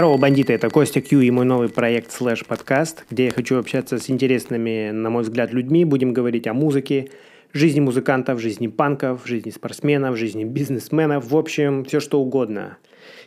Здорово, 0.00 0.16
бандиты, 0.16 0.54
это 0.54 0.70
Костя 0.70 1.02
Кью 1.02 1.20
и 1.20 1.30
мой 1.30 1.44
новый 1.44 1.68
проект 1.68 2.10
Slash 2.10 2.46
Подкаст, 2.46 3.04
где 3.10 3.26
я 3.26 3.30
хочу 3.30 3.58
общаться 3.58 3.98
с 3.98 4.08
интересными, 4.08 4.92
на 4.92 5.10
мой 5.10 5.24
взгляд, 5.24 5.52
людьми. 5.52 5.84
Будем 5.84 6.14
говорить 6.14 6.46
о 6.46 6.54
музыке, 6.54 7.10
жизни 7.52 7.80
музыкантов, 7.80 8.40
жизни 8.40 8.66
панков, 8.66 9.26
жизни 9.26 9.50
спортсменов, 9.50 10.16
жизни 10.16 10.44
бизнесменов, 10.44 11.30
в 11.30 11.36
общем, 11.36 11.84
все 11.84 12.00
что 12.00 12.18
угодно. 12.18 12.78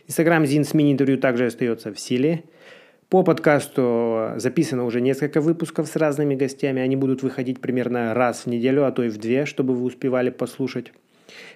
Инстаграм 0.08 0.44
Зин 0.44 0.64
с 0.64 0.74
мини-интервью 0.74 1.16
также 1.18 1.46
остается 1.46 1.94
в 1.94 2.00
силе. 2.00 2.42
По 3.08 3.22
подкасту 3.22 4.30
записано 4.34 4.84
уже 4.84 5.00
несколько 5.00 5.40
выпусков 5.40 5.86
с 5.86 5.94
разными 5.94 6.34
гостями. 6.34 6.82
Они 6.82 6.96
будут 6.96 7.22
выходить 7.22 7.60
примерно 7.60 8.14
раз 8.14 8.46
в 8.46 8.46
неделю, 8.48 8.84
а 8.84 8.90
то 8.90 9.04
и 9.04 9.10
в 9.10 9.18
две, 9.18 9.46
чтобы 9.46 9.76
вы 9.76 9.84
успевали 9.84 10.30
послушать. 10.30 10.92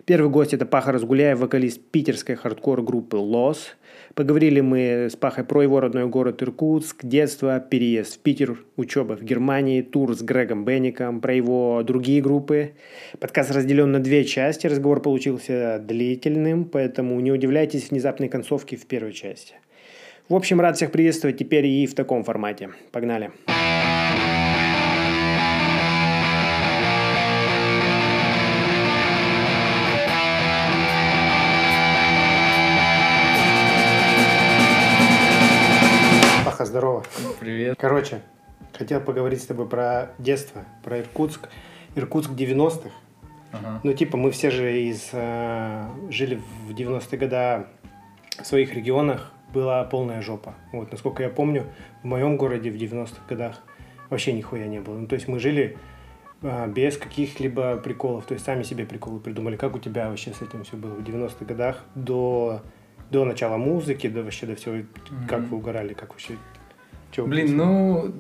Первый 0.05 0.30
гость– 0.30 0.52
это 0.55 0.64
Паха 0.64 0.92
Разгуляев, 0.92 1.41
вокалист 1.41 1.80
питерской 1.91 2.36
хардкор-группы 2.36 3.16
«Лос». 3.16 3.74
Поговорили 4.18 4.60
мы 4.60 5.06
с 5.08 5.14
Пахой 5.14 5.45
про 5.45 5.62
его 5.62 5.78
родной 5.78 6.08
город 6.08 6.42
Иркутск, 6.42 7.04
детство, 7.04 7.60
переезд 7.60 8.16
в 8.16 8.18
Питер, 8.18 8.58
учеба 8.77 9.12
в 9.12 9.22
Германии, 9.22 9.80
тур 9.80 10.12
с 10.12 10.22
Грегом 10.22 10.64
Бенником, 10.64 11.20
про 11.20 11.32
его 11.32 11.84
другие 11.84 12.20
группы. 12.20 12.72
Подкаст 13.20 13.52
разделен 13.52 13.92
на 13.92 14.00
две 14.00 14.24
части, 14.24 14.66
разговор 14.66 15.00
получился 15.00 15.80
длительным, 15.80 16.64
поэтому 16.64 17.20
не 17.20 17.30
удивляйтесь 17.30 17.92
внезапной 17.92 18.28
концовке 18.28 18.74
в 18.74 18.86
первой 18.86 19.12
части. 19.12 19.55
В 20.28 20.34
общем, 20.34 20.61
рад 20.61 20.74
всех 20.74 20.91
приветствовать 20.91 21.39
теперь 21.39 21.66
и 21.66 21.86
в 21.86 21.94
таком 21.94 22.24
формате. 22.24 22.70
Погнали! 22.91 23.30
Паха, 23.46 23.97
здорово. 36.69 37.02
Привет. 37.41 37.77
Короче, 37.80 38.20
хотел 38.74 39.00
поговорить 39.00 39.42
с 39.42 39.47
тобой 39.47 39.66
про 39.69 40.11
детство, 40.19 40.64
про 40.84 41.00
Иркутск. 41.00 41.48
Иркутск 41.97 42.30
90-х. 42.30 42.91
Ага. 43.52 43.80
Ну, 43.83 43.92
типа, 43.94 44.19
мы 44.19 44.30
все 44.30 44.50
же 44.50 44.83
из, 44.83 45.08
э, 45.12 45.89
жили 46.11 46.41
в 46.66 46.72
90-е 46.72 47.19
годы 47.19 47.66
в 48.39 48.46
своих 48.46 48.74
регионах, 48.74 49.33
была 49.52 49.83
полная 49.84 50.20
жопа. 50.20 50.55
Вот, 50.72 50.92
насколько 50.92 51.22
я 51.22 51.30
помню, 51.30 51.64
в 52.02 52.06
моем 52.06 52.36
городе 52.36 52.70
в 52.70 52.77
90-х 52.77 53.22
годах 53.27 53.62
вообще 54.11 54.34
нихуя 54.34 54.66
не 54.66 54.80
было. 54.80 54.98
Ну, 54.98 55.06
то 55.06 55.14
есть 55.14 55.27
мы 55.27 55.39
жили 55.39 55.78
э, 56.42 56.69
без 56.69 56.98
каких-либо 56.98 57.78
приколов, 57.78 58.27
то 58.27 58.34
есть 58.34 58.44
сами 58.44 58.62
себе 58.62 58.84
приколы 58.84 59.20
придумали. 59.20 59.56
Как 59.56 59.74
у 59.74 59.78
тебя 59.78 60.11
вообще 60.11 60.33
с 60.33 60.42
этим 60.42 60.64
все 60.64 60.77
было 60.77 60.94
в 60.94 61.00
90-х 61.00 61.46
годах 61.46 61.83
до, 61.94 62.61
до 63.11 63.24
начала 63.24 63.56
музыки, 63.56 64.06
до 64.06 64.22
вообще 64.22 64.44
до 64.44 64.55
всего, 64.55 64.84
как 65.27 65.41
вы 65.41 65.56
угорали, 65.56 65.94
как 65.94 66.11
вообще... 66.11 66.34
вы 67.17 67.27
Блин, 67.27 67.56
ну, 67.56 68.12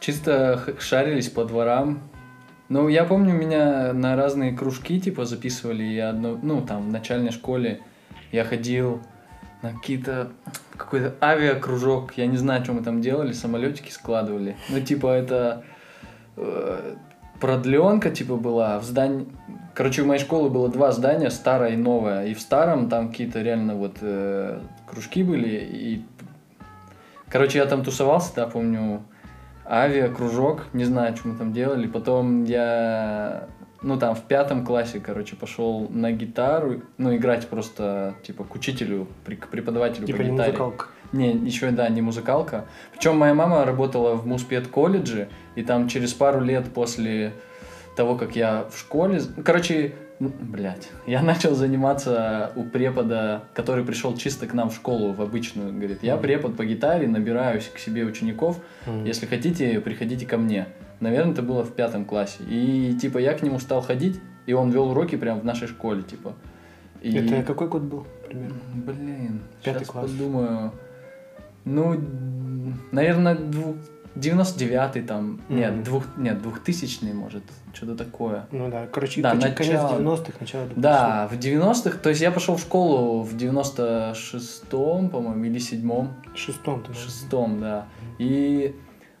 чисто 0.00 0.74
шарились 0.78 1.28
по 1.28 1.44
дворам. 1.44 2.00
Ну, 2.68 2.88
я 2.88 3.04
помню, 3.04 3.34
меня 3.34 3.92
на 3.92 4.16
разные 4.16 4.52
кружки, 4.52 5.00
типа, 5.00 5.24
записывали. 5.24 5.82
Я 5.82 6.10
одно, 6.10 6.38
ну, 6.42 6.60
там, 6.60 6.88
в 6.88 6.92
начальной 6.92 7.30
школе 7.30 7.80
я 8.32 8.44
ходил 8.44 9.02
на 9.62 9.72
какие-то 9.72 10.32
какой-то 10.76 11.14
авиакружок. 11.20 12.14
Я 12.16 12.26
не 12.26 12.36
знаю, 12.36 12.64
что 12.64 12.72
мы 12.72 12.82
там 12.82 13.00
делали, 13.00 13.32
самолетики 13.32 13.90
складывали. 13.90 14.56
Ну, 14.68 14.80
типа, 14.80 15.08
это 15.08 15.64
э, 16.36 16.94
продленка, 17.40 18.10
типа, 18.10 18.36
была 18.36 18.78
в 18.78 18.84
здании... 18.84 19.26
Короче, 19.74 20.02
у 20.02 20.06
моей 20.06 20.20
школы 20.20 20.50
было 20.50 20.68
два 20.68 20.92
здания, 20.92 21.30
старое 21.30 21.72
и 21.72 21.76
новое. 21.76 22.26
И 22.26 22.34
в 22.34 22.40
старом 22.40 22.88
там 22.88 23.08
какие-то 23.08 23.42
реально 23.42 23.74
вот 23.74 23.96
э, 24.00 24.60
кружки 24.86 25.22
были. 25.22 25.68
И 25.70 26.04
Короче, 27.34 27.58
я 27.58 27.66
там 27.66 27.82
тусовался, 27.82 28.32
да, 28.36 28.46
помню, 28.46 29.02
авиа, 29.66 30.06
кружок, 30.06 30.66
не 30.72 30.84
знаю, 30.84 31.16
что 31.16 31.26
мы 31.26 31.36
там 31.36 31.52
делали. 31.52 31.88
Потом 31.88 32.44
я, 32.44 33.48
ну, 33.82 33.98
там, 33.98 34.14
в 34.14 34.22
пятом 34.22 34.64
классе, 34.64 35.00
короче, 35.00 35.34
пошел 35.34 35.88
на 35.90 36.12
гитару, 36.12 36.82
ну, 36.96 37.16
играть 37.16 37.48
просто, 37.48 38.14
типа, 38.22 38.44
к 38.44 38.54
учителю, 38.54 39.08
к 39.26 39.48
преподавателю 39.48 40.06
Типа 40.06 40.18
по 40.18 40.22
не 40.22 40.30
гитаре. 40.30 40.52
музыкалка. 40.52 40.86
Не, 41.10 41.32
еще, 41.32 41.72
да, 41.72 41.88
не 41.88 42.02
музыкалка. 42.02 42.66
Причем 42.92 43.18
моя 43.18 43.34
мама 43.34 43.64
работала 43.64 44.14
в 44.14 44.28
Муспед 44.28 44.68
колледже, 44.68 45.28
и 45.56 45.64
там 45.64 45.88
через 45.88 46.12
пару 46.12 46.40
лет 46.40 46.72
после 46.72 47.32
того, 47.96 48.14
как 48.14 48.36
я 48.36 48.66
в 48.70 48.78
школе... 48.78 49.20
Короче, 49.44 49.94
блядь, 50.20 50.90
я 51.06 51.22
начал 51.30 51.54
заниматься 51.54 52.52
у 52.56 52.64
препода, 52.64 53.44
который 53.54 53.84
пришел 53.84 54.16
чисто 54.16 54.46
к 54.46 54.54
нам 54.54 54.70
в 54.70 54.74
школу, 54.74 55.12
в 55.12 55.20
обычную. 55.20 55.72
Говорит, 55.72 56.02
я 56.02 56.16
препод 56.16 56.56
по 56.56 56.64
гитаре, 56.64 57.08
набираюсь 57.08 57.70
к 57.74 57.78
себе 57.78 58.04
учеников, 58.04 58.60
если 59.04 59.26
хотите, 59.26 59.80
приходите 59.80 60.26
ко 60.26 60.36
мне. 60.36 60.68
Наверное, 61.00 61.32
это 61.32 61.42
было 61.42 61.64
в 61.64 61.74
пятом 61.74 62.04
классе. 62.04 62.42
И, 62.48 62.96
типа, 63.00 63.18
я 63.18 63.34
к 63.34 63.42
нему 63.42 63.58
стал 63.58 63.82
ходить, 63.82 64.20
и 64.46 64.52
он 64.52 64.70
вел 64.70 64.90
уроки 64.90 65.16
прямо 65.16 65.40
в 65.40 65.44
нашей 65.44 65.68
школе, 65.68 66.02
типа. 66.02 66.34
И... 67.02 67.14
Это 67.16 67.42
какой 67.42 67.68
год 67.68 67.82
был 67.82 68.06
примерно? 68.26 68.56
Блин, 68.74 69.42
Пятый 69.62 69.80
сейчас 69.80 69.88
класс. 69.88 70.10
подумаю. 70.10 70.72
Ну, 71.64 72.00
наверное. 72.92 73.38
99-й 74.16 75.02
там, 75.02 75.40
Мгм. 75.48 75.56
нет, 75.58 75.82
двух, 75.82 76.04
нет, 76.16 76.40
2000 76.42 77.12
может, 77.12 77.42
что-то 77.72 77.96
такое. 77.96 78.46
Ну 78.52 78.70
да, 78.70 78.86
короче, 78.86 79.20
Да, 79.22 79.32
конец 79.32 79.58
начало. 79.58 79.98
90-х, 79.98 80.32
начало 80.40 80.62
2000-х. 80.66 80.72
Да, 80.80 81.28
в 81.30 81.34
90-х, 81.38 81.98
то 81.98 82.08
есть 82.10 82.20
я 82.20 82.30
пошел 82.30 82.56
в 82.56 82.60
школу 82.60 83.22
в 83.22 83.34
96-м, 83.34 85.08
по-моему, 85.10 85.44
или 85.44 85.58
7-м, 85.58 86.08
В 86.34 86.38
шестом 86.38 86.80
ты 86.82 86.86
в 86.86 86.94
наверное. 86.94 87.04
шестом, 87.04 87.60
да. 87.60 87.86
И, 88.18 88.74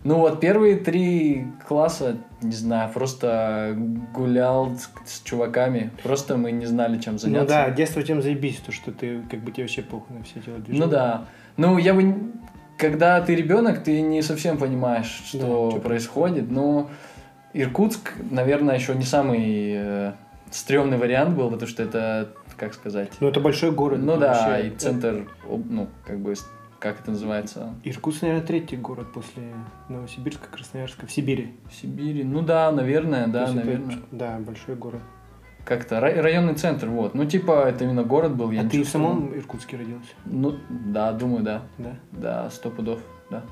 ну 0.04 0.18
вот 0.18 0.40
первые 0.40 0.76
три 0.76 1.46
класса, 1.66 2.16
не 2.42 2.52
знаю, 2.52 2.90
просто 2.92 3.74
гулял 4.14 4.76
с, 4.76 4.88
с 5.06 5.22
чуваками, 5.22 5.90
просто 6.02 6.36
мы 6.36 6.52
не 6.52 6.66
знали, 6.66 6.98
чем 7.00 7.18
заняться. 7.18 7.42
Ну 7.42 7.48
да, 7.48 7.70
детство 7.70 8.02
тем 8.02 8.22
заебись, 8.22 8.58
то, 8.58 8.70
что 8.72 8.92
ты, 8.92 9.22
как 9.30 9.40
бы 9.40 9.50
тебе 9.50 9.64
вообще 9.64 9.82
похуй 9.82 10.16
на 10.16 10.22
все 10.24 10.38
эти 10.40 10.50
вот 10.50 10.62
движения. 10.62 10.84
Ну 10.86 10.90
да. 10.90 11.24
Ну, 11.56 11.78
я 11.78 11.94
бы... 11.94 12.32
Когда 12.76 13.20
ты 13.20 13.34
ребенок, 13.34 13.84
ты 13.84 14.00
не 14.00 14.22
совсем 14.22 14.58
понимаешь, 14.58 15.20
Да, 15.32 15.38
что 15.38 15.70
чё 15.74 15.80
происходит. 15.80 16.50
Но 16.50 16.90
Иркутск, 17.52 18.14
наверное, 18.30 18.74
еще 18.74 18.94
не 18.94 19.04
самый 19.04 19.74
э, 19.76 20.12
стрёмный 20.50 20.98
вариант 20.98 21.36
был, 21.36 21.50
потому 21.50 21.68
что 21.68 21.82
это, 21.82 22.32
как 22.56 22.74
сказать... 22.74 23.12
Ну 23.20 23.28
это 23.28 23.40
большой 23.40 23.70
город. 23.70 24.00
Ну 24.02 24.16
да, 24.16 24.48
вообще. 24.48 24.68
и 24.68 24.70
центр, 24.70 25.28
ну, 25.46 25.88
как 26.04 26.18
бы, 26.18 26.34
как 26.80 27.00
это 27.00 27.12
называется? 27.12 27.74
Иркутск, 27.84 28.22
наверное, 28.22 28.46
третий 28.46 28.76
город 28.76 29.12
после 29.12 29.54
Новосибирска, 29.88 30.48
Красноярска, 30.50 31.06
в 31.06 31.12
Сибири. 31.12 31.54
В 31.70 31.74
Сибири. 31.74 32.24
Ну 32.24 32.42
да, 32.42 32.72
наверное, 32.72 33.28
да, 33.28 33.42
есть 33.42 33.54
это, 33.54 33.64
наверное. 33.64 33.98
да, 34.10 34.38
большой 34.40 34.74
город. 34.74 35.00
Как-то 35.64 35.98
рай- 36.00 36.20
районный 36.20 36.54
центр, 36.54 36.88
вот. 36.88 37.14
Ну, 37.14 37.24
типа, 37.24 37.68
это 37.68 37.84
именно 37.84 38.02
город 38.02 38.36
был. 38.36 38.50
Я 38.50 38.62
а 38.62 38.68
ты 38.68 38.82
в 38.82 38.88
самом 38.88 39.34
Иркутске 39.34 39.76
родился? 39.78 40.10
Ну, 40.26 40.56
да, 40.68 41.12
думаю, 41.12 41.42
да. 41.42 41.62
Да. 41.78 41.96
Да, 42.12 42.50
сто 42.50 42.70
пудов, 42.70 43.00
да. 43.30 43.42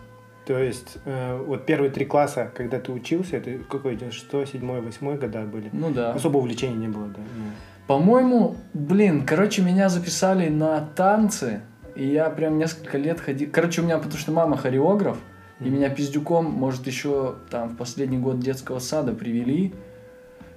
То 0.47 0.59
есть, 0.59 0.99
э, 1.05 1.37
вот 1.47 1.65
первые 1.67 1.91
три 1.91 2.05
класса, 2.05 2.51
когда 2.55 2.79
ты 2.81 2.93
учился, 2.93 3.37
это 3.37 3.59
какой, 3.71 3.97
6, 3.99 4.31
7, 4.31 4.81
8 4.81 5.17
года 5.17 5.43
были? 5.43 5.71
Ну 5.73 5.91
да. 5.91 6.13
Особо 6.13 6.39
увлечения 6.39 6.75
не 6.77 6.89
было, 6.89 7.07
да? 7.07 7.21
ну. 7.21 7.45
По-моему, 7.87 8.57
блин, 8.75 9.25
короче, 9.27 9.63
меня 9.63 9.89
записали 9.89 10.49
на 10.49 10.81
танцы, 10.81 11.63
и 11.95 12.07
я 12.07 12.29
прям 12.31 12.59
несколько 12.59 12.99
лет 12.99 13.21
ходил. 13.21 13.49
Короче, 13.53 13.81
у 13.81 13.85
меня, 13.85 13.99
потому 13.99 14.17
что 14.19 14.33
мама 14.33 14.57
хореограф, 14.57 15.17
и 15.61 15.65
Мгм. 15.65 15.75
меня 15.75 15.89
пиздюком, 15.91 16.47
может, 16.47 16.87
еще 16.87 17.37
там 17.51 17.71
в 17.71 17.77
последний 17.77 18.19
год 18.19 18.41
детского 18.41 18.79
сада 18.81 19.13
привели. 19.13 19.73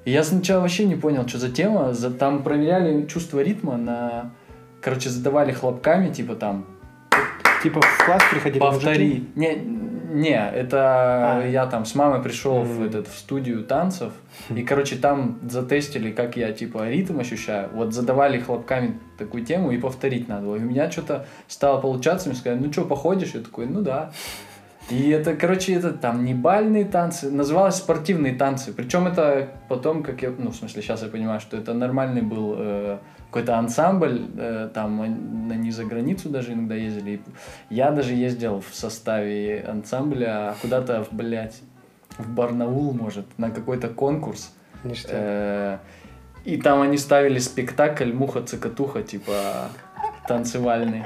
И 0.06 0.12
я 0.12 0.24
сначала 0.24 0.62
вообще 0.62 0.86
не 0.86 0.96
понял, 0.96 1.28
что 1.28 1.40
за 1.40 1.50
тема. 1.52 1.94
За, 1.94 2.12
там 2.12 2.44
проверяли 2.44 3.06
чувство 3.08 3.42
ритма 3.42 3.78
на... 3.78 4.32
Короче, 4.82 5.10
задавали 5.10 5.52
хлопками, 5.52 6.14
типа 6.14 6.36
там, 6.36 6.66
Типа 7.64 7.82
в 7.82 8.06
класс 8.06 8.22
приходили 8.30 8.60
повтори. 8.60 9.28
Не, 9.36 9.56
не, 9.56 10.50
это 10.50 11.40
А. 11.40 11.48
я 11.48 11.66
там 11.66 11.86
с 11.86 11.96
мамой 11.96 12.22
пришел 12.22 12.62
в, 12.62 12.76
Мгм. 12.80 12.84
этот, 12.86 13.08
в 13.08 13.18
студию 13.18 13.64
танцев, 13.64 14.14
и, 14.56 14.62
короче, 14.62 14.96
там 14.98 15.40
затестили, 15.50 16.12
как 16.12 16.38
я, 16.38 16.52
типа, 16.52 16.88
ритм 16.88 17.20
ощущаю. 17.20 17.70
Вот 17.74 17.94
задавали 17.94 18.40
хлопками 18.40 19.00
такую 19.18 19.44
тему, 19.44 19.72
и 19.72 19.78
повторить 19.80 20.28
надо 20.28 20.46
было. 20.46 20.56
И 20.58 20.60
у 20.60 20.66
меня 20.66 20.92
что-то 20.92 21.26
стало 21.48 21.82
получаться, 21.82 22.30
мне 22.30 22.38
сказали, 22.38 22.60
ну 22.64 22.72
что, 22.72 22.86
походишь? 22.86 23.32
Я 23.34 23.42
такой, 23.42 23.66
ну 23.66 23.82
да. 23.82 24.12
И 24.92 25.10
это, 25.10 25.36
короче, 25.36 25.74
это 25.74 25.92
там 25.92 26.24
не 26.26 26.34
бальные 26.36 26.86
танцы, 26.86 27.32
называлось 27.32 27.76
спортивные 27.76 28.36
танцы. 28.36 28.72
Причем 28.72 29.08
это 29.08 29.50
потом, 29.68 30.04
как 30.04 30.22
я, 30.22 30.32
ну, 30.38 30.52
в 30.52 30.56
смысле, 30.56 30.82
сейчас 30.84 31.02
я 31.02 31.10
понимаю, 31.10 31.40
что 31.40 31.58
это 31.58 31.74
нормальный 31.74 32.22
был 32.22 32.56
э, 32.58 32.98
какой-то 33.28 33.58
ансамбль, 33.58 34.28
э, 34.38 34.70
там 34.74 35.00
он- 35.00 35.52
они 35.52 35.72
за 35.72 35.86
границу 35.86 36.30
даже 36.30 36.54
иногда 36.54 36.76
ездили. 36.76 37.20
Я 37.72 37.90
даже 37.92 38.14
ездил 38.14 38.62
в 38.62 38.76
составе 38.76 39.66
ансамбля 39.68 40.54
куда-то, 40.62 41.04
в, 41.04 41.12
блядь, 41.14 41.62
в 42.20 42.30
Барнаул, 42.30 42.94
может, 42.94 43.26
на 43.40 43.50
какой-то 43.50 43.88
конкурс. 43.90 44.54
Э, 45.10 45.78
И 46.46 46.58
там 46.58 46.82
они 46.82 46.98
ставили 46.98 47.40
спектакль 47.40 48.14
«Муха-цокотуха», 48.14 49.02
типа 49.02 49.70
танцевальный. 50.28 51.04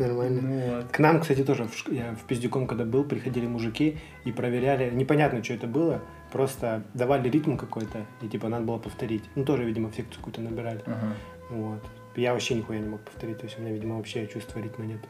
Нормально. 0.00 0.40
Ну 0.42 0.76
вот. 0.76 0.86
К 0.90 0.98
нам, 0.98 1.20
кстати, 1.20 1.44
тоже, 1.44 1.64
в 1.64 1.92
я 1.92 2.14
в 2.14 2.26
Пиздюком, 2.26 2.66
когда 2.66 2.84
был, 2.84 3.04
приходили 3.04 3.46
мужики 3.46 3.98
и 4.24 4.32
проверяли, 4.32 4.90
непонятно, 4.90 5.44
что 5.44 5.54
это 5.54 5.66
было, 5.66 6.00
просто 6.32 6.82
давали 6.94 7.28
ритм 7.28 7.56
какой-то, 7.56 8.06
и 8.22 8.28
типа 8.28 8.48
надо 8.48 8.64
было 8.64 8.78
повторить. 8.78 9.24
Ну, 9.34 9.44
тоже, 9.44 9.64
видимо, 9.64 9.92
секцию 9.92 10.16
какую-то 10.16 10.40
набирали. 10.40 10.80
Ага. 10.86 11.14
Вот. 11.50 11.80
Я 12.16 12.32
вообще 12.32 12.54
нихуя 12.54 12.78
не 12.78 12.88
мог 12.88 13.00
повторить, 13.02 13.38
то 13.38 13.44
есть 13.44 13.58
у 13.58 13.62
меня, 13.62 13.72
видимо, 13.72 13.96
вообще 13.96 14.26
чувства 14.26 14.60
ритма 14.60 14.86
нет. 14.86 15.00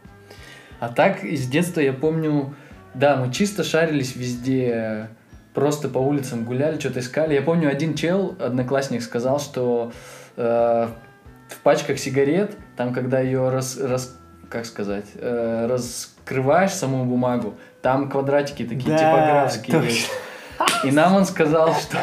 А 0.81 0.89
так 0.89 1.23
из 1.25 1.47
детства 1.47 1.81
я 1.81 1.93
помню, 1.93 2.55
да, 2.95 3.17
мы 3.17 3.33
чисто 3.33 3.63
шарились 3.63 4.17
везде, 4.17 5.09
просто 5.55 5.89
по 5.89 5.99
улицам 5.99 6.45
гуляли, 6.45 6.81
что-то 6.81 7.01
искали. 7.01 7.35
Я 7.35 7.43
помню, 7.43 7.69
один 7.69 7.95
чел, 7.95 8.35
одноклассник, 8.41 9.03
сказал, 9.03 9.39
что 9.39 9.93
э, 10.37 10.89
в 11.49 11.59
пачках 11.63 11.99
сигарет, 11.99 12.57
там, 12.77 12.93
когда 12.93 13.21
ее 13.21 13.51
раз, 13.51 13.79
раз- 13.79 14.20
как 14.51 14.67
сказать, 14.67 15.07
э, 15.15 15.67
раскрываешь 15.71 16.73
саму 16.73 17.05
бумагу, 17.05 17.55
там 17.81 18.11
квадратики 18.11 18.65
такие 18.65 18.99
типографские. 18.99 19.77
точно. 19.77 19.89
есть. 19.89 20.11
И 20.85 20.91
нам 20.91 21.17
он 21.17 21.25
сказал, 21.25 21.75
что 21.75 21.99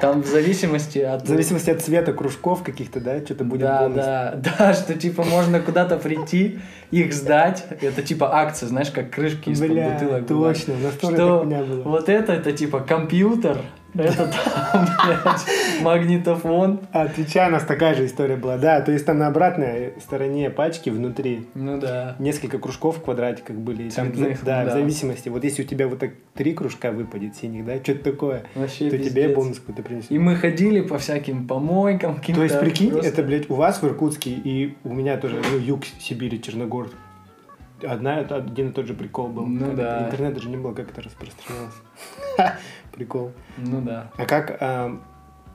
там 0.00 0.22
в 0.22 0.26
зависимости 0.26 0.98
от... 0.98 1.24
В 1.24 1.26
зависимости 1.26 1.70
от 1.70 1.82
цвета 1.82 2.12
кружков 2.12 2.62
каких-то, 2.62 3.00
да, 3.00 3.18
что-то 3.22 3.44
будет 3.44 3.62
да, 3.62 3.82
бонус. 3.82 3.96
да, 3.96 4.34
да, 4.58 4.74
что 4.74 4.94
типа 4.94 5.24
можно 5.24 5.60
куда-то 5.60 5.96
прийти, 5.98 6.60
их 6.90 7.12
сдать. 7.12 7.66
Это 7.82 8.02
типа 8.02 8.34
акция, 8.34 8.68
знаешь, 8.68 8.90
как 8.90 9.10
крышки 9.10 9.50
из-под 9.50 9.70
бутылок. 9.70 10.26
точно, 10.26 10.74
тоже 11.00 11.14
Что 11.14 11.16
так 11.16 11.42
у 11.42 11.44
меня 11.44 11.62
было. 11.62 11.82
вот 11.82 12.08
это, 12.08 12.32
это 12.32 12.52
типа 12.52 12.80
компьютер, 12.80 13.58
это 13.94 14.28
там, 14.72 14.86
блядь, 15.06 15.82
магнитофон. 15.82 16.80
А, 16.92 17.02
Отвечаю, 17.02 17.48
у 17.48 17.52
нас 17.52 17.64
такая 17.64 17.94
же 17.94 18.06
история 18.06 18.36
была. 18.36 18.58
Да, 18.58 18.80
то 18.80 18.92
есть 18.92 19.06
там 19.06 19.18
на 19.18 19.26
обратной 19.28 19.94
стороне 20.00 20.50
пачки 20.50 20.90
внутри 20.90 21.46
Ну 21.54 21.78
да. 21.78 22.16
несколько 22.18 22.58
кружков 22.58 22.98
в 22.98 23.02
квадратиках 23.02 23.56
были. 23.56 23.84
И 23.84 23.90
там, 23.90 24.12
Цветных, 24.12 24.44
да, 24.44 24.64
да. 24.64 24.70
в 24.70 24.72
зависимости. 24.74 25.28
Вот 25.28 25.42
если 25.44 25.62
у 25.62 25.66
тебя 25.66 25.88
вот 25.88 25.98
так 25.98 26.10
три 26.34 26.54
кружка 26.54 26.92
выпадет 26.92 27.36
синих, 27.36 27.64
да, 27.64 27.76
что-то 27.82 28.10
такое, 28.12 28.42
Вообще 28.54 28.90
то 28.90 28.98
тебе 28.98 29.06
пиздец. 29.22 29.34
бонус 29.36 29.58
какой-то 29.58 29.82
принесет. 29.82 30.10
И 30.10 30.18
мы 30.18 30.36
ходили 30.36 30.80
по 30.80 30.98
всяким 30.98 31.46
помойкам, 31.46 32.20
То 32.20 32.42
есть, 32.42 32.60
прикинь, 32.60 32.90
просто- 32.90 33.08
это, 33.08 33.22
блядь, 33.22 33.48
у 33.50 33.54
вас 33.54 33.80
в 33.82 33.86
Иркутске 33.86 34.30
и 34.30 34.76
у 34.84 34.92
меня 34.92 35.16
тоже, 35.16 35.36
ну, 35.52 35.58
юг 35.58 35.84
Сибири, 35.98 36.40
Черногор. 36.40 36.90
Одна, 37.86 38.18
один 38.18 38.68
и 38.68 38.72
тот 38.72 38.86
же 38.86 38.94
прикол 38.94 39.28
был. 39.28 39.46
Ну 39.46 39.66
Как 39.66 39.76
да. 39.76 39.96
это- 40.00 40.06
Интернет 40.06 40.34
даже 40.34 40.48
не 40.48 40.56
было, 40.56 40.72
как 40.74 40.90
это 40.90 41.02
распространялось. 41.02 41.74
Прикол. 42.92 43.32
Ну 43.56 43.80
да. 43.80 44.10
А 44.16 44.24
как 44.26 44.56
а, 44.60 44.98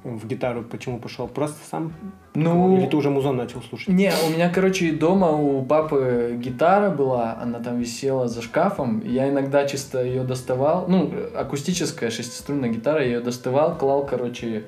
в 0.04 0.26
гитару 0.28 0.64
почему 0.64 1.00
пошел? 1.00 1.28
Просто 1.28 1.58
сам? 1.70 1.94
Ну, 2.36 2.78
Или 2.78 2.88
ты 2.88 2.96
уже 2.98 3.10
музон 3.10 3.36
начал 3.38 3.62
слушать? 3.62 3.90
Не, 3.90 4.12
у 4.28 4.30
меня, 4.32 4.50
короче, 4.50 4.92
дома 4.92 5.32
у 5.32 5.64
папы 5.64 6.38
гитара 6.40 6.90
была, 6.90 7.38
она 7.42 7.60
там 7.60 7.80
висела 7.80 8.28
за 8.28 8.42
шкафом. 8.42 9.02
Я 9.06 9.30
иногда 9.30 9.66
чисто 9.68 10.04
ее 10.04 10.24
доставал. 10.24 10.86
Ну, 10.88 11.12
акустическая 11.36 12.10
шестиструнная 12.10 12.70
гитара, 12.70 13.02
я 13.02 13.06
ее 13.16 13.20
доставал, 13.20 13.78
клал, 13.78 14.06
короче, 14.06 14.64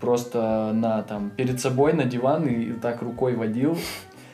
просто 0.00 0.72
на 0.74 1.02
там 1.02 1.30
перед 1.30 1.60
собой 1.60 1.92
на 1.92 2.04
диван 2.04 2.46
и 2.46 2.72
так 2.72 3.02
рукой 3.02 3.34
водил. 3.36 3.76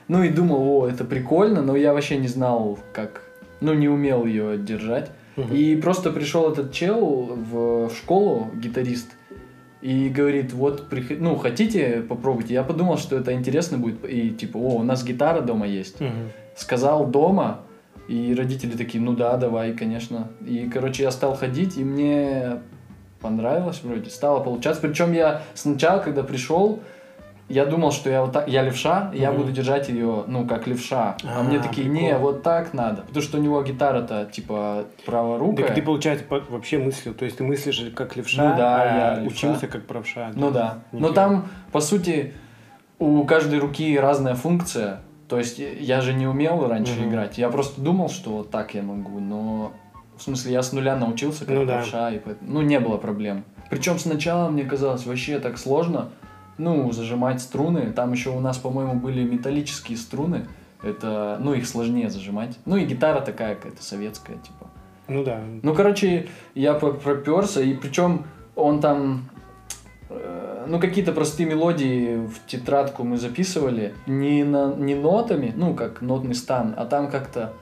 Ну 0.08 0.22
и 0.22 0.30
думал, 0.30 0.66
о, 0.68 0.88
это 0.88 1.04
прикольно, 1.04 1.62
но 1.62 1.76
я 1.76 1.92
вообще 1.92 2.16
не 2.16 2.28
знал, 2.28 2.78
как, 2.92 3.22
ну 3.60 3.74
не 3.74 3.88
умел 3.88 4.24
ее 4.24 4.58
держать. 4.58 5.10
Мгм. 5.36 5.54
И 5.54 5.76
просто 5.76 6.10
пришел 6.10 6.50
этот 6.50 6.72
чел 6.72 7.26
в, 7.26 7.88
в 7.88 7.94
школу, 7.94 8.50
гитарист, 8.54 9.12
и 9.82 10.08
говорит, 10.08 10.52
вот, 10.52 10.88
приход- 10.88 11.20
ну, 11.20 11.36
хотите 11.36 12.02
попробовать? 12.08 12.50
Я 12.50 12.64
подумал, 12.64 12.98
что 12.98 13.16
это 13.16 13.32
интересно 13.32 13.78
будет, 13.78 14.04
и 14.08 14.30
типа, 14.30 14.56
о, 14.56 14.78
у 14.78 14.82
нас 14.82 15.04
гитара 15.04 15.40
дома 15.40 15.66
есть. 15.66 16.00
Мгм. 16.00 16.30
Сказал 16.56 17.06
дома, 17.06 17.60
и 18.08 18.34
родители 18.34 18.76
такие, 18.76 19.00
ну 19.04 19.12
да, 19.12 19.36
давай, 19.36 19.74
конечно. 19.74 20.28
И, 20.44 20.68
короче, 20.72 21.04
я 21.04 21.10
стал 21.12 21.36
ходить, 21.36 21.76
и 21.76 21.84
мне 21.84 22.60
понравилось 23.20 23.80
вроде, 23.84 24.10
стало 24.10 24.42
получаться. 24.42 24.80
Причем 24.80 25.12
я 25.12 25.42
сначала, 25.54 26.00
когда 26.00 26.22
пришел, 26.22 26.80
я 27.48 27.64
думал, 27.64 27.92
что 27.92 28.10
я 28.10 28.22
вот 28.22 28.32
так, 28.32 28.48
я 28.48 28.62
левша, 28.62 29.10
и 29.14 29.18
я 29.20 29.32
буду 29.32 29.52
держать 29.52 29.88
ее, 29.88 30.24
ну, 30.26 30.46
как 30.46 30.66
левша. 30.66 31.16
А, 31.24 31.40
А, 31.40 31.42
мне 31.42 31.58
такие, 31.60 31.86
не, 31.88 32.00
прикол. 32.08 32.18
вот 32.20 32.42
так 32.42 32.74
надо. 32.74 33.02
Потому 33.02 33.22
что 33.22 33.38
у 33.38 33.40
него 33.40 33.62
гитара-то, 33.62 34.26
типа, 34.30 34.84
праворукая. 35.06 35.66
Так 35.66 35.74
ты, 35.74 35.82
получается, 35.82 36.24
по- 36.24 36.42
вообще 36.48 36.78
мыслил, 36.78 37.14
то 37.14 37.24
есть 37.24 37.38
ты 37.38 37.44
мыслишь 37.44 37.82
как 37.94 38.16
левша, 38.16 38.50
Ну 38.50 38.56
да, 38.56 38.82
а 38.82 38.84
я 39.16 39.20
левша. 39.20 39.26
учился 39.48 39.66
как 39.66 39.86
правша. 39.86 40.30
Ну 40.34 40.50
да. 40.50 40.78
Но 40.92 40.98
Нифига. 41.08 41.14
там, 41.14 41.48
по 41.72 41.80
сути, 41.80 42.34
у 42.98 43.24
каждой 43.24 43.58
руки 43.60 43.98
разная 43.98 44.34
функция. 44.34 45.00
То 45.28 45.38
есть 45.38 45.58
я 45.58 46.00
же 46.00 46.14
не 46.14 46.26
умел 46.26 46.66
раньше 46.66 46.98
Мгм. 47.00 47.10
играть. 47.10 47.36
Я 47.38 47.50
просто 47.50 47.80
думал, 47.80 48.08
что 48.08 48.30
вот 48.30 48.50
так 48.50 48.74
я 48.74 48.82
могу, 48.82 49.20
но 49.20 49.72
в 50.16 50.22
смысле 50.22 50.52
я 50.52 50.62
с 50.62 50.72
нуля 50.72 50.96
научился 50.96 51.44
как 51.44 51.54
Ну 51.54 51.66
да. 51.66 51.74
правша, 51.74 52.10
и 52.10 52.18
поэтому- 52.18 52.50
ну 52.50 52.62
не 52.62 52.80
было 52.80 52.96
проблем. 52.96 53.44
Причем 53.70 53.98
сначала 53.98 54.48
мне 54.48 54.64
казалось 54.64 55.04
вообще 55.04 55.38
так 55.38 55.58
сложно, 55.58 56.08
ну 56.58 56.90
зажимать 56.92 57.40
струны. 57.40 57.92
Там 57.92 58.12
еще 58.12 58.30
у 58.30 58.40
нас, 58.40 58.58
по-моему, 58.58 58.94
были 58.94 59.22
металлические 59.22 59.96
струны. 59.96 60.46
Это, 60.82 61.38
ну 61.40 61.54
их 61.54 61.66
сложнее 61.66 62.10
зажимать. 62.10 62.56
Ну 62.66 62.76
и 62.76 62.84
гитара 62.84 63.20
такая 63.20 63.54
какая-то 63.54 63.82
советская, 63.82 64.36
типа. 64.36 64.68
Ну 65.08 65.24
да. 65.24 65.40
Ну, 65.62 65.74
короче, 65.74 66.28
я 66.54 66.74
проперся, 66.74 67.62
и 67.62 67.72
причем 67.74 68.26
он 68.54 68.80
там, 68.80 69.28
э, 70.10 70.66
ну, 70.68 70.78
какие-то 70.78 71.12
простые 71.12 71.48
мелодии 71.48 72.18
в 72.26 72.46
тетрадку 72.46 73.04
мы 73.04 73.16
записывали, 73.16 73.94
не, 74.06 74.44
на, 74.44 74.74
не 74.74 74.94
нотами, 74.94 75.52
ну, 75.56 75.74
как 75.74 76.02
нотный 76.02 76.34
стан, 76.34 76.74
а 76.76 76.84
там 76.84 77.10
как-то, 77.10 77.54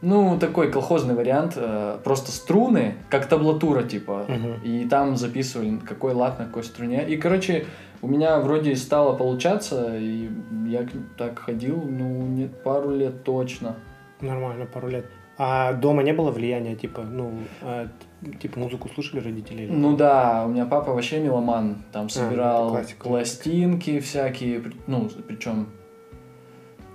ну, 0.00 0.38
такой 0.38 0.70
колхозный 0.70 1.14
вариант, 1.16 1.54
э, 1.56 1.98
просто 2.04 2.30
струны, 2.30 2.94
как 3.10 3.26
таблатура, 3.26 3.82
типа, 3.82 4.24
Мгм. 4.28 4.62
и 4.62 4.86
там 4.88 5.16
записывали, 5.16 5.78
какой 5.78 6.14
лад 6.14 6.38
на 6.38 6.44
какой 6.46 6.62
струне. 6.62 7.04
И, 7.08 7.16
короче, 7.16 7.66
у 8.02 8.08
меня 8.08 8.38
вроде 8.40 8.74
стало 8.76 9.16
получаться, 9.16 9.96
и 9.96 10.28
я 10.66 10.86
так 11.16 11.38
ходил, 11.38 11.82
ну, 11.82 12.22
нет, 12.26 12.62
пару 12.62 12.90
лет 12.90 13.24
точно. 13.24 13.76
Нормально, 14.20 14.66
пару 14.66 14.88
лет. 14.88 15.06
А 15.38 15.74
дома 15.74 16.02
не 16.02 16.12
было 16.14 16.30
влияния, 16.30 16.74
типа, 16.76 17.02
ну, 17.02 17.32
а, 17.60 17.88
т- 18.22 18.32
типа 18.38 18.58
музыку 18.58 18.88
слушали 18.94 19.20
родители? 19.20 19.62
или- 19.64 19.70
Ну 19.72 19.94
да, 19.96 20.44
у 20.46 20.48
меня 20.48 20.64
папа 20.64 20.94
вообще 20.94 21.20
меломан, 21.20 21.82
там 21.92 22.08
собирал 22.08 22.68
это 22.68 22.78
классика. 22.78 23.04
пластинки 23.08 24.00
всякие, 24.00 24.62
ну, 24.86 25.10
причем, 25.28 25.66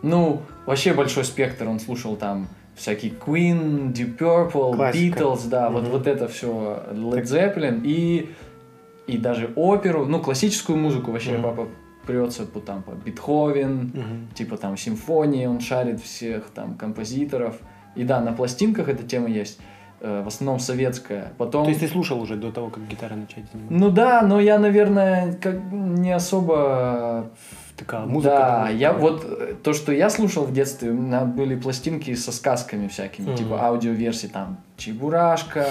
ну, 0.01 0.41
вообще 0.65 0.93
большой 0.93 1.23
спектр, 1.23 1.67
он 1.67 1.79
слушал 1.79 2.15
там 2.15 2.47
всякий 2.73 3.09
Queen, 3.09 3.93
Deep 3.93 4.17
Purple, 4.17 4.75
Классика. 4.75 5.19
Beatles, 5.19 5.47
да, 5.47 5.69
вот, 5.69 5.83
Мгм. 5.83 5.91
вот 5.91 6.07
это 6.07 6.27
все, 6.27 6.83
Led 6.93 7.23
Zeppelin 7.25 7.81
и, 7.83 8.31
и 9.07 9.17
даже 9.17 9.51
оперу, 9.55 10.05
ну, 10.05 10.19
классическую 10.19 10.77
музыку 10.77 11.11
вообще 11.11 11.33
Мгм. 11.33 11.43
папа 11.43 11.67
прется 12.05 12.43
по, 12.45 12.59
там, 12.59 12.81
по 12.83 12.91
Бетховен, 12.91 13.91
Мгм. 13.93 14.27
типа 14.33 14.57
там 14.57 14.77
симфонии, 14.77 15.45
он 15.45 15.59
шарит 15.59 16.01
всех 16.01 16.45
там 16.53 16.75
композиторов. 16.75 17.55
И 17.95 18.03
да, 18.03 18.21
на 18.21 18.31
пластинках 18.33 18.87
эта 18.89 19.03
тема 19.03 19.27
есть, 19.27 19.59
э, 19.99 20.23
в 20.23 20.27
основном 20.27 20.59
советская. 20.59 21.33
Потом... 21.37 21.63
То 21.65 21.69
есть 21.69 21.81
ты 21.81 21.87
слушал 21.87 22.19
уже 22.21 22.35
до 22.37 22.51
того, 22.51 22.69
как 22.69 22.87
гитара 22.87 23.15
начать 23.15 23.43
заниматься? 23.51 23.77
Ну 23.77 23.89
да, 23.91 24.21
но 24.23 24.39
я, 24.39 24.57
наверное, 24.59 25.33
как 25.33 25.59
не 25.71 26.11
особо... 26.11 27.29
Такая 27.77 28.05
музыка. 28.05 28.35
да, 28.35 28.69
я 28.69 28.93
вот 28.93 29.25
э, 29.25 29.55
то, 29.63 29.73
что 29.73 29.91
я 29.91 30.09
слушал 30.11 30.43
в 30.45 30.53
детстве, 30.53 30.91
у 30.91 30.93
меня 30.93 31.21
были 31.21 31.55
пластинки 31.55 32.13
со 32.15 32.31
сказками 32.31 32.87
всякими, 32.87 33.27
Мгм. 33.27 33.35
типа 33.35 33.65
аудиоверсии 33.65 34.27
там 34.27 34.57
Чебурашка, 34.77 35.65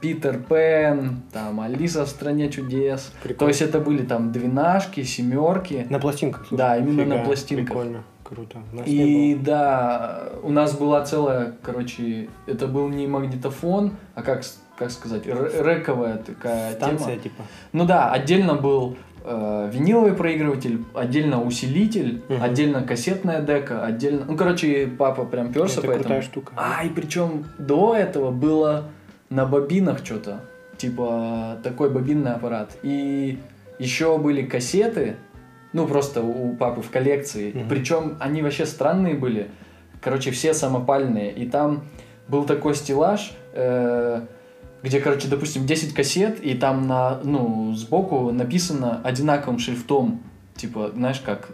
Питер 0.00 0.38
Пен, 0.48 1.22
там 1.32 1.60
Алиса 1.60 2.04
в 2.04 2.08
стране 2.08 2.48
чудес. 2.50 3.12
Прикольно. 3.22 3.38
То 3.38 3.48
есть 3.48 3.62
это 3.62 3.80
были 3.80 4.02
там 4.04 4.32
двенашки, 4.32 5.02
семерки. 5.02 5.86
На 5.90 5.98
пластинках, 5.98 6.46
слушай. 6.48 6.58
Да, 6.58 6.76
именно 6.78 7.04
на 7.04 7.14
Фига, 7.16 7.24
пластинках. 7.26 7.66
Прикольно, 7.66 8.02
круто. 8.24 8.58
И 8.86 9.38
да, 9.42 10.24
у 10.42 10.50
нас 10.50 10.72
была 10.76 11.04
целая, 11.04 11.54
короче, 11.62 12.28
это 12.46 12.66
был 12.66 12.88
не 12.88 13.06
магнитофон, 13.06 13.92
а 14.14 14.22
как, 14.22 14.42
как 14.78 14.90
сказать, 14.90 15.26
р- 15.26 15.50
рэковая 15.62 16.16
такая. 16.18 16.72
Станция, 16.72 17.12
тема. 17.12 17.22
типа. 17.22 17.42
Ну 17.72 17.84
да, 17.84 18.10
отдельно 18.10 18.54
был 18.54 18.96
э, 19.24 19.70
виниловый 19.72 20.14
проигрыватель, 20.14 20.82
отдельно 20.94 21.42
усилитель, 21.42 22.22
Мгм. 22.28 22.42
отдельно 22.42 22.82
кассетная 22.82 23.42
дека, 23.42 23.84
отдельно... 23.84 24.24
Ну, 24.26 24.34
короче, 24.36 24.86
папа 24.98 25.24
прям 25.26 25.52
перся 25.52 25.80
Это 25.80 25.92
крутая 25.92 26.22
штука. 26.22 26.52
А, 26.56 26.84
и 26.84 26.88
причем 26.88 27.44
до 27.58 27.94
этого 27.94 28.30
было 28.30 28.84
на 29.30 29.46
бобинах 29.46 30.04
что-то. 30.04 30.40
Типа 30.76 31.58
такой 31.62 31.90
бобинный 31.90 32.32
аппарат. 32.32 32.76
И 32.82 33.38
еще 33.78 34.18
были 34.18 34.42
кассеты, 34.42 35.16
ну 35.72 35.86
просто 35.86 36.22
у 36.22 36.54
папы 36.56 36.82
в 36.82 36.90
коллекции. 36.90 37.52
Мгм. 37.52 37.68
Причем 37.68 38.16
они 38.20 38.42
вообще 38.42 38.66
странные 38.66 39.14
были. 39.14 39.48
Короче, 40.00 40.30
все 40.30 40.52
самопальные. 40.52 41.32
И 41.32 41.48
там 41.48 41.84
был 42.28 42.44
такой 42.44 42.74
стеллаж, 42.74 43.32
э, 43.52 44.22
где, 44.82 45.00
короче, 45.00 45.28
допустим, 45.28 45.66
10 45.66 45.94
кассет, 45.94 46.42
и 46.42 46.54
там 46.54 46.86
на, 46.86 47.20
ну, 47.22 47.74
сбоку 47.74 48.30
написано 48.30 49.00
одинаковым 49.04 49.58
шрифтом. 49.58 50.22
Типа, 50.56 50.90
знаешь, 50.94 51.20
как 51.20 51.50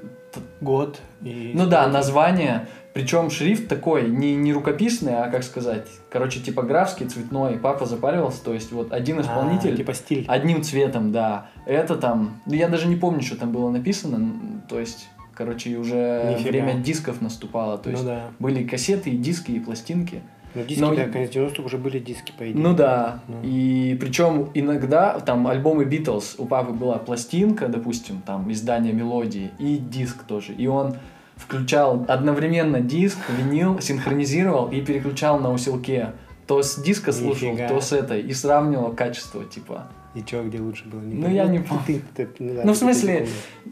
Год 0.60 1.00
и... 1.22 1.52
ну 1.54 1.66
да, 1.66 1.86
название, 1.88 2.68
Причем 2.96 3.28
шрифт 3.28 3.68
такой, 3.68 4.08
не, 4.08 4.34
не 4.34 4.54
рукописный, 4.54 5.16
а 5.18 5.28
как 5.28 5.42
сказать, 5.42 5.86
короче, 6.08 6.40
типографский, 6.40 7.04
цветной. 7.06 7.58
Папа 7.58 7.84
запаривался, 7.84 8.42
то 8.42 8.54
есть 8.54 8.72
вот 8.72 8.90
один 8.90 9.20
исполнитель 9.20 9.74
А, 9.74 9.76
типа 9.76 9.92
стиль. 9.92 10.24
одним 10.26 10.62
цветом, 10.62 11.12
да. 11.12 11.50
Это 11.66 11.96
там, 11.96 12.40
ну, 12.46 12.54
я 12.54 12.68
даже 12.68 12.88
не 12.88 12.96
помню, 12.96 13.20
что 13.20 13.36
там 13.36 13.52
было 13.52 13.68
написано, 13.68 14.62
то 14.66 14.80
есть, 14.80 15.10
короче, 15.34 15.76
уже 15.76 16.36
Нифига. 16.38 16.48
время 16.48 16.74
дисков 16.80 17.20
наступало, 17.20 17.76
то 17.76 17.90
ну 17.90 17.96
есть 17.96 18.06
да. 18.06 18.30
были 18.38 18.66
кассеты, 18.66 19.10
и 19.10 19.18
диски, 19.18 19.50
и 19.50 19.60
пластинки. 19.60 20.22
Ну, 20.54 20.64
диски, 20.64 20.80
Но- 20.80 20.94
да, 20.94 21.04
конец 21.04 21.32
90-х 21.32 21.62
уже 21.64 21.76
были 21.76 21.98
диски, 21.98 22.32
по 22.38 22.50
идее. 22.50 22.58
Ну 22.62 22.74
да. 22.74 23.20
Ну. 23.28 23.40
И 23.42 23.94
причем 24.00 24.48
иногда 24.54 25.20
там 25.20 25.46
альбомы 25.48 25.84
Битлз, 25.84 26.36
у 26.38 26.46
папы 26.46 26.72
была 26.72 26.96
пластинка, 26.96 27.68
допустим, 27.68 28.22
там 28.24 28.50
издание 28.50 28.94
мелодии, 28.94 29.50
и 29.58 29.76
диск 29.76 30.22
тоже. 30.22 30.54
И 30.54 30.66
он 30.66 30.96
включал 31.36 32.04
одновременно 32.08 32.80
диск, 32.80 33.18
винил, 33.30 33.80
синхронизировал 33.80 34.68
и 34.70 34.80
переключал 34.80 35.38
на 35.38 35.52
усилке. 35.52 36.12
То 36.46 36.62
с 36.62 36.76
диска 36.76 37.12
слушал, 37.12 37.50
Нифига. 37.52 37.68
то 37.68 37.80
с 37.80 37.92
этой. 37.92 38.20
И 38.22 38.32
сравнивал 38.32 38.92
качество, 38.92 39.44
типа. 39.44 39.88
И 40.14 40.22
чё, 40.22 40.42
где 40.44 40.60
лучше 40.60 40.84
было? 40.86 41.00
Ну, 41.00 41.28
я 41.28 41.44
не 41.46 41.58
ты- 41.58 41.64
помню. 41.64 41.84
ты- 41.86 42.02
ты- 42.26 42.28
ну, 42.38 42.54
да, 42.54 42.62
Ну, 42.64 42.72
в 42.72 42.76
смысле. 42.76 43.28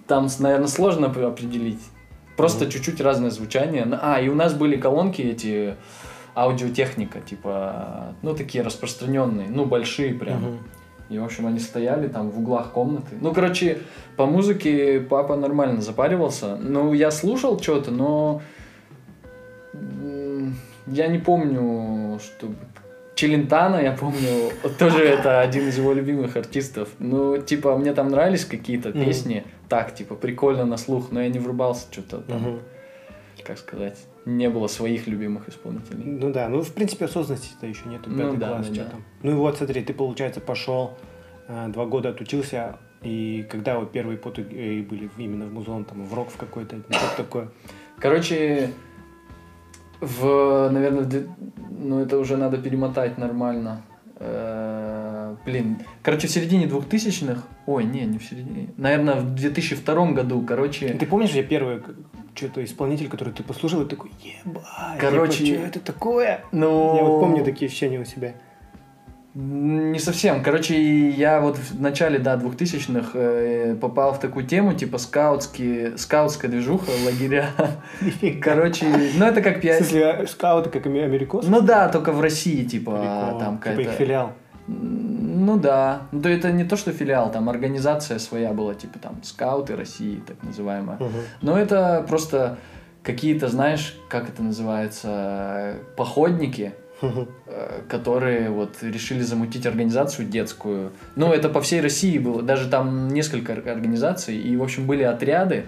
Там, 0.06 0.28
наверное, 0.40 0.66
сложно 0.66 1.06
определить. 1.06 1.80
Просто 2.36 2.64
Ну. 2.64 2.70
чуть-чуть 2.70 3.00
разное 3.00 3.30
звучание. 3.30 3.84
Ну, 3.84 3.96
А, 4.02 4.20
и 4.20 4.28
у 4.28 4.34
нас 4.34 4.54
были 4.54 4.76
колонки 4.76 5.22
эти 5.22 5.76
аудиотехника, 6.36 7.20
типа, 7.20 8.14
ну, 8.22 8.34
такие 8.34 8.62
распространенные, 8.64 9.46
ну, 9.48 9.64
большие 9.66 10.12
прям. 10.14 10.58
И, 11.10 11.18
в 11.18 11.24
общем, 11.24 11.46
они 11.46 11.58
стояли 11.58 12.08
там 12.08 12.30
в 12.30 12.38
углах 12.38 12.72
комнаты. 12.72 13.16
Ну, 13.20 13.32
короче, 13.32 13.78
по 14.16 14.26
музыке 14.26 15.00
папа 15.00 15.36
нормально 15.36 15.82
запаривался. 15.82 16.56
Ну, 16.56 16.94
я 16.94 17.10
слушал 17.10 17.60
что-то, 17.60 17.90
но 17.90 18.40
я 20.86 21.08
не 21.08 21.18
помню, 21.18 22.18
что... 22.20 22.48
Челентана, 23.16 23.76
я 23.76 23.92
помню, 23.92 24.50
тоже 24.76 25.04
это 25.04 25.40
один 25.40 25.68
из 25.68 25.78
его 25.78 25.92
любимых 25.92 26.36
артистов. 26.36 26.88
Ну, 26.98 27.38
типа, 27.38 27.76
мне 27.76 27.94
там 27.94 28.08
нравились 28.08 28.44
какие-то 28.44 28.90
песни, 28.90 29.44
так, 29.68 29.94
типа, 29.94 30.16
прикольно 30.16 30.64
на 30.64 30.76
слух, 30.76 31.12
но 31.12 31.22
я 31.22 31.28
не 31.28 31.38
врубался 31.38 31.86
что-то 31.92 32.22
там, 32.22 32.58
как 33.44 33.58
сказать, 33.58 33.98
не 34.26 34.48
было 34.48 34.66
своих 34.68 35.06
любимых 35.06 35.48
исполнителей. 35.48 36.04
Ну 36.04 36.32
да, 36.32 36.48
ну 36.48 36.62
в 36.62 36.72
принципе 36.72 37.04
осознанности-то 37.04 37.66
еще 37.66 37.88
нету, 37.88 38.10
Ну 38.10 38.18
пятый 38.18 38.38
да, 38.38 38.48
класс, 38.48 38.68
да, 38.68 38.74
чё 38.74 38.84
да. 38.84 38.90
там. 38.90 39.04
Ну 39.22 39.30
и 39.32 39.34
вот 39.34 39.58
смотри, 39.58 39.82
ты, 39.82 39.92
получается, 39.92 40.40
пошел, 40.40 40.96
а, 41.48 41.68
два 41.68 41.86
года 41.86 42.10
отучился, 42.10 42.78
и 43.02 43.46
когда 43.50 43.78
вот 43.78 43.92
первые 43.92 44.16
поты 44.16 44.42
э, 44.42 44.82
были 44.82 45.10
именно 45.18 45.44
в 45.46 45.52
музон, 45.52 45.84
там, 45.84 46.06
в 46.06 46.14
рок 46.14 46.30
в 46.30 46.36
какой-то, 46.36 46.76
ну, 46.76 46.94
что 46.94 47.16
такое? 47.16 47.48
Короче, 47.98 48.70
в, 50.00 50.70
наверное, 50.70 51.04
в 51.04 51.28
ну 51.70 52.00
это 52.00 52.18
уже 52.18 52.36
надо 52.36 52.56
перемотать 52.58 53.18
нормально. 53.18 53.82
Э, 54.16 55.36
Блин, 55.44 55.78
короче, 56.02 56.28
в 56.28 56.30
середине 56.30 56.66
2000-х, 56.66 57.42
ой, 57.66 57.84
не, 57.84 58.02
не 58.06 58.18
в 58.18 58.24
середине, 58.24 58.72
наверное, 58.78 59.16
в 59.16 59.34
2002 59.34 60.12
году, 60.12 60.42
короче, 60.42 60.88
Ты 60.94 61.06
помнишь, 61.06 61.30
я 61.32 61.42
первый 61.42 61.82
что-то 62.34 62.64
исполнитель, 62.64 63.08
который 63.08 63.32
ты 63.32 63.42
послушал, 63.42 63.82
и 63.82 63.88
такой, 63.88 64.10
ебать, 64.22 64.64
Короче, 64.98 65.44
что 65.44 65.66
это 65.66 65.80
такое? 65.80 66.44
ну... 66.52 66.96
Я 66.96 67.02
вот 67.04 67.20
помню 67.20 67.44
такие 67.44 67.68
ощущения 67.68 68.00
у 68.00 68.04
себя. 68.04 68.34
Не 69.34 69.98
совсем. 69.98 70.44
Короче, 70.44 71.08
я 71.08 71.40
вот 71.40 71.58
в 71.58 71.80
начале, 71.80 72.20
да, 72.20 72.36
2000-х 72.36 73.10
э, 73.14 73.74
попал 73.80 74.14
в 74.14 74.20
такую 74.20 74.46
тему, 74.46 74.74
типа 74.74 74.98
скаутские, 74.98 75.98
скаутская 75.98 76.48
движуха, 76.48 76.92
лагеря. 77.04 77.48
Короче, 78.40 78.86
ну 79.16 79.26
это 79.26 79.42
как 79.42 79.58
В 79.58 79.60
пять... 79.60 79.78
смысле, 79.78 80.10
а 80.10 80.26
скауты 80.28 80.70
как 80.70 80.86
америкосы? 80.86 81.50
Ну 81.50 81.60
да, 81.62 81.88
только 81.88 82.12
в 82.12 82.20
России, 82.20 82.62
типа, 82.62 83.36
там 83.40 83.58
Типа 83.58 83.70
их 83.70 83.76
какая-то... 83.76 83.92
филиал. 83.92 84.32
Ну 84.66 85.58
да. 85.58 86.02
Ну 86.12 86.22
то 86.22 86.28
это 86.28 86.52
не 86.52 86.64
то, 86.64 86.76
что 86.76 86.92
филиал, 86.92 87.30
там 87.30 87.48
организация 87.48 88.18
своя 88.18 88.52
была, 88.52 88.74
типа 88.74 88.98
там 88.98 89.22
скауты 89.22 89.76
России, 89.76 90.22
так 90.26 90.42
называемая. 90.42 90.96
Мгм. 90.98 91.10
Но 91.42 91.58
это 91.58 92.04
просто 92.08 92.56
какие-то, 93.02 93.48
знаешь, 93.48 93.98
как 94.08 94.28
это 94.28 94.42
называется, 94.42 95.74
походники, 95.96 96.72
э, 97.02 97.26
которые 97.88 98.48
вот 98.48 98.76
решили 98.82 99.20
замутить 99.20 99.66
организацию 99.66 100.26
детскую. 100.26 100.92
Ну, 101.16 101.30
это 101.30 101.50
по 101.50 101.60
всей 101.60 101.82
России 101.82 102.18
было, 102.18 102.40
даже 102.42 102.70
там 102.70 103.08
несколько 103.08 103.52
ор- 103.52 103.68
организаций, 103.68 104.36
и, 104.36 104.56
в 104.56 104.62
общем, 104.62 104.86
были 104.86 105.02
отряды, 105.02 105.64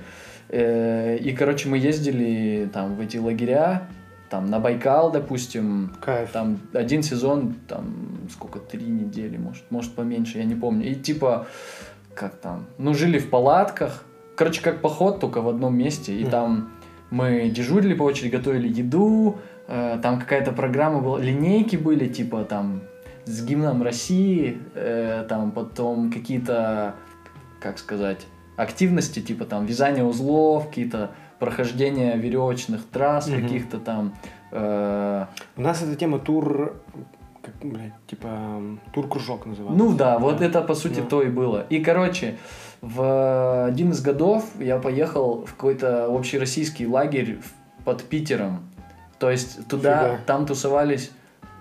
э, 0.49 1.19
и, 1.19 1.33
короче, 1.33 1.69
мы 1.69 1.77
ездили 1.77 2.71
там 2.73 2.95
в 2.95 3.01
эти 3.01 3.19
лагеря, 3.19 3.83
там 4.31 4.47
на 4.51 4.59
Байкал, 4.61 5.11
допустим, 5.13 5.93
Кайф. 6.01 6.31
там 6.33 6.59
один 6.73 7.03
сезон, 7.03 7.55
там 7.69 8.19
сколько, 8.31 8.59
три 8.59 8.87
недели, 8.87 9.37
может, 9.37 9.65
может 9.71 9.95
поменьше, 9.95 10.39
я 10.39 10.45
не 10.45 10.55
помню. 10.55 10.91
И 10.91 10.95
типа, 10.95 11.47
как 12.15 12.35
там, 12.37 12.67
ну, 12.79 12.95
жили 12.95 13.19
в 13.19 13.31
палатках, 13.31 14.05
короче, 14.37 14.63
как 14.63 14.81
поход, 14.81 15.21
только 15.21 15.41
в 15.41 15.49
одном 15.49 15.77
месте, 15.77 16.15
и 16.17 16.23
Мгм. 16.23 16.31
там 16.31 16.71
мы 17.11 17.51
дежурили 17.51 17.95
по 17.95 18.03
очереди, 18.05 18.35
готовили 18.37 18.69
еду, 18.69 19.39
э, 19.69 19.99
там 20.03 20.19
какая-то 20.19 20.53
программа 20.53 21.01
была, 21.01 21.21
линейки 21.21 21.77
были, 21.77 22.09
типа 22.09 22.45
там 22.45 22.83
с 23.27 23.45
гимном 23.45 23.83
России, 23.83 24.59
э, 24.75 25.25
там 25.29 25.51
потом 25.53 26.11
какие-то, 26.13 26.95
как 27.61 27.79
сказать, 27.79 28.27
активности, 28.57 29.21
типа 29.21 29.45
там 29.45 29.67
вязание 29.67 30.05
узлов, 30.05 30.69
какие-то 30.69 31.11
прохождение 31.39 32.17
веревочных 32.17 32.85
трасс, 32.87 33.29
Мгм. 33.29 33.43
каких-то 33.43 33.79
там 33.79 34.15
э, 34.53 35.27
У 35.57 35.61
нас 35.61 35.83
эта 35.83 35.95
тема 35.97 36.19
тур, 36.19 36.77
как, 37.43 37.55
блядь, 37.63 37.93
типа 38.07 38.29
тур-кружок 38.93 39.47
назывался. 39.47 39.79
Ну 39.79 39.95
да, 39.95 40.19
вот 40.19 40.41
это 40.41 40.63
по 40.63 40.75
сути 40.75 41.01
Ну. 41.01 41.07
то 41.07 41.23
и 41.23 41.29
было. 41.29 41.67
И 41.69 41.83
короче, 41.83 42.37
в 42.81 43.67
один 43.67 43.91
из 43.91 44.01
годов 44.01 44.45
я 44.59 44.79
поехал 44.79 45.45
в 45.45 45.53
какой-то 45.55 46.07
общероссийский 46.07 46.87
лагерь 46.87 47.39
под 47.85 48.03
Питером. 48.05 48.61
То 49.19 49.31
есть 49.31 49.67
туда, 49.69 50.11
Фига. 50.11 50.21
там 50.27 50.47
тусовались 50.47 51.11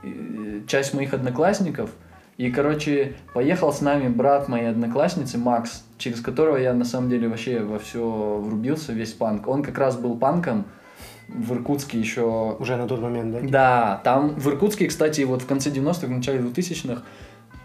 э, 0.04 0.62
часть 0.68 0.94
моих 0.94 1.14
одноклассников. 1.14 1.90
И, 2.38 2.51
короче, 2.51 3.13
поехал 3.34 3.72
с 3.72 3.80
нами 3.82 4.10
брат 4.10 4.50
моей 4.50 4.70
одноклассницы 4.70 5.38
Макс, 5.38 5.86
через 5.98 6.20
которого 6.20 6.58
я 6.58 6.74
на 6.74 6.84
самом 6.84 7.10
деле 7.10 7.30
вообще 7.30 7.60
во 7.62 7.80
все 7.80 8.01
врубился, 8.44 8.92
весь 8.92 9.13
панк. 9.13 9.48
Он 9.48 9.63
как 9.63 9.77
раз 9.77 9.96
был 9.98 10.18
панком 10.18 10.65
в 11.30 11.54
Иркутске 11.54 11.98
еще 12.00 12.56
Уже 12.60 12.75
на 12.75 12.88
тот 12.88 13.01
момент, 13.01 13.32
да? 13.32 13.39
да, 13.50 14.01
там 14.04 14.36
в 14.36 14.48
Иркутске, 14.50 14.88
кстати, 14.88 15.22
вот 15.22 15.42
в 15.42 15.46
конце 15.48 15.70
90-х, 15.70 16.08
в 16.08 16.12
начале 16.12 16.39
2000-х, 16.39 17.01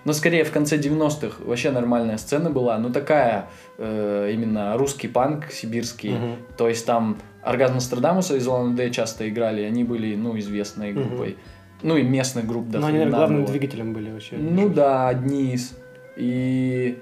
но 0.07 0.13
скорее 0.15 0.45
в 0.45 0.51
конце 0.53 0.79
90-х 0.79 1.45
вообще 1.45 1.71
нормальная 1.73 2.17
сцена 2.17 2.49
была, 2.49 2.79
ну 2.79 2.91
такая 2.91 3.47
э, 3.77 4.31
именно 4.33 4.79
русский 4.79 5.09
панк 5.09 5.51
сибирский, 5.51 6.13
Мгм. 6.13 6.37
то 6.57 6.69
есть 6.69 6.87
там 6.87 7.19
Оргазм 7.43 7.75
Нострадамуса 7.75 8.37
из 8.37 8.47
Улан 8.47 8.73
Удэ 8.75 8.91
часто 8.91 9.29
играли, 9.29 9.63
они 9.63 9.85
были, 9.85 10.15
ну, 10.15 10.39
известной 10.39 10.93
группой, 10.93 11.37
ну 11.83 11.97
и 11.97 12.03
местных 12.03 12.47
групп 12.47 12.67
Но 12.73 12.87
они, 12.87 12.99
наверное, 12.99 13.19
главным 13.19 13.45
было. 13.45 13.53
двигателем 13.53 13.93
были 13.93 14.11
вообще. 14.11 14.37
Ну 14.37 14.69
да, 14.69 15.09
одни 15.09 15.53
из. 15.55 15.77
И... 16.17 16.99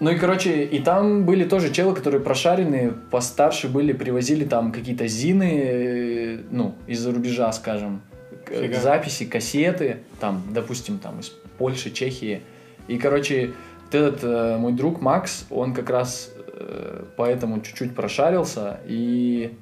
Ну 0.00 0.10
и, 0.10 0.16
короче, 0.16 0.64
и 0.64 0.80
там 0.80 1.24
были 1.24 1.44
тоже 1.44 1.72
челы, 1.72 1.94
которые 1.94 2.20
прошаренные, 2.20 2.92
постарше 3.10 3.68
были, 3.68 3.92
привозили 3.92 4.44
там 4.44 4.72
какие-то 4.72 5.06
зины, 5.06 5.62
э, 5.64 6.38
ну, 6.50 6.74
из-за 6.86 7.12
рубежа, 7.12 7.50
скажем, 7.52 8.02
Фига. 8.46 8.80
записи, 8.80 9.24
кассеты, 9.24 9.98
там, 10.20 10.42
допустим, 10.50 10.98
там 10.98 11.20
из 11.20 11.30
Польши, 11.58 11.90
Чехии. 11.90 12.42
И, 12.88 12.98
короче, 12.98 13.52
вот 13.84 13.94
этот 13.94 14.24
э, 14.24 14.56
мой 14.58 14.72
друг 14.72 15.00
Макс, 15.00 15.46
он 15.48 15.72
как 15.72 15.88
раз 15.88 16.32
э, 16.36 17.04
поэтому 17.16 17.60
чуть-чуть 17.60 17.94
прошарился, 17.94 18.80
и... 18.86 19.56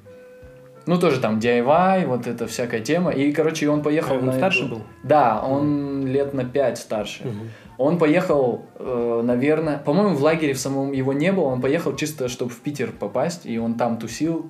Ну, 0.85 0.99
тоже 0.99 1.19
там 1.21 1.39
DIY, 1.39 2.05
вот 2.07 2.27
эта 2.27 2.45
всякая 2.47 2.81
тема. 2.81 3.11
И, 3.11 3.31
короче, 3.31 3.69
он 3.69 3.81
поехал 3.81 4.15
А 4.15 4.19
он 4.19 4.25
на 4.25 4.33
старше 4.33 4.65
эту- 4.65 4.75
был? 4.75 4.81
Да, 5.03 5.41
он 5.41 6.05
лет 6.07 6.33
на 6.33 6.43
5 6.43 6.77
старше. 6.77 7.25
Мгм. 7.27 7.49
Он 7.77 7.97
поехал, 7.97 8.65
э, 8.75 9.21
наверное, 9.23 9.77
по-моему, 9.77 10.15
в 10.15 10.21
лагере 10.21 10.53
в 10.53 10.59
самом 10.59 10.91
его 10.91 11.13
не 11.13 11.31
было, 11.31 11.45
он 11.45 11.61
поехал 11.61 11.95
чисто, 11.95 12.27
чтобы 12.27 12.51
в 12.51 12.59
Питер 12.59 12.91
попасть, 12.91 13.45
и 13.45 13.57
он 13.57 13.75
там 13.75 13.97
тусил, 13.97 14.47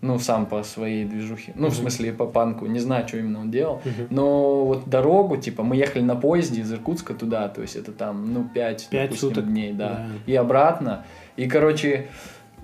ну, 0.00 0.18
сам 0.18 0.46
по 0.46 0.62
своей 0.64 1.04
движухе, 1.04 1.52
ну, 1.54 1.68
в 1.68 1.70
Мгм. 1.70 1.80
смысле, 1.80 2.12
по 2.12 2.26
панку, 2.26 2.66
не 2.66 2.80
знаю, 2.80 3.06
что 3.06 3.18
именно 3.18 3.38
он 3.40 3.50
делал, 3.52 3.80
Мгм. 3.84 4.06
но 4.10 4.64
вот 4.64 4.88
дорогу, 4.88 5.36
типа, 5.36 5.62
мы 5.62 5.76
ехали 5.76 6.02
на 6.02 6.16
поезде 6.16 6.60
из 6.62 6.72
Иркутска 6.72 7.14
туда, 7.14 7.48
то 7.48 7.62
есть 7.62 7.76
это 7.76 7.92
там, 7.92 8.32
ну, 8.34 8.44
5, 8.52 8.88
Пять 8.90 9.10
допустим, 9.10 9.28
суток. 9.28 9.46
дней, 9.46 9.72
да, 9.72 9.88
Да. 9.88 10.06
и 10.26 10.34
обратно, 10.34 11.04
и, 11.36 11.48
короче, 11.48 12.08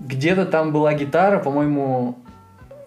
где-то 0.01 0.45
там 0.45 0.71
была 0.73 0.93
гитара, 0.93 1.39
по-моему, 1.39 2.15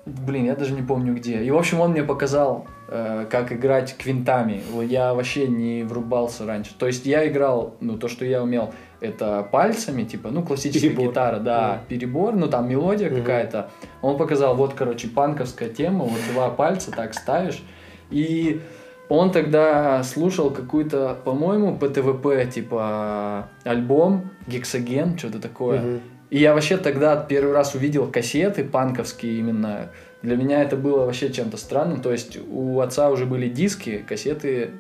блин, 0.07 0.47
я 0.47 0.57
даже 0.57 0.73
не 0.75 0.83
помню 0.83 1.15
где, 1.15 1.43
и, 1.43 1.51
в 1.51 1.57
общем, 1.57 1.81
он 1.81 1.93
мне 1.93 2.03
показал 2.03 2.67
э, 2.89 3.27
как 3.31 3.53
играть 3.53 3.97
квинтами. 3.97 4.63
Я 4.85 5.15
вообще 5.15 5.47
не 5.47 5.85
врубался 5.85 6.45
раньше. 6.47 6.73
То 6.79 6.87
есть 6.87 7.07
я 7.07 7.27
играл, 7.29 7.77
ну, 7.81 7.97
то, 7.97 8.09
что 8.09 8.25
я 8.25 8.43
умел, 8.43 8.73
это 9.01 9.47
пальцами, 9.51 10.05
типа, 10.05 10.31
ну, 10.31 10.43
классическая 10.43 10.89
Перебор. 10.91 11.09
гитара, 11.09 11.39
да, 11.39 11.81
перебор, 11.89 12.35
ну, 12.35 12.49
там 12.49 12.69
мелодия 12.69 13.11
Мгм. 13.11 13.21
какая-то. 13.21 13.71
Он 14.01 14.17
показал, 14.17 14.55
вот, 14.57 14.75
короче, 14.75 15.09
панковская 15.09 15.69
тема, 15.69 16.05
вот 16.05 16.21
два 16.33 16.51
пальца 16.51 16.91
так 16.91 17.15
ставишь, 17.15 17.63
и 18.11 18.61
он 19.09 19.31
тогда 19.31 20.03
слушал 20.05 20.51
какую-то, 20.51 21.17
по-моему, 21.25 21.77
ПТВП, 21.77 22.47
типа, 22.47 23.49
альбом, 23.65 24.31
Гексоген, 24.47 25.19
что-то 25.19 25.41
такое. 25.41 25.81
Мгм. 25.81 26.01
И 26.33 26.39
я 26.39 26.55
вообще 26.55 26.79
тогда 26.79 27.15
первый 27.17 27.53
раз 27.53 27.75
увидел 27.75 28.11
кассеты 28.11 28.65
панковские 28.65 29.39
именно. 29.39 29.91
Для 30.23 30.35
меня 30.35 30.62
это 30.62 30.77
было 30.77 31.05
вообще 31.05 31.31
чем-то 31.31 31.59
странным. 31.59 32.01
То 32.01 32.11
есть 32.11 32.39
у 32.51 32.81
отца 32.81 33.11
уже 33.11 33.27
были 33.27 33.51
диски, 33.51 34.03
кассеты, 34.09 34.71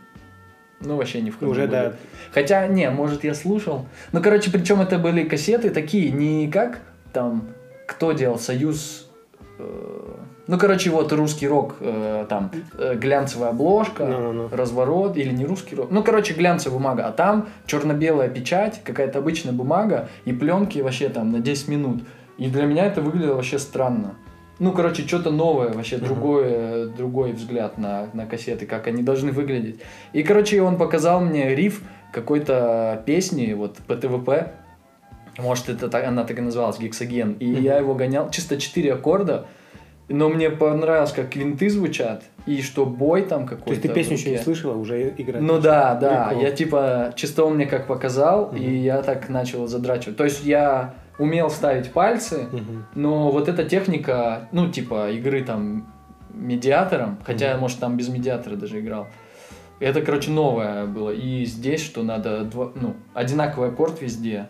ну, 0.80 0.96
вообще 0.96 1.20
не 1.20 1.30
в 1.30 1.38
ходу 1.38 1.50
Уже, 1.50 1.62
были. 1.62 1.70
да. 1.70 1.92
Хотя, 2.32 2.66
не, 2.68 2.88
может, 2.88 3.22
я 3.22 3.34
слушал. 3.34 3.86
Ну, 4.12 4.22
короче, 4.22 4.50
причем 4.50 4.80
это 4.80 4.98
были 4.98 5.24
кассеты 5.24 5.68
такие, 5.68 6.10
не 6.10 6.50
как 6.50 6.80
там, 7.12 7.50
кто 7.86 8.12
делал, 8.12 8.38
Союз... 8.38 9.10
э, 9.58 10.14
ну, 10.46 10.58
короче, 10.58 10.90
вот 10.90 11.12
русский 11.12 11.46
рок, 11.48 11.76
э, 11.80 12.26
там, 12.28 12.50
э, 12.78 12.94
глянцевая 12.96 13.50
обложка, 13.50 14.04
Ну-ну-ну. 14.06 14.48
разворот, 14.50 15.16
или 15.16 15.32
не 15.32 15.44
русский 15.44 15.76
рок. 15.76 15.90
Ну, 15.90 16.02
короче, 16.02 16.34
глянцевая 16.34 16.78
бумага. 16.78 17.06
А 17.06 17.12
там 17.12 17.48
черно-белая 17.66 18.28
печать, 18.28 18.80
какая-то 18.84 19.20
обычная 19.20 19.52
бумага 19.52 20.08
и 20.24 20.32
пленки 20.32 20.80
вообще 20.80 21.08
там 21.08 21.30
на 21.32 21.40
10 21.40 21.68
минут. 21.68 22.02
И 22.38 22.48
для 22.48 22.64
меня 22.64 22.86
это 22.86 23.00
выглядело 23.02 23.34
вообще 23.36 23.58
странно. 23.58 24.14
Ну, 24.58 24.72
короче, 24.72 25.02
что-то 25.06 25.30
новое, 25.30 25.72
вообще 25.72 25.96
Мгм. 25.96 26.04
другой, 26.06 26.88
другой 26.96 27.32
взгляд 27.32 27.78
на, 27.78 28.06
на 28.12 28.26
кассеты, 28.26 28.66
как 28.66 28.86
они 28.86 29.02
должны 29.02 29.32
выглядеть. 29.32 29.80
И, 30.12 30.22
короче, 30.22 30.60
он 30.62 30.76
показал 30.76 31.20
мне 31.20 31.54
риф 31.54 31.82
какой-то 32.12 33.02
песни, 33.06 33.54
вот 33.54 33.76
ПТВП. 33.86 34.52
Может, 35.38 35.68
это 35.70 35.88
так, 35.88 36.04
она 36.06 36.24
так 36.24 36.38
и 36.38 36.42
называлась, 36.42 36.78
Гексоген. 36.78 37.32
И 37.40 37.46
Мгм. 37.52 37.62
я 37.62 37.78
его 37.78 37.94
гонял, 37.94 38.30
чисто 38.30 38.58
4 38.58 38.92
аккорда. 38.94 39.46
Но 40.08 40.28
мне 40.28 40.50
понравилось, 40.50 41.12
как 41.12 41.30
квинты 41.30 41.70
звучат, 41.70 42.24
и 42.44 42.60
что 42.60 42.84
бой 42.84 43.22
там 43.22 43.46
какой-то. 43.46 43.64
То 43.66 43.70
есть 43.70 43.82
ты 43.82 43.88
песню 43.88 44.16
еще 44.16 44.30
не 44.30 44.38
слышала, 44.38 44.76
уже 44.76 45.14
играть? 45.16 45.40
Ну 45.40 45.60
да, 45.60 45.94
да. 45.94 46.26
Прикол. 46.28 46.42
Я 46.42 46.50
типа 46.50 47.12
чисто 47.16 47.44
он 47.44 47.54
мне 47.54 47.66
как 47.66 47.86
показал, 47.86 48.46
Мгм. 48.48 48.56
и 48.56 48.74
я 48.76 49.00
так 49.02 49.28
начал 49.28 49.66
задрачивать. 49.68 50.16
То 50.16 50.24
есть 50.24 50.44
я 50.44 50.94
умел 51.18 51.50
ставить 51.50 51.92
пальцы, 51.92 52.46
Мгм. 52.52 52.86
но 52.94 53.30
вот 53.30 53.48
эта 53.48 53.64
техника, 53.64 54.48
ну 54.52 54.70
типа 54.70 55.10
игры 55.12 55.44
там 55.44 55.86
медиатором, 56.34 57.18
хотя 57.24 57.46
я, 57.46 57.52
Мгм. 57.52 57.60
может 57.60 57.78
там 57.78 57.96
без 57.96 58.08
медиатора 58.08 58.56
даже 58.56 58.80
играл. 58.80 59.06
Это, 59.80 60.00
короче, 60.02 60.30
новое 60.30 60.86
было. 60.86 61.10
И 61.10 61.44
здесь, 61.44 61.82
что 61.82 62.02
надо, 62.02 62.44
два, 62.44 62.70
ну, 62.74 62.94
одинаковый 63.14 63.70
аккорд 63.70 64.00
везде. 64.00 64.46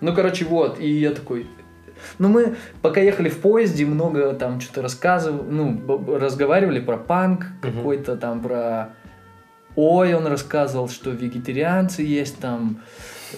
Ну, 0.00 0.14
короче, 0.14 0.44
вот. 0.44 0.78
И 0.78 0.88
я 0.88 1.10
такой, 1.10 1.46
ну, 2.18 2.28
мы 2.28 2.56
пока 2.82 3.00
ехали 3.00 3.28
в 3.28 3.38
поезде, 3.38 3.84
много 3.86 4.32
там 4.34 4.60
что-то 4.60 4.82
рассказывали, 4.82 5.42
ну, 5.50 6.16
разговаривали 6.18 6.80
про 6.80 6.96
панк 6.96 7.46
какой-то 7.62 8.16
там, 8.16 8.40
про... 8.40 8.90
Ой, 9.74 10.14
он 10.14 10.26
рассказывал, 10.26 10.88
что 10.88 11.10
вегетарианцы 11.10 12.02
есть 12.02 12.38
там, 12.38 12.80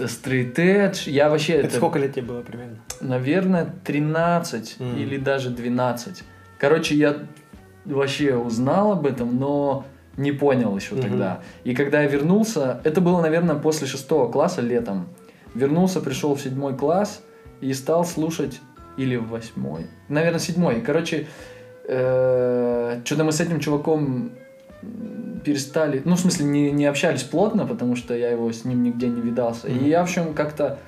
стрейт 0.06 0.58
эдж. 0.58 1.08
Я 1.08 1.28
вообще... 1.30 1.54
Это 1.54 1.76
сколько 1.76 1.98
лет 1.98 2.14
тебе 2.14 2.26
было 2.26 2.42
примерно? 2.42 2.76
Наверное, 3.00 3.75
13 3.84 4.76
Мгм. 4.78 4.96
или 4.98 5.16
даже 5.16 5.50
12. 5.50 6.22
Короче, 6.59 6.94
я 6.94 7.16
вообще 7.85 8.37
узнал 8.37 8.92
об 8.92 9.07
этом, 9.07 9.37
но 9.38 9.85
не 10.16 10.33
понял 10.33 10.76
еще 10.76 10.94
Мгм. 10.94 11.02
тогда. 11.02 11.40
И 11.64 11.74
когда 11.74 12.02
я 12.02 12.09
вернулся, 12.09 12.81
это 12.85 13.00
было, 13.00 13.20
наверное, 13.20 13.57
после 13.57 13.87
шестого 13.87 14.31
класса 14.31 14.61
летом. 14.61 15.09
Вернулся, 15.54 16.00
пришел 16.00 16.35
в 16.35 16.40
седьмой 16.40 16.76
класс 16.76 17.22
и 17.61 17.73
стал 17.73 18.05
слушать 18.05 18.61
или 18.97 19.16
в 19.16 19.29
восьмой, 19.29 19.87
наверное, 20.09 20.40
седьмой. 20.40 20.81
Короче, 20.81 21.27
что-то 21.85 23.25
мы 23.25 23.33
с 23.33 23.40
этим 23.40 23.61
чуваком 23.61 24.33
перестали, 25.44 26.03
ну, 26.05 26.16
в 26.16 26.21
смысле, 26.21 26.47
не, 26.47 26.71
не 26.71 26.87
общались 26.87 27.23
плотно, 27.23 27.66
потому 27.66 27.97
что 27.97 28.14
я 28.14 28.31
его 28.31 28.51
с 28.53 28.64
ним 28.64 28.83
нигде 28.83 29.09
не 29.09 29.21
видался. 29.21 29.68
Мгм. 29.68 29.85
И 29.85 29.88
я, 29.88 30.01
в 30.01 30.05
общем, 30.05 30.35
как-то 30.35 30.79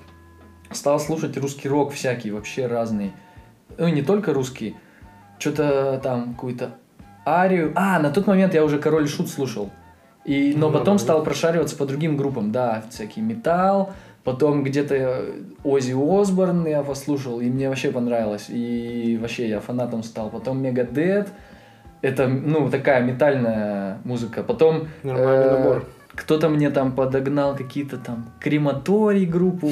стал 0.72 1.00
слушать 1.00 1.36
русский 1.36 1.68
рок 1.68 1.92
всякий, 1.92 2.30
вообще 2.30 2.66
разный. 2.66 3.12
Ну, 3.78 3.86
и 3.86 3.92
не 3.92 4.02
только 4.02 4.32
русский. 4.32 4.76
Что-то 5.38 6.00
там, 6.02 6.34
какую-то 6.34 6.72
арию. 7.26 7.72
А, 7.74 7.98
на 7.98 8.10
тот 8.10 8.26
момент 8.26 8.54
я 8.54 8.64
уже 8.64 8.78
Король 8.78 9.08
Шут 9.08 9.28
слушал. 9.28 9.70
И, 10.24 10.54
но 10.54 10.68
Ну, 10.68 10.78
потом 10.78 10.98
стал 10.98 11.24
прошариваться 11.24 11.76
по 11.76 11.86
другим 11.86 12.16
группам. 12.16 12.52
Да, 12.52 12.84
всякий 12.90 13.22
металл. 13.22 13.92
Потом 14.24 14.62
где-то 14.64 15.24
Ози 15.64 15.94
Осборн 15.96 16.66
я 16.66 16.82
послушал, 16.82 17.40
и 17.40 17.46
мне 17.48 17.68
вообще 17.68 17.90
понравилось. 17.90 18.46
И 18.50 19.18
вообще 19.20 19.48
я 19.48 19.60
фанатом 19.60 20.02
стал. 20.02 20.28
Потом 20.30 20.62
Мегадет. 20.62 21.28
Это, 22.02 22.28
ну, 22.28 22.68
такая 22.70 23.02
метальная 23.02 23.98
музыка. 24.04 24.42
Потом 24.42 24.88
Нормальный 25.02 25.46
э, 25.46 25.58
набор. 25.58 25.84
кто-то 26.14 26.48
мне 26.48 26.70
там 26.70 26.92
подогнал 26.92 27.56
какие-то 27.56 27.96
там 27.98 28.30
крематорий 28.40 29.24
группу. 29.26 29.70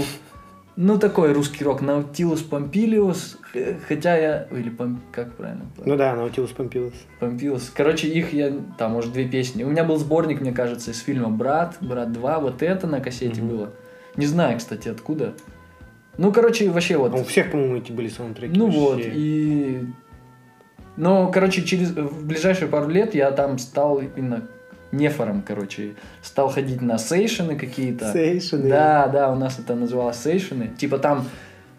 Ну, 0.76 0.96
такой 0.98 1.32
русский 1.32 1.64
рок. 1.64 1.80
Наутилус 1.82 2.40
Помпилиус. 2.42 3.38
х- 3.52 3.58
Хотя 3.88 4.16
я... 4.16 4.42
Или 4.52 4.70
Пом- 4.70 4.98
как 5.12 5.34
правильно? 5.34 5.66
Ну 5.84 5.96
да, 5.96 6.14
Наутилус 6.14 6.50
Помпилус. 6.52 6.94
Помпилиус. 7.20 7.70
Короче, 7.74 8.08
их 8.08 8.32
я... 8.32 8.52
Там, 8.78 8.92
может, 8.92 9.12
две 9.12 9.26
песни. 9.26 9.64
У 9.64 9.68
меня 9.70 9.84
был 9.84 9.96
сборник, 9.96 10.40
мне 10.40 10.52
кажется, 10.52 10.92
из 10.92 11.00
фильма 11.00 11.30
«Брат», 11.30 11.76
«Брат 11.80 12.08
2». 12.10 12.40
Вот 12.40 12.62
это 12.62 12.86
на 12.86 13.00
кассете 13.00 13.40
Мгм. 13.42 13.48
было. 13.50 13.70
Не 14.18 14.26
знаю, 14.26 14.58
кстати, 14.58 14.88
откуда. 14.88 15.32
Ну, 16.18 16.32
короче, 16.32 16.68
вообще 16.70 16.96
вот... 16.96 17.14
А 17.14 17.16
у 17.18 17.24
всех, 17.24 17.52
по-моему, 17.52 17.76
эти 17.76 17.92
были 17.92 18.08
саундтреки. 18.08 18.58
Ну 18.58 18.66
вообще. 18.66 18.80
вот, 18.80 19.00
и... 19.14 19.86
Ну, 20.96 21.30
короче, 21.32 21.62
через 21.62 21.90
в 21.92 22.26
ближайшие 22.26 22.66
пару 22.66 22.88
лет 22.88 23.14
я 23.14 23.30
там 23.30 23.58
стал 23.58 24.00
именно 24.00 24.48
нефором, 24.90 25.42
короче. 25.46 25.94
Стал 26.20 26.48
ходить 26.48 26.82
на 26.82 26.98
сейшены 26.98 27.56
какие-то. 27.56 28.12
Сейшены. 28.12 28.68
Да, 28.68 29.06
да, 29.06 29.30
у 29.30 29.36
нас 29.36 29.60
это 29.60 29.76
называлось 29.76 30.16
сейшены. 30.16 30.72
Типа 30.76 30.98
там 30.98 31.24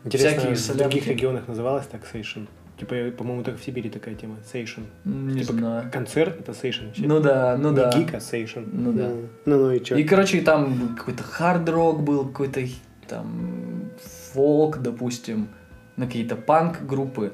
Интересно, 0.06 0.56
всякие 0.56 0.74
в 0.74 0.78
других 0.78 1.08
регионах 1.08 1.48
называлось 1.50 1.88
так 1.88 2.08
сейшен. 2.10 2.48
Типа, 2.80 2.96
по-моему, 3.18 3.44
только 3.44 3.60
в 3.60 3.64
Сибири 3.64 3.90
такая 3.90 4.16
тема. 4.16 4.38
Сейшен. 4.52 4.86
м, 5.06 5.28
не 5.30 5.42
Типа, 5.42 5.54
знаю. 5.54 5.92
Концерт 5.92 6.40
это 6.40 6.54
вообще. 6.54 6.92
Ну 6.98 7.20
да, 7.20 7.58
ну 7.58 7.72
Не 7.72 7.76
да. 7.76 7.92
гик, 7.94 8.14
а 8.14 8.20
сейшен. 8.22 8.70
Ну 8.72 8.94
да. 8.94 9.10
Ну, 9.46 9.58
ну 9.58 9.72
и 9.72 9.84
чё? 9.84 9.98
И, 9.98 10.04
короче, 10.04 10.42
там 10.42 10.96
какой-то 10.98 11.24
хард-рок 11.24 12.02
был, 12.02 12.26
какой-то 12.26 12.62
там 13.08 13.90
фолк, 14.34 14.78
допустим, 14.78 15.50
на 15.98 16.06
какие-то 16.06 16.38
панк-группы. 16.38 17.34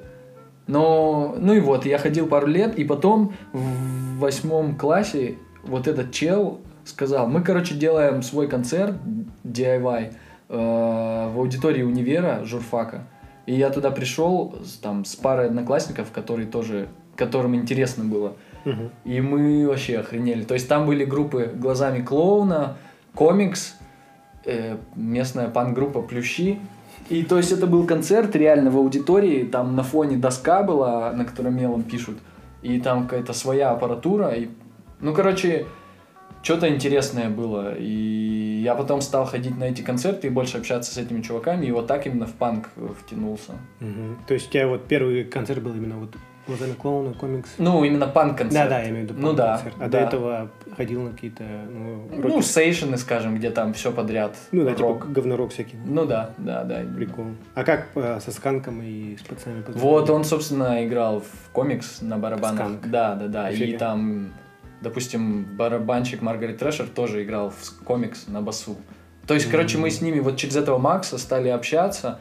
Но, 0.68 1.36
ну 1.40 1.54
и 1.54 1.60
вот, 1.60 1.86
я 1.86 2.00
ходил 2.00 2.26
пару 2.26 2.48
лет, 2.48 2.80
и 2.80 2.84
потом 2.84 3.34
в 3.54 4.18
восьмом 4.18 4.76
классе 4.76 5.36
вот 5.64 5.88
этот 5.88 6.12
чел 6.12 6.60
сказал, 6.86 7.28
мы, 7.28 7.44
короче, 7.44 7.76
делаем 7.76 8.24
свой 8.24 8.48
концерт 8.48 8.96
DIY 9.44 10.14
э, 10.50 10.56
в 10.56 11.38
аудитории 11.38 11.84
универа 11.84 12.44
журфака. 12.46 13.08
И 13.46 13.54
я 13.54 13.70
туда 13.70 13.92
пришел 13.92 14.56
там, 14.82 15.06
с 15.06 15.16
парой 15.16 15.48
одноклассников, 15.48 16.12
которые 16.12 16.48
тоже, 16.48 16.88
которым 17.16 17.56
интересно 17.56 18.04
было. 18.04 18.34
Мгм. 18.66 18.90
И 19.04 19.22
мы 19.22 19.68
вообще 19.68 20.00
охренели. 20.00 20.44
То 20.44 20.56
есть 20.56 20.68
там 20.68 20.88
были 20.88 21.06
группы 21.06 21.52
«Глазами 21.54 22.02
клоуна», 22.02 22.78
«Комикс», 23.14 23.76
э, 24.46 24.78
местная 24.96 25.50
пан-группа 25.50 26.02
«Плющи». 26.02 26.60
И 27.10 27.24
то 27.24 27.38
есть 27.38 27.52
это 27.52 27.68
был 27.68 27.86
концерт 27.86 28.36
реально 28.36 28.72
в 28.72 28.78
аудитории, 28.78 29.44
там 29.44 29.76
на 29.76 29.84
фоне 29.84 30.18
доска 30.18 30.64
была, 30.64 31.12
на 31.12 31.24
которой 31.24 31.54
мелом 31.54 31.84
пишут, 31.84 32.18
и 32.64 32.80
там 32.80 33.04
какая-то 33.04 33.34
своя 33.34 33.72
аппаратура. 33.72 34.30
И... 34.30 34.50
Ну, 35.02 35.14
короче, 35.14 35.68
что-то 36.42 36.68
интересное 36.68 37.30
было. 37.30 37.76
И 37.78 38.35
я 38.66 38.76
потом 38.76 39.02
стал 39.02 39.26
ходить 39.26 39.58
на 39.58 39.66
эти 39.66 39.82
концерты 39.82 40.28
и 40.28 40.30
больше 40.30 40.58
общаться 40.58 40.94
с 40.94 40.98
этими 40.98 41.22
чуваками, 41.22 41.66
и 41.68 41.72
вот 41.72 41.88
так 41.88 42.06
именно 42.08 42.26
в 42.26 42.34
панк 42.34 42.70
э, 42.76 42.88
втянулся. 43.00 43.54
Мгм. 43.80 44.18
То 44.28 44.34
есть 44.34 44.50
у 44.50 44.52
тебя 44.52 44.68
вот 44.68 44.86
первый 44.88 45.24
концерт 45.24 45.62
был 45.64 45.74
именно 45.74 45.98
вот 45.98 46.16
глазами 46.48 46.74
клоуна, 46.74 47.14
комикс. 47.14 47.50
Ну, 47.58 47.84
именно 47.84 48.06
панк-концерт. 48.08 48.70
Да, 48.70 48.76
да, 48.78 48.82
я 48.84 48.90
имею 48.90 49.08
в 49.08 49.10
виду 49.10 49.20
Ну 49.20 49.34
да, 49.34 49.54
панк-концерт. 49.54 49.76
А 49.82 49.90
да. 49.90 49.90
до 49.90 49.98
этого 50.06 50.52
ходил 50.78 51.02
на 51.02 51.12
какие-то, 51.12 51.44
ну, 51.44 52.08
Ну, 52.12 52.22
роки- 52.22 52.42
сейшены, 52.44 52.98
скажем, 52.98 53.36
где 53.36 53.50
там 53.50 53.74
все 53.74 53.92
подряд. 53.92 54.36
ну 54.52 54.64
да, 54.64 54.72
типа 54.74 54.88
рок. 54.90 55.12
говнорок 55.12 55.52
всякий. 55.52 55.78
Ну 55.86 56.06
да, 56.06 56.32
да, 56.38 56.64
да. 56.64 56.82
Прикол. 56.96 57.26
А 57.56 57.64
как 57.64 57.88
э, 57.96 58.20
со 58.24 58.32
сканком 58.32 58.82
и 58.84 59.18
с 59.18 59.22
пацанами? 59.22 59.64
Вот 59.74 60.10
он, 60.10 60.24
собственно, 60.24 60.86
играл 60.86 61.22
в 61.22 61.50
комикс 61.52 62.02
на 62.02 62.18
барабанах. 62.18 62.60
Сканк. 62.60 62.88
Да, 62.90 63.16
да, 63.16 63.28
да. 63.28 63.50
И 63.50 63.76
там, 63.78 64.32
допустим, 64.82 65.46
барабанщик 65.58 66.22
Маргарет 66.22 66.58
Трэшер 66.58 66.88
тоже 66.88 67.24
играл 67.24 67.50
в 67.50 67.84
комикс 67.84 68.28
на 68.28 68.42
басу. 68.42 68.76
То 69.28 69.34
есть, 69.34 69.50
короче, 69.50 69.78
мы 69.78 69.90
с 69.90 70.02
ними 70.02 70.20
вот 70.20 70.38
через 70.38 70.56
этого 70.56 70.78
Макса 70.78 71.18
стали 71.18 71.50
общаться, 71.50 72.20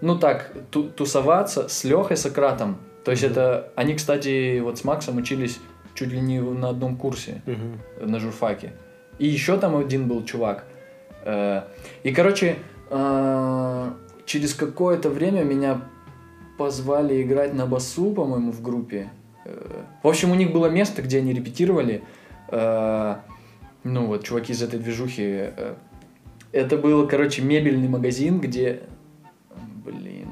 ну 0.00 0.18
так, 0.18 0.52
ту- 0.70 0.88
тусоваться 0.88 1.68
с 1.68 1.84
Лехой 1.84 2.16
Сократом. 2.16 2.78
То 3.04 3.10
есть 3.10 3.22
это, 3.22 3.70
они, 3.76 3.94
кстати, 3.94 4.60
вот 4.60 4.78
с 4.78 4.84
Максом 4.84 5.16
учились 5.18 5.58
чуть 5.94 6.08
ли 6.08 6.20
не 6.20 6.40
на 6.40 6.70
одном 6.70 6.96
курсе 6.96 7.42
на 8.00 8.18
журфаке. 8.20 8.72
И 9.18 9.26
еще 9.26 9.56
там 9.58 9.76
один 9.76 10.08
был 10.08 10.24
чувак. 10.24 10.64
Э, 11.24 11.62
И, 12.02 12.12
короче, 12.12 12.56
э, 12.90 13.90
через 14.24 14.54
какое-то 14.54 15.08
время 15.10 15.44
меня 15.44 15.80
позвали 16.58 17.22
играть 17.22 17.54
на 17.54 17.66
басу, 17.66 18.12
по-моему, 18.12 18.52
в 18.52 18.62
группе. 18.62 19.10
Э, 19.46 19.82
В 20.02 20.08
общем, 20.08 20.30
у 20.30 20.34
них 20.34 20.52
было 20.52 20.66
место, 20.66 21.02
где 21.02 21.18
они 21.18 21.32
репетировали. 21.32 22.02
Э, 22.48 23.16
Ну 23.84 24.06
вот, 24.06 24.24
чуваки 24.24 24.52
из 24.52 24.62
этой 24.62 24.78
движухи. 24.80 25.22
э, 25.22 25.74
Это 26.52 26.76
был, 26.76 27.06
короче, 27.08 27.42
мебельный 27.42 27.88
магазин, 27.88 28.40
где... 28.40 28.80
Блин. 29.84 30.28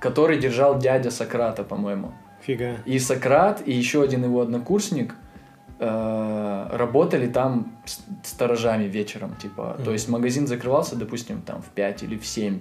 Который 0.00 0.38
держал 0.38 0.78
дядя 0.78 1.10
Сократа, 1.10 1.64
по-моему. 1.64 2.12
Фига. 2.42 2.76
И 2.86 2.98
Сократ, 2.98 3.62
и 3.68 3.72
еще 3.72 4.02
один 4.02 4.24
его 4.24 4.40
однокурсник 4.40 5.14
работали 5.78 7.26
там 7.26 7.76
сторожами 8.22 8.84
вечером, 8.84 9.34
типа. 9.36 9.74
Мгм. 9.76 9.84
То 9.84 9.92
есть 9.92 10.08
магазин 10.08 10.46
закрывался, 10.46 10.96
допустим, 10.96 11.42
там 11.42 11.60
в 11.62 11.66
5 11.74 12.04
или 12.04 12.16
в 12.16 12.24
7. 12.24 12.60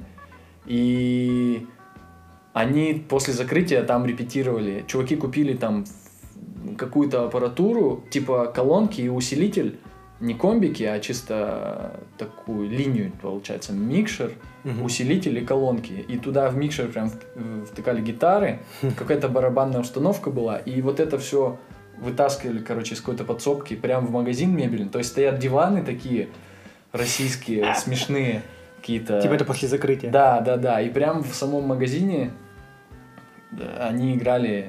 И 0.66 1.68
они 2.54 3.04
после 3.10 3.34
закрытия 3.34 3.84
там 3.84 4.06
репетировали. 4.06 4.84
Чуваки 4.88 5.16
купили 5.16 5.54
там 5.54 5.86
какую-то 6.78 7.26
аппаратуру, 7.26 8.04
типа 8.10 8.46
колонки 8.54 9.02
и 9.02 9.10
усилитель. 9.10 9.80
Не 10.20 10.36
комбики, 10.36 10.84
а 10.84 11.00
чисто 11.00 12.00
такую 12.18 12.70
линию, 12.70 13.12
получается, 13.22 13.74
микшер 13.74 14.32
Мгм. 14.64 14.84
усилитель 14.84 15.38
и 15.40 15.46
колонки. 15.46 15.92
И 16.08 16.18
туда 16.18 16.50
в 16.50 16.56
микшер 16.56 16.88
прям 16.88 17.12
втыкали 17.70 18.00
гитары, 18.02 18.60
какая-то 18.98 19.28
барабанная 19.28 19.82
установка 19.82 20.30
была, 20.30 20.56
и 20.58 20.82
вот 20.82 21.02
это 21.02 21.18
все 21.18 21.58
вытаскивали, 21.98 22.60
короче, 22.60 22.94
из 22.96 23.02
какой-то 23.02 23.26
подсобки 23.26 23.74
прям 23.76 24.06
в 24.06 24.12
магазин 24.12 24.56
мебельный. 24.56 24.88
То 24.88 25.00
есть 25.00 25.12
стоят 25.12 25.40
диваны 25.40 25.84
такие 25.84 26.30
российские, 26.94 27.76
смешные 27.78 28.44
какие-то. 28.78 29.22
Типа 29.22 29.34
это 29.34 29.44
после 29.46 29.68
закрытия. 29.68 30.10
Да, 30.12 30.40
да, 30.40 30.56
да. 30.56 30.80
И 30.82 30.90
прям 30.90 31.24
в 31.24 31.34
самом 31.34 31.64
магазине 31.68 32.32
они 33.80 34.16
играли 34.16 34.68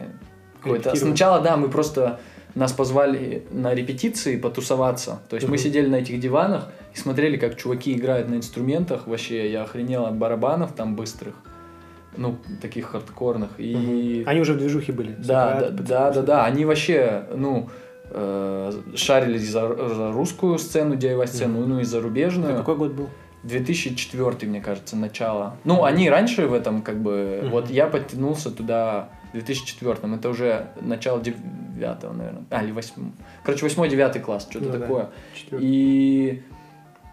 какой-то. 0.63 0.95
Сначала, 0.97 1.41
да, 1.41 1.57
мы 1.57 1.69
просто 1.69 2.21
нас 2.55 2.73
позвали 2.73 3.45
на 3.51 3.75
репетиции 3.75 4.37
потусоваться. 4.37 5.21
То 5.29 5.37
есть 5.37 5.49
мы 5.49 5.55
Мгм. 5.57 5.63
сидели 5.63 5.89
на 5.89 5.97
этих 5.97 6.21
диванах 6.21 6.69
и 6.95 6.99
смотрели, 6.99 7.37
как 7.37 7.57
чуваки 7.57 7.93
играют 7.95 8.29
на 8.29 8.37
инструментах. 8.37 9.07
Вообще, 9.07 9.51
я 9.51 9.63
охренел 9.63 10.07
от 10.07 10.15
барабанов 10.17 10.73
там 10.73 10.95
быстрых. 10.95 11.35
Ну, 12.17 12.37
таких 12.63 12.87
хардкорных. 12.87 13.51
И... 13.59 13.75
Мгм. 14.23 14.29
Они 14.29 14.41
уже 14.41 14.53
в 14.53 14.59
движухе 14.59 14.93
были. 14.93 15.17
Да, 15.19 15.61
да, 15.61 15.71
да, 15.71 16.11
да, 16.13 16.23
да. 16.23 16.45
Они 16.45 16.65
вообще, 16.65 17.25
ну, 17.35 17.69
э, 18.11 18.73
шарились 18.95 19.51
за, 19.51 19.75
за 19.89 20.13
русскую 20.13 20.59
сцену, 20.59 20.95
DIY 20.95 21.27
сцену, 21.27 21.59
Мгм. 21.61 21.71
ну 21.71 21.81
и 21.81 21.85
зарубежную. 21.85 22.51
Это 22.53 22.59
какой 22.61 22.77
год 22.77 22.93
был? 22.93 23.09
2004, 23.45 24.49
мне 24.51 24.61
кажется, 24.61 24.97
начало. 24.97 25.57
Ну, 25.65 25.85
они 25.85 26.09
раньше 26.11 26.47
в 26.47 26.53
этом, 26.55 26.83
как 26.83 27.01
бы, 27.01 27.41
Мгм. 27.43 27.51
вот 27.51 27.71
я 27.71 27.87
подтянулся 27.87 28.51
туда 28.51 29.09
в 29.31 29.33
2004, 29.33 30.15
это 30.17 30.29
уже 30.29 30.69
начало 30.81 31.21
9, 31.21 32.13
наверное, 32.13 32.45
а, 32.51 32.63
или 32.63 32.73
8. 32.73 33.13
Короче, 33.43 33.65
8-9 33.67 34.21
класс, 34.21 34.47
что-то 34.51 34.67
Ну 34.67 34.73
да. 34.73 34.79
такое. 34.79 35.11
Четвертый. 35.35 35.67
И 35.69 36.43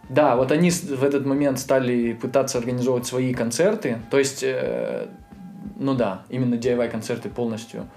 да, 0.09 0.35
вот 0.35 0.51
они 0.51 0.69
в 0.71 1.03
этот 1.03 1.25
момент 1.25 1.59
стали 1.59 2.13
пытаться 2.13 2.57
организовывать 2.57 3.05
свои 3.05 3.33
концерты. 3.33 3.99
То 4.09 4.19
есть, 4.19 4.43
э, 4.43 5.07
ну 5.77 5.93
да, 5.95 6.23
именно 6.29 6.55
DIY-концерты 6.55 7.29
полностью. 7.29 7.87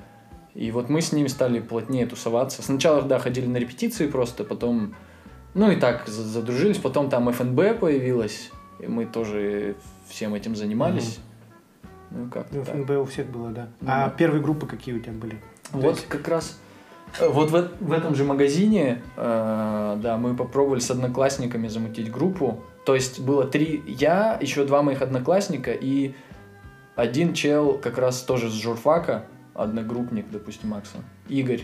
И 0.55 0.71
вот 0.71 0.89
мы 0.89 1.01
с 1.01 1.11
ними 1.13 1.27
стали 1.27 1.59
плотнее 1.59 2.07
тусоваться. 2.07 2.63
Сначала, 2.63 3.03
да, 3.03 3.19
ходили 3.19 3.47
на 3.47 3.57
репетиции 3.57 4.07
просто, 4.07 4.45
потом, 4.45 4.95
ну 5.55 5.71
и 5.71 5.77
так 5.77 6.07
за- 6.09 6.23
задружились. 6.23 6.79
Потом 6.79 7.09
там 7.11 7.33
ФНБ 7.33 7.79
появилась, 7.81 8.51
и 8.81 8.87
мы 8.87 9.07
тоже 9.07 9.77
всем 10.09 10.35
этим 10.35 10.55
занимались. 10.57 11.19
Ну, 12.11 12.29
как-то 12.31 12.57
Ну, 12.59 12.65
так. 12.65 12.75
ФНБ 12.75 12.91
у 12.91 13.05
всех 13.05 13.27
было, 13.29 13.51
да. 13.51 13.69
Ну 13.81 13.89
А 13.91 14.09
первые 14.11 14.43
группы 14.43 14.67
какие 14.67 14.95
у 14.95 15.01
тебя 15.01 15.13
были? 15.13 15.37
То 15.73 15.79
Вот 15.79 15.95
есть- 15.97 16.07
как 16.09 16.29
раз 16.29 16.59
э, 17.19 17.29
вот 17.29 17.51
в, 17.51 17.71
в 17.81 17.93
этом 17.93 18.15
же 18.15 18.25
магазине, 18.25 19.03
э, 19.17 19.99
да, 20.03 20.17
мы 20.17 20.35
попробовали 20.37 20.81
с 20.81 20.91
одноклассниками 20.91 21.67
замутить 21.69 22.11
группу. 22.13 22.63
То 22.87 22.95
есть 22.95 23.19
было 23.21 23.45
три 23.45 23.83
я, 23.87 24.39
еще 24.41 24.65
два 24.65 24.83
моих 24.83 25.03
одноклассника 25.03 25.73
и 25.73 26.15
один 26.97 27.33
чел 27.35 27.79
как 27.79 27.99
раз 27.99 28.23
тоже 28.23 28.49
с 28.51 28.53
журфака, 28.53 29.25
одногруппник, 29.55 30.27
допустим, 30.31 30.69
Макса, 30.71 30.99
Игорь. 31.29 31.63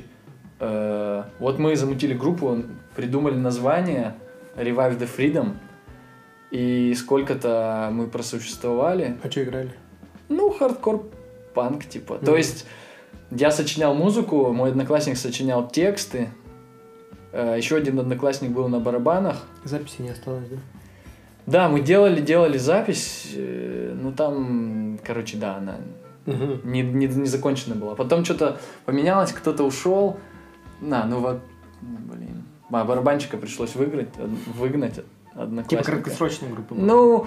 Э, 0.61 1.25
вот 1.39 1.59
мы 1.59 1.75
замутили 1.77 2.15
группу, 2.15 2.63
придумали 2.95 3.35
название 3.35 4.15
Revive 4.57 4.99
the 4.99 5.09
Freedom. 5.17 5.55
И 6.51 6.95
сколько-то 6.95 7.89
мы 7.93 8.07
просуществовали. 8.09 9.17
А 9.23 9.31
что 9.31 9.43
играли? 9.45 9.71
Ну, 10.29 10.51
хардкор 10.51 11.05
панк, 11.55 11.85
типа. 11.87 12.17
То 12.19 12.33
Мгм. 12.33 12.37
есть 12.37 12.67
я 13.31 13.51
сочинял 13.51 13.95
музыку, 13.95 14.53
мой 14.53 14.71
одноклассник 14.71 15.17
сочинял 15.17 15.69
тексты. 15.69 16.29
э, 17.33 17.55
Еще 17.57 17.77
один 17.77 17.99
одноклассник 18.01 18.51
был 18.51 18.69
на 18.69 18.81
барабанах. 18.81 19.47
Записи 19.65 20.03
не 20.03 20.11
осталось, 20.11 20.49
да? 20.49 20.57
Да, 21.47 21.69
мы 21.69 21.81
делали, 21.81 22.21
делали 22.21 22.59
запись. 22.59 23.33
э, 23.37 23.95
Ну 24.01 24.13
там, 24.13 24.99
короче, 25.05 25.37
да, 25.37 25.57
она 25.57 25.77
Мгм. 26.27 26.61
не, 26.65 26.83
не, 26.83 27.07
не 27.07 27.27
закончена 27.27 27.77
была. 27.77 27.95
Потом 27.95 28.25
что-то 28.25 28.59
поменялось, 28.85 29.33
кто-то 29.33 29.63
ушел. 29.65 30.19
На, 30.81 31.05
ну 31.05 31.21
вот, 31.21 31.41
блин. 31.81 32.45
А, 32.71 32.85
барабанщика 32.85 33.37
пришлось 33.37 33.75
выиграть, 33.75 34.09
выгнать 34.55 34.95
Типа 34.95 35.07
одноклассника. 35.35 35.85
краткосрочная 35.85 36.51
группа 36.51 36.75
была. 36.75 36.87
Ну, 36.87 37.27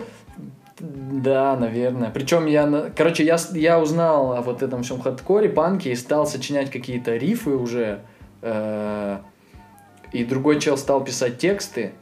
да, 0.80 1.56
наверное. 1.56 2.10
Причем 2.12 2.46
я, 2.46 2.92
короче, 2.96 3.24
я, 3.24 3.38
я 3.54 3.80
узнал 3.80 4.34
о 4.34 4.42
вот 4.42 4.64
этом 4.64 4.84
всем 4.84 5.00
хардкоре, 5.02 5.50
панке 5.50 5.92
и 5.92 5.96
стал 5.96 6.26
сочинять 6.26 6.72
какие-то 6.72 7.16
рифы 7.16 7.52
уже. 7.52 8.02
э, 8.42 9.20
и 10.12 10.24
другой 10.24 10.60
чел 10.60 10.78
стал 10.78 11.04
писать 11.04 11.38
тексты. 11.38 11.94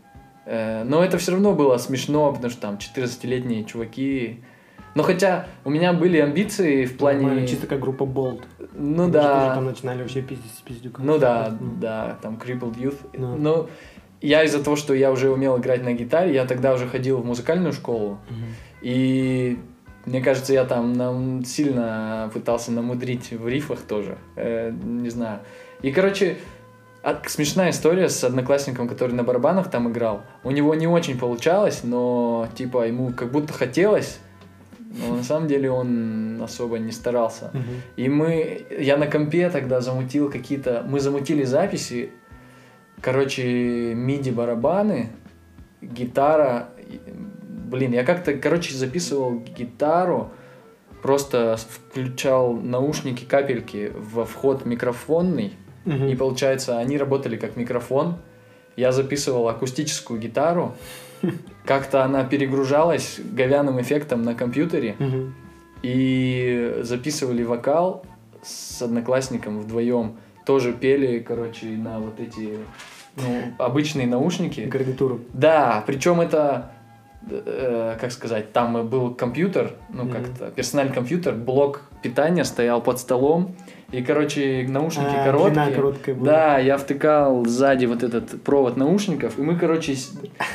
Э, 0.46 0.84
но 0.84 1.04
это 1.04 1.18
все 1.18 1.32
равно 1.32 1.54
было 1.54 1.78
смешно, 1.78 2.32
потому 2.32 2.50
что 2.52 2.62
там 2.62 2.76
14-летние 2.76 3.64
чуваки. 3.66 4.44
Но 4.93 5.04
хотя 5.04 5.47
у 5.63 5.69
меня 5.69 5.93
были 5.93 6.17
амбиции 6.17 6.86
в 6.86 6.97
плане... 6.97 7.21
Нормально, 7.21 7.47
чисто 7.47 7.67
как 7.67 7.80
группа 7.80 8.06
Болт. 8.06 8.41
Ну 8.73 9.10
да. 9.10 9.41
тоже 9.43 9.56
там 9.56 9.65
начинали 9.65 10.01
вообще 10.01 10.21
пиздить 10.21 10.51
с 10.58 10.62
пиздюком. 10.62 11.06
Ну 11.06 11.17
да, 11.17 11.56
Ну. 11.60 11.71
да, 11.80 12.17
там 12.21 12.36
Crippled 12.43 12.75
Youth. 12.77 12.97
Ну. 13.13 13.36
Но 13.38 13.69
я 14.19 14.43
из-за 14.43 14.63
того, 14.63 14.75
что 14.75 14.93
я 14.93 15.12
уже 15.12 15.30
умел 15.30 15.58
играть 15.58 15.84
на 15.84 15.93
гитаре, 15.93 16.34
я 16.34 16.45
тогда 16.45 16.73
уже 16.73 16.88
ходил 16.88 17.19
в 17.19 17.25
музыкальную 17.25 17.71
школу. 17.73 18.19
Мгм. 18.30 18.45
И 18.82 19.58
мне 20.06 20.21
кажется, 20.21 20.54
я 20.54 20.65
там 20.65 20.93
нам 20.93 21.45
сильно 21.45 22.30
пытался 22.34 22.71
намудрить 22.71 23.32
в 23.32 23.47
рифах 23.47 23.82
тоже. 23.82 24.17
Э, 24.36 24.71
не 24.71 25.10
знаю. 25.10 25.39
И, 25.82 25.91
короче, 25.91 26.38
а- 27.04 27.21
смешная 27.27 27.69
история 27.69 28.10
с 28.10 28.23
одноклассником, 28.23 28.88
который 28.88 29.13
на 29.13 29.23
барабанах 29.23 29.69
там 29.69 29.89
играл. 29.91 30.21
У 30.43 30.51
него 30.51 30.75
не 30.75 30.88
очень 30.88 31.17
получалось, 31.17 31.82
но 31.84 32.47
типа 32.56 32.88
ему 32.88 33.13
как 33.13 33.32
будто 33.32 33.54
хотелось. 33.54 34.19
Но 34.93 35.15
на 35.15 35.23
самом 35.23 35.47
деле 35.47 35.71
он 35.71 36.41
особо 36.41 36.77
не 36.77 36.91
старался. 36.91 37.51
И 37.95 38.10
мы, 38.10 38.65
я 38.77 38.97
на 38.97 39.08
компе 39.08 39.49
тогда 39.49 39.80
замутил 39.82 40.30
какие-то, 40.30 40.84
мы 40.88 40.99
замутили 40.99 41.43
записи, 41.43 42.12
короче, 42.99 43.93
миди-барабаны, 43.93 45.10
гитара, 45.82 46.69
блин, 47.71 47.93
я 47.93 48.04
как-то, 48.04 48.34
короче, 48.34 48.73
записывал 48.73 49.39
гитару, 49.39 50.32
просто 51.01 51.58
включал 51.58 52.54
наушники, 52.54 53.23
капельки 53.23 53.91
во 53.95 54.25
вход 54.25 54.65
микрофонный, 54.65 55.54
и 55.86 56.15
получается, 56.15 56.77
они 56.77 56.97
работали 56.97 57.38
как 57.38 57.56
микрофон. 57.56 58.17
Я 58.75 58.91
записывал 58.91 59.49
акустическую 59.49 60.19
гитару, 60.19 60.75
как-то 61.65 62.03
она 62.03 62.23
перегружалась 62.23 63.19
говяным 63.23 63.79
эффектом 63.81 64.23
на 64.23 64.36
компьютере, 64.36 64.95
Мгм. 64.99 65.34
и 65.84 66.79
записывали 66.81 67.43
вокал 67.43 68.05
с 68.43 68.81
одноклассником 68.81 69.60
вдвоем. 69.60 70.17
Тоже 70.45 70.73
пели, 70.73 71.19
короче, 71.19 71.67
на 71.67 71.99
вот 71.99 72.19
эти 72.19 72.57
ну, 73.15 73.43
обычные 73.57 74.07
наушники. 74.07 74.62
Гарнитуру. 74.62 75.19
Да, 75.34 75.84
причем 75.86 76.21
это, 76.21 76.71
э, 77.29 77.97
как 77.99 78.12
сказать, 78.12 78.51
там 78.53 78.88
был 78.88 79.13
компьютер, 79.13 79.73
ну 79.89 80.03
Мгм. 80.05 80.12
как-то 80.13 80.51
персональный 80.51 80.93
компьютер, 80.93 81.36
блок 81.36 81.84
питания 82.01 82.43
стоял 82.45 82.81
под 82.81 82.99
столом, 82.99 83.55
и, 83.91 84.01
короче, 84.01 84.65
наушники 84.67 85.08
А, 85.15 85.25
короткие. 85.25 85.75
короткая 85.75 86.15
была. 86.15 86.25
Да, 86.25 86.58
я 86.60 86.77
втыкал 86.77 87.45
сзади 87.45 87.86
вот 87.86 88.04
этот 88.04 88.41
провод 88.43 88.77
наушников, 88.77 89.38
и 89.38 89.41
мы, 89.41 89.56
короче, 89.58 89.95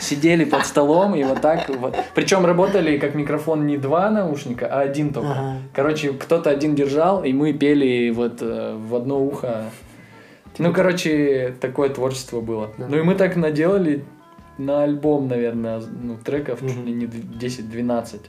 сидели 0.01 0.45
под 0.45 0.65
столом 0.65 1.15
и 1.15 1.23
вот 1.25 1.41
так 1.41 1.69
вот. 1.69 1.97
Причем 2.15 2.47
работали 2.47 2.99
как 2.99 3.15
микрофон 3.15 3.67
не 3.67 3.77
два 3.77 4.11
наушника, 4.11 4.67
а 4.67 4.81
один 4.81 5.13
только. 5.13 5.31
Ага. 5.33 5.57
Короче, 5.75 6.13
кто-то 6.13 6.51
один 6.51 6.75
держал, 6.75 7.25
и 7.25 7.33
мы 7.33 7.53
пели 7.53 8.11
вот 8.11 8.39
э, 8.41 8.77
в 8.77 8.95
одно 8.95 9.23
ухо. 9.23 9.65
Ну, 10.59 10.73
короче, 10.73 11.55
такое 11.61 11.91
творчество 11.91 12.41
было. 12.41 12.71
Да. 12.79 12.87
Ну 12.89 12.99
и 12.99 13.03
мы 13.03 13.15
так 13.15 13.37
наделали 13.37 14.05
на 14.57 14.85
альбом, 14.85 15.29
наверное, 15.29 15.83
ну, 16.03 16.17
треков 16.17 16.61
чуть 16.61 16.75
Мгм. 16.77 16.87
ли 16.87 16.93
не 16.95 17.05
10-12. 17.07 18.21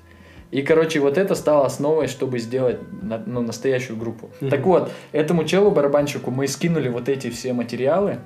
И, 0.52 0.62
короче, 0.62 1.00
вот 1.00 1.18
это 1.18 1.36
стало 1.36 1.66
основой, 1.66 2.08
чтобы 2.08 2.40
сделать 2.40 2.80
ну, 3.02 3.42
настоящую 3.42 3.98
группу. 3.98 4.30
Мгм. 4.40 4.50
Так 4.50 4.66
вот, 4.66 4.92
этому 5.12 5.44
челу, 5.44 5.72
барабанщику, 5.72 6.32
мы 6.32 6.48
скинули 6.48 6.90
вот 6.90 7.10
эти 7.10 7.30
все 7.30 7.54
материалы. 7.54 8.20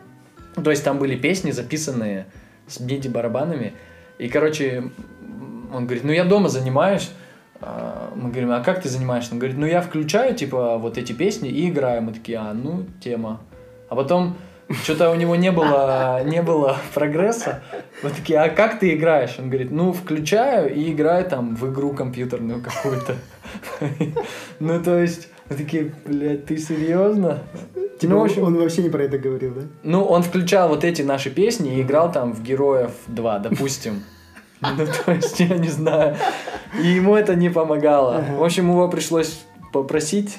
То 0.64 0.70
есть 0.70 0.84
там 0.84 1.00
были 1.00 1.16
песни, 1.16 1.52
записанные 1.52 2.28
с 2.68 2.80
миди-барабанами. 2.80 3.74
И, 4.20 4.28
короче, 4.28 4.92
он 5.74 5.86
говорит, 5.86 6.04
ну 6.04 6.12
я 6.12 6.26
дома 6.26 6.50
занимаюсь. 6.50 7.10
А, 7.60 8.12
Мы 8.16 8.30
говорим, 8.30 8.52
а 8.52 8.62
как 8.62 8.82
ты 8.82 8.90
занимаешься? 8.90 9.34
Он 9.34 9.40
говорит, 9.40 9.58
ну 9.58 9.66
я 9.66 9.82
включаю, 9.82 10.36
типа, 10.36 10.78
вот 10.78 10.98
эти 10.98 11.14
песни 11.14 11.50
и 11.50 11.70
играю. 11.70 12.04
Мы 12.04 12.14
такие, 12.14 12.38
а, 12.38 12.54
ну, 12.54 12.86
тема. 13.00 13.42
А 13.90 13.96
потом 13.96 14.36
что-то 14.84 15.10
у 15.12 15.16
него 15.16 15.36
не 15.36 15.52
было, 15.52 16.24
не 16.24 16.42
было 16.42 16.78
прогресса. 16.94 17.62
Мы 18.04 18.10
такие, 18.10 18.40
а 18.40 18.50
как 18.50 18.80
ты 18.80 18.94
играешь? 18.94 19.36
Он 19.40 19.50
говорит, 19.50 19.72
ну, 19.72 19.94
включаю 19.94 20.74
и 20.74 20.92
играю 20.92 21.26
там 21.26 21.56
в 21.56 21.72
игру 21.72 21.94
компьютерную 21.94 22.62
какую-то. 22.62 23.16
Ну, 24.60 24.82
то 24.84 25.00
есть, 25.02 25.28
мы 25.50 25.56
такие, 25.56 25.94
блядь, 26.06 26.46
ты 26.46 26.58
серьезно? 26.58 27.40
Типа, 28.00 28.14
Ну, 28.14 28.20
в 28.20 28.24
общем, 28.24 28.44
он 28.44 28.58
вообще 28.58 28.84
не 28.84 28.90
про 28.90 29.04
это 29.04 29.18
говорил, 29.18 29.54
да? 29.54 29.62
ну, 29.84 30.04
он 30.04 30.24
включал 30.24 30.70
вот 30.70 30.84
эти 30.84 31.02
наши 31.02 31.30
песни 31.30 31.78
и 31.78 31.82
играл 31.82 32.12
там 32.12 32.34
в 32.34 32.42
Героев 32.42 32.92
2, 33.08 33.40
допустим. 33.40 34.04
Ну, 34.62 34.86
то 35.06 35.12
есть, 35.12 35.40
я 35.40 35.58
не 35.58 35.70
знаю. 35.70 36.16
И 36.80 36.88
ему 36.88 37.16
это 37.16 37.36
не 37.36 37.50
помогало. 37.50 38.24
В 38.38 38.44
общем, 38.44 38.70
его 38.70 38.88
пришлось 38.90 39.44
попросить 39.74 40.38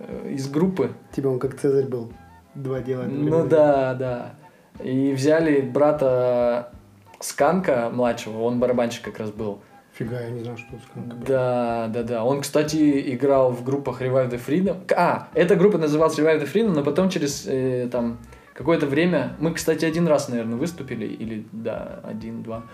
э, 0.00 0.32
из 0.34 0.48
группы. 0.48 0.90
Типа 1.14 1.28
он 1.28 1.38
как 1.38 1.58
Цезарь 1.58 1.86
был. 1.86 2.12
Два 2.56 2.80
дела. 2.80 3.04
Ну 3.04 3.46
да, 3.46 3.94
да. 3.94 4.34
И 4.82 5.12
взяли 5.12 5.60
брата 5.60 6.72
Сканка 7.20 7.90
младшего, 7.92 8.42
он 8.42 8.58
барабанщик 8.58 9.02
как 9.02 9.18
раз 9.18 9.30
был. 9.30 9.60
Фига, 9.92 10.20
я 10.20 10.30
не 10.30 10.40
знал, 10.40 10.56
что 10.58 10.66
это 10.76 11.16
Да, 11.26 11.88
да, 11.88 12.02
да. 12.02 12.24
Он, 12.24 12.42
кстати, 12.42 13.14
играл 13.14 13.50
в 13.50 13.64
группах 13.64 14.02
Revive 14.02 14.30
the 14.30 14.40
Freedom. 14.44 14.76
А, 14.94 15.28
эта 15.32 15.56
группа 15.56 15.78
называлась 15.78 16.18
Revive 16.18 16.42
the 16.42 16.52
Freedom, 16.52 16.72
но 16.74 16.82
потом 16.82 17.08
через 17.08 17.46
э, 17.46 17.88
там 17.90 18.18
какое-то 18.52 18.86
время... 18.86 19.36
Мы, 19.38 19.54
кстати, 19.54 19.86
один 19.86 20.06
раз, 20.06 20.28
наверное, 20.28 20.56
выступили, 20.56 21.06
или, 21.06 21.46
да, 21.52 22.00
один-два. 22.04 22.64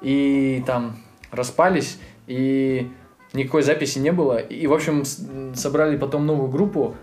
И 0.00 0.62
там 0.66 0.96
распались, 1.30 1.98
и 2.26 2.90
никакой 3.34 3.62
записи 3.62 3.98
не 3.98 4.12
было. 4.12 4.38
И, 4.38 4.66
в 4.66 4.72
общем, 4.72 5.04
собрали 5.54 5.98
потом 5.98 6.24
новую 6.24 6.48
группу, 6.48 6.96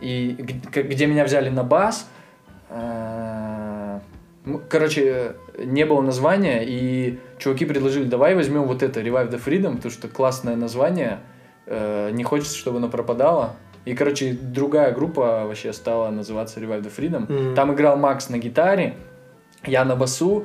и 0.00 0.32
где 0.72 1.06
меня 1.06 1.24
взяли 1.24 1.48
на 1.48 1.64
бас. 1.64 2.08
Э, 2.70 4.00
Короче, 4.68 5.36
не 5.56 5.86
было 5.86 6.02
названия, 6.02 6.64
и 6.66 7.18
чуваки 7.38 7.64
предложили, 7.64 8.04
давай 8.04 8.34
возьмем 8.34 8.64
вот 8.64 8.82
это, 8.82 9.00
Revive 9.00 9.30
the 9.30 9.42
Freedom, 9.42 9.76
потому 9.76 9.90
что 9.90 10.06
классное 10.06 10.54
название, 10.54 11.20
э, 11.66 12.10
не 12.12 12.24
хочется, 12.24 12.54
чтобы 12.54 12.76
оно 12.76 12.90
пропадало. 12.90 13.56
И, 13.86 13.94
короче, 13.94 14.32
другая 14.34 14.92
группа 14.92 15.46
вообще 15.46 15.72
стала 15.72 16.10
называться 16.10 16.60
Revive 16.60 16.82
the 16.82 16.92
Freedom. 16.94 17.32
Мгм. 17.32 17.54
Там 17.54 17.72
играл 17.72 17.96
Макс 17.96 18.28
на 18.28 18.36
гитаре, 18.36 18.96
я 19.64 19.86
на 19.86 19.96
басу, 19.96 20.44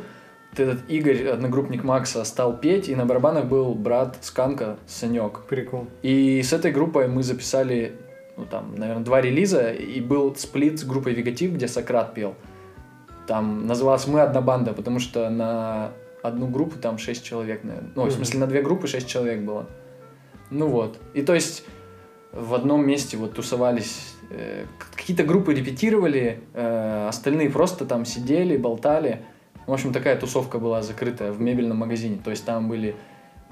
вот 0.51 0.59
этот 0.59 0.89
Игорь, 0.89 1.27
одногруппник 1.27 1.83
Макса, 1.83 2.23
стал 2.23 2.57
петь, 2.57 2.88
и 2.88 2.95
на 2.95 3.05
барабанах 3.05 3.45
был 3.45 3.75
брат 3.75 4.17
Сканка, 4.21 4.77
Санек. 4.88 5.41
Прикол. 5.41 5.88
И 6.03 6.41
с 6.41 6.53
этой 6.53 6.71
группой 6.71 7.09
мы 7.09 7.21
записали, 7.21 7.95
ну 8.39 8.45
там, 8.45 8.75
наверное, 8.75 9.04
два 9.04 9.21
релиза, 9.21 9.71
и 9.71 9.99
был 10.02 10.36
сплит 10.36 10.80
с 10.80 10.84
группой 10.84 11.13
Вегатив, 11.13 11.54
где 11.54 11.67
Сократ 11.67 12.13
пел. 12.13 12.36
Там 13.28 13.67
называлась 13.67 14.08
«Мы 14.08 14.21
одна 14.21 14.41
банда», 14.41 14.73
потому 14.73 14.99
что 14.99 15.30
на 15.30 15.91
одну 16.23 16.47
группу 16.47 16.80
там 16.80 16.97
шесть 16.97 17.23
человек, 17.23 17.63
наверное. 17.63 17.91
Ну, 17.95 18.06
в 18.06 18.12
смысле, 18.12 18.39
на 18.39 18.47
две 18.47 18.62
группы 18.62 18.88
шесть 18.88 19.08
человек 19.08 19.41
было. 19.41 19.67
Ну 20.49 20.67
вот. 20.67 20.97
И 21.13 21.21
то 21.21 21.36
есть 21.36 21.65
в 22.32 22.54
одном 22.54 22.88
месте 22.88 23.17
вот 23.17 23.34
тусовались, 23.34 24.15
э, 24.30 24.65
какие-то 24.95 25.23
группы 25.23 25.54
репетировали, 25.54 26.39
э, 26.54 27.08
остальные 27.08 27.49
просто 27.49 27.86
там 27.86 28.06
сидели, 28.06 28.58
болтали. 28.58 29.23
В 29.67 29.73
общем, 29.73 29.93
такая 29.93 30.15
тусовка 30.17 30.58
была 30.60 30.82
закрытая 30.82 31.32
в 31.32 31.41
мебельном 31.41 31.78
магазине. 31.78 32.19
То 32.23 32.32
есть 32.32 32.45
там 32.45 32.69
были 32.69 32.95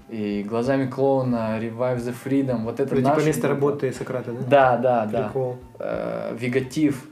и 0.10 0.44
глазами 0.44 0.90
клоуна, 0.90 1.60
Revive 1.60 1.98
the 1.98 2.16
Freedom, 2.26 2.64
вот 2.64 2.76
это 2.80 2.84
Это 2.84 2.98
типа 2.98 3.10
наша 3.10 3.26
место 3.26 3.48
работы 3.48 3.92
Сократа, 3.92 4.32
да? 4.32 4.42
Да, 4.48 4.78
да, 4.78 5.06
да. 5.06 5.24
Прикол. 5.24 5.58
Э, 5.80 6.36
Вегатив. 6.40 7.04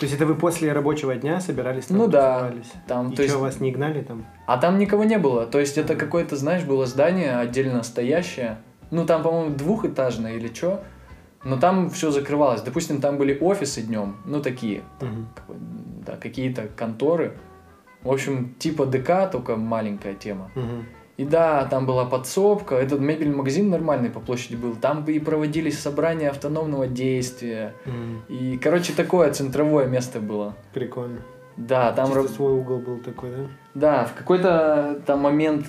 То 0.00 0.06
есть 0.06 0.16
это 0.16 0.26
вы 0.26 0.34
после 0.34 0.72
рабочего 0.72 1.14
дня 1.14 1.40
собирались 1.40 1.86
там 1.86 1.98
Ну 1.98 2.08
да. 2.08 2.52
Там, 2.88 3.10
И 3.10 3.16
то 3.16 3.22
есть, 3.22 3.32
что, 3.32 3.40
вас 3.40 3.60
не 3.60 3.70
гнали 3.70 4.02
там? 4.02 4.26
а 4.46 4.58
там 4.58 4.78
никого 4.78 5.04
не 5.04 5.18
было. 5.18 5.46
То 5.46 5.60
есть 5.60 5.78
это 5.78 5.94
какое-то, 5.94 6.34
знаешь, 6.36 6.64
было 6.64 6.86
здание 6.86 7.36
отдельно 7.36 7.82
стоящее. 7.84 8.58
Ну 8.90 9.06
там, 9.06 9.22
по-моему, 9.22 9.54
двухэтажное 9.54 10.34
или 10.34 10.52
что. 10.52 10.82
Но 11.44 11.58
там 11.58 11.90
все 11.90 12.10
закрывалось. 12.10 12.62
Допустим, 12.62 13.00
там 13.00 13.18
были 13.18 13.38
офисы 13.38 13.82
днем, 13.82 14.16
ну 14.24 14.40
такие, 14.40 14.82
как 14.98 15.10
бы, 15.10 15.54
да, 16.06 16.16
какие-то 16.16 16.68
конторы. 16.74 17.36
В 18.02 18.10
общем, 18.10 18.54
типа 18.58 18.86
ДК, 18.86 19.30
только 19.30 19.56
маленькая 19.56 20.14
тема. 20.14 20.50
Мгм. 20.54 20.86
И 21.16 21.24
да, 21.24 21.64
там 21.66 21.86
была 21.86 22.06
подсобка, 22.06 22.74
этот 22.74 22.98
мебельный 23.00 23.36
магазин 23.36 23.70
нормальный 23.70 24.10
по 24.10 24.18
площади 24.18 24.56
был. 24.56 24.74
Там 24.74 25.04
и 25.04 25.18
проводились 25.20 25.78
собрания 25.78 26.28
автономного 26.30 26.88
действия. 26.88 27.74
Мгм. 27.84 28.22
И, 28.28 28.58
короче, 28.58 28.92
такое 28.92 29.32
центровое 29.32 29.86
место 29.86 30.18
было. 30.18 30.56
Прикольно. 30.72 31.20
Да, 31.56 31.92
там, 31.92 32.06
Чисто 32.06 32.22
раб- 32.22 32.30
свой 32.30 32.52
угол 32.54 32.78
был 32.78 32.98
такой, 32.98 33.30
да? 33.30 33.46
да, 33.74 34.04
в 34.06 34.14
какой-то 34.14 35.00
там 35.06 35.20
момент 35.20 35.66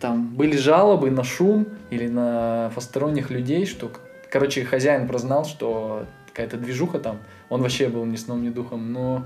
там 0.00 0.28
были 0.28 0.56
жалобы 0.56 1.10
на 1.10 1.24
шум 1.24 1.66
или 1.90 2.08
на 2.08 2.72
посторонних 2.74 3.30
людей, 3.30 3.66
что, 3.66 3.90
короче, 4.30 4.64
хозяин 4.64 5.06
прознал, 5.06 5.44
что 5.44 6.06
какая-то 6.28 6.56
движуха 6.56 6.98
там. 7.00 7.18
Он 7.50 7.60
вообще 7.60 7.88
был 7.88 8.06
ни 8.06 8.16
сном, 8.16 8.42
ни 8.42 8.48
духом, 8.48 8.92
но... 8.92 9.24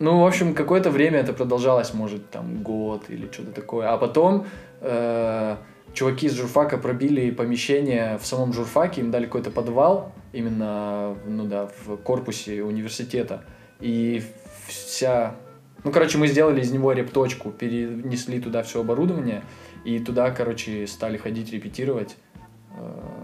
Ну, 0.00 0.20
в 0.22 0.26
общем, 0.26 0.54
какое-то 0.54 0.90
время 0.90 1.18
это 1.18 1.34
продолжалось, 1.34 1.92
может, 1.92 2.30
там, 2.30 2.62
год 2.62 3.04
или 3.10 3.28
что-то 3.30 3.52
такое. 3.52 3.92
А 3.92 3.98
потом 3.98 4.46
э, 4.80 5.56
чуваки 5.92 6.26
из 6.26 6.32
журфака 6.32 6.78
пробили 6.78 7.30
помещение 7.30 8.16
в 8.16 8.24
самом 8.24 8.54
журфаке, 8.54 9.02
им 9.02 9.10
дали 9.10 9.26
какой-то 9.26 9.50
подвал, 9.50 10.12
именно, 10.32 11.16
ну 11.26 11.44
да, 11.44 11.68
в 11.84 11.96
корпусе 11.98 12.62
университета. 12.62 13.44
И 13.78 14.22
вся... 14.66 15.34
Ну, 15.84 15.92
короче, 15.92 16.16
мы 16.16 16.28
сделали 16.28 16.62
из 16.62 16.72
него 16.72 16.92
репточку, 16.92 17.50
перенесли 17.50 18.40
туда 18.40 18.62
все 18.62 18.80
оборудование, 18.80 19.42
и 19.84 19.98
туда, 19.98 20.30
короче, 20.30 20.86
стали 20.86 21.18
ходить 21.18 21.52
репетировать. 21.52 22.16
Э, 22.74 23.20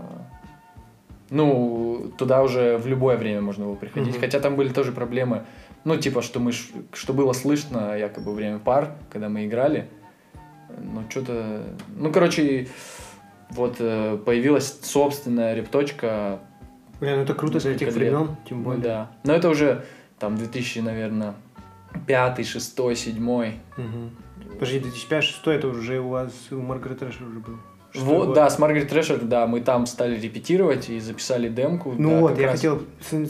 Ну, 1.30 2.12
туда 2.18 2.42
уже 2.42 2.78
в 2.78 2.86
любое 2.86 3.16
время 3.16 3.40
можно 3.40 3.64
было 3.64 3.74
приходить. 3.76 4.12
Мгм. 4.12 4.20
Хотя 4.20 4.40
там 4.40 4.56
были 4.56 4.68
тоже 4.68 4.92
проблемы. 4.92 5.44
Ну, 5.86 5.96
типа, 5.96 6.20
что 6.20 6.40
мы 6.40 6.50
что 6.52 7.12
было 7.12 7.32
слышно 7.32 7.96
якобы 7.96 8.34
время 8.34 8.58
пар, 8.58 8.96
когда 9.08 9.28
мы 9.28 9.46
играли. 9.46 9.88
Ну, 10.82 11.04
что-то. 11.08 11.62
Ну, 11.96 12.10
короче, 12.12 12.66
вот 13.50 13.76
э, 13.78 14.18
появилась 14.26 14.80
собственная 14.82 15.54
репточка. 15.54 16.40
Бля, 16.98 17.14
ну 17.14 17.22
это 17.22 17.34
круто 17.34 17.60
для 17.60 17.70
этих 17.70 17.86
лет. 17.86 17.94
времен, 17.94 18.36
тем 18.48 18.58
Ну, 18.58 18.64
более. 18.64 18.82
да. 18.82 19.10
Но 19.22 19.32
это 19.32 19.48
уже 19.48 19.84
там 20.18 20.36
2000, 20.36 20.80
наверное, 20.80 21.34
пятый, 22.04 22.44
шестой, 22.44 22.96
седьмой. 22.96 23.60
Мгм. 23.76 24.10
Подожди, 24.58 24.78
2005-2006 24.80 25.50
это 25.52 25.68
уже 25.68 26.00
у 26.00 26.08
вас, 26.08 26.32
у 26.50 26.56
Margaret 26.56 26.98
Thrasher 26.98 27.26
уже 27.26 27.38
был. 27.40 27.56
Вот, 27.94 28.34
да, 28.34 28.50
с 28.50 28.58
Margaret 28.58 28.88
Thrasher, 28.88 29.20
да, 29.22 29.46
мы 29.46 29.60
там 29.60 29.86
стали 29.86 30.18
репетировать 30.20 30.90
и 30.90 31.00
записали 31.00 31.48
демку. 31.48 31.94
Ну 31.96 32.10
да, 32.10 32.20
вот, 32.20 32.38
я 32.38 32.46
раз. 32.46 32.56
хотел 32.56 32.82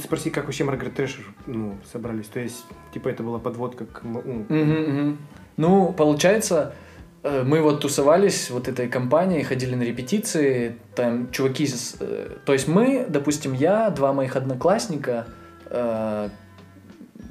спросить, 0.03 0.33
как 0.33 0.45
вообще 0.45 0.65
Margaret 0.65 0.95
Thrasher 0.95 1.25
ну, 1.47 1.77
собрались. 1.91 2.27
То 2.27 2.41
есть, 2.41 2.65
типа, 2.93 3.09
это 3.09 3.23
была 3.23 3.39
подводка 3.39 3.87
к... 3.87 4.03
ну, 4.03 4.45
мгм. 4.49 5.19
Ну, 5.57 5.93
получается, 5.93 6.75
э, 7.23 7.43
мы 7.45 7.61
вот 7.61 7.81
тусовались 7.81 8.51
вот 8.51 8.69
этой 8.69 8.89
компанией, 8.89 9.43
ходили 9.43 9.75
на 9.75 9.85
репетиции, 9.85 10.77
там 10.95 11.31
чуваки, 11.31 11.69
э, 12.01 12.29
то 12.45 12.53
есть 12.53 12.69
мы, 12.69 13.07
допустим, 13.09 13.53
я, 13.53 13.91
два 13.91 14.13
моих 14.13 14.37
одноклассника, 14.37 15.27
э, 15.67 16.29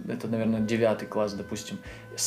это, 0.07 0.27
наверное, 0.27 0.61
девятый 0.61 1.07
класс, 1.07 1.33
допустим, 1.33 1.77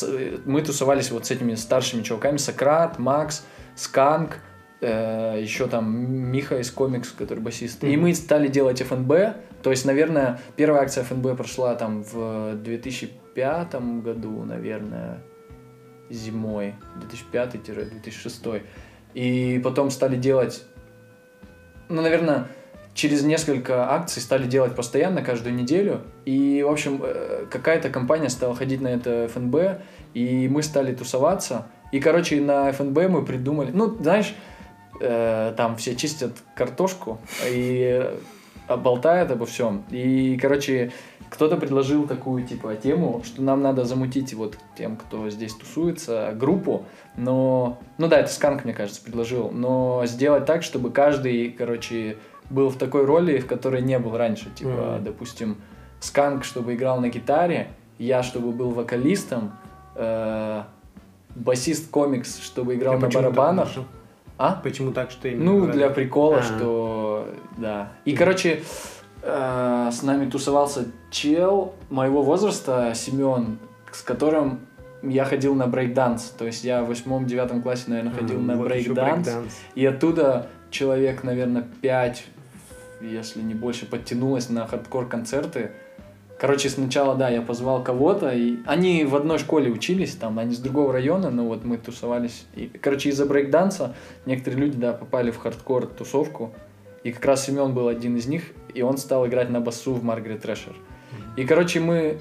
э, 0.01 0.37
мы 0.45 0.61
тусовались 0.61 1.11
вот 1.11 1.25
с 1.25 1.31
этими 1.31 1.55
старшими 1.55 2.01
чуваками, 2.01 2.37
Сократ, 2.37 2.99
Макс, 2.99 3.43
Сканк, 3.75 4.37
э, 4.81 5.39
еще 5.41 5.67
там 5.67 5.89
Миха 6.31 6.57
из 6.59 6.71
комикс, 6.71 7.11
который 7.11 7.39
басист. 7.39 7.83
И 7.83 7.87
Мгм. 7.87 8.01
мы 8.01 8.15
стали 8.15 8.47
делать 8.47 8.81
ФНБ, 8.81 9.11
то 9.61 9.71
есть, 9.71 9.85
наверное, 9.85 10.39
первая 10.55 10.83
акция 10.83 11.03
ФНБ 11.03 11.35
прошла 11.37 11.75
там 11.75 12.03
в 12.03 12.55
2005 12.55 14.01
году, 14.01 14.43
наверное, 14.43 15.21
зимой, 16.09 16.75
2005-2006. 17.01 18.63
И 19.13 19.59
потом 19.63 19.91
стали 19.91 20.15
делать, 20.15 20.65
ну, 21.89 22.01
наверное, 22.01 22.47
через 22.99 23.23
несколько 23.23 23.93
акций 23.93 24.21
стали 24.21 24.45
делать 24.45 24.75
постоянно, 24.75 25.21
каждую 25.21 25.55
неделю. 25.55 26.01
И, 26.25 26.61
в 26.63 26.69
общем, 26.69 26.99
э, 27.01 27.45
какая-то 27.49 27.89
компания 27.89 28.29
стала 28.29 28.53
ходить 28.53 28.81
на 28.81 28.89
это 28.89 29.29
ФНБ, 29.33 29.55
и 30.13 30.49
мы 30.49 30.61
стали 30.63 30.93
тусоваться. 30.93 31.67
И, 31.93 32.01
короче, 32.01 32.41
на 32.41 32.69
ФНБ 32.73 32.97
мы 33.09 33.23
придумали... 33.23 33.71
Ну, 33.71 33.95
знаешь, 34.01 34.35
э, 34.99 35.53
там 35.55 35.77
все 35.77 35.95
чистят 35.95 36.33
картошку 36.55 37.19
и 37.47 38.05
болтают 38.67 39.31
обо 39.31 39.45
всем. 39.45 39.85
И, 39.89 40.37
короче, 40.39 40.91
кто-то 41.29 41.55
предложил 41.55 42.05
такую, 42.05 42.45
типа, 42.45 42.75
тему, 42.75 43.21
что 43.23 43.41
нам 43.41 43.61
надо 43.61 43.85
замутить 43.85 44.33
вот 44.33 44.57
тем, 44.77 44.97
кто 44.97 45.29
здесь 45.29 45.53
тусуется, 45.53 46.33
группу, 46.35 46.85
но... 47.15 47.79
Ну 47.97 48.07
да, 48.07 48.19
это 48.19 48.31
Сканк, 48.31 48.65
мне 48.65 48.73
кажется, 48.73 49.01
предложил, 49.01 49.51
но 49.51 50.03
сделать 50.05 50.45
так, 50.45 50.63
чтобы 50.63 50.91
каждый, 50.91 51.49
короче, 51.51 52.17
был 52.49 52.69
в 52.69 52.77
такой 52.77 53.05
роли, 53.05 53.39
в 53.39 53.47
которой 53.47 53.81
не 53.81 53.97
был 53.99 54.17
раньше. 54.17 54.49
Типа, 54.55 54.69
mm-hmm. 54.69 55.03
допустим, 55.03 55.57
Сканк, 55.99 56.43
чтобы 56.43 56.75
играл 56.75 56.99
на 56.99 57.09
гитаре, 57.09 57.69
я, 57.97 58.23
чтобы 58.23 58.51
был 58.51 58.71
вокалистом, 58.71 59.51
э, 59.95 60.63
басист 61.35 61.89
комикс, 61.91 62.41
чтобы 62.41 62.75
играл 62.75 62.95
а 62.95 62.99
на 62.99 63.09
барабанах. 63.09 63.69
А? 64.37 64.59
Почему 64.63 64.93
так, 64.93 65.11
что 65.11 65.27
именно? 65.27 65.51
Ну, 65.51 65.67
для 65.67 65.89
прикола, 65.89 66.37
А-а-а. 66.37 66.43
что... 66.43 67.27
Да. 67.57 67.91
И, 68.05 68.13
короче, 68.15 68.63
э, 69.21 69.89
с 69.91 70.01
нами 70.01 70.29
тусовался 70.29 70.85
чел 71.11 71.75
моего 71.89 72.23
возраста, 72.23 72.93
Семен, 72.95 73.59
с 73.91 74.01
которым 74.01 74.61
я 75.03 75.25
ходил 75.25 75.55
на 75.55 75.67
брейк-данс. 75.67 76.33
То 76.37 76.45
есть 76.45 76.63
я 76.63 76.83
в 76.83 76.87
восьмом-девятом 76.87 77.61
классе, 77.61 77.85
наверное, 77.87 78.13
ходил 78.13 78.37
а, 78.37 78.41
на 78.41 78.55
вот 78.55 78.69
брейк-данс. 78.69 79.29
И 79.75 79.85
оттуда 79.85 80.47
человек, 80.71 81.23
наверное, 81.23 81.67
пять, 81.81 82.25
если 83.01 83.41
не 83.41 83.53
больше, 83.53 83.85
подтянулось 83.85 84.49
на 84.49 84.67
хардкор-концерты. 84.67 85.71
Короче, 86.39 86.69
сначала, 86.69 87.15
да, 87.15 87.29
я 87.29 87.41
позвал 87.41 87.83
кого-то, 87.83 88.29
и 88.29 88.59
они 88.65 89.03
в 89.03 89.15
одной 89.15 89.39
школе 89.39 89.69
учились, 89.71 90.15
там, 90.15 90.39
они 90.39 90.55
с 90.55 90.59
другого 90.59 90.93
района, 90.93 91.29
но 91.29 91.45
вот 91.45 91.65
мы 91.65 91.77
тусовались. 91.77 92.45
И, 92.55 92.67
короче, 92.67 93.09
из-за 93.09 93.25
брейкданса 93.25 93.93
некоторые 94.25 94.61
люди, 94.61 94.77
да, 94.77 94.93
попали 94.93 95.31
в 95.31 95.37
хардкор-тусовку, 95.37 96.53
и 97.03 97.11
как 97.11 97.25
раз 97.25 97.45
Семен 97.45 97.73
был 97.73 97.89
один 97.89 98.15
из 98.15 98.25
них, 98.27 98.43
и 98.73 98.81
он 98.81 98.97
стал 98.97 99.27
играть 99.27 99.49
на 99.49 99.59
басу 99.59 99.93
в 99.93 100.03
Margaret 100.03 100.41
Thrasher. 100.41 100.75
И, 101.35 101.45
короче, 101.45 101.79
мы... 101.79 102.19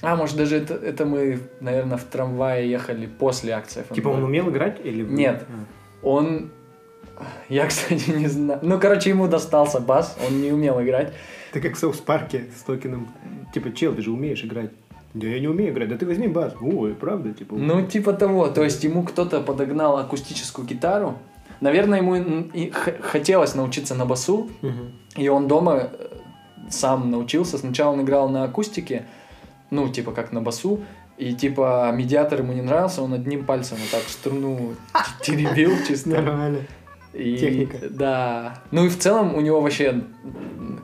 А, 0.00 0.16
может, 0.16 0.36
даже 0.36 0.56
это, 0.56 0.74
это 0.74 1.04
мы, 1.04 1.38
наверное, 1.60 1.96
в 1.96 2.04
трамвае 2.04 2.68
ехали 2.68 3.06
после 3.06 3.52
акции. 3.52 3.84
Типа 3.94 4.08
он 4.08 4.24
умел 4.24 4.50
играть 4.50 4.80
или... 4.82 5.02
Нет. 5.04 5.44
А. 5.48 6.06
Он... 6.06 6.50
Я, 7.48 7.66
кстати, 7.68 8.10
не 8.10 8.26
знаю. 8.28 8.60
Ну, 8.62 8.78
короче, 8.78 9.10
ему 9.10 9.28
достался 9.28 9.80
бас, 9.80 10.16
он 10.26 10.40
не 10.40 10.52
умел 10.52 10.80
играть. 10.82 11.12
Ты 11.52 11.60
как 11.60 11.74
в 11.74 11.78
Соус 11.78 11.98
Парке 11.98 12.46
с 12.56 12.62
Токином. 12.62 13.08
Типа, 13.52 13.72
чел, 13.72 13.94
ты 13.94 14.02
же 14.02 14.10
умеешь 14.10 14.42
играть. 14.44 14.70
Да 15.14 15.26
я 15.26 15.40
не 15.40 15.48
умею 15.48 15.72
играть, 15.72 15.88
да 15.88 15.98
ты 15.98 16.06
возьми 16.06 16.26
бас. 16.26 16.54
Ой, 16.60 16.94
правда, 16.94 17.32
типа. 17.32 17.54
Ну, 17.54 17.86
типа 17.86 18.14
того. 18.14 18.48
То 18.48 18.64
есть 18.64 18.82
ему 18.84 19.02
кто-то 19.02 19.40
подогнал 19.40 19.98
акустическую 19.98 20.66
гитару. 20.66 21.18
Наверное, 21.60 22.00
ему 22.00 22.50
хотелось 23.02 23.54
научиться 23.54 23.94
на 23.94 24.06
басу. 24.06 24.50
Угу. 24.62 25.22
И 25.22 25.28
он 25.28 25.48
дома 25.48 25.90
э, 25.92 26.08
сам 26.70 27.10
научился. 27.10 27.58
Сначала 27.58 27.92
он 27.92 28.00
играл 28.00 28.30
на 28.30 28.44
акустике, 28.44 29.04
ну, 29.70 29.88
типа 29.88 30.12
как 30.12 30.32
на 30.32 30.40
басу. 30.40 30.80
И 31.18 31.34
типа 31.34 31.92
медиатор 31.94 32.40
ему 32.40 32.52
не 32.52 32.62
нравился, 32.62 33.02
он 33.02 33.12
одним 33.12 33.44
пальцем 33.44 33.76
вот 33.80 33.90
так 33.90 34.08
струну 34.08 34.74
теребил 35.22 35.72
чисто. 35.86 36.08
Нормально. 36.08 36.60
И, 37.14 37.36
Техника. 37.36 37.78
Да. 37.90 38.62
Ну 38.70 38.86
и 38.86 38.88
в 38.88 38.98
целом 38.98 39.34
у 39.34 39.40
него 39.40 39.60
вообще 39.60 40.02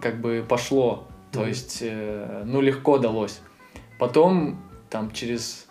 как 0.00 0.20
бы 0.20 0.44
пошло. 0.46 1.08
То 1.32 1.40
mm-hmm. 1.40 1.48
есть, 1.48 1.78
э, 1.82 2.42
ну, 2.46 2.60
легко 2.60 2.98
далось. 2.98 3.40
Потом, 3.98 4.58
там, 4.88 5.10
через 5.10 5.66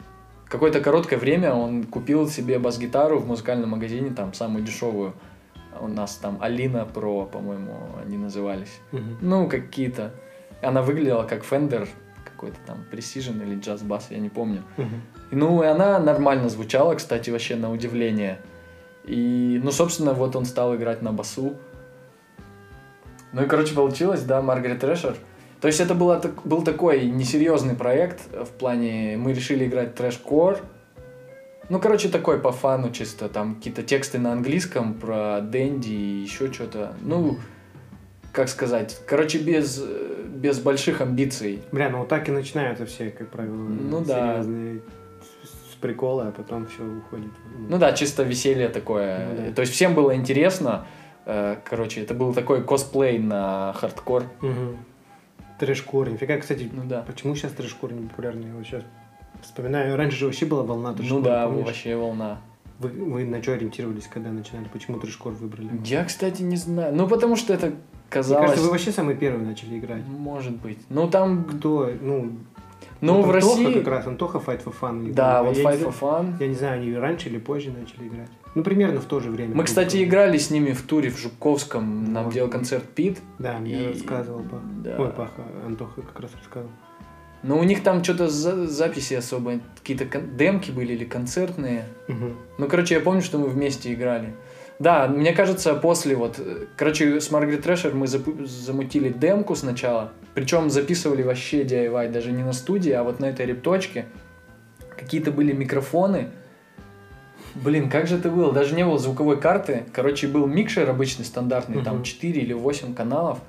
какое-то 0.47 0.81
короткое 0.81 1.17
время 1.17 1.53
он 1.53 1.83
купил 1.83 2.27
себе 2.27 2.59
бас-гитару 2.59 3.19
в 3.19 3.27
музыкальном 3.27 3.71
магазине, 3.71 4.11
там, 4.11 4.33
самую 4.33 4.63
дешевую. 4.63 5.13
У 5.79 5.87
нас 5.87 6.15
там 6.15 6.37
Алина 6.41 6.85
Про, 6.85 7.25
по-моему, 7.25 7.89
они 8.03 8.17
назывались. 8.17 8.79
Mm-hmm. 8.91 9.17
Ну, 9.21 9.47
какие-то. 9.49 10.13
Она 10.61 10.81
выглядела 10.81 11.23
как 11.23 11.43
Fender, 11.43 11.87
какой-то 12.25 12.57
там 12.65 12.83
Precision 12.91 13.43
или 13.43 13.57
Jazz 13.57 13.85
Bass, 13.85 14.05
я 14.09 14.19
не 14.19 14.29
помню. 14.29 14.63
Mm-hmm. 14.77 14.99
Ну, 15.31 15.63
и 15.63 15.65
она 15.65 15.99
нормально 15.99 16.49
звучала, 16.49 16.95
кстати, 16.95 17.29
вообще 17.29 17.55
на 17.55 17.71
удивление. 17.71 18.39
И, 19.07 19.59
ну, 19.63 19.71
собственно, 19.71 20.13
вот 20.13 20.35
он 20.35 20.45
стал 20.45 20.75
играть 20.75 21.01
на 21.01 21.13
басу. 21.13 21.55
Ну 23.31 23.43
и, 23.43 23.47
короче, 23.47 23.73
получилось, 23.73 24.23
да, 24.23 24.41
Маргарет 24.41 24.81
Трэшер. 24.81 25.15
То 25.61 25.67
есть 25.67 25.79
это 25.79 25.95
было, 25.95 26.21
был 26.43 26.61
такой 26.61 27.05
несерьезный 27.05 27.75
проект 27.75 28.21
в 28.31 28.49
плане, 28.49 29.17
мы 29.17 29.33
решили 29.33 29.65
играть 29.65 29.95
трэш-кор. 29.95 30.59
Ну, 31.69 31.79
короче, 31.79 32.09
такой 32.09 32.39
по 32.39 32.51
фану 32.51 32.91
чисто, 32.91 33.27
там 33.27 33.55
какие-то 33.55 33.81
тексты 33.81 34.19
на 34.19 34.33
английском 34.33 34.93
про 34.93 35.41
Дэнди 35.41 35.89
и 35.89 36.21
еще 36.21 36.51
что-то. 36.53 36.93
Ну, 37.01 37.39
как 38.31 38.49
сказать, 38.49 39.01
короче, 39.07 39.39
без, 39.39 39.83
без 40.27 40.59
больших 40.59 41.01
амбиций. 41.01 41.61
Бля, 41.71 41.89
ну 41.89 41.99
вот 41.99 42.07
так 42.07 42.29
и 42.29 42.31
начинаются 42.31 42.85
все, 42.85 43.09
как 43.09 43.29
правило, 43.29 43.55
ну, 43.55 44.05
серьезные 44.05 44.75
да 44.75 44.81
прикола, 45.77 46.27
а 46.27 46.31
потом 46.31 46.67
все 46.67 46.83
уходит. 46.83 47.31
Ну 47.69 47.77
да, 47.77 47.93
чисто 47.93 48.23
веселье 48.23 48.69
такое. 48.69 49.27
Ну, 49.27 49.47
да. 49.47 49.53
То 49.53 49.61
есть 49.61 49.73
всем 49.73 49.93
было 49.93 50.15
интересно. 50.15 50.85
Э, 51.25 51.57
короче, 51.63 52.01
это 52.01 52.13
был 52.13 52.33
такой 52.33 52.63
косплей 52.63 53.19
на 53.19 53.73
хардкор. 53.73 54.23
Угу. 54.41 54.77
Трэшкор. 55.59 56.09
Нифига, 56.09 56.37
кстати, 56.37 56.69
ну, 56.71 56.83
да. 56.85 57.01
почему 57.01 57.35
сейчас 57.35 57.51
трэшкор 57.51 57.91
не 57.91 58.07
популярный? 58.07 58.51
Вот 58.53 58.65
сейчас 58.65 58.83
вспоминаю, 59.41 59.95
раньше 59.95 60.17
же 60.17 60.25
вообще 60.25 60.45
была 60.45 60.63
волна 60.63 60.93
трэшкора. 60.93 61.19
Ну 61.19 61.23
да, 61.23 61.45
помнишь? 61.47 61.65
вообще 61.65 61.95
волна. 61.95 62.41
Вы, 62.79 62.89
вы 62.89 63.25
на 63.25 63.41
что 63.41 63.53
ориентировались, 63.53 64.07
когда 64.07 64.29
начинали? 64.29 64.67
Почему 64.71 64.99
трэшкор 64.99 65.33
выбрали? 65.33 65.69
Я, 65.83 66.05
кстати, 66.05 66.43
не 66.43 66.57
знаю. 66.57 66.95
Ну, 66.95 67.07
потому 67.07 67.35
что 67.35 67.53
это 67.53 67.73
казалось... 68.09 68.39
Мне 68.39 68.47
кажется, 68.47 68.65
вы 68.65 68.71
вообще 68.71 68.91
самые 68.91 69.17
первые 69.17 69.45
начали 69.45 69.79
играть. 69.79 70.03
Может 70.07 70.57
быть. 70.57 70.79
Ну, 70.89 71.09
там... 71.09 71.43
Кто? 71.45 71.91
Ну, 71.99 72.37
ну, 73.01 73.21
вот 73.21 73.27
в 73.27 73.35
Антоха 73.35 73.57
России... 73.57 73.73
как 73.73 73.87
раз, 73.87 74.07
Антоха 74.07 74.37
Fight 74.39 74.63
for 74.63 74.73
Fun. 74.79 75.13
Да, 75.13 75.43
вот 75.43 75.57
Fight 75.57 75.83
for 75.83 75.93
Fun. 75.99 76.33
Я 76.39 76.47
не 76.47 76.55
знаю, 76.55 76.81
они 76.81 76.95
раньше 76.95 77.29
или 77.29 77.37
позже 77.37 77.71
начали 77.71 78.07
играть. 78.07 78.29
Ну, 78.55 78.63
примерно 78.63 78.99
в 78.99 79.05
то 79.05 79.19
же 79.19 79.29
время. 79.29 79.55
Мы, 79.55 79.63
кстати, 79.63 80.03
играли 80.03 80.37
с 80.37 80.49
ними 80.49 80.71
в 80.71 80.81
туре 80.81 81.11
в 81.11 81.17
Жуковском. 81.17 82.11
Нам 82.11 82.31
делал 82.31 82.49
концерт 82.49 82.83
Пит. 82.83 83.19
Да, 83.37 83.59
мне 83.59 83.89
рассказывал 83.89 84.41
Пах. 84.41 84.61
Да. 84.83 84.95
Ой, 84.97 85.09
Паха, 85.09 85.43
Антоха 85.65 86.01
как 86.01 86.19
раз 86.19 86.31
рассказывал. 86.35 86.71
Но 87.43 87.59
у 87.59 87.63
них 87.63 87.83
там 87.83 88.03
что-то 88.03 88.27
за 88.29 88.65
записи 88.67 89.13
особо, 89.13 89.59
какие-то 89.77 90.05
демки 90.19 90.71
были 90.71 90.93
или 90.93 91.05
концертные. 91.05 91.85
Угу. 92.07 92.31
Ну, 92.57 92.67
короче, 92.67 92.95
я 92.95 93.01
помню, 93.01 93.21
что 93.21 93.37
мы 93.37 93.47
вместе 93.47 93.93
играли. 93.93 94.33
Да, 94.79 95.07
мне 95.07 95.33
кажется, 95.33 95.73
после 95.73 96.15
вот... 96.15 96.39
Короче, 96.75 97.19
с 97.19 97.31
Маргарет 97.31 97.63
Трэшер 97.63 97.95
мы 97.95 98.07
замутили 98.07 99.09
демку 99.09 99.55
сначала. 99.55 100.11
Причем 100.35 100.69
записывали 100.69 101.23
вообще 101.23 101.63
DIY, 101.63 102.11
даже 102.11 102.31
не 102.31 102.43
на 102.43 102.53
студии, 102.53 102.91
а 102.91 103.03
вот 103.03 103.19
на 103.19 103.25
этой 103.25 103.47
репточке. 103.47 104.05
Какие-то 104.95 105.31
были 105.31 105.51
микрофоны. 105.51 106.29
Блин, 107.55 107.89
как 107.89 108.07
же 108.07 108.17
это 108.17 108.29
было? 108.29 108.53
Даже 108.53 108.75
не 108.75 108.85
было 108.85 108.99
звуковой 108.99 109.39
карты. 109.39 109.85
Короче, 109.93 110.27
был 110.27 110.45
микшер 110.45 110.87
обычный, 110.87 111.25
стандартный, 111.25 111.77
uh-huh. 111.77 111.83
там 111.83 112.03
4 112.03 112.39
или 112.39 112.53
8 112.53 112.93
каналов. 112.93 113.39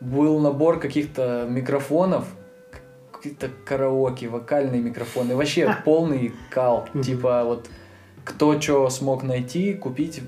Был 0.00 0.38
набор 0.38 0.80
каких-то 0.80 1.46
микрофонов, 1.46 2.24
какие-то 3.12 3.50
караоке, 3.66 4.28
вокальные 4.28 4.80
микрофоны. 4.80 5.36
Вообще 5.36 5.76
полный 5.84 6.32
кал. 6.48 6.88
Типа 7.04 7.44
вот 7.44 7.68
кто 8.24 8.60
что 8.60 8.88
смог 8.90 9.22
найти, 9.22 9.74
купить 9.74 10.22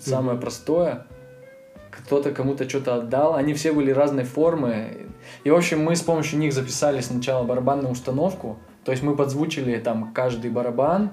самое 0.00 0.36
mm-hmm. 0.36 0.40
простое. 0.40 1.06
Кто-то 1.90 2.32
кому-то 2.32 2.68
что-то 2.68 2.96
отдал. 2.96 3.34
Они 3.34 3.54
все 3.54 3.72
были 3.72 3.90
разной 3.90 4.24
формы. 4.24 5.06
И, 5.44 5.50
в 5.50 5.54
общем, 5.54 5.82
мы 5.82 5.94
с 5.94 6.02
помощью 6.02 6.38
них 6.38 6.52
записали 6.52 7.00
сначала 7.00 7.44
барабанную 7.44 7.92
установку. 7.92 8.58
То 8.84 8.92
есть 8.92 9.02
мы 9.02 9.14
подзвучили 9.14 9.78
там 9.78 10.12
каждый 10.12 10.50
барабан. 10.50 11.10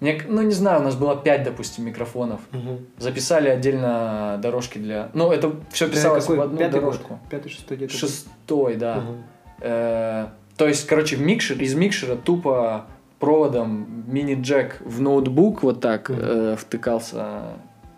Мне, 0.00 0.20
ну, 0.28 0.42
не 0.42 0.52
знаю, 0.52 0.80
у 0.80 0.84
нас 0.84 0.94
было 0.94 1.16
5, 1.16 1.44
допустим, 1.44 1.86
микрофонов. 1.86 2.40
Угу. 2.52 2.80
Записали 2.98 3.48
отдельно 3.48 4.38
дорожки 4.42 4.76
для... 4.76 5.08
Ну, 5.14 5.32
это 5.32 5.52
все 5.70 5.88
писалось 5.88 6.24
какой? 6.24 6.36
в 6.36 6.40
одну 6.42 6.58
Пятый 6.58 6.80
дорожку. 6.80 7.08
Год? 7.14 7.18
Пятый, 7.30 7.48
шестой 7.48 7.78
где-то? 7.78 7.94
Шестой, 7.94 8.76
да. 8.76 8.98
Угу. 8.98 9.14
Э, 9.60 10.26
то 10.56 10.68
есть, 10.68 10.86
короче, 10.86 11.16
микшер, 11.16 11.58
из 11.60 11.74
микшера 11.74 12.16
тупо 12.16 12.86
проводом 13.18 14.04
мини-джек 14.06 14.80
в 14.84 15.00
ноутбук 15.00 15.62
вот 15.62 15.80
так 15.80 16.10
mm-hmm. 16.10 16.52
э, 16.52 16.56
втыкался, 16.56 17.42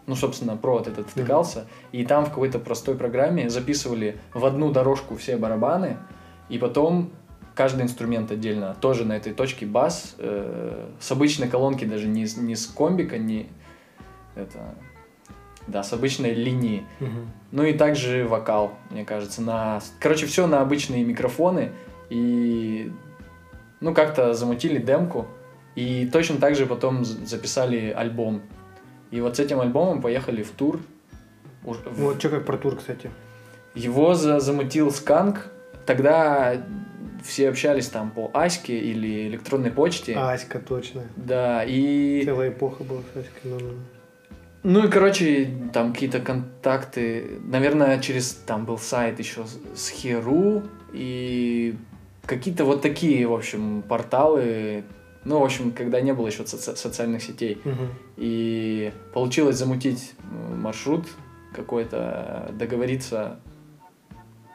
ну, 0.07 0.15
собственно, 0.15 0.57
провод 0.57 0.87
этот 0.87 1.09
втыкался, 1.09 1.61
mm-hmm. 1.61 2.01
и 2.01 2.05
там 2.05 2.25
в 2.25 2.29
какой-то 2.31 2.59
простой 2.59 2.95
программе 2.95 3.51
записывали 3.51 4.19
в 4.35 4.45
одну 4.45 4.71
дорожку 4.71 5.17
все 5.17 5.37
барабаны, 5.37 5.97
и 6.49 6.59
потом 6.59 7.11
каждый 7.55 7.83
инструмент 7.83 8.31
отдельно, 8.31 8.77
тоже 8.81 9.05
на 9.05 9.17
этой 9.17 9.33
точке 9.33 9.67
бас, 9.67 10.15
э, 10.19 10.87
с 11.01 11.11
обычной 11.11 11.49
колонки 11.49 11.85
даже, 11.85 12.07
не, 12.07 12.27
не 12.37 12.55
с 12.55 12.67
комбика, 12.67 13.19
не 13.19 13.49
это... 14.39 14.75
Да, 15.67 15.83
с 15.83 15.93
обычной 15.93 16.33
линии. 16.33 16.87
Мгм. 16.99 17.31
Ну 17.53 17.63
и 17.65 17.75
также 17.75 18.27
вокал, 18.27 18.73
мне 18.91 19.05
кажется, 19.05 19.43
на... 19.43 19.81
Короче, 20.01 20.25
все 20.25 20.47
на 20.47 20.63
обычные 20.63 21.05
микрофоны. 21.05 21.73
И, 22.09 22.91
ну, 23.81 23.95
как-то 23.95 24.35
замутили 24.35 24.79
демку. 24.79 25.27
И 25.75 26.09
точно 26.13 26.39
так 26.39 26.57
же 26.57 26.67
потом 26.67 27.05
записали 27.05 27.91
альбом. 27.91 28.43
И 29.11 29.21
вот 29.21 29.37
с 29.37 29.41
этим 29.41 29.61
альбомом 29.61 30.03
поехали 30.03 30.43
в 30.43 30.51
тур. 30.51 30.81
Вот 31.63 32.19
что 32.19 32.29
как 32.31 32.45
про 32.45 32.57
тур, 32.59 32.77
кстати. 32.77 33.11
Его 33.75 34.15
за- 34.15 34.41
замутил 34.41 34.91
Сканк. 34.91 35.51
Тогда 35.87 36.57
все 37.23 37.49
общались 37.49 37.89
там 37.89 38.11
по 38.11 38.31
Аське 38.35 38.79
или 38.79 39.29
электронной 39.29 39.71
почте. 39.71 40.15
А, 40.17 40.33
Аська, 40.33 40.59
точно. 40.59 41.03
Да, 41.17 41.65
и... 41.65 42.23
Целая 42.25 42.51
эпоха 42.51 42.85
была 42.85 43.01
с 43.15 43.17
Аськой. 43.17 43.51
ну, 43.51 43.59
ну. 43.61 43.73
Ну 44.65 44.85
и, 44.85 44.91
короче, 44.91 45.49
там 45.73 45.93
какие-то 45.93 46.21
контакты. 46.21 47.39
Наверное, 47.45 47.99
через 48.01 48.35
там 48.35 48.65
был 48.65 48.77
сайт 48.79 49.19
еще 49.19 49.45
с 49.75 49.89
Херу 49.89 50.65
и 50.93 51.77
какие-то 52.29 52.65
вот 52.65 52.83
такие, 52.83 53.27
в 53.27 53.33
общем, 53.35 53.83
порталы. 53.83 54.85
Ну, 55.25 55.41
в 55.41 55.45
общем, 55.45 55.73
когда 55.73 56.01
не 56.01 56.13
было 56.15 56.29
еще 56.29 56.45
соци- 56.45 56.77
социальных 56.77 57.23
сетей. 57.23 57.61
Мгм. 57.65 57.89
И 58.17 58.93
получилось 59.13 59.57
замутить 59.57 60.15
м, 60.31 60.61
маршрут 60.63 61.07
какой-то, 61.55 62.51
договориться. 62.53 63.41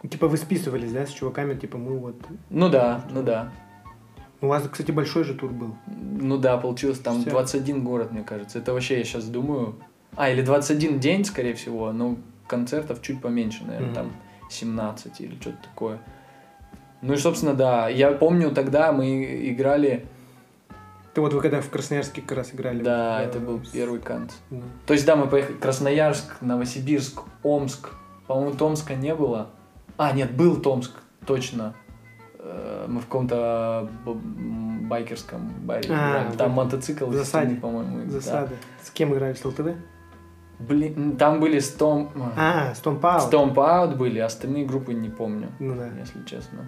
Типа 0.09 0.27
вы 0.27 0.37
списывались, 0.37 0.91
да, 0.91 1.05
с 1.05 1.11
чуваками, 1.11 1.53
типа 1.55 1.77
мы 1.77 1.97
вот... 1.97 2.15
Ну 2.49 2.69
да, 2.69 3.03
ну 3.11 3.23
да. 3.23 3.51
У 4.41 4.47
вас, 4.47 4.67
кстати, 4.69 4.91
большой 4.91 5.23
же 5.23 5.33
тур 5.33 5.51
был. 5.51 5.75
Ну 5.87 6.37
да, 6.37 6.57
получилось 6.57 6.99
там 6.99 7.21
Всё. 7.21 7.29
21 7.31 7.83
город, 7.83 8.11
мне 8.11 8.23
кажется. 8.23 8.59
Это 8.59 8.73
вообще, 8.73 8.97
я 8.97 9.03
сейчас 9.03 9.25
думаю... 9.25 9.75
А, 10.15 10.29
или 10.29 10.41
21 10.41 10.99
день, 10.99 11.23
скорее 11.25 11.53
всего, 11.55 11.91
но 11.91 12.17
концертов 12.47 13.01
чуть 13.01 13.21
поменьше, 13.21 13.63
наверное, 13.65 13.87
Мгм. 13.87 13.95
там 13.95 14.11
17 14.49 15.21
или 15.21 15.35
что-то 15.39 15.57
такое. 15.63 15.99
Ну 17.03 17.13
и, 17.13 17.17
собственно, 17.17 17.53
да, 17.53 17.89
я 17.89 18.11
помню, 18.13 18.51
тогда 18.51 18.91
мы 18.91 19.49
играли... 19.51 20.07
Ты 21.13 21.21
вот 21.21 21.33
вы 21.33 21.41
когда 21.41 21.61
в 21.61 21.69
Красноярске 21.69 22.21
как 22.21 22.37
раз 22.37 22.55
играли. 22.55 22.81
Да, 22.81 23.19
вот, 23.19 23.27
это 23.29 23.37
э, 23.37 23.41
был 23.41 23.63
с- 23.63 23.69
первый 23.69 23.99
кант. 23.99 24.33
ну. 24.49 24.63
То 24.87 24.93
есть, 24.93 25.05
да, 25.05 25.15
мы 25.15 25.27
поехали 25.27 25.57
Красноярск, 25.57 26.41
Новосибирск, 26.41 27.21
Омск. 27.43 27.89
По-моему, 28.25 28.55
Томска 28.55 28.95
не 28.95 29.13
было. 29.13 29.49
А, 29.97 30.11
нет, 30.13 30.31
был 30.31 30.55
Томск, 30.59 30.91
точно. 31.27 31.75
Э, 32.39 32.85
Мы 32.87 32.99
в 33.01 33.05
каком-то 33.05 33.89
байкерском 34.87 35.49
баре 35.65 35.87
А. 35.91 36.31
Там 36.37 36.53
вот. 36.53 36.65
мотоцикл 36.65 37.05
В 37.07 37.13
засаде. 37.13 37.55
по-моему. 37.55 38.05
да. 38.05 38.09
Засады. 38.11 38.55
С 38.81 38.89
кем 38.89 39.13
играли? 39.13 39.33
С 39.33 39.45
ЛТВ? 39.45 39.67
Блин, 40.59 41.17
там 41.17 41.39
были 41.39 41.57
Stomp... 41.59 42.09
А, 42.37 42.73
Стомпаут. 42.75 43.31
Stomp 43.31 43.53
Out 43.55 43.95
были, 43.97 44.19
остальные 44.19 44.65
группы 44.65 44.93
не 44.93 45.09
помню, 45.09 45.49
Ну 45.59 45.75
да. 45.75 45.89
если 45.99 46.23
честно. 46.25 46.65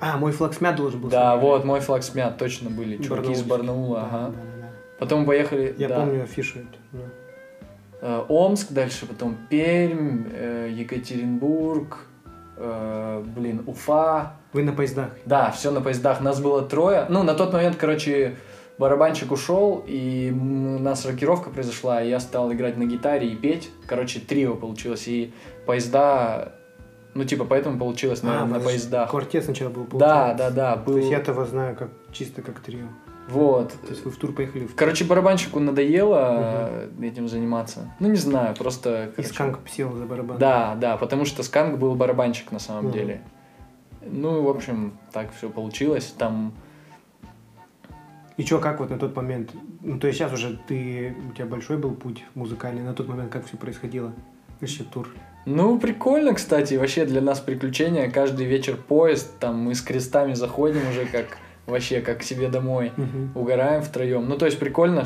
А, 0.00 0.16
мой 0.18 0.32
флагсмят 0.32 0.76
должен 0.76 1.00
был. 1.00 1.10
Да, 1.10 1.36
вот, 1.36 1.64
мой 1.64 1.80
флагсмят 1.80 2.36
точно 2.38 2.70
были, 2.70 3.02
чуваки 3.02 3.32
из. 3.32 3.42
Барнаула, 3.42 4.00
Да, 4.00 4.06
ага. 4.06 4.18
да, 4.26 4.32
да, 4.32 4.62
да. 4.62 4.68
Потом 4.98 5.26
поехали, 5.26 5.74
Я 5.78 5.88
да, 5.88 5.96
помню 6.00 6.22
афишу 6.24 6.60
эту. 6.60 6.78
ну. 6.92 7.00
э, 8.02 8.24
Омск, 8.28 8.70
дальше 8.72 9.06
потом 9.06 9.36
Пермь, 9.48 10.24
э, 10.32 10.68
Екатеринбург, 10.72 11.98
э, 12.56 13.24
блин, 13.36 13.62
Уфа. 13.66 14.34
Вы 14.52 14.62
на 14.64 14.72
поездах. 14.72 15.10
Да, 15.26 15.50
все 15.50 15.70
на 15.70 15.80
поездах. 15.80 16.20
Нас 16.20 16.40
было 16.40 16.62
трое. 16.62 17.06
Ну, 17.08 17.22
на 17.22 17.34
тот 17.34 17.52
момент, 17.52 17.76
короче, 17.76 18.36
барабанщик 18.78 19.30
ушел, 19.32 19.84
и 19.86 20.30
у 20.32 20.78
нас 20.78 21.06
рокировка 21.06 21.50
произошла, 21.50 22.02
и 22.02 22.08
я 22.08 22.18
стал 22.20 22.52
играть 22.52 22.76
на 22.76 22.84
гитаре 22.84 23.28
и 23.28 23.36
петь. 23.36 23.70
Короче, 23.86 24.20
трио 24.20 24.54
получилось. 24.54 25.06
И 25.08 25.32
поезда... 25.66 26.54
Ну, 27.14 27.24
типа, 27.24 27.44
поэтому 27.44 27.78
получилось, 27.78 28.22
наверное, 28.22 28.56
А, 28.56 28.58
на 28.58 28.64
поездах. 28.64 29.10
Квартет 29.10 29.44
сначала 29.44 29.68
был. 29.70 29.84
Да, 29.98 30.28
получается. 30.34 30.36
да, 30.36 30.50
да, 30.50 30.76
То 30.76 30.82
был. 30.84 30.96
есть 30.98 31.10
я-то 31.10 31.32
вас 31.32 31.50
знаю 31.50 31.74
как 31.76 31.90
чисто 32.12 32.40
как 32.42 32.60
трио. 32.60 32.86
Вот. 33.28 33.72
То 33.72 33.88
есть 33.90 34.04
вы 34.04 34.10
в 34.10 34.16
тур 34.16 34.32
поехали 34.32 34.66
в... 34.66 34.74
Короче, 34.74 35.04
барабанщику 35.04 35.60
надоело 35.60 36.68
э, 36.70 36.90
этим 37.02 37.28
заниматься. 37.28 37.92
Ну, 38.00 38.08
не 38.08 38.16
знаю, 38.16 38.56
просто... 38.56 39.06
И 39.06 39.10
короче, 39.16 39.32
Сканк 39.34 39.58
сел 39.68 39.92
за 39.92 40.04
барабан. 40.04 40.38
Да, 40.38 40.74
да, 40.74 40.96
потому 40.96 41.24
что 41.24 41.42
Сканк 41.42 41.78
был 41.78 41.94
барабанщик 41.94 42.50
на 42.52 42.58
самом 42.58 42.84
Мгм. 42.86 42.92
деле. 42.92 43.22
Ну, 44.04 44.38
и, 44.38 44.42
в 44.42 44.48
общем, 44.48 44.94
так 45.12 45.32
все 45.36 45.48
получилось. 45.50 46.14
Там 46.18 46.52
И 48.36 48.44
что, 48.44 48.58
как 48.58 48.80
вот 48.80 48.90
на 48.90 48.98
тот 48.98 49.14
момент? 49.14 49.50
Ну, 49.82 49.98
то 49.98 50.06
есть 50.06 50.18
сейчас 50.18 50.32
уже 50.32 50.58
ты... 50.66 51.14
У 51.30 51.34
тебя 51.34 51.46
большой 51.46 51.76
был 51.76 51.92
путь 51.94 52.24
музыкальный. 52.34 52.82
На 52.82 52.94
тот 52.94 53.06
момент 53.08 53.30
как 53.30 53.46
все 53.46 53.56
происходило? 53.56 54.12
Вообще 54.60 54.84
тур. 54.84 55.08
Ну, 55.46 55.78
прикольно, 55.78 56.34
кстати, 56.34 56.74
вообще 56.74 57.04
для 57.06 57.20
нас 57.20 57.40
приключение. 57.40 58.10
Каждый 58.10 58.46
вечер 58.46 58.76
поезд, 58.76 59.38
там 59.40 59.58
мы 59.58 59.74
с 59.74 59.80
крестами 59.80 60.34
заходим 60.34 60.88
уже 60.90 61.06
как 61.06 61.38
вообще 61.66 62.00
как 62.00 62.18
к 62.18 62.22
себе 62.22 62.48
домой. 62.48 62.92
Мгм. 62.96 63.32
Угораем 63.34 63.82
втроем. 63.82 64.28
Ну, 64.28 64.36
то 64.36 64.46
есть 64.46 64.58
прикольно. 64.58 65.04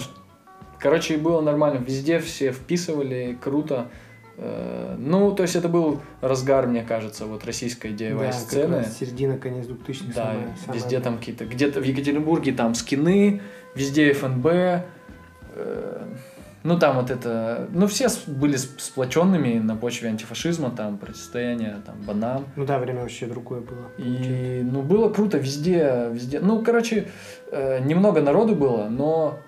Короче, 0.81 1.17
было 1.17 1.41
нормально. 1.41 1.79
Везде 1.79 2.19
все 2.19 2.53
вписывали, 2.53 3.39
круто. 3.41 3.89
Э, 4.37 4.97
Ну, 4.99 5.31
то 5.33 5.43
есть 5.45 5.55
это 5.57 5.69
был 5.69 6.01
разгар, 6.21 6.67
мне 6.67 6.83
кажется, 6.83 7.27
вот 7.27 7.45
российской 7.45 7.93
Да, 7.93 8.05
DIY 8.05 8.25
как 8.27 8.35
сцены. 8.35 8.77
раз 8.79 8.99
середина, 8.99 9.39
конец 9.39 9.67
2000-х. 9.67 10.13
Да, 10.15 10.25
самая- 10.33 10.57
самая- 10.65 10.75
везде 10.81 11.01
там 11.01 11.19
какие-то... 11.19 11.45
Где-то 11.47 11.81
в 11.81 11.85
Екатеринбурге 11.85 12.53
там 12.53 12.75
скины, 12.75 13.41
везде 13.77 14.13
ФНБ. 14.13 14.47
э, 15.57 16.03
Ну, 16.65 16.79
там 16.79 16.97
вот 16.97 17.11
это... 17.11 17.69
Ну, 17.73 17.87
все 17.87 18.09
были 18.27 18.57
сп- 18.57 18.79
сплоченными 18.79 19.59
на 19.59 19.77
почве 19.77 20.09
антифашизма, 20.09 20.71
там, 20.71 20.97
противостояние, 20.97 21.77
там, 21.85 21.97
банан. 22.01 22.47
Ну 22.57 22.65
да, 22.65 22.79
время 22.79 23.03
вообще 23.03 23.27
другое 23.27 23.61
было. 23.61 23.91
И, 23.99 24.63
ну, 24.65 24.81
было 24.81 25.11
круто 25.11 25.37
везде, 25.37 26.09
везде. 26.11 26.41
Ну, 26.41 26.63
короче, 26.63 27.09
э, 27.53 27.81
немного 27.85 28.23
народу 28.23 28.55
было, 28.57 28.89
но 28.89 29.39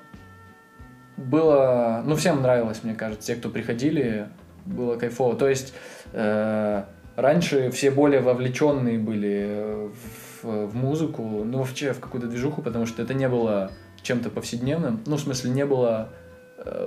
было... 1.17 2.03
Ну, 2.05 2.17
всем 2.17 2.43
нравилось, 2.43 2.85
мне 2.85 2.95
кажется. 2.95 3.29
Те, 3.29 3.37
кто 3.37 3.49
приходили, 3.49 4.29
было 4.67 4.97
кайфово. 4.97 5.37
То 5.37 5.49
есть, 5.49 5.73
э, 6.13 6.85
раньше 7.17 7.71
все 7.71 7.91
более 7.91 8.21
вовлеченные 8.21 8.99
были 8.99 9.91
в, 10.43 10.67
в 10.67 10.77
музыку, 10.77 11.23
ну, 11.23 11.61
вообще 11.61 11.95
в 11.95 12.01
какую-то 12.01 12.29
движуху, 12.29 12.61
потому 12.61 12.85
что 12.85 13.01
это 13.01 13.15
не 13.15 13.27
было 13.27 13.71
чем-то 14.03 14.29
повседневным. 14.29 15.01
Ну, 15.07 15.17
в 15.17 15.21
смысле, 15.21 15.51
не 15.53 15.65
было 15.65 16.11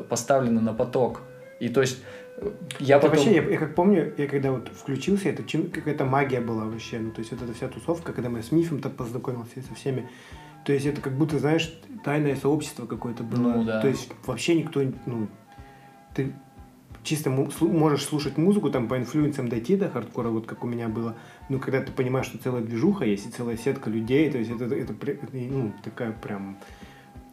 поставлено 0.09 0.61
на 0.61 0.73
поток. 0.73 1.21
И 1.59 1.69
то 1.69 1.81
есть, 1.81 2.01
э, 2.37 2.49
я 2.79 2.97
Это 2.97 3.07
потом... 3.07 3.23
вообще, 3.25 3.35
я, 3.35 3.49
я 3.49 3.57
как 3.57 3.75
помню, 3.75 4.13
я 4.17 4.27
когда 4.27 4.51
вот 4.51 4.69
включился, 4.69 5.29
это 5.29 5.43
чем- 5.43 5.69
какая-то 5.69 6.05
магия 6.05 6.41
была 6.41 6.65
вообще. 6.65 6.99
Ну, 6.99 7.11
то 7.11 7.19
есть 7.19 7.31
вот 7.31 7.41
эта 7.41 7.53
вся 7.53 7.67
тусовка, 7.67 8.13
когда 8.13 8.29
мы 8.29 8.41
с 8.41 8.51
Мифом 8.51 8.79
так 8.81 8.95
познакомился 8.95 9.61
со 9.67 9.75
всеми. 9.75 10.09
То 10.65 10.73
есть 10.73 10.85
это 10.85 11.01
как 11.01 11.13
будто, 11.13 11.39
знаешь, 11.39 11.73
тайное 12.03 12.35
сообщество 12.35 12.85
какое-то 12.85 13.23
было. 13.23 13.53
Ну, 13.53 13.63
да. 13.63 13.81
То 13.81 13.87
есть 13.87 14.11
вообще 14.25 14.55
никто, 14.55 14.81
ну, 15.05 15.27
ты 16.13 16.33
чисто 17.03 17.29
можешь 17.29 18.03
слушать 18.03 18.37
музыку, 18.37 18.69
там 18.69 18.87
по 18.87 18.97
инфлюенсам 18.97 19.47
дойти 19.47 19.75
до 19.75 19.89
хардкора, 19.89 20.29
вот 20.29 20.45
как 20.45 20.63
у 20.63 20.67
меня 20.67 20.87
было. 20.89 21.15
Но 21.47 21.59
когда 21.59 21.81
ты 21.81 21.91
понимаешь, 21.91 22.27
что 22.27 22.37
целая 22.37 22.61
движуха 22.61 23.05
есть 23.05 23.27
и 23.27 23.31
целая 23.31 23.57
сетка 23.57 23.89
людей, 23.89 24.29
то 24.29 24.37
есть 24.37 24.51
это, 24.51 24.65
это, 24.65 24.93
это, 24.93 25.27
ну, 25.33 25.73
такая 25.83 26.11
прям 26.11 26.57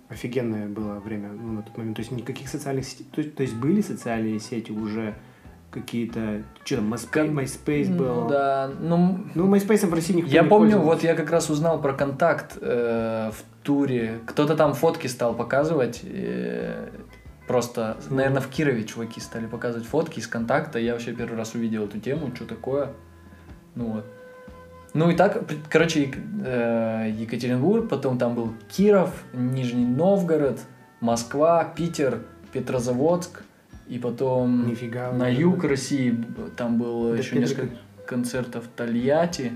офигенное 0.09 0.69
было 0.69 1.01
время 1.01 1.31
ну, 1.31 1.53
на 1.53 1.63
тот 1.63 1.77
момент. 1.77 1.97
То 1.97 2.01
есть 2.01 2.13
никаких 2.13 2.49
социальных 2.49 2.85
сетей. 2.85 3.07
То 3.13 3.21
есть, 3.21 3.35
то 3.35 3.43
есть 3.43 3.55
были 3.55 3.81
социальные 3.81 4.39
сети 4.41 4.71
уже 4.73 5.15
какие-то... 5.71 6.43
Что 6.65 6.77
там, 6.77 6.95
MySpace, 6.95 7.11
Кон- 7.11 7.39
MySpace 7.39 7.97
был? 7.97 8.29
Да, 8.29 8.71
ну, 8.81 9.19
Ну, 9.35 9.53
MySpace 9.55 9.87
в 9.87 9.93
России 9.93 10.15
никто 10.15 10.31
Я 10.31 10.43
не 10.43 10.49
помню, 10.49 10.73
пользовался. 10.77 10.95
вот 10.95 11.05
я 11.05 11.15
как 11.15 11.31
раз 11.31 11.51
узнал 11.51 11.81
про 11.83 11.93
контакт 11.93 12.57
э, 12.61 13.31
в 13.33 13.65
туре. 13.65 14.21
Кто-то 14.27 14.57
там 14.57 14.75
фотки 14.75 15.07
стал 15.09 15.35
показывать. 15.35 16.01
э, 16.05 16.89
просто, 17.47 17.97
Ну. 18.09 18.17
наверное, 18.17 18.41
в 18.41 18.49
Кирове 18.49 18.85
чуваки 18.85 19.21
стали 19.21 19.47
показывать 19.47 19.87
фотки 19.87 20.19
из 20.21 20.27
контакта. 20.27 20.79
Я 20.79 20.93
вообще 20.93 21.13
первый 21.13 21.37
раз 21.37 21.55
увидел 21.55 21.85
эту 21.85 21.99
тему, 22.01 22.31
что 22.35 22.45
такое. 22.47 22.93
Ну 23.75 23.87
вот. 23.93 24.07
Ну 24.97 25.11
и 25.11 25.15
так, 25.15 25.43
короче, 25.69 26.11
э, 26.45 27.11
Екатеринбург, 27.19 27.89
потом 27.89 28.17
там 28.19 28.35
был 28.35 28.53
Киров, 28.69 29.11
Нижний 29.35 29.85
Новгород, 29.85 30.59
Москва, 31.01 31.65
Питер, 31.65 32.23
Петрозаводск, 32.53 33.43
и 33.89 33.99
потом 33.99 34.67
Нифига. 34.69 35.13
на 35.13 35.29
юг 35.29 35.65
России 35.65 36.11
б- 36.11 36.49
там 36.57 36.79
было 36.79 37.13
Да, 37.13 37.19
еще 37.19 37.35
Петрик- 37.37 37.41
несколько 37.41 37.77
концертов 38.07 38.65
Тольятти, 38.75 39.53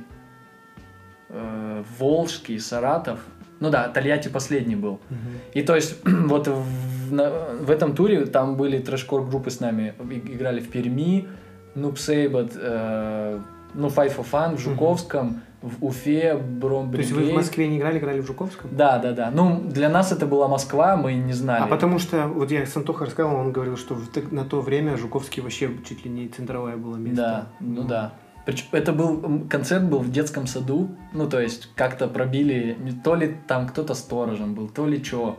э, 1.30 1.82
Волжский, 1.99 2.59
Саратов. 2.61 3.20
Ну 3.61 3.70
да, 3.70 3.88
Тольятти 3.88 4.28
последний 4.28 4.76
был. 4.76 5.01
Мгм. 5.11 5.18
И 5.55 5.62
то 5.62 5.74
есть 5.74 5.97
вот 6.05 6.49
в, 6.49 7.12
на- 7.12 7.30
в 7.61 7.70
этом 7.70 7.95
туре 7.95 8.26
там 8.26 8.57
были 8.57 8.78
трэшкор 8.78 9.26
группы 9.26 9.51
с 9.51 9.61
нами. 9.61 9.95
Играли 10.34 10.61
в 10.61 10.68
Перми, 10.68 11.28
Saibot, 11.74 12.53
э, 12.61 13.41
Ну, 13.75 13.89
Fight 13.89 14.16
for 14.16 14.27
Fun 14.31 14.57
в 14.57 14.59
Жуковском, 14.59 15.43
в 15.62 15.85
Уфе, 15.85 16.37
Бром 16.37 16.91
То 16.91 16.99
есть 16.99 17.12
вы 17.12 17.31
в 17.31 17.35
Москве 17.35 17.68
не 17.68 17.79
играли, 17.79 17.99
играли 17.99 18.21
в 18.21 18.27
Жуковском? 18.27 18.71
Да, 18.73 18.99
да, 18.99 19.12
да. 19.12 19.31
Ну, 19.31 19.61
для 19.61 19.89
нас 19.89 20.11
это 20.11 20.27
была 20.27 20.49
Москва, 20.49 20.97
мы 20.97 21.14
не 21.14 21.33
знали. 21.35 21.62
А 21.62 21.66
потому 21.66 21.99
что, 21.99 22.29
вот 22.29 22.51
я 22.51 22.64
с 22.64 22.77
Антохой 22.77 23.07
рассказывал, 23.07 23.39
он 23.41 23.53
говорил, 23.53 23.77
что 23.77 23.95
в 23.95 24.33
на 24.33 24.45
то 24.45 24.61
время 24.61 24.97
Жуковский 24.97 25.43
вообще 25.43 25.71
чуть 25.87 26.05
ли 26.05 26.11
не 26.11 26.29
центровое 26.29 26.77
было 26.77 26.97
место. 26.97 27.23
Да, 27.23 27.47
ну 27.61 27.85
да. 27.85 28.12
Причем 28.47 28.66
это 28.73 28.93
был 28.93 29.47
концерт 29.51 29.85
был 29.85 29.99
в 29.99 30.11
детском 30.11 30.47
саду, 30.47 30.89
ну 31.12 31.29
то 31.29 31.39
есть 31.39 31.68
как-то 31.75 32.09
пробили, 32.09 32.77
то 33.05 33.14
ли 33.14 33.37
там 33.47 33.68
кто-то 33.68 33.95
сторожем 33.95 34.55
был, 34.55 34.68
то 34.68 34.87
ли 34.87 35.03
что. 35.05 35.39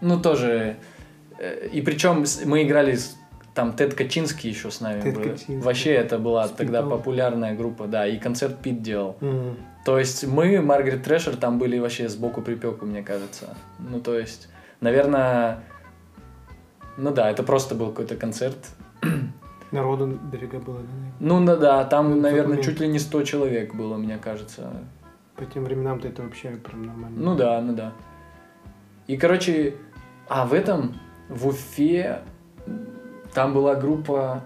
Ну 0.00 0.20
тоже. 0.20 0.76
э, 1.38 1.68
И 1.72 1.80
причем 1.80 2.24
мы 2.44 2.64
играли 2.64 2.96
с 2.96 3.16
там 3.54 3.72
Тед 3.72 3.94
Качинский 3.94 4.50
еще 4.50 4.70
с 4.70 4.80
нами 4.80 5.00
Тед 5.00 5.14
был. 5.14 5.22
Качинский. 5.22 5.60
Вообще 5.60 5.92
это 5.92 6.18
была 6.18 6.48
С 6.48 6.50
тогда 6.50 6.82
популярная 6.82 7.54
группа, 7.54 7.86
да, 7.86 8.06
и 8.06 8.18
концерт 8.18 8.58
Пит 8.58 8.82
делал. 8.82 9.16
Мгм. 9.20 9.56
То 9.84 9.98
есть 9.98 10.26
мы, 10.26 10.60
Маргарет 10.60 11.04
Трэшер, 11.04 11.36
там 11.36 11.58
были 11.58 11.78
вообще 11.78 12.08
сбоку 12.08 12.42
припеку, 12.42 12.84
мне 12.86 13.02
кажется. 13.02 13.56
Ну, 13.78 14.00
то 14.00 14.18
есть, 14.18 14.48
наверное, 14.80 15.62
ну 16.96 17.12
да, 17.12 17.30
это 17.30 17.42
просто 17.42 17.74
был 17.74 17.90
какой-то 17.90 18.16
концерт. 18.16 18.56
Народу 19.70 20.06
берега 20.06 20.58
было, 20.58 20.80
да? 20.80 20.88
Ну 21.20 21.44
да, 21.44 21.56
да, 21.56 21.84
там, 21.84 22.10
Ну, 22.10 22.20
наверное, 22.20 22.62
чуть 22.62 22.80
ли 22.80 22.88
не 22.88 22.98
100 22.98 23.22
человек 23.24 23.74
было, 23.74 23.96
мне 23.96 24.18
кажется. 24.18 24.72
По 25.36 25.44
тем 25.44 25.64
временам-то 25.64 26.08
это 26.08 26.22
вообще 26.22 26.50
прям 26.50 26.86
нормально. 26.86 27.20
Ну 27.20 27.34
да, 27.34 27.60
ну 27.60 27.74
да. 27.74 27.92
И, 29.08 29.16
короче, 29.16 29.74
а 30.28 30.46
в 30.46 30.54
этом, 30.54 30.94
в 31.28 31.48
Уфе, 31.48 32.20
там 33.34 33.52
была 33.52 33.74
группа, 33.74 34.42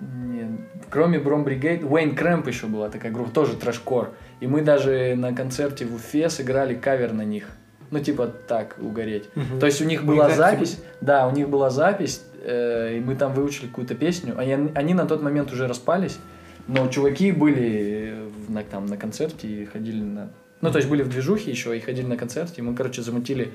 не, 0.00 0.58
кроме 0.90 1.18
Бром 1.18 1.44
Бригейд, 1.44 1.84
Уэйн 1.84 2.16
Крэмп 2.16 2.48
еще 2.48 2.66
была 2.66 2.88
такая 2.88 3.12
группа, 3.12 3.30
тоже 3.30 3.56
трэшкор. 3.56 4.10
И 4.40 4.46
мы 4.46 4.62
даже 4.62 5.14
на 5.16 5.32
концерте 5.34 5.84
в 5.84 5.94
Уфе 5.94 6.28
сыграли 6.28 6.74
кавер 6.74 7.12
на 7.12 7.22
них. 7.22 7.48
Ну, 7.90 8.00
типа 8.00 8.26
так, 8.26 8.76
угореть. 8.80 9.28
Мгм. 9.34 9.60
То 9.60 9.66
есть 9.66 9.82
у 9.82 9.84
них 9.84 10.04
была 10.04 10.30
запись, 10.30 10.82
да, 11.02 11.28
у 11.28 11.32
них 11.32 11.48
была 11.50 11.68
запись, 11.68 12.22
э, 12.42 12.96
и 12.96 13.00
мы 13.00 13.14
там 13.14 13.34
выучили 13.34 13.66
какую-то 13.66 13.94
песню. 13.94 14.34
Они, 14.38 14.70
они 14.74 14.94
на 14.94 15.06
тот 15.06 15.22
момент 15.22 15.52
уже 15.52 15.68
распались, 15.68 16.18
но 16.66 16.88
чуваки 16.88 17.32
были 17.32 18.14
э, 18.14 18.28
на, 18.48 18.62
там, 18.62 18.86
на 18.86 18.96
концерте 18.96 19.46
и 19.46 19.66
ходили 19.66 20.02
на... 20.02 20.30
Ну, 20.62 20.70
то 20.70 20.78
есть 20.78 20.88
были 20.88 21.02
в 21.02 21.10
движухе 21.10 21.50
еще 21.50 21.76
и 21.76 21.80
ходили 21.80 22.06
на 22.06 22.16
концерте, 22.16 22.54
и 22.56 22.62
мы, 22.62 22.74
короче, 22.74 23.02
замутили... 23.02 23.52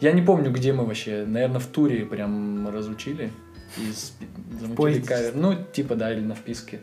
Я 0.00 0.12
не 0.12 0.22
помню, 0.22 0.50
где 0.50 0.72
мы 0.72 0.86
вообще, 0.86 1.24
наверное, 1.26 1.60
в 1.60 1.66
туре 1.66 2.06
прям 2.06 2.68
разучили 2.70 3.30
и 3.78 3.92
спи- 3.92 4.26
замутили 4.60 5.00
кавер. 5.00 5.32
Ну, 5.34 5.54
типа, 5.72 5.94
да, 5.94 6.12
или 6.12 6.20
на 6.20 6.34
вписке. 6.34 6.80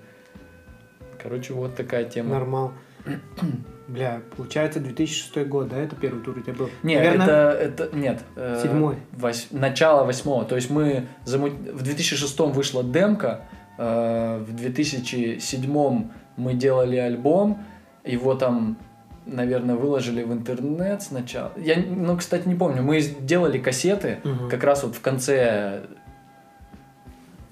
Короче, 1.21 1.53
вот 1.53 1.75
такая 1.75 2.05
тема. 2.05 2.29
Нормал. 2.35 2.73
Бля, 3.87 4.21
получается 4.37 4.79
2006 4.79 5.47
год, 5.47 5.67
да? 5.69 5.77
Это 5.77 5.95
первый 5.95 6.23
тур 6.23 6.37
у 6.37 6.41
тебя 6.41 6.53
был? 6.53 6.69
Нет, 6.83 7.03
Наверное, 7.03 7.51
это, 7.51 7.83
это 7.83 7.97
нет. 7.97 8.21
э, 8.35 8.59
Седьмой. 8.63 8.95
вось- 9.11 9.47
начало 9.51 10.05
восьмого. 10.05 10.45
То 10.45 10.55
есть 10.55 10.69
мы 10.69 11.07
заму- 11.25 11.49
в 11.73 11.81
2006 11.81 12.51
вышла 12.53 12.83
демка, 12.83 13.41
э, 13.77 14.37
в 14.47 14.55
2007 14.55 16.09
мы 16.37 16.53
делали 16.53 16.95
альбом, 16.97 17.63
его 18.05 18.35
там, 18.35 18.77
наверное, 19.25 19.75
выложили 19.75 20.23
в 20.23 20.31
интернет 20.31 21.01
сначала. 21.01 21.51
Я, 21.57 21.75
ну, 21.77 22.15
кстати, 22.17 22.47
не 22.47 22.55
помню. 22.55 22.81
Мы 22.83 22.99
сделали 23.01 23.57
кассеты 23.59 24.19
Мгм. 24.23 24.49
как 24.49 24.63
раз 24.63 24.83
вот 24.83 24.95
в 24.95 25.01
конце. 25.01 25.81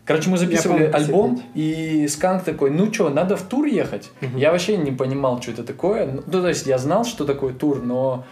Короче, 0.09 0.31
мы 0.31 0.39
записывали 0.39 0.85
альбом, 0.85 1.39
и 1.53 2.07
Сканк 2.07 2.43
такой, 2.43 2.71
ну 2.71 2.91
что, 2.91 3.09
надо 3.09 3.37
в 3.37 3.43
тур 3.43 3.67
ехать. 3.67 4.09
Мгм. 4.21 4.37
Я 4.37 4.51
вообще 4.51 4.75
не 4.75 4.91
понимал, 4.91 5.39
что 5.39 5.51
это 5.51 5.63
такое. 5.63 6.07
Ну, 6.07 6.23
то 6.23 6.47
есть 6.47 6.65
я 6.65 6.79
знал, 6.79 7.05
что 7.05 7.25
такое 7.25 7.53
тур, 7.53 7.83
но 7.83 8.25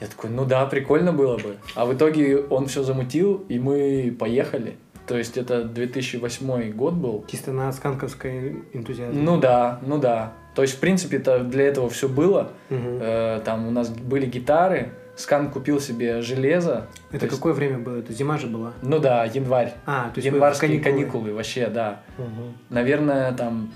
я 0.00 0.06
такой, 0.06 0.30
ну 0.30 0.44
да, 0.44 0.64
прикольно 0.66 1.12
было 1.12 1.36
бы. 1.36 1.56
А 1.74 1.86
в 1.86 1.92
итоге 1.92 2.38
он 2.38 2.68
все 2.68 2.84
замутил, 2.84 3.44
и 3.48 3.58
мы 3.58 4.14
поехали. 4.16 4.76
То 5.08 5.18
есть 5.18 5.36
это 5.36 5.64
2008 5.64 6.70
год 6.70 6.94
был. 6.94 7.24
Чисто 7.28 7.50
на 7.50 7.72
сканковской 7.72 8.62
энтузиазме. 8.72 9.20
Ну 9.20 9.36
да, 9.36 9.80
ну 9.84 9.98
да. 9.98 10.34
То 10.54 10.62
есть, 10.62 10.74
в 10.74 10.78
принципе, 10.78 11.16
это 11.16 11.40
для 11.40 11.64
этого 11.64 11.90
все 11.90 12.08
было. 12.08 12.52
Мгм. 12.70 12.98
Э, 13.00 13.40
там 13.44 13.66
у 13.66 13.72
нас 13.72 13.88
были 13.88 14.26
гитары, 14.26 14.92
Скан 15.16 15.50
купил 15.50 15.80
себе 15.80 16.20
железо. 16.22 16.86
Это 17.10 17.20
То 17.20 17.26
есть- 17.26 17.36
какое 17.36 17.52
время 17.52 17.78
было? 17.78 17.98
Это 17.98 18.12
зима 18.12 18.36
же 18.38 18.46
была? 18.48 18.72
Ну 18.82 18.98
да, 18.98 19.24
январь. 19.24 19.74
А, 19.86 20.10
то 20.10 20.16
есть 20.16 20.26
Январские 20.26 20.80
каникулы. 20.80 21.32
вообще, 21.32 21.68
да. 21.68 22.00
Мгм. 22.18 22.54
Наверное, 22.70 23.32
там 23.32 23.72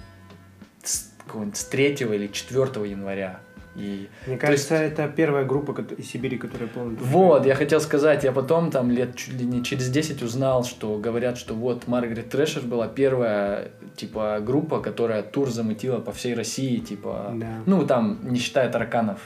с, 0.82 1.12
с 1.54 1.64
3 1.64 2.14
или 2.14 2.26
4 2.28 2.84
января. 2.84 3.40
И 3.76 4.08
Мне 4.26 4.36
кажется, 4.36 4.74
это 4.74 5.06
первая 5.06 5.44
группа 5.44 5.70
из 5.96 6.10
Сибири, 6.10 6.36
которая 6.36 6.68
полностью... 6.68 7.06
Вот, 7.06 7.46
я 7.46 7.54
хотел 7.54 7.80
сказать, 7.80 8.24
я 8.24 8.32
потом 8.32 8.72
там 8.72 8.90
лет 8.90 9.14
чуть 9.14 9.34
ли 9.34 9.46
не 9.46 9.62
через 9.62 9.88
10 9.88 10.20
узнал, 10.22 10.64
что 10.64 10.98
говорят, 10.98 11.38
что 11.38 11.54
вот 11.54 11.86
Маргарет 11.86 12.28
Трэшер 12.28 12.62
была 12.64 12.88
первая, 12.88 13.68
типа, 13.94 14.40
группа, 14.40 14.80
которая 14.80 15.22
тур 15.22 15.48
замутила 15.50 16.00
по 16.00 16.10
всей 16.10 16.34
России, 16.34 16.78
типа, 16.78 17.30
Да. 17.36 17.62
ну, 17.66 17.86
там, 17.86 18.18
не 18.22 18.40
считая 18.40 18.68
тараканов, 18.68 19.20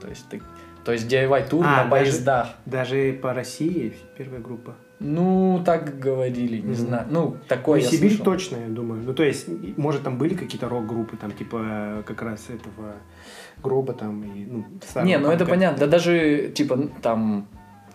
то 0.00 0.08
есть, 0.08 0.26
ты- 0.30 0.40
то 0.88 0.92
есть 0.92 1.06
DIY 1.12 1.50
тур 1.50 1.66
А, 1.66 1.68
на 1.68 1.76
даже- 1.76 1.90
поездах. 1.90 2.48
Даже 2.64 3.12
по 3.12 3.34
России 3.34 3.92
первая 4.16 4.40
группа. 4.40 4.74
Ну, 5.00 5.62
так 5.62 5.98
говорили, 5.98 6.56
не 6.56 6.68
Мгм. 6.68 6.74
знаю, 6.74 7.06
ну, 7.10 7.36
такое 7.46 7.80
Ну, 7.80 7.84
я 7.84 7.90
Сибирь 7.90 8.08
слышал. 8.16 8.24
точно, 8.24 8.56
я 8.56 8.68
думаю. 8.68 9.02
Ну, 9.04 9.12
то 9.12 9.22
есть, 9.22 9.48
может, 9.76 10.02
там 10.02 10.16
были 10.16 10.32
какие-то 10.32 10.66
рок-группы, 10.66 11.18
там, 11.18 11.32
типа, 11.32 12.02
как 12.06 12.22
раз 12.22 12.46
этого 12.48 12.94
гроба 13.62 13.92
там, 13.92 14.22
и, 14.22 14.46
ну, 14.46 14.64
старого 14.82 15.06
Не, 15.06 15.18
ну 15.18 15.30
это 15.30 15.44
понятно. 15.44 15.78
Да 15.80 15.86
даже, 15.88 16.50
типа, 16.54 16.88
там, 17.02 17.46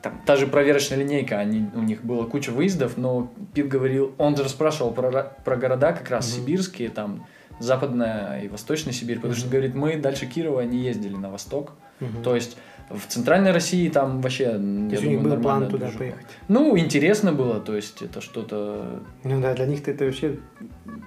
там 0.03 0.21
та 0.27 0.35
же 0.35 0.45
проверочная 0.45 0.99
линейка, 0.99 1.39
они, 1.39 1.65
у 1.73 1.81
них 1.81 2.03
было 2.03 2.25
куча 2.25 2.51
выездов, 2.51 2.95
но 2.95 3.33
Пит 3.55 3.69
говорил, 3.69 4.13
он 4.19 4.37
же 4.37 4.47
спрашивал 4.49 4.91
про, 4.93 5.35
про 5.43 5.55
города 5.55 5.93
как 5.93 6.11
раз 6.11 6.31
Мгм. 6.31 6.43
сибирские, 6.45 6.89
там, 6.89 7.25
Западная 7.59 8.41
и 8.41 8.47
Восточная 8.49 8.93
Сибирь, 8.93 9.15
потому 9.17 9.33
что, 9.33 9.45
Мгм. 9.45 9.51
говорит, 9.51 9.73
мы 9.75 9.97
дальше 9.97 10.27
Кирова 10.27 10.61
не 10.61 10.77
ездили 10.77 11.15
на 11.15 11.29
восток. 11.31 11.71
Мгм. 11.99 12.23
То 12.23 12.35
есть 12.35 12.57
в 12.97 13.07
Центральной 13.07 13.51
России 13.51 13.89
там 13.89 14.21
вообще, 14.21 14.51
То 14.51 14.57
есть 14.91 15.03
у 15.03 15.09
них 15.09 15.21
был 15.21 15.37
план 15.37 15.65
туда 15.67 15.77
движуха. 15.87 15.97
поехать. 15.99 16.25
Ну, 16.47 16.77
интересно 16.77 17.33
было, 17.33 17.59
то 17.59 17.75
есть 17.75 18.01
это 18.01 18.21
что-то 18.21 19.01
Ну 19.23 19.41
да, 19.41 19.53
для 19.53 19.65
них-то 19.65 19.91
это 19.91 20.05
вообще 20.05 20.39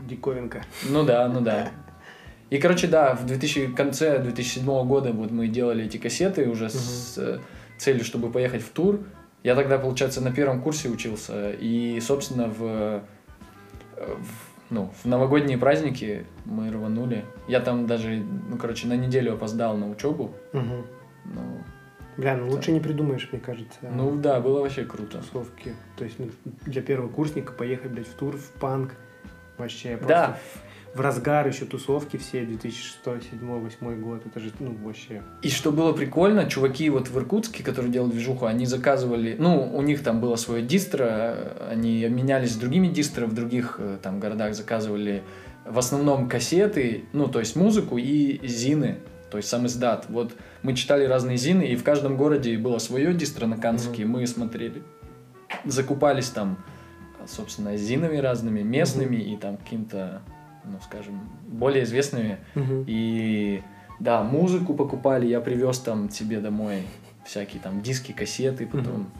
диковинка. 0.08 0.62
Ну 0.88 1.04
да, 1.04 1.28
ну 1.28 1.40
да. 1.40 1.68
И, 2.50 2.58
короче, 2.58 2.86
да, 2.86 3.14
в 3.14 3.26
2000, 3.26 3.72
конце 3.74 4.18
2007 4.20 4.64
года 4.86 5.12
вот 5.12 5.30
мы 5.32 5.48
делали 5.48 5.84
эти 5.84 5.96
кассеты 5.96 6.48
уже 6.48 6.68
с 6.70 7.18
э, 7.18 7.38
целью, 7.78 8.04
чтобы 8.04 8.30
поехать 8.30 8.62
в 8.62 8.68
тур. 8.70 9.00
Я 9.42 9.54
тогда, 9.56 9.78
получается, 9.78 10.20
на 10.20 10.30
первом 10.32 10.62
курсе 10.62 10.88
учился. 10.88 11.50
И, 11.52 11.98
собственно, 12.00 12.46
в, 12.46 12.62
э, 12.62 13.00
в- 13.96 14.70
ну, 14.70 14.92
в 15.02 15.06
новогодние 15.08 15.58
праздники 15.58 16.24
мы 16.44 16.70
рванули. 16.70 17.24
Я 17.48 17.58
там 17.60 17.86
даже, 17.86 18.22
ну, 18.48 18.56
короче, 18.58 18.86
на 18.86 18.96
неделю 18.96 19.34
опоздал 19.34 19.76
на 19.76 19.88
учебу. 19.90 20.32
Мгм. 20.52 20.86
Ну, 21.34 21.40
Бля, 22.16 22.36
ну 22.36 22.48
лучше 22.50 22.72
не 22.72 22.80
придумаешь, 22.80 23.28
мне 23.30 23.40
кажется. 23.40 23.78
ну 23.82 24.16
да, 24.16 24.40
было 24.40 24.60
вообще 24.60 24.84
круто. 24.84 25.18
тусовки. 25.18 25.74
То 25.96 26.04
есть 26.04 26.18
ну, 26.18 26.30
для 26.62 26.82
первого 26.82 27.08
курсника 27.08 27.52
поехать, 27.52 27.90
блядь, 27.90 28.08
в 28.08 28.14
тур, 28.14 28.36
в 28.36 28.50
панк. 28.58 28.94
Вообще 29.58 29.96
просто 29.96 30.08
Да, 30.08 30.38
в 30.96 31.00
разгар 31.00 31.46
еще 31.46 31.66
тусовки 31.66 32.16
все 32.16 32.44
2006, 32.44 33.04
2007, 33.04 33.38
2008 33.38 34.00
год. 34.00 34.22
Это 34.26 34.40
же, 34.40 34.50
ну, 34.58 34.74
вообще... 34.82 35.22
И 35.42 35.50
что 35.50 35.70
было 35.70 35.92
прикольно, 35.92 36.48
чуваки 36.48 36.88
вот 36.88 37.08
в 37.08 37.18
Иркутске, 37.18 37.62
которые 37.62 37.92
делали 37.92 38.12
движуху, 38.12 38.46
они 38.46 38.66
заказывали, 38.66 39.36
ну, 39.38 39.62
у 39.74 39.82
них 39.82 40.02
там 40.02 40.20
было 40.20 40.36
свое 40.36 40.62
дистро, 40.62 41.06
они 41.70 42.02
обменялись 42.04 42.52
с 42.52 42.56
другими 42.56 42.88
дистро 42.88 43.26
в 43.26 43.34
других 43.34 43.76
э, 43.78 43.98
там 44.02 44.20
городах, 44.20 44.54
заказывали 44.54 45.22
в 45.66 45.78
основном 45.78 46.28
кассеты, 46.28 47.04
ну, 47.12 47.28
то 47.28 47.40
есть 47.40 47.56
музыку 47.56 47.98
и 47.98 48.46
зины, 48.46 48.98
то 49.30 49.36
есть 49.38 49.48
сам 49.48 49.66
издат. 49.66 50.06
Вот 50.08 50.34
мы 50.62 50.74
читали 50.74 51.04
разные 51.04 51.36
зины, 51.36 51.62
и 51.62 51.76
в 51.76 51.84
каждом 51.84 52.16
городе 52.16 52.56
было 52.58 52.78
свое 52.78 53.12
дистро 53.14 53.46
на 53.46 53.56
Канске, 53.56 54.04
Мгм. 54.04 54.12
мы 54.12 54.26
смотрели, 54.26 54.82
закупались 55.64 56.28
там, 56.30 56.58
собственно, 57.26 57.76
зинами 57.76 58.18
разными, 58.18 58.62
местными 58.62 59.16
и 59.16 59.36
там 59.36 59.56
каким-то, 59.56 60.22
ну, 60.64 60.78
скажем, 60.84 61.20
более 61.46 61.84
известными. 61.84 62.38
Мгм. 62.54 62.84
И 62.86 63.62
да, 64.00 64.22
музыку 64.22 64.74
покупали, 64.74 65.26
я 65.26 65.40
привез 65.40 65.78
там 65.78 66.10
себе 66.10 66.40
домой 66.40 66.82
всякие 67.24 67.60
там 67.60 67.80
диски, 67.82 68.12
кассеты, 68.12 68.66
потом 68.66 68.94
Мгм. 68.94 69.10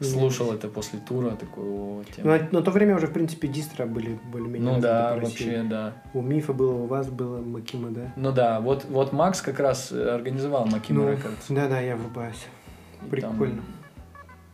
Слушал 0.00 0.52
это 0.52 0.68
после 0.68 0.98
тура, 0.98 1.30
такой, 1.32 1.64
о, 1.64 1.96
Ну, 1.98 2.04
тема. 2.16 2.34
а 2.34 2.48
на 2.54 2.62
то 2.62 2.70
время 2.70 2.96
уже, 2.96 3.06
в 3.06 3.12
принципе, 3.12 3.48
дистро 3.48 3.86
были 3.86 4.18
более-менее 4.32 4.72
Ну 4.72 4.80
да, 4.80 5.16
вообще, 5.16 5.62
да. 5.62 5.94
У 6.14 6.22
Мифа 6.22 6.52
было, 6.52 6.72
у 6.72 6.86
вас 6.86 7.08
было, 7.08 7.38
Макима, 7.38 7.90
да? 7.90 8.12
Ну 8.16 8.32
да, 8.32 8.60
вот, 8.60 8.84
вот 8.88 9.12
Макс 9.12 9.42
как 9.42 9.60
раз 9.60 9.92
э, 9.92 10.08
организовал 10.14 10.66
Макима 10.66 11.04
Ну, 11.04 11.10
Рекордс. 11.12 11.46
Да-да, 11.48 11.80
я 11.80 11.96
врубаюсь. 11.96 12.46
И 12.96 13.00
там- 13.00 13.10
Прикольно. 13.10 13.62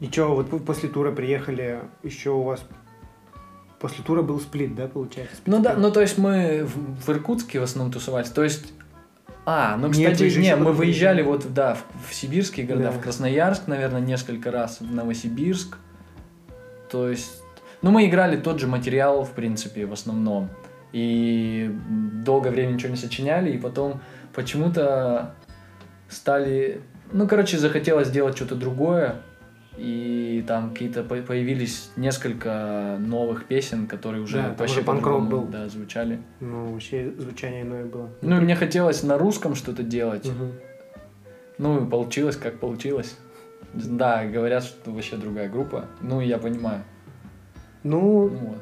И 0.01 0.07
что, 0.09 0.35
вот 0.35 0.65
после 0.65 0.89
тура 0.89 1.11
приехали, 1.13 1.81
еще 2.03 2.31
у 2.31 2.43
вас 2.43 2.61
После 3.79 4.03
тура 4.03 4.23
был 4.23 4.41
сплит, 4.41 4.75
да, 4.75 4.89
получается? 4.89 5.37
Ну 5.45 5.61
да, 5.61 5.75
ну 5.75 5.93
то 5.93 6.01
есть 6.01 6.17
мы 6.17 6.65
в, 6.65 7.05
в 7.07 7.09
Иркутске 7.11 7.61
в 7.61 7.63
основном 7.63 7.93
тусовались. 7.93 8.31
То 8.31 8.43
есть 8.43 8.73
а, 9.47 9.77
ну, 9.77 9.91
кстати, 9.91 10.23
не, 10.25 10.29
еще 10.29 10.57
мы 10.57 10.73
выезжали. 10.73 11.23
вот, 11.23 11.47
да, 11.55 11.75
в, 11.77 12.11
в 12.11 12.15
сибирские 12.15 12.67
города, 12.67 12.87
Да. 12.87 12.91
в 12.91 13.01
Красноярск, 13.01 13.69
наверное, 13.69 14.01
несколько 14.01 14.51
раз, 14.51 14.81
в 14.81 14.93
Новосибирск. 14.93 15.79
То 16.91 17.09
есть, 17.09 17.43
ну, 17.81 17.93
мы 17.93 18.07
играли 18.07 18.37
тот 18.37 18.59
же 18.59 18.67
материал, 18.67 19.25
в 19.25 19.31
принципе, 19.31 19.87
в 19.87 19.93
основном. 19.93 20.51
И 20.93 21.71
долгое 22.25 22.51
время 22.51 22.73
ничего 22.73 22.91
не 22.91 22.97
сочиняли, 22.97 23.53
и 23.53 23.59
потом 23.59 24.01
почему-то 24.35 25.35
стали... 26.09 26.81
Ну, 27.13 27.29
короче, 27.29 27.57
захотелось 27.59 28.09
сделать 28.09 28.35
что-то 28.37 28.57
другое, 28.57 29.17
и 29.77 30.45
там 30.47 30.71
какие-то 30.71 31.03
по- 31.05 31.17
появились 31.23 31.91
несколько 31.97 32.97
новых 33.01 33.47
песен, 33.47 33.87
которые 33.87 34.23
уже 34.23 34.39
Да, 34.43 34.55
вообще 34.59 34.83
панк-рок 34.83 35.29
был. 35.29 35.43
да, 35.45 35.69
звучали. 35.69 36.21
Ну, 36.41 36.73
вообще 36.73 37.13
звучание 37.19 37.63
иное 37.63 37.85
было. 37.85 38.09
Ну, 38.23 38.39
и 38.39 38.41
мне 38.41 38.57
хотелось 38.57 39.03
на 39.03 39.19
русском 39.19 39.55
что-то 39.55 39.83
делать. 39.83 40.27
Мгм. 40.27 40.53
Ну, 41.59 41.85
и 41.87 41.91
получилось, 41.91 42.37
как 42.37 42.59
получилось. 42.59 43.17
Да, 43.75 44.25
говорят, 44.25 44.65
что 44.65 44.91
вообще 44.91 45.17
другая 45.17 45.49
группа. 45.51 45.87
Ну, 46.01 46.21
я 46.21 46.39
понимаю. 46.39 46.83
Ну, 47.83 48.29
Ну, 48.29 48.37
вот. 48.39 48.59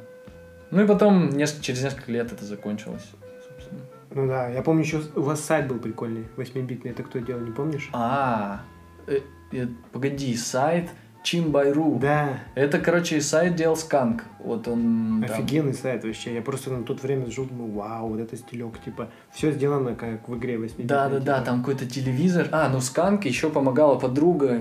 ну 0.70 0.82
и 0.82 0.86
потом 0.86 1.30
неск- 1.30 1.60
через 1.60 1.82
несколько 1.82 2.12
лет 2.12 2.32
это 2.32 2.44
закончилось, 2.44 3.06
собственно. 3.48 3.80
ну 4.10 4.26
да, 4.28 4.48
я 4.48 4.62
помню 4.62 4.82
еще 4.82 5.00
у 5.14 5.22
вас 5.22 5.40
сайт 5.40 5.66
был 5.68 5.78
прикольный, 5.78 6.26
8-битный, 6.36 6.90
это 6.90 7.02
кто 7.02 7.18
делал, 7.20 7.40
не 7.40 7.52
помнишь? 7.52 7.88
А, 7.92 8.62
э, 9.06 9.20
э, 9.52 9.66
погоди, 9.92 10.36
сайт 10.36 10.90
Chimbai.ru. 11.24 11.98
Да, 12.00 12.38
Это, 12.54 12.78
короче, 12.78 13.20
сайт 13.20 13.56
делал 13.56 13.76
Сканк. 13.76 14.24
Вот 14.38 14.68
он 14.68 15.24
там- 15.26 15.38
офигенный 15.38 15.72
сайт 15.74 16.04
вообще. 16.04 16.34
Я 16.34 16.42
просто 16.42 16.70
на 16.70 16.84
тот 16.84 17.02
время 17.02 17.30
жил, 17.30 17.46
думаю, 17.46 17.72
вау, 17.72 18.08
вот 18.08 18.20
это 18.20 18.36
стилек, 18.36 18.78
типа, 18.84 19.08
все 19.32 19.50
сделано 19.50 19.94
как 19.94 20.28
в 20.28 20.36
игре 20.36 20.58
8 20.58 20.86
Да, 20.86 21.08
да, 21.08 21.18
да, 21.20 21.40
там 21.40 21.60
какой-то 21.60 21.86
телевизор. 21.86 22.48
А, 22.52 22.68
ну 22.68 22.80
Сканк 22.80 23.24
еще 23.24 23.48
помогала 23.48 23.98
подруга 23.98 24.60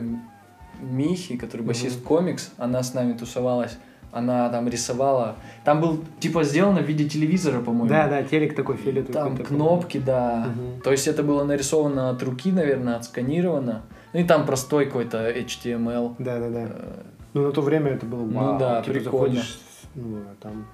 Михи, 0.81 1.37
который 1.37 1.61
басист 1.63 1.97
Мгм. 1.97 2.05
комикс. 2.05 2.51
Она 2.57 2.81
с 2.81 2.93
нами 2.93 3.13
тусовалась. 3.13 3.77
Она 4.13 4.47
там 4.49 4.69
рисовала. 4.69 5.37
Там 5.65 5.81
был 5.81 6.03
типа 6.19 6.43
сделано 6.43 6.81
в 6.81 6.85
виде 6.85 7.09
телевизора, 7.09 7.61
по-моему. 7.61 7.89
Да, 7.89 8.07
да, 8.07 8.23
телек 8.23 8.55
такой 8.55 8.77
фиолетовый. 8.77 9.13
Там 9.13 9.37
кнопки, 9.37 9.97
да. 9.97 10.47
Мгм. 10.55 10.81
То 10.81 10.91
есть 10.91 11.07
это 11.07 11.23
было 11.23 11.43
нарисовано 11.43 12.09
от 12.11 12.21
руки, 12.23 12.51
наверное, 12.51 12.95
отсканировано. 12.95 13.81
Ну 14.13 14.19
и 14.19 14.23
там 14.23 14.45
простой 14.45 14.85
какой-то 14.85 15.29
HTML. 15.31 16.15
Да, 16.19 16.39
да, 16.39 16.49
да. 16.49 16.67
Э, 16.69 17.01
Ну, 17.33 17.47
на 17.47 17.51
то 17.51 17.61
время 17.61 17.91
это 17.91 18.05
было 18.05 18.23
Ну 18.23 18.39
вау. 18.39 18.59
да, 18.59 18.81
типа, 18.81 18.93
прикольно. 18.93 19.03
заходишь, 19.35 19.59
ну, 19.95 20.19
там 20.39 20.67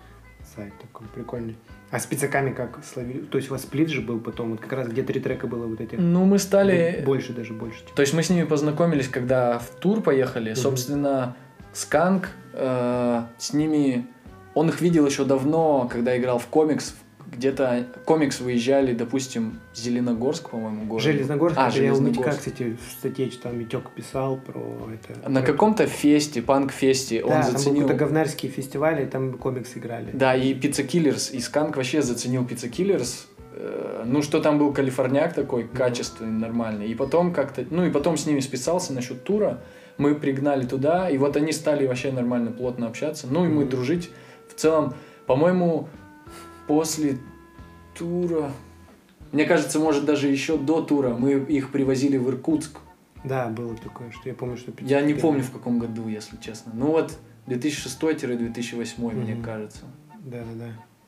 сайт 0.56 0.74
такой 0.82 1.08
прикольный. 1.08 1.56
А 1.92 2.00
с 2.00 2.06
пиццаками 2.06 2.52
как 2.54 2.80
словили? 2.84 3.22
То 3.22 3.38
есть 3.38 3.50
у 3.50 3.54
вас 3.54 3.64
сплит 3.64 3.90
же 3.90 4.02
был 4.02 4.20
потом, 4.20 4.52
вот 4.52 4.60
как 4.60 4.74
раз 4.74 4.88
где 4.88 5.02
три 5.04 5.20
трека 5.20 5.48
было 5.48 5.66
вот 5.66 5.82
этих. 5.82 5.98
Ну, 5.98 6.26
мы 6.26 6.38
стали... 6.38 7.02
Больше 7.06 7.34
даже, 7.34 7.54
больше. 7.54 7.80
типа. 7.80 7.96
То 7.96 8.02
есть 8.02 8.14
мы 8.14 8.22
с 8.22 8.30
ними 8.30 8.44
познакомились, 8.44 9.08
когда 9.08 9.58
в 9.58 9.70
тур 9.80 10.02
поехали. 10.02 10.52
Мгм. 10.52 10.58
Собственно, 10.58 11.36
Сканк 11.74 12.30
э, 12.54 13.24
с 13.38 13.54
ними... 13.54 14.06
Он 14.54 14.70
их 14.70 14.82
видел 14.82 15.06
еще 15.06 15.26
давно, 15.26 15.88
когда 15.92 16.18
играл 16.18 16.40
в 16.40 16.48
комикс. 16.48 16.96
Где-то 17.32 17.86
комикс 18.06 18.40
выезжали, 18.40 18.94
допустим, 18.94 19.60
Зеленогорск, 19.76 20.50
по-моему, 20.50 20.86
город. 20.86 21.04
Железногорск, 21.04 21.58
А, 21.58 21.70
это 21.70 21.78
я 21.82 21.94
Железногорск. 21.94 22.40
кстати, 22.40 22.78
в 22.88 22.92
статье 22.92 23.30
что 23.32 23.44
там 23.44 23.60
Митек 23.60 23.90
писал 23.92 24.38
про 24.38 24.62
это. 24.94 25.30
На 25.30 25.42
про- 25.42 25.52
каком-то 25.52 25.88
фесте, 25.88 26.42
панк-фесте, 26.42 27.24
он 27.24 27.30
Да, 27.30 27.42
там 27.42 27.52
был 27.52 27.58
заценил... 27.60 27.82
какой-то 27.84 28.06
говнарский 28.06 28.50
фестиваль, 28.50 29.02
и 29.02 29.06
там 29.06 29.38
комикс 29.38 29.76
играли. 29.76 30.10
Да, 30.14 30.36
и 30.36 30.54
Pizza 30.54 30.86
Killers, 30.88 31.32
и 31.36 31.40
Сканк 31.40 31.78
вообще 31.78 32.02
заценил 32.02 32.44
Pizza 32.44 32.70
Killers. 32.70 33.26
Э, 33.54 34.04
Ну, 34.06 34.22
что 34.22 34.40
там 34.40 34.58
был 34.58 34.74
калифорняк 34.74 35.34
такой, 35.34 35.68
качественный, 35.68 36.32
нормальный. 36.40 36.88
И 36.88 36.96
потом 36.96 37.34
как-то, 37.34 37.66
ну, 37.70 37.86
и 37.86 37.90
потом 37.92 38.18
с 38.18 38.26
ними 38.26 38.40
списался 38.40 38.94
насчет 38.94 39.24
тура. 39.24 39.62
Мы 39.98 40.16
пригнали 40.16 40.66
туда, 40.66 41.10
и 41.10 41.18
вот 41.18 41.36
они 41.36 41.52
стали 41.52 41.86
вообще 41.86 42.12
нормально, 42.14 42.52
плотно 42.52 42.88
общаться. 42.88 43.28
Ну, 43.30 43.46
и 43.46 43.50
мы 43.50 43.62
Мгм. 43.64 43.70
дружить. 43.70 44.12
В 44.48 44.54
целом, 44.54 44.94
по-моему, 45.26 45.90
после 46.70 47.18
тура, 47.98 48.52
мне 49.32 49.46
кажется, 49.46 49.80
может, 49.80 50.06
даже 50.06 50.28
еще 50.28 50.56
до 50.56 50.84
тура 50.84 51.16
мы 51.16 51.32
их 51.32 51.72
привозили 51.72 52.18
в 52.18 52.30
Иркутск. 52.30 52.78
Да, 53.24 53.48
было 53.48 53.76
такое, 53.76 54.12
что 54.12 54.30
я 54.30 54.36
помню, 54.36 54.56
что 54.56 54.72
Я 54.82 55.02
не 55.02 55.16
помню, 55.16 55.42
в 55.42 55.50
каком 55.50 55.80
году, 55.80 56.08
если 56.08 56.38
честно. 56.38 56.72
Ну, 56.76 56.92
вот 56.92 57.18
2006-2008, 57.48 59.16
мне 59.16 59.36
кажется. 59.44 59.86
Да, 60.20 60.44
да, 60.44 60.68
да. 60.68 61.04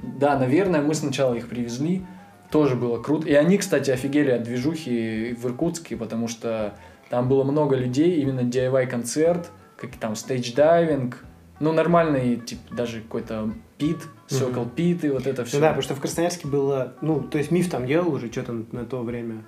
Да, 0.00 0.38
наверное, 0.38 0.80
мы 0.80 0.94
сначала 0.94 1.34
их 1.34 1.48
привезли. 1.48 2.06
Тоже 2.52 2.76
было 2.76 3.02
круто. 3.02 3.26
И 3.26 3.32
они, 3.32 3.58
кстати, 3.58 3.90
офигели 3.90 4.30
от 4.30 4.44
движухи 4.44 5.34
в 5.36 5.44
Иркутске, 5.44 5.96
потому 5.96 6.28
что 6.28 6.78
там 7.10 7.28
было 7.28 7.42
много 7.42 7.74
людей, 7.74 8.20
именно 8.20 8.42
DIY-концерт, 8.42 9.50
как 9.76 9.90
там 9.96 10.12
stage 10.12 10.55
diving, 10.55 11.16
ну, 11.58 11.72
нормальный, 11.72 12.36
типа, 12.36 12.76
даже 12.76 13.00
какой-то 13.00 13.52
pit, 13.76 13.98
Circle 14.28 14.74
Pit 14.74 15.06
и 15.06 15.10
вот 15.10 15.26
это 15.26 15.44
все. 15.44 15.56
Ну 15.56 15.62
да, 15.62 15.68
потому 15.68 15.82
что 15.82 15.94
в 15.94 16.00
Красноярске 16.00 16.48
было, 16.48 16.94
ну, 17.00 17.20
то 17.22 17.38
есть 17.38 17.50
Миф 17.50 17.70
там 17.70 17.86
делал 17.86 18.12
уже 18.12 18.30
что-то 18.30 18.52
на, 18.52 18.84
то 18.84 19.02
время. 19.02 19.44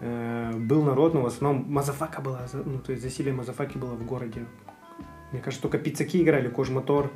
Э, 0.00 0.52
был 0.54 0.82
народ, 0.82 1.14
но 1.14 1.22
в 1.22 1.26
основном 1.26 1.70
Мазафака 1.70 2.20
была, 2.20 2.40
ну, 2.52 2.78
то 2.78 2.92
есть 2.92 3.02
засилие 3.02 3.32
Мазафаки 3.34 3.78
было 3.78 3.94
в 3.94 4.04
городе. 4.04 4.46
Мне 5.32 5.40
кажется, 5.40 5.62
только 5.62 5.78
пиццаки 5.78 6.22
играли, 6.22 6.48
Кожмотор. 6.48 7.10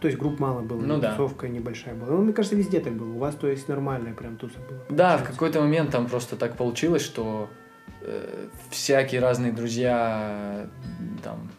То 0.00 0.08
есть 0.08 0.20
групп 0.20 0.38
мало 0.38 0.60
было, 0.60 0.80
Ну 0.80 0.98
да. 0.98 1.12
тусовка 1.12 1.48
небольшая 1.48 1.94
была. 1.94 2.10
Ну, 2.10 2.22
мне 2.22 2.32
кажется, 2.34 2.56
везде 2.56 2.80
так 2.80 2.92
было. 2.92 3.14
У 3.14 3.18
вас, 3.18 3.34
то 3.36 3.48
есть, 3.48 3.68
нормальная 3.68 4.12
прям 4.12 4.36
туса 4.36 4.58
была. 4.68 4.80
Да, 4.90 5.16
в 5.16 5.24
какой-то 5.24 5.60
момент 5.60 5.92
там 5.92 6.06
просто 6.08 6.36
так 6.36 6.56
получилось, 6.56 7.02
что 7.02 7.48
э, 8.02 8.48
всякие 8.68 9.22
разные 9.22 9.52
друзья, 9.52 10.66
там, 11.22 11.50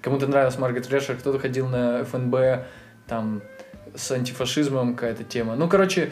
кому-то 0.00 0.26
нравилась 0.26 0.58
Margaret 0.58 0.88
Thrasher, 0.88 1.16
кто-то 1.16 1.38
ходил 1.38 1.68
на 1.68 2.04
ФНБ, 2.04 2.64
там, 3.06 3.42
с 3.94 4.10
антифашизмом 4.12 4.94
какая-то 4.94 5.24
тема. 5.24 5.54
Ну, 5.56 5.68
короче, 5.68 6.10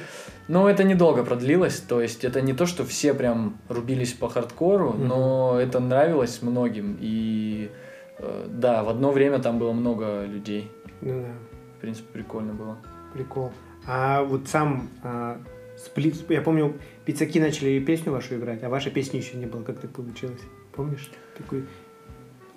ну, 0.49 0.67
это 0.69 0.85
недолго 0.85 1.25
продлилось, 1.25 1.81
то 1.81 2.01
есть 2.03 2.25
это 2.25 2.41
не 2.43 2.53
то, 2.53 2.67
что 2.67 2.85
все 2.85 3.15
прям 3.15 3.57
рубились 3.69 4.13
по 4.13 4.29
хардкору, 4.29 4.91
Мгм. 4.91 5.09
но 5.09 5.59
это 5.61 5.81
нравилось 5.81 6.43
многим, 6.43 6.97
и 7.01 7.71
э, 8.19 8.47
да, 8.49 8.83
в 8.85 8.89
одно 8.89 9.13
время 9.13 9.39
там 9.39 9.59
было 9.59 9.73
много 9.73 10.25
людей, 10.25 10.71
Ну 11.01 11.23
да, 11.23 11.33
в 11.77 11.81
принципе, 11.81 12.09
прикольно 12.13 12.53
было. 12.53 12.77
прикол. 13.15 13.53
А 13.87 14.23
вот 14.23 14.47
сам 14.49 14.91
а, 15.03 15.41
сплит, 15.79 16.17
я 16.31 16.43
помню, 16.43 16.75
пиццаки 17.07 17.41
начали 17.41 17.81
песню 17.81 18.13
вашу 18.13 18.35
играть, 18.37 18.63
а 18.63 18.69
вашей 18.69 18.93
песни 18.93 19.17
еще 19.17 19.39
не 19.39 19.47
было. 19.47 19.63
Как 19.63 19.79
так 19.79 19.91
получилось? 19.91 20.41
Помнишь? 20.73 21.11
Такой... 21.39 21.65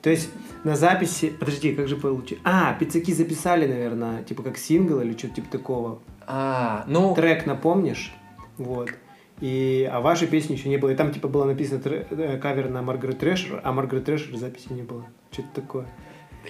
То 0.03 0.09
есть 0.09 0.29
на 0.65 0.75
записи... 0.75 1.29
Подожди, 1.29 1.73
как 1.73 1.87
же 1.87 1.95
получилось? 1.95 2.41
А, 2.43 2.73
пиццаки 2.73 3.13
записали, 3.13 3.65
наверное, 3.65 4.21
типа 4.23 4.43
как 4.43 4.57
сингл 4.57 4.99
или 4.99 5.17
что-то 5.17 5.35
типа 5.35 5.49
такого. 5.49 5.99
А, 6.27 6.83
ну, 6.87 7.15
Трек 7.15 7.45
напомнишь? 7.45 8.13
Вот. 8.57 8.93
И, 9.39 9.89
а 9.91 10.01
вашей 10.01 10.27
песни 10.27 10.53
еще 10.53 10.67
не 10.67 10.77
было. 10.77 10.89
И 10.89 10.95
там 10.95 11.13
типа 11.13 11.29
было 11.29 11.45
написано 11.45 11.79
тре- 11.79 12.05
э, 12.09 12.37
кавер 12.37 12.69
на 12.69 12.81
Margaret 12.81 13.19
Thrasher, 13.19 13.61
а 13.63 13.71
Margaret 13.71 14.05
Thrasher 14.05 14.35
записи 14.35 14.67
не 14.71 14.83
было. 14.83 15.05
Что-то 15.31 15.61
такое. 15.61 15.87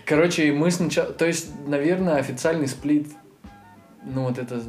Короче, 0.03 0.51
мы 0.51 0.71
сначала... 0.71 1.13
То 1.13 1.25
есть, 1.25 1.51
наверное, 1.67 2.15
официальный 2.15 2.67
сплит... 2.67 3.07
Ну, 4.03 4.23
вот 4.23 4.39
это... 4.39 4.63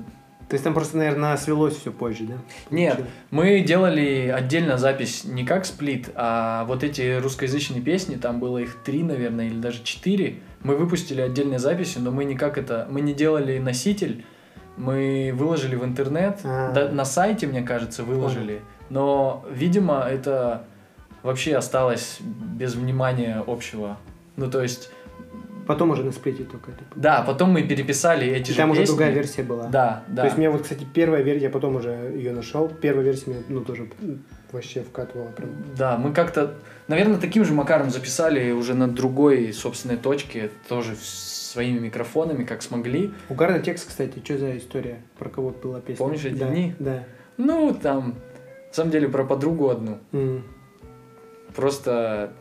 То 0.48 0.54
есть 0.54 0.64
там 0.64 0.74
просто, 0.74 0.98
наверное, 0.98 1.36
свелось 1.36 1.76
все 1.76 1.90
позже, 1.90 2.24
да? 2.24 2.34
Нет, 2.70 2.96
Получилось. 2.96 3.12
мы 3.30 3.60
делали 3.60 4.28
отдельно 4.34 4.76
запись 4.78 5.24
не 5.24 5.44
как 5.44 5.64
сплит, 5.64 6.10
а 6.14 6.64
вот 6.66 6.84
эти 6.84 7.18
русскоязычные 7.18 7.80
песни, 7.80 8.16
там 8.16 8.40
было 8.40 8.58
их 8.58 8.76
три, 8.84 9.02
наверное, 9.02 9.46
или 9.46 9.58
даже 9.58 9.82
четыре. 9.82 10.36
Мы 10.62 10.76
выпустили 10.76 11.20
отдельные 11.22 11.58
записи, 11.58 11.98
но 11.98 12.10
мы 12.10 12.24
никак 12.24 12.58
это... 12.58 12.86
Мы 12.90 13.00
не 13.00 13.14
делали 13.14 13.58
носитель, 13.58 14.24
мы 14.76 15.32
выложили 15.34 15.76
в 15.76 15.84
интернет, 15.84 16.40
А. 16.44 16.72
да, 16.72 16.88
на 16.88 17.04
сайте, 17.04 17.46
мне 17.46 17.62
кажется, 17.62 18.02
выложили. 18.02 18.60
Но, 18.90 19.44
видимо, 19.50 20.00
это 20.00 20.66
вообще 21.22 21.56
осталось 21.56 22.18
без 22.20 22.74
внимания 22.74 23.42
общего. 23.46 23.96
Ну, 24.36 24.50
то 24.50 24.62
есть, 24.62 24.90
Потом 25.66 25.90
уже 25.90 26.04
на 26.04 26.12
сплите 26.12 26.44
только 26.44 26.72
это. 26.72 26.84
да, 26.94 27.22
потом 27.22 27.50
мы 27.50 27.62
переписали 27.62 28.26
эти 28.26 28.50
И 28.50 28.52
же 28.52 28.58
там 28.58 28.70
уже 28.70 28.80
песни. 28.80 28.92
другая 28.92 29.12
версия 29.12 29.42
была. 29.42 29.68
Да, 29.68 30.04
да. 30.08 30.22
То 30.22 30.26
есть 30.26 30.38
мне 30.38 30.50
вот, 30.50 30.62
кстати, 30.62 30.86
первая 30.92 31.22
версия, 31.22 31.44
я 31.44 31.50
потом 31.50 31.76
уже 31.76 31.90
ее 32.14 32.32
нашел. 32.32 32.68
Первая 32.68 33.04
версия 33.04 33.30
мне, 33.30 33.42
ну, 33.48 33.60
тоже 33.64 33.88
вообще 34.52 34.82
вкатывала 34.82 35.28
прям. 35.28 35.50
Да, 35.76 35.96
мы 35.96 36.12
как-то, 36.12 36.54
наверное, 36.88 37.18
таким 37.18 37.44
же 37.44 37.52
макаром 37.54 37.90
записали 37.90 38.50
уже 38.52 38.74
на 38.74 38.88
другой 38.88 39.52
собственной 39.52 39.96
точке, 39.96 40.50
тоже 40.68 40.94
своими 40.96 41.78
микрофонами, 41.78 42.44
как 42.44 42.62
смогли. 42.62 43.12
Угарный 43.28 43.62
текст, 43.62 43.88
кстати, 43.88 44.20
что 44.24 44.38
за 44.38 44.58
история? 44.58 45.02
Про 45.18 45.28
кого 45.28 45.50
была 45.50 45.80
песня? 45.80 45.96
Помнишь 46.04 46.24
эти 46.24 46.34
да, 46.34 46.48
дни? 46.48 46.74
Да. 46.78 47.04
Ну, 47.36 47.74
там, 47.74 48.14
на 48.68 48.74
самом 48.74 48.90
деле, 48.90 49.08
про 49.08 49.24
подругу 49.24 49.70
одну. 49.70 49.98
М. 50.12 50.44
Просто 51.54 52.32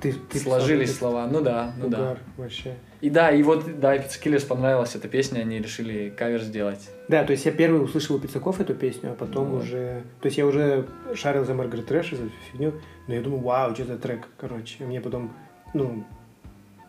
Ты, 0.00 0.12
ты 0.12 0.38
сложились 0.38 0.96
слова. 0.96 1.26
Ну 1.26 1.40
да, 1.40 1.72
ну 1.76 1.88
да. 1.88 1.98
Угар 1.98 2.18
вообще. 2.36 2.74
И 3.00 3.10
да, 3.10 3.30
и 3.30 3.42
вот, 3.42 3.80
да, 3.80 3.96
Pizzakillers 3.96 4.44
понравилась 4.44 4.94
эта 4.94 5.08
песня, 5.08 5.40
они 5.40 5.58
решили 5.58 6.10
кавер 6.10 6.42
сделать. 6.42 6.90
Да, 7.08 7.24
то 7.24 7.32
есть 7.32 7.46
я 7.46 7.52
первый 7.52 7.82
услышал 7.82 8.16
у 8.16 8.18
Пиццаков 8.18 8.60
эту 8.60 8.74
песню, 8.74 9.12
а 9.12 9.14
потом 9.14 9.50
Вот. 9.50 9.62
уже... 9.62 10.02
То 10.20 10.26
есть 10.26 10.38
я 10.38 10.46
уже 10.46 10.86
шарил 11.14 11.44
за 11.44 11.54
Margaret 11.54 11.86
Thrash 11.86 12.10
за 12.10 12.16
всю 12.16 12.30
фигню, 12.52 12.74
но 13.08 13.14
я 13.14 13.20
думаю, 13.22 13.42
вау, 13.42 13.74
что 13.74 13.84
за 13.84 13.96
трек, 13.98 14.28
короче. 14.38 14.76
И 14.80 14.86
мне 14.86 15.00
потом, 15.00 15.32
ну, 15.72 16.04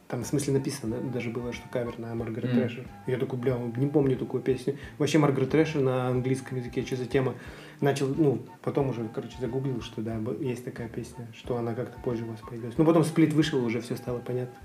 там 0.09 0.24
в 0.24 0.28
смысле 0.28 0.53
написано 0.53 0.97
да, 0.97 1.14
даже 1.14 1.30
было, 1.30 1.53
что 1.53 1.64
кавер 1.70 1.97
на 1.97 2.14
Маргарет 2.14 2.51
Мгм. 2.51 2.59
Thrasher. 2.60 2.88
Я 3.07 3.18
такой, 3.18 3.39
бля, 3.39 3.57
не 3.78 3.88
помню 3.88 4.18
такую 4.18 4.43
песню. 4.43 4.78
Вообще 4.97 5.18
Margaret 5.18 5.52
Thrasher 5.52 5.80
на 5.80 6.07
английском 6.09 6.57
языке, 6.57 6.86
что 6.86 6.97
за 6.97 7.05
тема? 7.05 7.36
Начал, 7.82 8.08
ну, 8.16 8.44
потом 8.62 8.90
уже, 8.90 9.08
короче, 9.14 9.36
загуглил, 9.42 9.82
что 9.82 10.02
да, 10.02 10.16
есть 10.40 10.64
такая 10.64 10.88
песня, 10.88 11.28
что 11.36 11.58
она 11.58 11.74
как-то 11.74 12.00
позже 12.00 12.24
у 12.26 12.28
вас 12.30 12.40
появилась. 12.48 12.76
Ну, 12.78 12.86
потом 12.86 13.04
сплит 13.04 13.34
вышел, 13.34 13.64
уже 13.66 13.82
все 13.82 13.96
стало 13.96 14.20
понятно. 14.20 14.56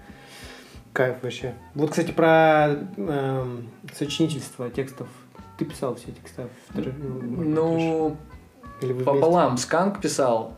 Кайф 0.92 1.22
вообще. 1.22 1.54
Вот, 1.74 1.90
кстати, 1.90 2.10
про 2.10 2.76
эм, 2.98 3.68
сочинительство 3.94 4.68
текстов. 4.70 5.08
Ты 5.58 5.64
писал 5.64 5.94
все 5.94 6.12
текста? 6.12 6.48
в 6.68 6.76
тр- 6.76 6.90
в 6.90 7.30
Маргарет 7.30 7.54
Ну, 7.54 8.16
вы 8.82 9.04
пополам. 9.04 9.56
Сканк 9.56 10.02
писал 10.02 10.54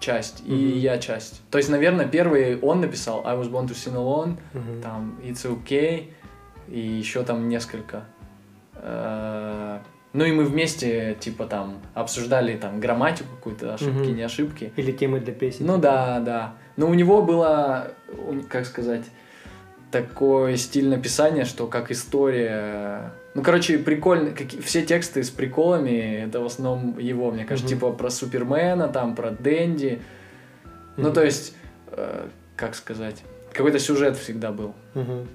часть, 0.00 0.42
и 0.44 0.52
Мгм. 0.52 0.78
я 0.78 0.98
часть. 0.98 1.42
То 1.50 1.58
есть, 1.58 1.70
наверное, 1.70 2.08
первый 2.08 2.58
он 2.60 2.80
написал 2.80 3.24
I 3.26 3.36
was 3.36 3.48
born 3.50 3.68
to 3.68 3.74
sing 3.74 3.94
alone? 3.94 4.38
Мгм. 4.54 4.82
там 4.82 5.18
It's 5.22 5.44
okay, 5.46 6.12
и 6.66 6.80
еще 6.80 7.22
там 7.22 7.48
несколько. 7.48 8.04
Э, 8.74 9.69
Ну 10.12 10.24
и 10.24 10.32
мы 10.32 10.44
вместе, 10.44 11.16
типа, 11.20 11.46
там, 11.46 11.78
обсуждали 11.94 12.56
там 12.56 12.80
грамматику 12.80 13.28
какую-то, 13.36 13.74
ошибки, 13.74 14.08
Мгм. 14.08 14.16
не 14.16 14.22
ошибки. 14.22 14.72
Или 14.76 14.90
темы 14.92 15.20
для 15.20 15.32
песен. 15.32 15.66
Ну 15.66 15.78
да, 15.78 16.18
да. 16.20 16.54
Но 16.76 16.88
у 16.88 16.94
него 16.94 17.22
было, 17.22 17.92
как 18.48 18.66
сказать, 18.66 19.04
такой 19.92 20.56
стиль 20.56 20.88
написания, 20.88 21.44
что 21.44 21.66
как 21.66 21.90
история. 21.90 23.12
Ну, 23.34 23.42
короче, 23.42 23.78
прикольно. 23.78 24.30
каки- 24.32 24.60
Все 24.60 24.82
тексты 24.82 25.22
с 25.22 25.30
приколами, 25.30 26.24
это 26.26 26.40
в 26.40 26.46
основном 26.46 26.98
его, 26.98 27.30
мне 27.30 27.44
кажется, 27.44 27.72
Мгм. 27.72 27.80
типа 27.80 27.92
про 27.92 28.10
Супермена, 28.10 28.88
там, 28.88 29.14
про 29.14 29.30
Дэнди. 29.30 30.00
Ну, 30.96 31.04
Мгм. 31.04 31.12
то 31.14 31.24
есть, 31.24 31.54
э, 31.92 32.28
как 32.56 32.74
сказать, 32.74 33.22
какой-то 33.52 33.78
сюжет 33.78 34.16
всегда 34.16 34.50
был. 34.50 34.74
Мгм. 34.94 35.28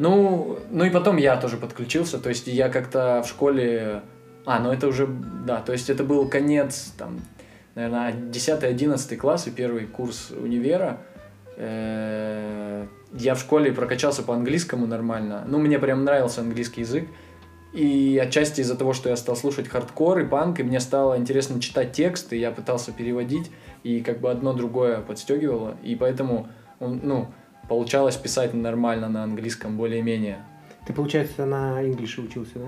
Ну, 0.00 0.58
ну 0.70 0.84
и 0.86 0.90
потом 0.90 1.18
я 1.18 1.36
тоже 1.36 1.58
подключился, 1.58 2.18
то 2.18 2.30
есть 2.30 2.46
я 2.46 2.70
как-то 2.70 3.22
в 3.22 3.28
школе... 3.28 4.00
А, 4.46 4.58
ну 4.58 4.72
это 4.72 4.88
уже, 4.88 5.06
да, 5.06 5.60
то 5.60 5.72
есть 5.72 5.90
это 5.90 6.04
был 6.04 6.26
конец, 6.26 6.94
там, 6.96 7.20
наверное, 7.74 8.14
10-11 8.14 9.16
класс 9.16 9.46
и 9.46 9.50
первый 9.50 9.84
курс 9.84 10.30
универа. 10.30 11.00
Э, 11.58 12.86
Я 13.12 13.34
в 13.34 13.40
школе 13.40 13.72
прокачался 13.72 14.22
по 14.22 14.32
английскому 14.34 14.86
нормально. 14.86 15.44
Ну, 15.46 15.58
мне 15.58 15.78
прям 15.78 16.04
нравился 16.04 16.40
английский 16.40 16.80
язык. 16.80 17.06
И 17.74 18.18
отчасти 18.22 18.62
из-за 18.62 18.76
того, 18.76 18.94
что 18.94 19.10
я 19.10 19.16
стал 19.16 19.36
слушать 19.36 19.68
хардкор 19.68 20.20
и 20.20 20.24
панк, 20.24 20.60
и 20.60 20.62
мне 20.62 20.80
стало 20.80 21.18
интересно 21.18 21.60
читать 21.60 21.92
тексты, 21.92 22.36
я 22.36 22.52
пытался 22.52 22.90
переводить, 22.92 23.50
и 23.84 24.00
как 24.00 24.20
бы 24.20 24.30
одно 24.30 24.54
другое 24.54 25.02
подстегивало. 25.02 25.76
И 25.82 25.94
поэтому, 25.94 26.48
ну, 26.80 27.28
получалось 27.70 28.16
писать 28.16 28.52
нормально 28.52 29.08
на 29.08 29.22
английском 29.22 29.76
более-менее. 29.76 30.38
Ты, 30.86 30.92
получается, 30.92 31.46
на 31.46 31.80
инглише 31.86 32.20
учился, 32.20 32.58
да? 32.58 32.66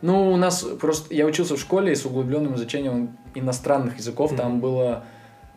Ну, 0.00 0.32
у 0.32 0.36
нас 0.38 0.62
просто... 0.80 1.14
Я 1.14 1.26
учился 1.26 1.56
в 1.56 1.60
школе 1.60 1.94
с 1.94 2.06
углубленным 2.06 2.54
изучением 2.54 3.18
иностранных 3.34 3.98
языков. 3.98 4.34
Там 4.34 4.52
Мгм. 4.52 4.60
было... 4.60 5.04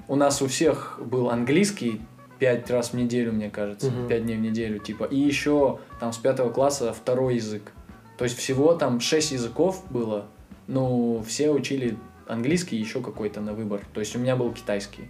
У 0.10 0.18
нас 0.18 0.42
у 0.42 0.48
всех 0.48 1.00
был 1.02 1.30
английский 1.30 2.02
пять 2.40 2.70
раз 2.70 2.90
в 2.90 2.96
неделю, 2.96 3.32
мне 3.32 3.50
кажется. 3.50 3.90
Мгм. 3.90 4.10
Пять 4.10 4.24
дней 4.26 4.36
в 4.36 4.42
неделю, 4.42 4.80
типа. 4.80 5.06
И 5.06 5.18
еще 5.18 5.80
там 6.02 6.12
с 6.12 6.18
пятого 6.18 6.50
класса 6.50 6.92
второй 6.92 7.36
язык. 7.36 7.72
То 8.18 8.26
есть 8.26 8.38
всего 8.38 8.74
там 8.74 9.00
шесть 9.00 9.32
языков 9.32 9.82
было. 9.92 10.26
Ну, 10.68 11.24
все 11.26 11.52
учили 11.52 11.98
английский 12.28 12.76
еще 12.76 13.00
какой-то 13.00 13.40
на 13.40 13.54
выбор. 13.54 13.80
То 13.94 14.02
есть 14.02 14.14
у 14.18 14.20
меня 14.20 14.36
был 14.36 14.52
китайский. 14.52 15.08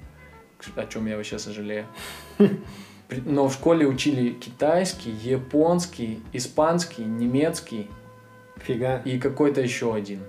О 0.75 0.85
чем 0.85 1.07
я 1.07 1.17
вообще 1.17 1.39
сожалею. 1.39 1.87
Но 3.25 3.47
в 3.47 3.53
школе 3.53 3.87
учили 3.87 4.29
китайский, 4.31 5.11
японский, 5.11 6.19
испанский, 6.33 7.03
немецкий 7.03 7.89
Фига. 8.57 9.01
и 9.05 9.19
какой-то 9.19 9.61
еще 9.61 9.93
один. 9.93 10.19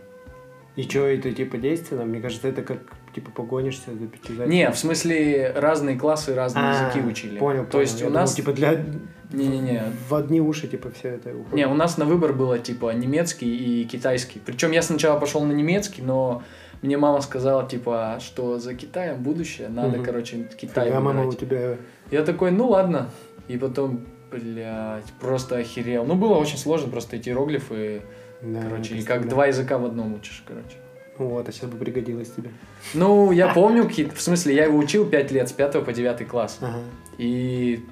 И 0.77 0.83
что, 0.83 1.07
это 1.07 1.31
типа 1.33 1.57
действенно? 1.57 2.05
Мне 2.05 2.21
кажется, 2.21 2.49
это 2.49 2.63
как 2.63 2.79
типа 3.15 3.31
погонишься 3.31 3.93
за 3.93 4.07
пятизаписью. 4.07 4.49
Не, 4.49 4.71
в 4.71 4.77
смысле 4.79 5.53
разные 5.55 5.97
классы 5.97 6.35
разные 6.35 6.65
А, 6.65 6.89
языки 6.91 7.07
учили. 7.07 7.39
Понял, 7.39 7.65
То 7.65 7.81
есть 7.81 8.03
у 8.03 8.11
нас... 8.11 8.35
типа 8.35 8.53
для... 8.53 8.85
Не-не-не. 9.33 9.83
В 10.09 10.15
одни 10.15 10.41
уши, 10.41 10.69
типа, 10.69 10.91
все 10.91 11.09
это 11.09 11.31
уходит. 11.31 11.53
Не, 11.55 11.67
у 11.67 11.75
нас 11.75 11.97
на 11.97 12.05
выбор 12.05 12.33
было 12.33 12.59
типа 12.59 12.93
немецкий 12.93 13.83
и 13.83 13.85
китайский. 13.85 14.41
Причем 14.45 14.71
я 14.73 14.83
сначала 14.83 15.19
пошел 15.19 15.45
на 15.45 15.53
немецкий, 15.53 16.03
но 16.03 16.43
мне 16.85 16.99
мама 16.99 17.21
сказала, 17.23 17.67
типа, 17.67 18.19
что 18.21 18.59
за 18.59 18.75
Китаем 18.75 19.23
будущее, 19.23 19.69
надо, 19.69 19.97
Мгм. 19.97 20.05
короче, 20.05 20.49
Китай 20.57 20.89
Фига, 20.89 21.01
мама 21.01 21.27
у 21.27 21.33
тебя... 21.33 21.77
Я 22.11 22.25
такой, 22.25 22.51
ну 22.51 22.69
ладно. 22.69 23.09
И 23.49 23.57
потом, 23.57 24.01
блядь, 24.31 25.11
просто 25.21 25.57
охерел. 25.57 26.05
Ну, 26.05 26.15
было 26.15 26.35
очень 26.35 26.59
сложно, 26.59 26.91
просто 26.91 27.17
эти 27.17 27.29
иероглифы, 27.31 28.03
Да, 28.43 28.61
короче, 28.63 28.97
и 28.97 29.03
как 29.03 29.29
два 29.29 29.47
языка 29.47 29.79
в 29.79 29.85
одном 29.87 30.15
учишь, 30.15 30.45
короче. 30.47 30.77
Вот, 31.17 31.49
а 31.49 31.53
сейчас 31.53 31.71
бы 31.71 31.77
пригодилось 31.79 32.31
тебе. 32.31 32.51
Ну, 32.93 33.33
я 33.33 33.49
помню 33.55 33.89
в 33.89 34.21
смысле, 34.21 34.55
я 34.55 34.65
его 34.65 34.77
учил 34.79 35.07
5 35.07 35.31
лет, 35.31 35.49
с 35.49 35.53
5 35.53 35.85
по 35.85 35.93
9 35.93 36.27
класс. 36.29 36.59
Ага, 36.61 36.79
И, 37.19 37.85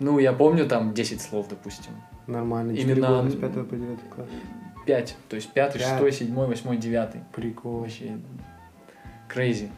ну, 0.00 0.18
я 0.18 0.32
помню 0.32 0.66
там 0.66 0.92
10 0.92 1.20
слов, 1.22 1.46
допустим. 1.48 1.92
нормально. 2.26 2.72
Именно- 2.72 3.08
года 3.22 3.30
с 3.30 3.34
пятого 3.34 3.64
по 3.64 3.76
девятый 3.76 4.08
класс. 4.14 4.28
5, 4.84 5.16
то 5.28 5.36
есть 5.36 5.50
5, 5.52 5.72
Пять. 5.74 5.98
6, 5.98 6.18
7, 6.18 6.34
8, 6.34 6.78
9. 6.78 7.08
Прикол. 7.32 7.80
Вообще, 7.80 8.18
crazy. 9.32 9.70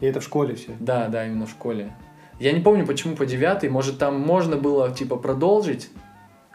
И 0.00 0.06
это 0.06 0.20
в 0.20 0.24
школе 0.24 0.54
все. 0.54 0.72
Да, 0.80 1.08
да, 1.08 1.26
именно 1.26 1.46
в 1.46 1.50
школе. 1.50 1.92
Я 2.38 2.52
не 2.52 2.60
помню, 2.60 2.86
почему 2.86 3.16
по 3.16 3.24
9, 3.24 3.70
может, 3.70 3.98
там 3.98 4.20
можно 4.20 4.56
было, 4.56 4.90
типа, 4.90 5.16
продолжить. 5.16 5.90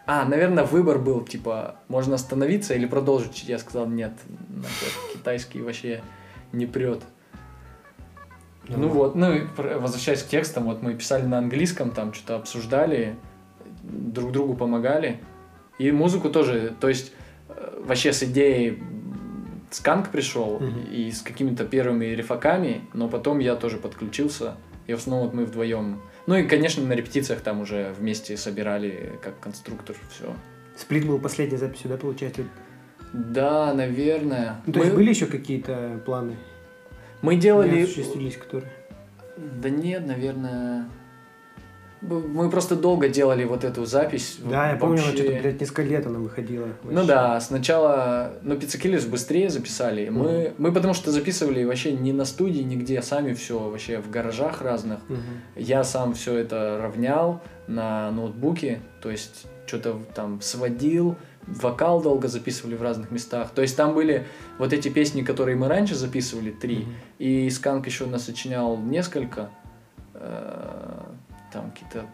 А, 0.06 0.26
наверное, 0.26 0.64
выбор 0.64 1.00
был, 1.00 1.22
типа, 1.22 1.76
можно 1.88 2.16
остановиться 2.16 2.74
или 2.74 2.86
продолжить. 2.86 3.44
Я 3.44 3.58
сказал, 3.58 3.88
нет, 3.88 4.14
китайский 5.14 5.62
вообще 5.62 6.02
не 6.52 6.66
прет. 6.66 7.02
Ну 8.68 8.88
вот, 8.90 9.16
ну 9.16 9.34
и 9.34 9.42
возвращаясь 9.58 10.24
к 10.24 10.28
текстам, 10.28 10.66
вот 10.66 10.82
мы 10.82 10.94
писали 10.94 11.26
на 11.26 11.40
английском, 11.40 11.92
там 11.92 12.14
что-то 12.14 12.36
обсуждали, 12.36 13.16
друг 13.84 14.32
другу 14.32 14.54
помогали. 14.54 15.20
И 15.80 15.92
музыку 15.92 16.30
тоже, 16.30 16.74
то 16.80 16.88
есть 16.88 17.12
вообще 17.86 18.14
с 18.14 18.24
идеей 18.24 18.82
сканк 19.70 20.10
пришел 20.10 20.60
Мгм. 20.60 20.82
и 20.92 21.12
с 21.12 21.22
какими-то 21.22 21.66
первыми 21.66 22.06
рифаками, 22.06 22.82
но 22.94 23.08
потом 23.08 23.40
я 23.40 23.56
тоже 23.56 23.78
подключился, 23.78 24.56
и 24.88 24.94
в 24.94 24.98
основном 24.98 25.28
вот 25.28 25.34
мы 25.34 25.46
вдвоем. 25.46 26.02
Ну 26.28 26.36
и, 26.36 26.44
конечно, 26.44 26.86
на 26.86 26.94
репетициях 26.94 27.42
там 27.42 27.62
уже 27.62 27.94
вместе 27.98 28.36
собирали 28.38 29.14
как 29.24 29.40
конструктор 29.40 29.96
все. 30.12 30.34
Сплит 30.76 31.06
был 31.06 31.20
последней 31.20 31.58
записью, 31.58 31.90
да, 31.90 31.98
получается? 31.98 32.44
Да, 33.14 33.74
наверное. 33.74 34.62
Ну, 34.66 34.74
то 34.74 34.80
мы, 34.80 34.86
есть 34.86 34.96
были 34.96 35.10
еще 35.10 35.26
какие-то 35.26 36.02
планы? 36.06 36.38
мы 37.22 37.36
Не 37.36 37.42
делали... 37.42 37.84
осуществились, 37.84 38.38
которые... 38.38 38.72
Да 39.38 39.70
нет, 39.70 40.06
наверное. 40.06 40.90
Мы 42.02 42.50
просто 42.50 42.76
долго 42.76 43.10
делали 43.10 43.44
вот 43.44 43.64
эту 43.64 43.86
запись. 43.86 44.40
Да, 44.44 44.72
я 44.72 44.76
помню, 44.76 45.04
она 45.04 45.12
что-то, 45.12 45.40
блядь, 45.40 45.62
несколько 45.62 45.84
лет 45.84 46.08
она 46.08 46.18
выходила. 46.18 46.68
Ну 46.84 46.92
вообще. 46.92 47.08
да, 47.08 47.40
сначала, 47.40 48.34
ну, 48.42 48.58
Pizzakillers 48.58 49.06
быстрее 49.06 49.50
записали. 49.50 50.10
Мы, 50.10 50.54
мы 50.58 50.72
потому 50.72 50.96
что 50.96 51.12
записывали 51.12 51.64
вообще 51.64 51.92
не 51.92 52.12
на 52.12 52.26
студии, 52.26 52.62
нигде, 52.62 53.02
сами 53.04 53.34
все 53.34 53.60
вообще 53.60 54.00
в 54.00 54.10
гаражах 54.10 54.62
разных. 54.62 55.00
Мгм. 55.10 55.22
Я 55.56 55.84
сам 55.84 56.16
все 56.16 56.38
это 56.38 56.80
равнял 56.82 57.40
на 57.68 58.10
ноутбуке, 58.12 58.80
то 59.02 59.12
есть 59.12 59.46
что-то 59.68 60.00
там 60.16 60.42
сводил, 60.42 61.16
вокал 61.46 62.02
долго 62.02 62.28
записывали 62.28 62.76
в 62.76 62.82
разных 62.82 63.12
местах. 63.12 63.52
То 63.54 63.62
есть 63.62 63.78
там 63.78 63.94
были 63.94 64.26
вот 64.58 64.74
эти 64.74 64.90
песни, 64.90 65.22
которые 65.22 65.56
мы 65.56 65.68
раньше 65.68 65.96
записывали, 65.96 66.50
три, 66.50 66.80
Мгм. 66.80 66.94
и 67.20 67.50
Сканк 67.52 67.86
еще 67.86 68.08
насочинял 68.08 68.76
несколько. 68.78 69.50
Там 71.52 71.72
какие-то 71.72 72.06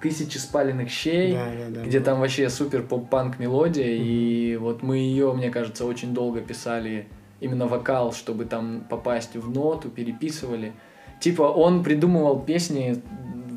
тысячи 0.00 0.38
спаленных 0.38 0.90
щей, 0.90 1.32
Да, 1.32 1.46
да, 1.46 1.80
да. 1.80 1.84
где 1.86 2.00
там 2.00 2.20
вообще 2.20 2.48
супер 2.50 2.82
поп-панк 2.82 3.38
мелодия. 3.38 3.96
Мгм. 3.96 4.04
И 4.06 4.56
вот 4.60 4.82
мы 4.82 4.98
ее, 4.98 5.32
мне 5.32 5.50
кажется, 5.50 5.84
очень 5.84 6.14
долго 6.14 6.40
писали 6.40 7.08
именно 7.40 7.66
вокал, 7.66 8.12
чтобы 8.12 8.44
там 8.44 8.84
попасть 8.88 9.36
в 9.36 9.50
ноту, 9.50 9.88
переписывали. 9.90 10.72
Типа 11.20 11.42
он 11.42 11.82
придумывал 11.82 12.40
песни 12.40 13.02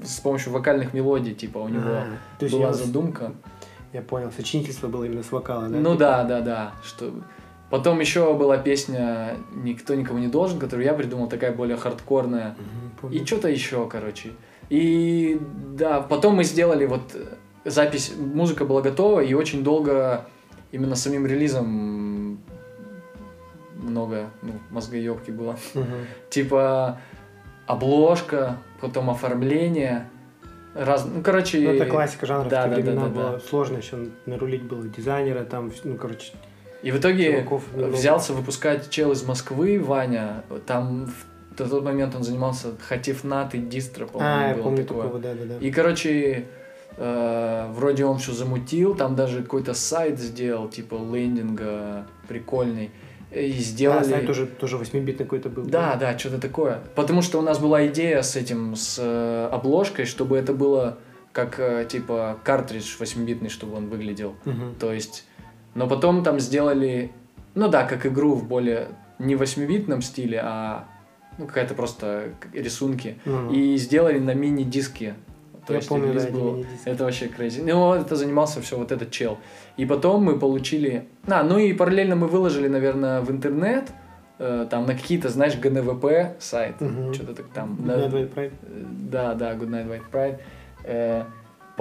с 0.04 0.20
помощью 0.20 0.52
вокальных 0.52 0.94
мелодий, 0.94 1.36
типа 1.36 1.60
у 1.60 1.68
него 1.68 1.84
А, 1.90 2.06
была 2.50 2.68
я- 2.68 2.74
задумка. 2.74 3.34
Я 3.94 4.02
понял, 4.02 4.32
сочинительство 4.32 4.88
было 4.88 5.04
именно 5.04 5.22
с 5.22 5.32
вокала, 5.32 5.68
да? 5.68 5.78
Ну 5.78 5.94
Типа? 5.94 6.00
да, 6.00 6.24
да, 6.24 6.42
да. 6.42 6.72
Что... 6.82 7.12
Потом 7.72 8.02
еще 8.02 8.34
была 8.34 8.58
песня 8.58 9.38
«Никто 9.54 9.96
никому 9.96 10.20
не 10.20 10.28
должен», 10.28 10.60
которую 10.60 10.86
я 10.86 10.94
придумал, 10.94 11.30
такая 11.30 11.54
более 11.54 11.78
хардкорная. 11.78 12.58
Помню. 13.00 13.18
И 13.18 13.26
что-то 13.26 13.48
еще, 13.48 13.88
короче. 13.88 14.32
И 14.70 15.40
да, 15.78 16.02
потом 16.02 16.36
мы 16.36 16.44
сделали 16.44 16.86
вот 16.86 17.16
э, 17.16 17.24
запись, 17.64 18.14
музыка 18.18 18.66
была 18.66 18.82
готова, 18.82 19.22
и 19.22 19.34
очень 19.34 19.64
долго 19.64 20.26
именно 20.74 20.96
самим 20.96 21.26
релизом 21.26 22.40
много 23.82 24.30
ну, 24.42 24.54
мозгоебки 24.70 25.32
было. 25.32 25.58
Мгм. 25.74 26.06
Типа 26.30 27.00
обложка, 27.68 28.58
потом 28.82 29.10
оформление, 29.10 30.10
раз, 30.76 31.06
ну 31.06 31.22
короче. 31.22 31.60
Ну, 31.60 31.72
это 31.72 31.86
классика 31.86 32.26
жанра. 32.26 32.50
Да, 32.50 32.68
в 32.68 32.76
те 32.76 32.82
да, 32.82 32.92
времена 32.92 33.08
да, 33.08 33.32
да. 33.32 33.40
сложно 33.40 33.78
еще 33.78 34.10
нарулить 34.26 34.64
было 34.64 34.84
дизайнера, 34.88 35.46
там, 35.46 35.72
ну, 35.86 35.96
короче, 35.96 36.34
И 36.84 36.92
в 36.92 36.98
итоге 36.98 37.34
чуваков 37.34 37.64
взялся 37.74 38.34
выпускать 38.34 38.90
чел 38.90 39.12
из 39.12 39.24
Москвы, 39.24 39.80
Ваня. 39.80 40.44
Там 40.66 41.06
в 41.06 41.26
на 41.60 41.70
тот 41.70 41.84
момент 41.84 42.16
он 42.16 42.24
занимался 42.24 42.70
Хатифнат 42.88 43.54
и 43.56 43.60
Дистро, 43.60 44.08
по-моему, 44.08 44.52
А, 44.52 44.54
было 44.56 44.64
помню 44.64 44.86
такое. 44.86 45.04
такого, 45.04 45.20
да-да-да. 45.20 45.58
И, 45.60 45.72
короче, 45.72 46.46
э, 46.98 47.72
вроде 47.74 48.06
он 48.06 48.18
все 48.18 48.32
замутил, 48.32 48.96
там 48.96 49.16
даже 49.16 49.44
какой-то 49.44 49.74
сайт 49.74 50.20
сделал, 50.20 50.70
типа 50.70 50.96
лендинга 50.96 52.08
прикольный. 52.28 52.92
И 53.32 53.52
сделали... 53.52 54.00
А, 54.00 54.04
сайт 54.04 54.28
тоже, 54.28 54.46
тоже 54.46 54.78
8-битный 54.78 55.24
какой-то 55.26 55.50
был. 55.50 55.64
Да, 55.64 55.96
да, 55.96 56.18
что-то 56.18 56.40
такое. 56.40 56.82
Потому 56.96 57.22
что 57.22 57.40
у 57.40 57.42
нас 57.42 57.60
была 57.60 57.88
идея 57.88 58.22
с 58.24 58.36
этим, 58.36 58.76
с 58.76 58.98
э, 59.00 59.50
обложкой, 59.52 60.06
чтобы 60.06 60.38
это 60.38 60.54
было 60.54 60.98
как, 61.32 61.58
э, 61.60 61.86
типа, 61.90 62.40
картридж 62.44 62.98
8-битный, 63.00 63.50
чтобы 63.50 63.78
он 63.78 63.88
выглядел. 63.88 64.36
Мгм. 64.46 64.76
То 64.80 64.92
есть... 64.92 65.26
Но 65.76 65.88
потом 65.88 66.24
там 66.24 66.40
сделали... 66.40 67.12
Ну 67.56 67.68
да, 67.70 67.84
как 67.86 68.06
игру 68.06 68.34
в 68.36 68.48
более... 68.48 68.88
Не 69.20 69.36
8-битном 69.36 70.02
стиле, 70.02 70.42
а... 70.44 70.86
Ну, 71.38 71.48
какая-то 71.48 71.74
просто 71.76 72.30
рисунки. 72.54 73.18
Ну, 73.26 73.52
И 73.52 73.78
сделали 73.78 74.20
на 74.20 74.34
мини-диске. 74.34 75.16
То 75.66 75.74
я 75.74 75.78
есть 75.78 75.90
помню, 75.90 76.14
да, 76.14 76.28
был- 76.30 76.66
это 76.86 77.04
вообще 77.06 77.28
crazy. 77.28 77.64
Ну, 77.64 77.94
это 77.94 78.16
занимался 78.16 78.62
все 78.62 78.78
вот 78.78 78.92
этот 78.92 79.12
чел. 79.12 79.38
И 79.78 79.86
потом 79.86 80.24
мы 80.24 80.40
получили... 80.40 81.08
А, 81.28 81.44
ну 81.44 81.58
и 81.60 81.72
параллельно 81.74 82.16
мы 82.16 82.28
выложили, 82.28 82.68
наверное, 82.68 83.22
в 83.22 83.30
интернет, 83.32 83.92
э, 84.40 84.66
там 84.70 84.86
на 84.88 84.94
какие-то, 84.96 85.30
знаешь, 85.30 85.56
ГНВП 85.58 86.36
сайт, 86.40 86.82
Мгм. 86.82 87.14
что-то 87.14 87.36
так 87.36 87.48
там. 87.54 87.78
Good 87.80 87.86
Night, 87.86 88.12
White 88.12 88.34
Pride. 88.34 88.54
э, 88.64 88.84
Да, 89.12 89.34
да, 89.36 89.54
Good 89.54 89.70
Night 89.70 89.88
White 89.88 90.12
Pride. 90.12 90.40
Э, 90.84 91.24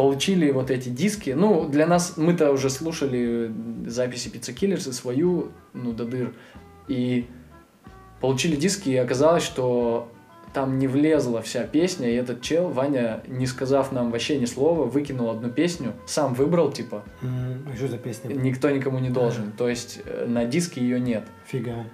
получили 0.01 0.51
вот 0.51 0.71
эти 0.71 0.89
диски. 0.89 1.31
Ну, 1.37 1.69
для 1.69 1.87
нас, 1.87 2.17
мы-то 2.17 2.53
уже 2.53 2.71
слушали 2.71 3.53
записи 3.87 4.29
Pizza 4.29 4.55
Killers 4.55 4.89
и 4.89 4.93
свою, 4.93 5.51
ну, 5.75 5.93
до 5.93 6.07
дыр. 6.07 6.33
И 6.89 7.27
получили 8.19 8.57
диски, 8.57 8.89
и 8.89 8.97
оказалось, 8.97 9.43
что 9.43 10.11
там 10.55 10.79
не 10.79 10.89
влезла 10.89 11.43
вся 11.43 11.65
песня, 11.65 12.11
и 12.11 12.15
этот 12.15 12.41
чел, 12.41 12.71
Ваня, 12.71 13.23
не 13.29 13.47
сказав 13.47 13.93
нам 13.93 14.11
вообще 14.11 14.39
ни 14.39 14.47
слова, 14.47 14.87
выкинул 14.87 15.29
одну 15.29 15.51
песню, 15.51 15.93
сам 16.07 16.33
выбрал, 16.33 16.73
типа, 16.73 17.05
а 17.23 17.77
Что 17.77 17.89
за 17.89 17.99
песня? 17.99 18.33
никто 18.33 18.71
никому 18.71 19.01
не 19.01 19.11
должен. 19.11 19.53
То 19.53 19.69
есть 19.69 20.01
э, 20.07 20.25
на 20.27 20.47
диске 20.47 20.81
ее 20.81 20.99
нет. 20.99 21.25
Фига. 21.47 21.85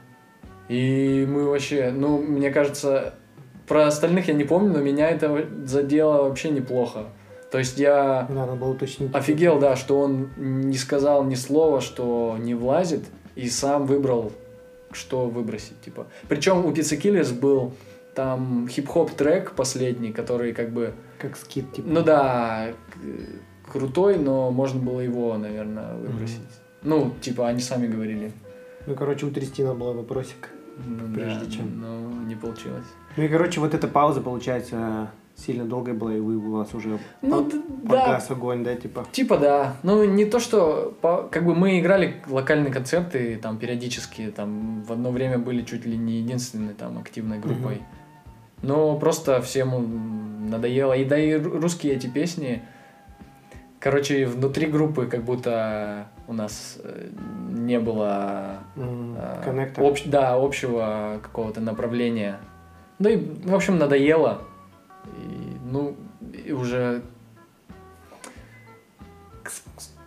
И 0.68 1.26
мы 1.28 1.46
вообще, 1.46 1.90
ну, 1.90 2.22
мне 2.22 2.52
кажется, 2.52 3.14
про 3.66 3.88
остальных 3.88 4.28
я 4.28 4.34
не 4.34 4.44
помню, 4.44 4.74
но 4.74 4.78
меня 4.78 5.10
это 5.10 5.44
задело 5.64 6.28
вообще 6.28 6.50
неплохо. 6.50 7.08
То 7.50 7.58
есть 7.58 7.78
я 7.78 8.26
надо 8.28 8.54
было 8.54 8.70
уточнить. 8.70 9.14
офигел, 9.14 9.58
да, 9.58 9.76
что 9.76 10.00
он 10.00 10.30
не 10.36 10.76
сказал 10.76 11.24
ни 11.24 11.34
слова, 11.34 11.80
что 11.80 12.36
не 12.38 12.54
влазит, 12.54 13.04
и 13.34 13.48
сам 13.48 13.86
выбрал, 13.86 14.32
что 14.92 15.26
выбросить, 15.26 15.80
типа. 15.80 16.06
Причем 16.28 16.64
у 16.64 16.72
Pizza 16.72 17.00
Killers 17.00 17.38
был 17.38 17.72
там 18.14 18.66
хип-хоп 18.68 19.10
трек 19.12 19.52
последний, 19.52 20.12
который 20.12 20.52
как 20.52 20.70
бы, 20.70 20.94
Как 21.18 21.36
скид, 21.36 21.72
типа. 21.72 21.88
ну 21.88 22.02
да, 22.02 22.68
крутой, 23.70 24.18
но 24.18 24.50
можно 24.50 24.80
было 24.80 25.00
его, 25.00 25.36
наверное, 25.36 25.94
выбросить. 25.94 26.40
Ну, 26.82 27.12
типа, 27.20 27.48
они 27.48 27.60
сами 27.60 27.86
говорили. 27.86 28.32
Ну, 28.86 28.94
короче, 28.94 29.26
утрясти 29.26 29.62
надо 29.62 29.74
было 29.74 29.92
вопросик. 29.92 30.50
Ну, 30.84 31.12
Прежде 31.14 31.44
да, 31.44 31.50
чем. 31.50 31.80
Но 31.80 32.22
не 32.22 32.36
получилось. 32.36 32.86
Ну 33.16 33.24
и, 33.24 33.28
короче, 33.28 33.60
вот 33.60 33.74
эта 33.74 33.88
пауза, 33.88 34.20
получается, 34.20 35.10
сильно 35.36 35.64
долгая 35.64 35.94
была, 35.94 36.14
и 36.14 36.20
вы, 36.20 36.36
у 36.36 36.52
вас 36.56 36.74
уже 36.74 36.98
Ну, 37.22 37.44
по- 37.44 37.56
да, 37.88 38.00
погас 38.00 38.30
огонь, 38.30 38.64
да, 38.64 38.74
типа? 38.74 39.06
Типа 39.12 39.36
да. 39.36 39.76
Ну, 39.82 40.04
не 40.04 40.24
то, 40.24 40.38
что... 40.40 40.96
по- 41.02 41.28
как 41.30 41.44
бы 41.44 41.54
мы 41.54 41.78
играли 41.78 42.22
локальные 42.28 42.72
концерты, 42.72 43.36
там, 43.36 43.58
периодически, 43.58 44.32
там, 44.34 44.82
в 44.82 44.92
одно 44.92 45.10
время 45.10 45.38
были 45.38 45.62
чуть 45.62 45.84
ли 45.84 45.96
не 45.96 46.14
единственной, 46.20 46.74
там, 46.74 46.98
активной 46.98 47.38
группой. 47.38 47.82
Но 48.62 48.98
просто 48.98 49.42
всем 49.42 50.48
надоело. 50.50 50.94
И 50.94 51.04
да 51.04 51.18
и 51.18 51.32
ру- 51.34 51.60
русские 51.60 51.94
эти 51.94 52.06
песни... 52.06 52.62
Короче, 53.78 54.26
внутри 54.26 54.66
группы 54.66 55.06
как 55.06 55.22
будто 55.22 56.08
у 56.26 56.32
нас 56.32 56.78
э, 56.82 57.08
не 57.50 57.78
было... 57.78 58.60
М, 58.74 59.14
э, 59.16 59.42
общ- 59.76 60.08
да, 60.08 60.34
общего 60.34 61.20
какого-то 61.22 61.60
направления. 61.60 62.38
Ну 62.98 63.10
и, 63.10 63.16
в 63.44 63.54
общем, 63.54 63.76
надоело. 63.78 64.42
И, 65.18 65.56
ну, 65.64 65.96
и 66.46 66.52
уже... 66.52 67.02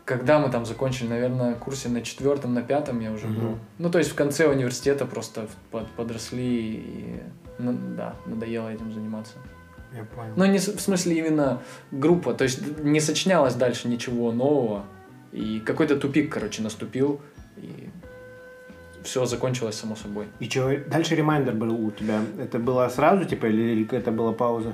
Когда 0.06 0.40
мы 0.40 0.50
там 0.50 0.66
закончили, 0.66 1.08
наверное, 1.08 1.54
курсе 1.54 1.88
на 1.88 2.02
четвертом, 2.02 2.54
на 2.56 2.64
пятом 2.64 3.00
я 3.00 3.12
уже 3.12 3.28
Мгм. 3.28 3.40
был. 3.40 3.58
Ну, 3.78 3.92
то 3.92 4.00
есть 4.00 4.10
в 4.10 4.16
конце 4.16 4.48
университета 4.48 5.06
просто 5.06 5.48
под- 5.70 5.88
подросли 5.92 6.74
и, 6.74 7.22
ну, 7.60 7.78
да, 7.96 8.16
надоело 8.26 8.70
этим 8.70 8.92
заниматься. 8.92 9.34
Я 9.96 10.04
понял. 10.06 10.34
Но 10.36 10.46
не 10.48 10.58
с- 10.58 10.68
в 10.68 10.80
смысле 10.82 11.16
именно 11.20 11.62
группа, 11.92 12.34
то 12.34 12.44
есть 12.44 12.80
не 12.80 13.00
сочинялось 13.00 13.54
дальше 13.54 13.88
ничего 13.88 14.32
нового. 14.32 14.84
И 15.32 15.60
какой-то 15.60 15.96
тупик, 15.96 16.32
короче, 16.34 16.64
наступил, 16.64 17.22
и 17.58 17.90
все 19.04 19.26
закончилось 19.26 19.76
само 19.76 19.96
собой. 19.96 20.26
И 20.40 20.50
что, 20.50 20.76
дальше 20.90 21.16
ремайдер 21.16 21.54
был 21.54 21.72
у 21.86 21.92
тебя? 21.92 22.20
Это 22.40 22.58
было 22.58 22.90
сразу, 22.90 23.26
типа, 23.26 23.46
или, 23.46 23.62
или 23.74 23.96
это 23.96 24.12
была 24.12 24.34
пауза? 24.34 24.74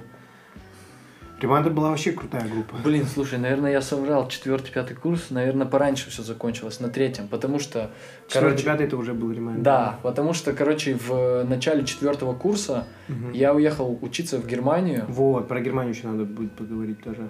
Ремайдер 1.42 1.74
была 1.74 1.90
вообще 1.90 2.12
крутая 2.12 2.48
группа. 2.48 2.76
Блин, 2.84 3.06
слушай, 3.06 3.38
наверное, 3.38 3.72
я 3.72 3.82
соврал. 3.82 4.28
Четвертый, 4.30 4.72
пятый 4.72 4.96
курс, 4.96 5.30
наверное, 5.30 5.68
пораньше 5.68 6.10
все 6.10 6.24
закончилось, 6.24 6.80
на 6.80 6.88
третьем, 6.90 7.28
потому 7.28 7.60
что, 7.60 7.92
Четвертый, 8.28 8.50
короче, 8.50 8.64
пятый 8.66 8.86
это 8.88 8.98
уже 8.98 9.14
был 9.14 9.32
ремайдер. 9.32 9.62
да, 9.64 10.00
потому 10.02 10.34
что, 10.34 10.54
короче, 10.54 10.96
в 10.96 11.44
начале 11.44 11.84
четвертого 11.86 12.34
курса 12.34 12.88
Мгм. 13.10 13.34
я 13.34 13.54
уехал 13.54 13.98
учиться 14.02 14.40
в 14.40 14.48
Германию. 14.48 15.06
Вот, 15.10 15.48
про 15.48 15.60
Германию 15.60 15.94
еще 15.94 16.08
надо 16.08 16.24
будет 16.26 16.54
поговорить 16.54 17.04
тоже. 17.04 17.30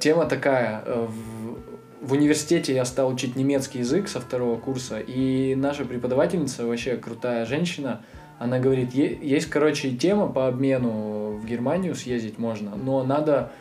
Тема 0.00 0.24
такая. 0.26 0.82
э, 0.86 1.06
В, 1.06 2.06
в 2.08 2.12
университете 2.12 2.74
я 2.74 2.86
стал 2.86 3.10
учить 3.12 3.36
немецкий 3.36 3.80
язык 3.80 4.08
со 4.08 4.20
второго 4.20 4.58
курса, 4.58 4.98
и 4.98 5.54
наша 5.54 5.84
преподавательница, 5.84 6.64
вообще 6.66 6.96
крутая 6.96 7.44
женщина, 7.44 8.00
она 8.40 8.58
говорит, 8.58 8.94
«Е- 8.94 9.18
есть, 9.20 9.50
короче, 9.50 9.90
тема 9.90 10.26
по 10.26 10.48
обмену 10.48 11.36
в 11.36 11.44
Германию 11.44 11.94
съездить 11.94 12.38
можно, 12.38 12.74
но 12.74 13.04
надо 13.04 13.52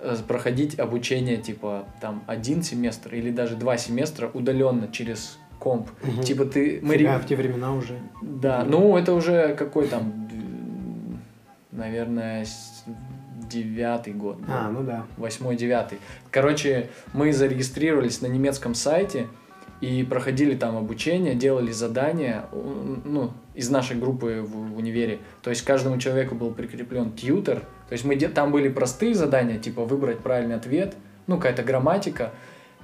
э, 0.00 0.14
проходить 0.28 0.78
обучение, 0.78 1.38
типа, 1.38 1.86
там, 2.00 2.22
один 2.28 2.62
семестр 2.62 3.16
или 3.16 3.32
даже 3.32 3.56
два 3.56 3.76
семестра 3.76 4.30
удаленно 4.32 4.86
через 4.92 5.40
комп. 5.58 5.88
Мгм. 6.04 6.22
Типа 6.22 6.44
ты... 6.44 6.78
мы 6.84 6.96
Фига, 6.96 7.18
в 7.18 7.26
те 7.26 7.34
времена 7.34 7.74
уже. 7.74 7.98
да, 8.22 8.64
ну 8.64 8.96
это 8.96 9.12
уже 9.12 9.56
какой 9.56 9.88
там, 9.88 10.28
наверное, 11.72 12.46
девятый 13.50 14.12
год. 14.12 14.38
А, 14.46 14.70
ну 14.70 14.84
да. 14.84 15.04
восьмой, 15.16 15.56
девятый. 15.56 15.98
Короче, 16.30 16.90
мы 17.12 17.32
зарегистрировались 17.32 18.20
на 18.20 18.28
немецком 18.28 18.76
сайте 18.76 19.26
и 19.80 20.04
проходили 20.04 20.54
там 20.54 20.76
обучение, 20.76 21.34
делали 21.34 21.72
задания, 21.72 22.44
ну, 22.52 23.32
из 23.54 23.70
нашей 23.70 23.96
группы 23.96 24.42
в, 24.42 24.74
в 24.74 24.76
универе. 24.76 25.18
То 25.42 25.50
есть 25.50 25.62
каждому 25.62 25.98
человеку 25.98 26.34
был 26.34 26.52
прикреплен 26.52 27.12
тьютер. 27.12 27.60
То 27.88 27.92
есть 27.92 28.04
мы 28.04 28.16
там 28.16 28.52
были 28.52 28.68
простые 28.68 29.14
задания, 29.14 29.58
типа 29.58 29.84
выбрать 29.84 30.20
правильный 30.20 30.56
ответ, 30.56 30.94
ну, 31.26 31.36
какая-то 31.36 31.62
грамматика, 31.62 32.32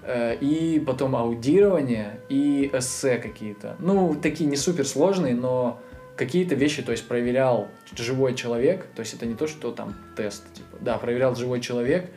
э, 0.03 0.37
и 0.37 0.81
потом 0.81 1.17
аудирование 1.17 2.21
и 2.29 2.71
эссе 2.73 3.19
какие-то. 3.19 3.77
Ну, 3.79 4.15
такие 4.15 4.49
не 4.49 4.57
супер 4.57 4.87
сложные, 4.87 5.35
но 5.35 5.81
какие-то 6.17 6.55
вещи, 6.55 6.83
то 6.83 6.93
есть 6.93 7.07
проверял 7.07 7.69
живой 7.97 8.35
человек, 8.35 8.87
то 8.95 9.01
есть 9.01 9.15
это 9.15 9.25
не 9.25 9.35
то, 9.35 9.47
что 9.47 9.71
там 9.71 9.95
тест, 10.17 10.53
типа, 10.53 10.77
да, 10.81 10.99
проверял 10.99 11.35
живой 11.37 11.61
человек, 11.61 12.11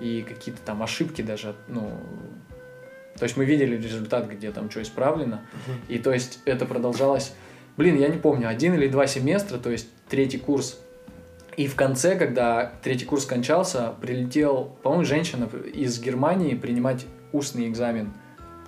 и 0.00 0.24
какие-то 0.28 0.60
там 0.62 0.82
ошибки 0.82 1.22
даже, 1.22 1.54
ну, 1.68 1.92
то 3.16 3.22
есть 3.22 3.36
мы 3.36 3.44
видели 3.44 3.76
результат, 3.76 4.28
где 4.28 4.50
там 4.50 4.70
что 4.70 4.82
исправлено, 4.82 5.42
и 5.88 5.98
то 5.98 6.12
есть 6.12 6.40
это 6.44 6.66
продолжалось, 6.66 7.32
блин, 7.76 7.96
я 7.96 8.08
не 8.08 8.18
помню, 8.18 8.48
один 8.48 8.74
или 8.74 8.88
два 8.88 9.06
семестра, 9.06 9.58
то 9.58 9.70
есть 9.70 9.88
третий 10.08 10.38
курс, 10.38 10.78
и 11.56 11.66
в 11.66 11.76
конце, 11.76 12.16
когда 12.16 12.72
третий 12.82 13.04
курс 13.04 13.26
кончался, 13.26 13.94
прилетел, 14.00 14.76
по-моему, 14.82 15.04
женщина 15.04 15.48
из 15.72 16.00
Германии 16.00 16.54
принимать 16.54 17.06
устный 17.32 17.68
экзамен. 17.68 18.12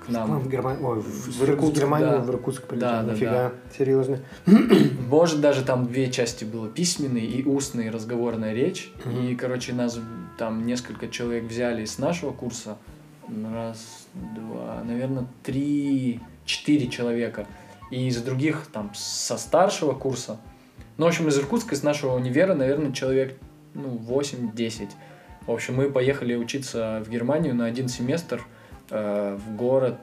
к 0.04 0.08
нам. 0.08 0.38
В, 0.38 0.48
Герман... 0.48 0.76
Ой, 0.84 1.00
в, 1.00 1.04
В 1.04 1.42
Иркутск, 1.42 1.80
Германию, 1.80 2.10
да. 2.10 2.18
в 2.20 2.30
Иркутск 2.30 2.62
полетел. 2.62 2.88
Да, 2.88 3.02
да, 3.02 3.12
Нифига, 3.12 3.32
да. 3.32 3.52
серьезно. 3.76 4.20
Может, 5.08 5.40
даже 5.40 5.64
там 5.64 5.86
две 5.86 6.10
части 6.12 6.44
было, 6.44 6.68
письменный 6.68 7.26
и 7.26 7.44
устный 7.44 7.90
разговорная 7.90 8.54
речь. 8.54 8.92
Мгм. 9.04 9.26
И, 9.26 9.34
короче, 9.34 9.72
нас 9.72 9.98
там 10.38 10.64
несколько 10.64 11.08
человек 11.08 11.44
взяли 11.44 11.84
с 11.84 11.98
нашего 11.98 12.32
курса. 12.32 12.76
Раз, 13.28 14.06
два, 14.14 14.82
наверное, 14.84 15.26
три, 15.42 16.20
четыре 16.44 16.86
человека. 16.86 17.48
И 17.90 18.08
из 18.08 18.20
других, 18.22 18.66
там, 18.72 18.90
со 18.94 19.36
старшего 19.38 19.92
курса. 19.92 20.38
Ну, 20.96 21.04
в 21.04 21.08
общем, 21.08 21.28
из 21.28 21.38
Иркутска, 21.38 21.74
из 21.74 21.82
нашего 21.82 22.14
универа, 22.16 22.54
наверное, 22.54 22.92
человек, 22.92 23.38
ну, 23.74 23.96
8-10. 23.98 24.90
В 25.46 25.52
общем, 25.52 25.76
мы 25.76 25.90
поехали 25.90 26.34
учиться 26.34 27.02
в 27.04 27.10
Германию 27.10 27.54
на 27.54 27.66
один 27.66 27.88
семестр 27.88 28.42
э, 28.90 29.36
в 29.36 29.54
город, 29.56 29.96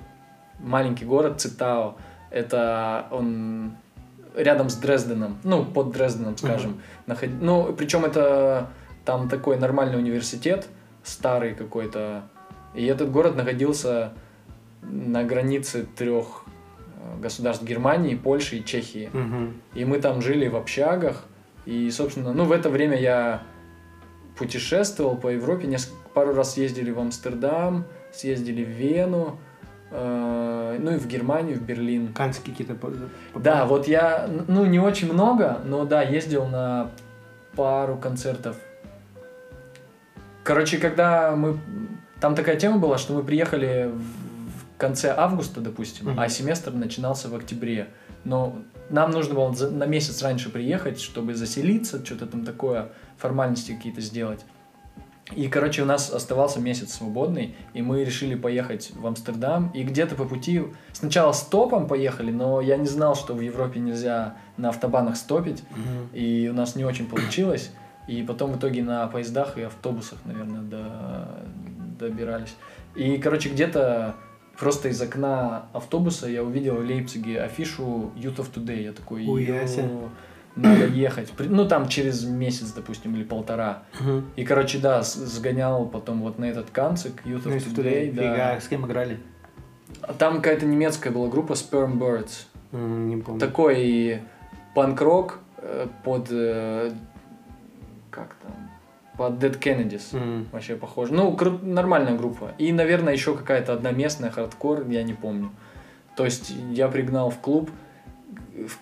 маленький 0.60 1.06
город 1.06 1.42
Цитао. 1.42 1.96
Это 2.32 3.08
он 3.12 3.74
рядом 4.36 4.70
с 4.70 4.76
Дрезденом, 4.76 5.38
ну, 5.44 5.66
под 5.66 5.92
Дрезденом, 5.92 6.38
скажем. 6.38 6.82
наход- 7.08 7.30
Ну, 7.42 7.74
причем 7.74 8.06
это 8.06 8.70
там 9.06 9.28
такой 9.30 9.58
нормальный 9.60 9.98
университет, 9.98 10.68
старый 11.04 11.54
какой-то. 11.54 12.24
И 12.74 12.86
этот 12.86 13.12
город 13.12 13.36
находился 13.36 14.14
на 14.82 15.24
границе 15.24 15.86
трех 15.96 16.43
государств 17.22 17.64
Германии, 17.64 18.16
Польши 18.16 18.58
и 18.58 18.66
Чехии. 18.66 19.10
Мгм. 19.14 19.62
И 19.74 19.86
мы 19.86 20.00
там 20.00 20.22
жили 20.22 20.48
в 20.48 20.56
общагах. 20.56 21.26
И, 21.66 21.90
собственно, 21.92 22.34
ну, 22.34 22.46
в 22.46 22.52
это 22.52 22.70
время 22.70 23.00
я 23.00 23.44
путешествовал 24.38 25.16
по 25.16 25.30
Европе. 25.30 25.68
Несколько, 25.68 25.98
пару 26.14 26.34
раз 26.34 26.58
ездили 26.58 26.92
в 26.92 27.00
Амстердам, 27.00 27.86
съездили 28.12 28.64
в 28.64 28.70
Вену, 28.70 29.40
э, 29.92 30.78
ну 30.80 30.92
и 30.92 30.98
в 30.98 31.08
Германию, 31.08 31.58
в 31.58 31.62
Берлин. 31.62 32.14
Канские 32.14 32.56
какие-то... 32.56 32.76
Да, 33.36 33.66
вот 33.66 33.88
я, 33.88 34.30
ну, 34.48 34.66
не 34.66 34.80
очень 34.80 35.12
много, 35.12 35.60
но 35.66 35.86
да, 35.86 36.02
ездил 36.02 36.46
на 36.46 36.92
пару 37.56 37.98
концертов. 37.98 38.58
Короче, 40.44 40.78
когда 40.78 41.36
мы... 41.36 41.58
Там 42.20 42.36
такая 42.36 42.56
тема 42.56 42.78
была, 42.78 42.98
что 42.98 43.14
мы 43.14 43.24
приехали 43.24 43.92
в 43.94 44.23
конце 44.88 45.14
августа, 45.16 45.62
допустим, 45.62 46.10
Мгм. 46.10 46.20
а 46.20 46.30
семестр 46.30 46.72
начинался 46.74 47.30
в 47.30 47.36
октябре. 47.36 47.88
Но 48.26 48.56
нам 48.90 49.12
нужно 49.12 49.34
было 49.36 49.50
на 49.70 49.86
месяц 49.86 50.22
раньше 50.22 50.50
приехать, 50.50 51.00
чтобы 51.00 51.34
заселиться, 51.36 52.04
что-то 52.06 52.26
там 52.28 52.46
такое, 52.46 52.88
формальности 53.18 53.72
какие-то 53.74 54.02
сделать. 54.02 54.42
И, 55.36 55.48
короче, 55.48 55.82
у 55.82 55.86
нас 55.86 56.12
оставался 56.12 56.60
месяц 56.60 56.94
свободный, 56.94 57.56
и 57.74 57.82
мы 57.82 58.04
решили 58.04 58.36
поехать 58.36 58.92
в 58.94 59.08
Амстердам. 59.08 59.72
И 59.74 59.84
где-то 59.84 60.16
по 60.16 60.26
пути 60.26 60.62
сначала 60.92 61.32
стопом 61.34 61.88
поехали, 61.88 62.32
но 62.32 62.62
я 62.62 62.76
не 62.78 62.88
знал, 62.88 63.16
что 63.16 63.34
в 63.34 63.40
Европе 63.42 63.80
нельзя 63.80 64.36
на 64.58 64.70
автобанах 64.70 65.16
стопить, 65.16 65.64
Мгм. 65.72 66.10
и 66.14 66.50
у 66.52 66.54
нас 66.54 66.76
не 66.76 66.84
очень 66.86 67.08
получилось. 67.08 67.72
И 68.10 68.22
потом 68.24 68.52
в 68.52 68.58
итоге 68.58 68.84
на 68.84 69.08
поездах 69.08 69.58
и 69.58 69.62
автобусах, 69.64 70.20
наверное, 70.26 70.62
до- 70.62 71.40
добирались. 72.00 72.54
И, 72.96 73.18
короче, 73.18 73.50
где-то 73.50 74.16
просто 74.58 74.90
из 74.90 75.02
окна 75.02 75.66
автобуса 75.74 76.28
я 76.28 76.44
увидел 76.44 76.76
в 76.76 76.86
Лейпциге 76.86 77.42
афишу 77.42 78.12
Youth 78.16 78.38
of 78.38 78.54
Today. 78.54 78.84
Я 78.84 78.92
такой, 78.94 79.26
Ой, 79.28 79.44
«Ё, 79.46 79.56
яся. 79.56 79.90
надо 80.56 80.86
ехать. 80.86 81.34
Ну, 81.40 81.68
там 81.68 81.88
через 81.88 82.24
месяц, 82.26 82.72
допустим, 82.72 83.16
или 83.16 83.24
полтора. 83.24 83.84
Мгм. 84.00 84.26
И, 84.36 84.44
короче, 84.46 84.78
да, 84.78 85.02
сгонял 85.04 85.88
потом 85.88 86.22
вот 86.22 86.38
на 86.40 86.46
этот 86.46 86.70
концик 86.70 87.26
Youth 87.26 87.42
Ну, 87.46 87.52
of 87.52 87.54
если 87.56 87.72
Today. 87.74 88.10
туда- 88.12 88.22
да. 88.22 88.34
Фига, 88.56 88.62
с 88.62 88.68
кем 88.68 88.86
играли? 88.86 89.20
Там 90.18 90.38
какая-то 90.38 90.66
немецкая 90.66 91.12
была 91.12 91.28
группа 91.30 91.54
Spermbirds. 91.54 92.46
М, 92.72 93.08
Не 93.10 93.18
помню. 93.18 93.40
Такой 93.40 94.22
панк-рок 94.76 95.40
э, 95.58 95.88
под... 96.04 96.28
э, 96.32 96.92
Как 98.12 98.36
там? 98.36 98.63
Под 99.18 99.34
Dead 99.34 99.60
Kennedys. 99.60 100.16
М. 100.18 100.48
Вообще 100.52 100.76
похоже. 100.76 101.14
Ну, 101.14 101.36
кру- 101.36 101.64
нормальная 101.64 102.16
группа. 102.18 102.54
И, 102.58 102.72
наверное, 102.72 103.14
еще 103.14 103.36
какая-то 103.36 103.74
одна 103.74 103.92
местная 103.92 104.32
хардкор, 104.32 104.88
я 104.88 105.04
не 105.04 105.14
помню. 105.14 105.52
То 106.16 106.26
есть 106.26 106.54
я 106.72 106.88
пригнал 106.88 107.30
в 107.30 107.38
клуб 107.40 107.70
в 108.54 108.78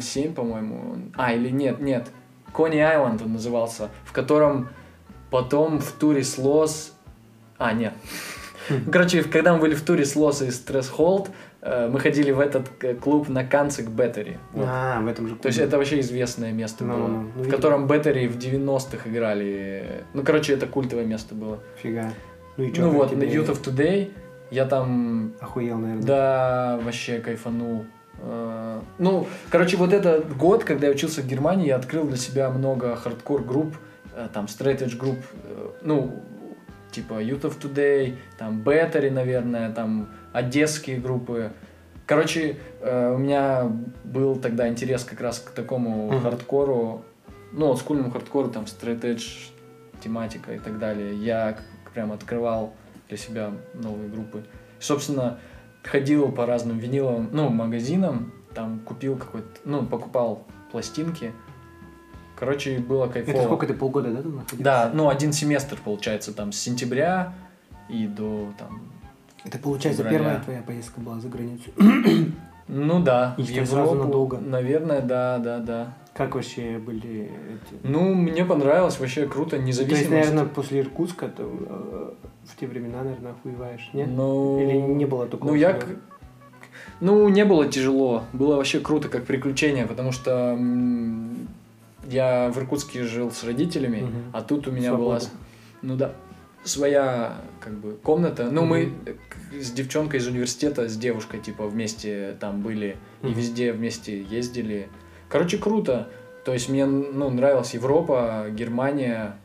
007, 0.00 0.34
по-моему. 0.34 0.98
А, 1.16 1.32
или 1.32 1.50
нет, 1.50 1.80
нет. 1.80 2.08
Кони 2.52 2.78
Айленд 2.78 3.22
он 3.22 3.32
назывался, 3.34 3.90
в 4.04 4.12
котором 4.12 4.68
потом 5.30 5.78
в 5.80 5.92
туре 5.92 6.24
с 6.24 6.38
Лос... 6.38 6.94
А, 7.58 7.72
нет. 7.72 7.92
Короче, 8.92 9.22
когда 9.24 9.54
мы 9.54 9.60
были 9.60 9.74
в 9.74 9.82
туре 9.84 10.04
с 10.04 10.14
Лос 10.16 10.42
и 10.42 10.50
Стресс 10.50 10.88
Холд, 10.88 11.30
мы 11.60 11.98
ходили 12.00 12.30
в 12.30 12.40
этот 12.40 12.68
э, 12.82 12.94
клуб 12.94 13.28
на 13.28 13.44
Канцик 13.44 13.88
Беттери. 13.88 14.38
Вот. 14.52 14.66
А, 14.68 15.00
в 15.00 15.06
этом 15.08 15.26
же 15.28 15.34
То 15.36 15.48
есть 15.48 15.58
клубе. 15.58 15.68
это 15.68 15.76
вообще 15.78 16.00
известное 16.00 16.52
место 16.52 16.84
Ну, 16.84 16.94
было, 16.96 17.06
ну, 17.08 17.30
ну, 17.36 17.42
в 17.42 17.48
котором 17.48 17.86
Беттери 17.86 18.28
в 18.28 18.36
90-х 18.38 19.08
играли. 19.10 20.04
Ну, 20.14 20.22
короче, 20.22 20.54
это 20.54 20.66
культовое 20.66 21.04
место 21.04 21.34
было. 21.34 21.58
Фига. 21.82 22.12
Ну 22.56 22.64
и 22.64 22.72
что? 22.72 22.82
ну 22.82 22.90
вот, 22.90 23.16
на 23.16 23.22
Youth 23.24 23.48
of 23.50 23.62
Today 23.62 24.10
я 24.50 24.64
там, 24.66 25.34
Охуел, 25.40 25.78
наверное. 25.78 26.04
да, 26.06 26.80
вообще 26.82 27.18
кайфанул. 27.18 27.84
Э, 28.20 28.80
Ну, 28.98 29.26
короче, 29.50 29.76
вот 29.76 29.92
этот 29.92 30.36
год, 30.36 30.64
когда 30.64 30.86
я 30.86 30.92
учился 30.92 31.22
в 31.22 31.26
Германии, 31.26 31.66
я 31.66 31.76
открыл 31.76 32.06
для 32.06 32.16
себя 32.16 32.50
много 32.50 32.96
хардкор-групп, 32.96 33.76
э, 34.14 34.28
там, 34.32 34.46
straight 34.46 34.78
edge 34.82 34.96
групп, 34.96 35.18
э, 35.44 35.68
ну, 35.82 36.22
типа 36.90 37.14
Youth 37.22 37.42
of 37.42 37.60
Today, 37.60 38.14
там, 38.38 38.62
Battery, 38.64 39.10
наверное, 39.10 39.70
там, 39.72 40.08
DC-ские 40.32 40.98
группы. 40.98 41.52
Короче, 42.06 42.56
э, 42.80 43.14
у 43.14 43.18
меня 43.18 43.70
был 44.04 44.36
тогда 44.36 44.68
интерес 44.68 45.04
как 45.04 45.20
раз 45.20 45.40
к 45.40 45.50
такому 45.50 46.10
Мгм. 46.10 46.22
хардкору, 46.22 47.04
ну, 47.52 47.66
олдскульному 47.66 48.10
хардкору, 48.10 48.48
там, 48.48 48.64
edge 48.64 49.50
тематика 50.02 50.54
и 50.54 50.58
так 50.58 50.78
далее. 50.78 51.14
Я 51.14 51.58
прям 51.92 52.12
открывал 52.12 52.74
для 53.08 53.16
себя 53.16 53.52
новые 53.74 54.08
группы. 54.08 54.44
Собственно, 54.78 55.38
ходил 55.82 56.30
по 56.30 56.46
разным 56.46 56.78
виниловым, 56.78 57.28
ну, 57.32 57.48
магазинам, 57.48 58.32
там 58.54 58.80
купил 58.80 59.16
какой-то, 59.16 59.48
ну, 59.64 59.84
покупал 59.86 60.46
пластинки. 60.70 61.32
Короче, 62.38 62.78
было 62.78 63.08
кайфово. 63.08 63.34
Это 63.34 63.44
сколько 63.44 63.66
ты, 63.66 63.74
полгода, 63.74 64.10
да, 64.10 64.22
там 64.22 64.36
находился? 64.36 64.62
Да, 64.64 64.90
ну, 64.94 65.08
один 65.08 65.32
семестр, 65.32 65.76
получается, 65.84 66.32
там, 66.32 66.52
с 66.52 66.58
сентября 66.58 67.34
и 67.88 68.06
до, 68.06 68.52
там, 68.58 68.82
Это, 69.48 69.58
получается, 69.58 70.02
февраля. 70.02 70.18
первая 70.18 70.40
твоя 70.40 70.62
поездка 70.62 71.00
была 71.00 71.18
за 71.20 71.28
границу. 71.28 71.70
ну, 72.68 73.00
да, 73.02 73.34
И 73.38 73.42
в 73.42 73.46
что, 73.46 73.54
сразу 73.66 73.90
Европу, 73.92 74.04
надолго? 74.04 74.38
наверное, 74.38 75.00
да, 75.00 75.38
да, 75.38 75.58
да. 75.58 75.94
Как 76.14 76.34
вообще 76.34 76.78
были 76.78 77.22
эти... 77.24 77.74
Ну, 77.82 78.12
мне 78.14 78.44
понравилось, 78.44 78.98
вообще 79.00 79.26
круто, 79.26 79.56
То 79.56 79.62
есть, 79.62 80.10
наверное, 80.10 80.44
после 80.44 80.80
Иркутска 80.80 81.28
ты, 81.28 81.44
э, 81.44 82.10
в 82.44 82.56
те 82.58 82.66
времена, 82.66 83.02
наверное, 83.04 83.32
охуеваешь, 83.32 83.88
нет? 83.92 84.08
Ну, 84.10 84.60
Или 84.60 84.76
не 84.76 85.06
было 85.06 85.26
такого? 85.26 85.50
Ну, 85.50 85.54
я... 85.56 85.78
всего? 85.78 85.92
Ну, 87.00 87.28
не 87.28 87.44
было 87.44 87.66
тяжело. 87.68 88.24
Было 88.32 88.56
вообще 88.56 88.80
круто, 88.80 89.08
как 89.08 89.24
приключение, 89.24 89.86
потому 89.86 90.10
что 90.12 90.30
м, 90.58 91.48
я 92.08 92.50
в 92.50 92.58
Иркутске 92.58 93.04
жил 93.04 93.30
с 93.30 93.44
родителями, 93.44 94.00
Мгм. 94.00 94.12
а 94.32 94.42
тут 94.42 94.66
у 94.66 94.72
меня 94.72 94.88
Свобода. 94.90 95.20
была, 95.20 95.20
ну 95.82 95.96
да, 95.96 96.12
своя 96.68 97.36
как 97.60 97.74
бы 97.78 97.94
комната. 98.02 98.50
Ну, 98.50 98.64
мы 98.64 98.86
Мгм. 98.86 99.18
к- 99.28 99.54
с 99.62 99.70
девчонкой 99.72 100.20
из 100.20 100.26
университета, 100.26 100.88
с 100.88 100.96
девушкой, 100.96 101.40
типа, 101.40 101.66
вместе 101.66 102.36
там 102.40 102.60
были 102.62 102.96
и 103.22 103.26
Мгм. 103.26 103.34
везде 103.34 103.72
вместе 103.72 104.22
ездили. 104.22 104.88
Короче, 105.28 105.58
круто. 105.58 106.08
То 106.44 106.52
есть 106.52 106.68
мне, 106.68 106.86
ну, 106.86 107.28
нравилась 107.30 107.74
Европа, 107.74 108.46
Германия, 108.50 109.36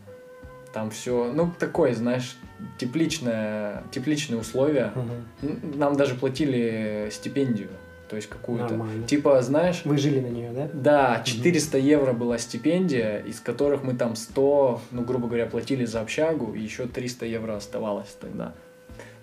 там 0.74 0.89
все, 0.91 1.32
ну, 1.34 1.51
такое, 1.59 1.93
знаешь, 1.93 2.38
тепличное, 2.78 3.84
тепличные 3.91 4.39
условия. 4.39 4.93
Н- 5.41 5.59
Нам 5.76 5.95
даже 5.97 6.15
платили 6.15 7.09
стипендию, 7.11 7.69
то 8.14 8.18
есть 8.18 8.30
какую-то. 8.30 8.76
Нормально. 8.76 9.07
Типа, 9.07 9.41
знаешь, 9.41 9.82
Вы 9.86 9.97
жили 9.97 10.20
на 10.20 10.28
нее, 10.28 10.51
да? 10.51 10.70
да, 10.72 11.24
400 11.24 11.80
евро 11.80 12.14
была 12.14 12.38
стипендия, 12.38 13.18
из 13.18 13.39
которых 13.39 13.82
мы 13.82 13.95
там 13.95 14.16
100, 14.16 14.82
ну, 14.91 15.01
грубо 15.01 15.26
говоря, 15.26 15.47
платили 15.47 15.84
за 15.86 16.01
общагу, 16.01 16.53
и 16.53 16.61
еще 16.61 16.86
300 16.86 17.26
евро 17.26 17.55
оставалось 17.55 18.16
тогда. 18.22 18.53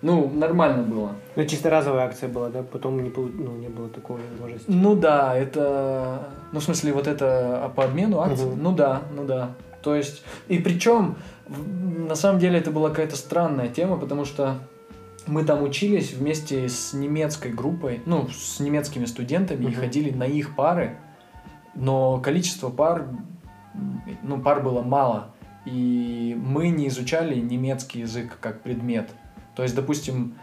Ну, 0.01 0.29
нормально 0.29 0.83
было. 0.83 1.15
Ну, 1.37 1.45
чисто 1.45 1.69
разовая 1.69 2.07
акция 2.07 2.27
была, 2.27 2.49
да? 2.49 2.63
Потом 2.63 3.01
не, 3.01 3.09
ну, 3.15 3.55
не 3.55 3.69
было 3.69 3.87
такой 3.87 4.19
возможности. 4.29 4.69
Ну 4.69 4.95
да, 4.97 5.37
это... 5.37 6.27
Ну, 6.51 6.59
в 6.59 6.63
смысле, 6.63 6.91
вот 6.91 7.07
это 7.07 7.63
а, 7.63 7.69
по 7.69 7.85
обмену 7.85 8.19
акций? 8.19 8.45
Мгм. 8.45 8.61
Ну 8.61 8.75
да, 8.75 9.03
ну 9.15 9.23
да. 9.23 9.51
То 9.81 9.95
есть... 9.95 10.21
И 10.49 10.57
причем, 10.57 11.15
на 11.47 12.15
самом 12.15 12.39
деле, 12.41 12.59
это 12.59 12.71
была 12.71 12.89
какая-то 12.89 13.15
странная 13.15 13.69
тема, 13.69 13.95
потому 13.95 14.25
что 14.25 14.57
мы 15.27 15.43
там 15.43 15.63
учились 15.63 16.13
вместе 16.13 16.67
с 16.67 16.93
немецкой 16.93 17.51
группой, 17.51 18.01
ну, 18.05 18.27
с 18.29 18.59
немецкими 18.59 19.05
студентами, 19.05 19.65
и 19.65 19.67
Мгм. 19.67 19.75
ходили 19.75 20.11
на 20.11 20.23
их 20.23 20.55
пары, 20.55 20.97
но 21.75 22.19
количество 22.19 22.69
пар, 22.69 23.07
ну, 24.23 24.39
пар 24.41 24.61
было 24.61 24.81
мало, 24.81 25.31
и 25.65 26.37
мы 26.43 26.69
не 26.69 26.87
изучали 26.87 27.39
немецкий 27.39 27.99
язык 27.99 28.37
как 28.41 28.61
предмет. 28.61 29.09
То 29.55 29.63
есть, 29.63 29.75
допустим, 29.75 30.35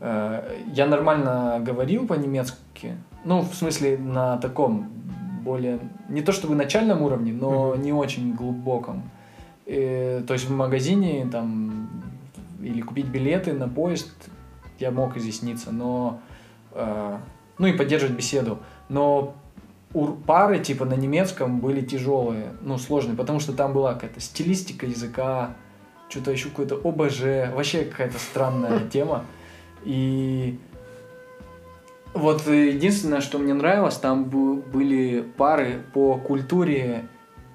э, 0.00 0.62
я 0.74 0.86
нормально 0.86 1.60
говорил 1.60 2.06
по-немецки, 2.06 2.96
ну, 3.24 3.40
в 3.42 3.54
смысле, 3.54 3.98
на 3.98 4.38
таком 4.38 4.88
более, 5.44 5.78
не 6.08 6.22
то 6.22 6.32
чтобы 6.32 6.54
начальном 6.54 7.02
уровне, 7.02 7.32
но 7.32 7.74
не 7.76 7.92
очень 7.92 8.34
глубоком. 8.34 9.02
И, 9.66 10.22
то 10.26 10.34
есть 10.34 10.48
в 10.48 10.52
магазине 10.52 11.28
там 11.30 11.81
или 12.62 12.80
купить 12.80 13.06
билеты 13.06 13.52
на 13.52 13.68
поезд 13.68 14.12
я 14.78 14.90
мог 14.90 15.16
изъясниться, 15.16 15.70
но 15.70 16.20
э, 16.72 17.18
ну 17.58 17.66
и 17.66 17.72
поддерживать 17.72 18.16
беседу. 18.16 18.58
Но 18.88 19.34
пары 20.26 20.58
типа 20.58 20.84
на 20.84 20.94
немецком 20.94 21.60
были 21.60 21.80
тяжелые, 21.80 22.52
ну 22.62 22.78
сложные, 22.78 23.16
потому 23.16 23.40
что 23.40 23.52
там 23.52 23.72
была 23.72 23.94
какая-то 23.94 24.20
стилистика 24.20 24.86
языка, 24.86 25.54
что-то 26.08 26.30
еще 26.30 26.48
какое-то 26.48 26.76
ОБЖ, 26.76 27.54
вообще 27.54 27.84
какая-то 27.84 28.18
странная 28.18 28.80
тема. 28.92 29.24
И 29.84 30.58
вот 32.14 32.46
единственное, 32.46 33.20
что 33.20 33.38
мне 33.38 33.54
нравилось, 33.54 33.96
там 33.96 34.24
были 34.24 35.24
пары 35.36 35.82
по 35.94 36.16
культуре 36.16 37.06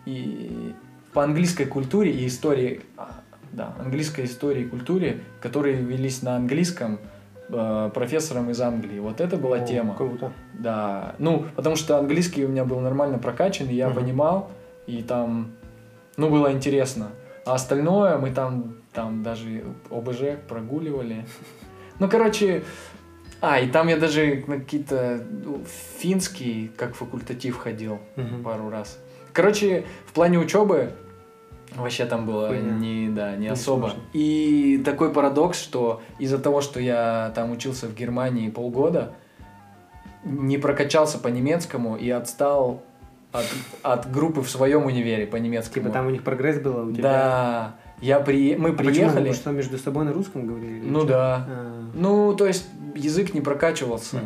и 0.05 0.73
по 1.13 1.23
английской 1.23 1.65
культуре 1.65 2.11
и 2.11 2.27
истории, 2.27 2.81
а, 2.95 3.21
да, 3.51 3.73
английской 3.79 4.25
истории 4.25 4.63
и 4.63 4.65
культуре, 4.65 5.21
которые 5.41 5.75
велись 5.77 6.21
на 6.21 6.35
английском 6.35 6.99
э, 7.49 7.91
профессором 7.93 8.49
из 8.49 8.59
Англии. 8.61 8.99
Вот 8.99 9.21
это 9.21 9.37
была 9.37 9.57
О, 9.57 9.65
тема. 9.65 9.95
Круто. 9.95 10.31
Да, 10.53 11.15
ну, 11.19 11.45
потому 11.55 11.75
что 11.75 11.97
английский 11.97 12.45
у 12.45 12.49
меня 12.49 12.65
был 12.65 12.79
нормально 12.79 13.17
прокачан, 13.19 13.67
и 13.69 13.73
я 13.73 13.87
Мгм. 13.89 13.95
понимал, 13.95 14.51
и 14.85 15.01
там, 15.03 15.51
ну, 16.17 16.29
было 16.29 16.51
интересно. 16.51 17.09
А 17.45 17.53
остальное 17.53 18.17
мы 18.17 18.31
там, 18.31 18.75
там 18.93 19.23
даже 19.23 19.63
ОБЖ 19.89 20.37
прогуливали. 20.47 21.25
Ну, 21.99 22.09
короче, 22.09 22.63
а, 23.41 23.59
и 23.59 23.69
там 23.69 23.87
я 23.87 23.97
даже 23.97 24.43
на 24.47 24.59
какие-то 24.59 25.23
ну, 25.45 25.63
финский, 25.99 26.69
как 26.75 26.95
факультатив 26.95 27.57
ходил 27.57 27.99
Мгм. 28.15 28.43
пару 28.43 28.69
раз. 28.69 28.99
Короче, 29.33 29.85
в 30.05 30.13
плане 30.13 30.39
учебы 30.39 30.91
вообще 31.83 32.05
там 32.05 32.25
было 32.25 32.47
Хуйня. 32.47 32.71
не, 32.71 33.09
да, 33.09 33.35
не 33.35 33.43
Не 33.45 33.47
особо. 33.49 33.87
сложно. 33.87 33.99
И 34.13 34.81
такой 34.85 35.11
парадокс, 35.13 35.59
что 35.59 36.01
из-за 36.19 36.37
того, 36.39 36.61
что 36.61 36.79
я 36.79 37.31
там 37.35 37.51
учился 37.51 37.87
в 37.87 37.95
Германии 37.95 38.49
полгода, 38.49 39.13
не 40.23 40.57
прокачался 40.57 41.19
по 41.19 41.27
немецкому 41.29 41.95
и 41.95 42.09
отстал 42.09 42.83
от, 43.31 43.45
от 43.83 44.11
группы 44.11 44.41
в 44.41 44.49
своем 44.49 44.85
универе 44.85 45.25
по 45.27 45.35
немецкому. 45.37 45.83
Типа 45.85 45.93
там 45.93 46.07
у 46.07 46.09
них 46.09 46.23
прогресс 46.23 46.59
был, 46.59 46.77
а 46.77 46.83
у 46.83 46.91
тебя... 46.91 47.03
Да, 47.03 47.75
я 48.01 48.19
при... 48.19 48.55
мы 48.55 48.69
А 48.69 48.73
почему? 48.73 48.93
приехали. 48.93 49.29
Вы 49.29 49.35
что, 49.35 49.51
между 49.51 49.77
собой 49.77 50.05
на 50.05 50.13
русском 50.13 50.45
говорили? 50.47 50.79
или 50.79 50.89
Ну 50.89 50.99
что? 51.01 51.07
да. 51.09 51.45
А, 51.47 51.83
Ну, 51.93 52.33
то 52.35 52.45
есть 52.45 52.67
язык 52.95 53.33
не 53.33 53.41
прокачивался. 53.41 54.17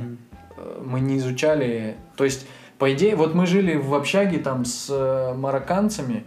Э, 0.58 0.82
Мы 0.84 0.99
не 1.02 1.18
изучали. 1.18 1.95
То 2.16 2.24
есть, 2.24 2.47
по 2.78 2.91
идее, 2.93 3.16
вот 3.16 3.34
мы 3.36 3.45
жили 3.45 3.76
в 3.76 3.93
общаге 3.93 4.39
там 4.39 4.66
с 4.66 4.88
э, 4.89 5.34
марокканцами, 5.36 6.24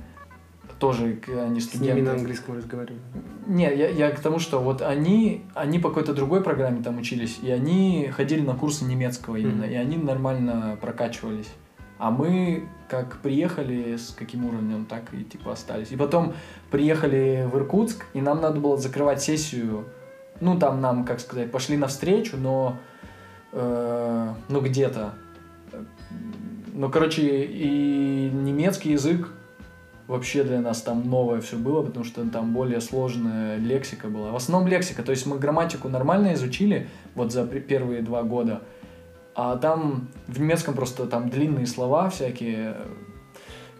тоже 0.88 1.18
они 1.26 1.60
С 1.60 1.74
ними 1.74 1.76
студенты. 1.76 2.02
на 2.02 2.12
английском 2.12 2.56
разговаривали. 2.56 3.00
Не, 3.46 3.64
я, 3.74 3.88
я 3.88 4.10
к 4.10 4.20
тому, 4.20 4.38
что 4.38 4.60
вот 4.60 4.82
они, 4.82 5.44
они 5.54 5.78
по 5.78 5.88
какой-то 5.88 6.12
другой 6.14 6.42
программе 6.42 6.82
там 6.82 6.98
учились, 6.98 7.38
и 7.42 7.50
они 7.50 8.10
ходили 8.14 8.40
на 8.42 8.54
курсы 8.54 8.84
немецкого 8.84 9.36
именно, 9.36 9.64
Мгм. 9.64 9.72
и 9.72 9.74
они 9.76 9.96
нормально 9.96 10.76
прокачивались. 10.80 11.48
А 11.98 12.10
мы 12.10 12.64
как 12.88 13.18
приехали 13.18 13.96
с 13.96 14.10
каким 14.10 14.44
уровнем, 14.46 14.84
так 14.84 15.02
и 15.14 15.24
типа 15.24 15.52
остались. 15.52 15.90
И 15.92 15.96
потом 15.96 16.34
приехали 16.70 17.48
в 17.50 17.56
Иркутск, 17.56 18.04
и 18.14 18.20
нам 18.20 18.40
надо 18.40 18.60
было 18.60 18.76
закрывать 18.76 19.22
сессию. 19.22 19.84
Ну, 20.40 20.58
там 20.58 20.80
нам, 20.80 21.04
как 21.04 21.20
сказать, 21.20 21.50
пошли 21.52 21.76
навстречу, 21.76 22.36
но 22.36 22.76
э, 23.52 24.34
ну 24.48 24.60
где-то. 24.60 25.14
Ну, 26.72 26.90
короче, 26.90 27.44
и 27.44 28.30
немецкий 28.32 28.92
язык 28.92 29.28
вообще 30.06 30.44
для 30.44 30.60
нас 30.60 30.82
там 30.82 31.08
новое 31.08 31.40
все 31.40 31.56
было, 31.56 31.82
потому 31.82 32.04
что 32.04 32.24
там 32.28 32.52
более 32.52 32.80
сложная 32.80 33.56
лексика 33.56 34.08
была. 34.08 34.30
В 34.32 34.36
основном 34.36 34.68
лексика, 34.68 35.02
то 35.02 35.10
есть 35.10 35.26
мы 35.26 35.38
грамматику 35.38 35.88
нормально 35.88 36.34
изучили 36.34 36.88
вот 37.14 37.32
за 37.32 37.46
первые 37.46 38.02
два 38.02 38.22
года, 38.22 38.62
а 39.34 39.56
там 39.56 40.08
в 40.26 40.40
немецком 40.40 40.74
просто 40.74 41.06
там 41.06 41.30
длинные 41.30 41.66
слова 41.66 42.10
всякие. 42.10 42.76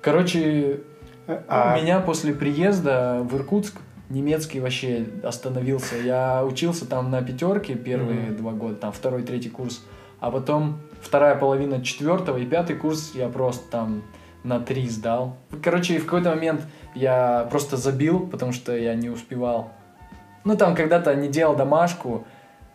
Короче, 0.00 0.80
А, 1.26 1.74
у 1.74 1.82
меня 1.82 2.00
после 2.00 2.34
приезда 2.34 3.20
в 3.22 3.34
Иркутск 3.36 3.76
немецкий 4.10 4.60
вообще 4.60 5.06
остановился. 5.22 5.96
Я 5.96 6.44
учился 6.44 6.86
там 6.86 7.10
на 7.10 7.22
пятерке 7.22 7.74
первые 7.74 8.26
Мгм. 8.28 8.36
два 8.36 8.52
года, 8.52 8.74
там 8.74 8.92
второй, 8.92 9.22
третий 9.22 9.48
курс, 9.48 9.82
а 10.20 10.30
потом 10.30 10.80
вторая 11.00 11.34
половина 11.36 11.82
четвертого 11.82 12.36
и 12.36 12.44
пятый 12.44 12.76
курс 12.76 13.12
я 13.14 13.28
просто 13.30 13.70
там 13.70 14.02
на 14.44 14.60
три 14.60 14.88
сдал. 14.88 15.36
Короче, 15.62 15.98
в 15.98 16.04
какой-то 16.04 16.30
момент 16.30 16.62
я 16.94 17.48
просто 17.50 17.76
забил, 17.76 18.28
потому 18.28 18.52
что 18.52 18.76
я 18.76 18.94
не 18.94 19.08
успевал. 19.08 19.72
Ну, 20.44 20.56
там 20.56 20.76
когда-то 20.76 21.14
не 21.16 21.28
делал 21.28 21.56
домашку. 21.56 22.24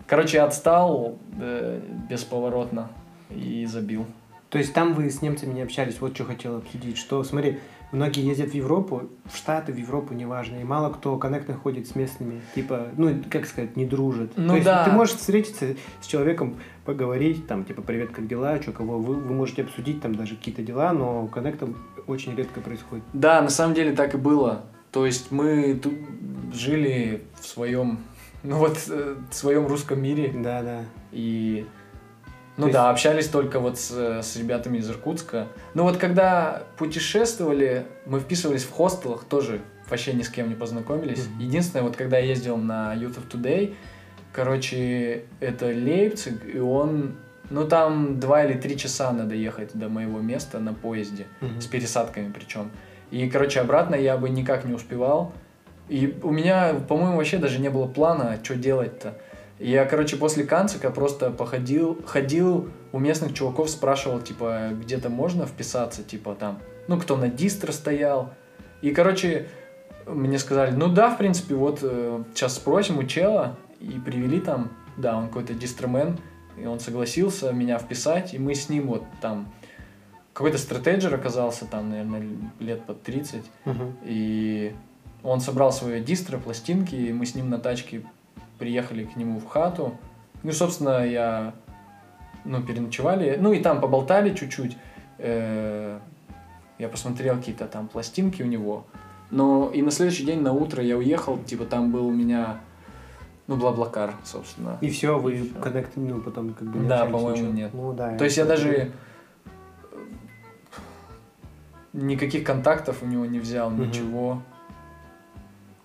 Короче, 0.08 0.42
отстал 0.42 1.18
э, 1.40 1.80
бесповоротно 2.10 2.90
и 3.30 3.66
забил. 3.66 4.06
То 4.50 4.58
есть 4.58 4.74
там 4.74 4.94
вы 4.94 5.12
с 5.12 5.22
немцами 5.22 5.54
не 5.54 5.62
общались, 5.62 6.02
вот 6.02 6.16
что 6.16 6.26
хотел 6.26 6.58
обсудить, 6.58 6.98
что, 6.98 7.24
смотри, 7.24 7.60
многие 7.92 8.26
ездят 8.26 8.52
в 8.52 8.54
Европу, 8.54 9.04
в 9.26 9.36
Штаты, 9.36 9.72
в 9.72 9.78
Европу, 9.78 10.14
неважно, 10.14 10.58
и 10.58 10.64
мало 10.64 10.92
кто 10.92 11.18
коннектно 11.18 11.56
ходит 11.56 11.88
с 11.88 11.96
местными, 11.96 12.42
типа, 12.56 12.88
ну, 12.98 13.22
как 13.30 13.46
сказать, 13.46 13.76
не 13.76 13.86
дружит. 13.86 14.34
Ну 14.36 14.50
То 14.50 14.56
есть 14.56 14.66
да. 14.66 14.86
ты 14.86 14.92
можешь 14.92 15.16
встретиться 15.16 15.76
с 16.02 16.08
человеком, 16.08 16.58
поговорить, 16.86 17.46
там, 17.46 17.66
типа, 17.66 17.84
привет, 17.84 18.10
как 18.12 18.28
дела, 18.28 18.60
что, 18.62 18.72
кого, 18.72 18.98
вы, 18.98 19.16
вы 19.16 19.34
можете 19.36 19.62
обсудить 19.62 20.02
там 20.02 20.16
даже 20.16 20.36
какие-то 20.36 20.64
дела, 20.64 20.92
но 20.92 21.28
коннекта 21.28 21.70
очень 22.08 22.36
редко 22.36 22.62
происходит. 22.62 23.04
Да, 23.14 23.42
на 23.42 23.50
самом 23.50 23.76
деле 23.76 23.92
так 23.94 24.16
и 24.16 24.18
было. 24.18 24.64
То 24.92 25.06
есть 25.06 25.32
мы 25.32 25.80
тут 25.82 25.94
жили 26.52 27.22
в 27.40 27.46
своем, 27.46 28.00
ну 28.42 28.58
вот, 28.58 28.78
э, 28.90 29.16
в 29.30 29.36
своем 29.36 29.68
русском 29.68 30.02
мире. 30.02 30.34
Да, 30.36 30.64
да. 30.64 30.82
И, 31.12 31.68
ну 32.60 32.68
То 32.68 32.74
да, 32.74 32.90
общались 32.90 33.28
только 33.28 33.60
вот 33.60 33.80
с, 33.80 33.92
с 34.22 34.36
ребятами 34.36 34.78
из 34.78 34.90
Иркутска. 34.90 35.48
Ну 35.74 35.84
вот 35.84 35.98
когда 35.98 36.64
путешествовали, 36.78 37.86
мы 38.06 38.20
вписывались 38.20 38.64
в 38.64 38.72
хостелах, 38.72 39.24
тоже 39.24 39.62
вообще 39.90 40.14
ни 40.14 40.24
с 40.24 40.30
кем 40.30 40.50
не 40.50 40.56
познакомились. 40.56 41.26
Мгм. 41.28 41.40
Единственное, 41.40 41.84
вот 41.84 41.96
когда 41.96 42.18
я 42.18 42.26
ездил 42.26 42.58
на 42.58 42.94
Youth 42.96 43.18
of 43.18 43.32
Today, 43.32 43.76
короче, 44.34 45.24
это 45.40 45.68
Лейпциг, 45.68 46.54
и 46.54 46.60
он, 46.60 47.16
ну 47.50 47.66
там 47.68 48.20
два 48.20 48.44
или 48.44 48.58
три 48.60 48.78
часа 48.78 49.12
надо 49.12 49.36
ехать 49.36 49.72
до 49.74 49.90
моего 49.90 50.20
места 50.20 50.60
на 50.60 50.74
поезде 50.74 51.28
Мгм. 51.42 51.62
с 51.62 51.66
пересадками 51.66 52.32
причем. 52.32 52.72
И, 53.12 53.28
короче, 53.30 53.62
обратно 53.62 53.96
я 53.96 54.18
бы 54.18 54.30
никак 54.30 54.66
не 54.66 54.74
успевал. 54.74 55.34
И 55.88 56.16
у 56.22 56.30
меня, 56.30 56.76
по-моему, 56.88 57.18
вообще 57.18 57.38
даже 57.38 57.60
не 57.60 57.70
было 57.70 57.88
плана, 57.88 58.38
что 58.44 58.56
делать-то. 58.56 59.16
Я, 59.60 59.86
короче, 59.86 60.16
после 60.16 60.46
канцика 60.46 60.90
просто 60.90 61.32
походил, 61.32 62.02
ходил 62.06 62.70
у 62.94 63.00
местных 63.00 63.34
чуваков, 63.34 63.70
спрашивал, 63.70 64.22
типа, 64.22 64.70
где-то 64.72 65.10
можно 65.10 65.46
вписаться, 65.46 66.02
типа, 66.04 66.36
там, 66.40 66.60
ну, 66.88 66.98
кто 66.98 67.18
на 67.18 67.28
дистро 67.28 67.72
стоял. 67.74 68.34
И, 68.82 68.92
короче, 68.92 69.50
мне 70.08 70.40
сказали, 70.40 70.72
ну 70.72 70.88
да, 70.88 71.10
в 71.10 71.18
принципе, 71.18 71.56
вот 71.56 71.80
э, 71.82 72.24
сейчас 72.34 72.56
спросим 72.56 73.00
у 73.00 73.04
чела, 73.04 73.58
и 73.82 74.00
привели 74.00 74.40
там, 74.40 74.72
да, 74.98 75.18
он 75.18 75.28
какой-то 75.28 75.54
дистромен, 75.54 76.18
и 76.58 76.66
он 76.66 76.80
согласился 76.80 77.52
меня 77.52 77.78
вписать, 77.80 78.34
и 78.34 78.40
мы 78.40 78.56
с 78.56 78.70
ним 78.70 78.88
вот 78.88 79.04
там, 79.22 79.52
какой-то 80.34 80.58
стратеджер 80.58 81.14
оказался 81.14 81.66
там, 81.66 81.90
наверное, 81.90 82.24
лет 82.60 82.86
под 82.86 83.04
30, 83.04 83.44
Мгм. 83.66 83.98
и 84.04 84.74
он 85.22 85.42
собрал 85.42 85.74
свое 85.74 86.00
дистро, 86.02 86.40
пластинки, 86.40 86.96
и 86.96 87.12
мы 87.12 87.26
с 87.26 87.36
ним 87.36 87.50
на 87.50 87.60
тачке 87.60 88.04
приехали 88.60 89.06
к 89.06 89.16
нему 89.16 89.40
в 89.40 89.48
хату. 89.48 89.96
Ну, 90.44 90.52
собственно, 90.52 91.06
я, 91.06 91.54
ну, 92.46 92.62
переночевали, 92.62 93.38
ну, 93.40 93.54
и 93.54 93.60
там 93.60 93.82
поболтали 93.82 94.34
чуть-чуть. 94.36 94.78
Э, 95.18 96.00
Я 96.78 96.88
посмотрел 96.88 97.36
какие-то 97.38 97.66
там 97.66 97.88
пластинки 97.88 98.42
у 98.44 98.46
него. 98.46 98.86
Но 99.32 99.70
и 99.74 99.82
на 99.82 99.92
следующий 99.92 100.26
день 100.26 100.42
на 100.42 100.54
утро 100.54 100.82
я 100.82 100.96
уехал, 100.98 101.38
типа 101.38 101.66
там 101.66 101.92
был 101.92 102.08
у 102.08 102.12
меня, 102.12 102.58
ну, 103.48 103.58
Блаблакар, 103.58 104.14
собственно. 104.24 104.78
И 104.82 104.90
все, 104.90 105.20
вы 105.20 105.50
коннект, 105.62 105.92
ну, 105.98 106.22
потом 106.22 106.54
как 106.54 106.68
бы 106.70 106.80
не 106.80 106.88
Да, 106.88 107.06
по-моему, 107.06 107.32
ничего. 107.32 107.52
нет. 107.52 107.74
Ну, 107.74 107.94
да. 107.94 108.18
То 108.18 108.24
есть 108.24 108.38
я 108.38 108.46
даже 108.46 108.92
никаких 111.94 112.44
контактов 112.44 112.98
у 113.02 113.06
него 113.06 113.26
не 113.26 113.40
взял, 113.40 113.72
ничего. 113.72 114.42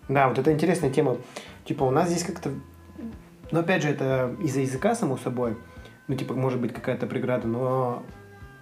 Да, 0.08 0.28
вот 0.28 0.38
это 0.38 0.52
интересная 0.52 0.90
тема. 0.90 1.16
Типа 1.64 1.84
у 1.84 1.90
нас 1.90 2.08
здесь 2.10 2.24
как-то... 2.24 2.50
Ну, 3.50 3.60
опять 3.60 3.82
же, 3.82 3.88
это 3.88 4.34
из-за 4.42 4.60
языка, 4.60 4.94
само 4.94 5.16
собой. 5.16 5.56
Ну, 6.08 6.16
типа, 6.16 6.34
может 6.34 6.60
быть, 6.60 6.72
какая-то 6.72 7.06
преграда, 7.06 7.46
но 7.46 8.04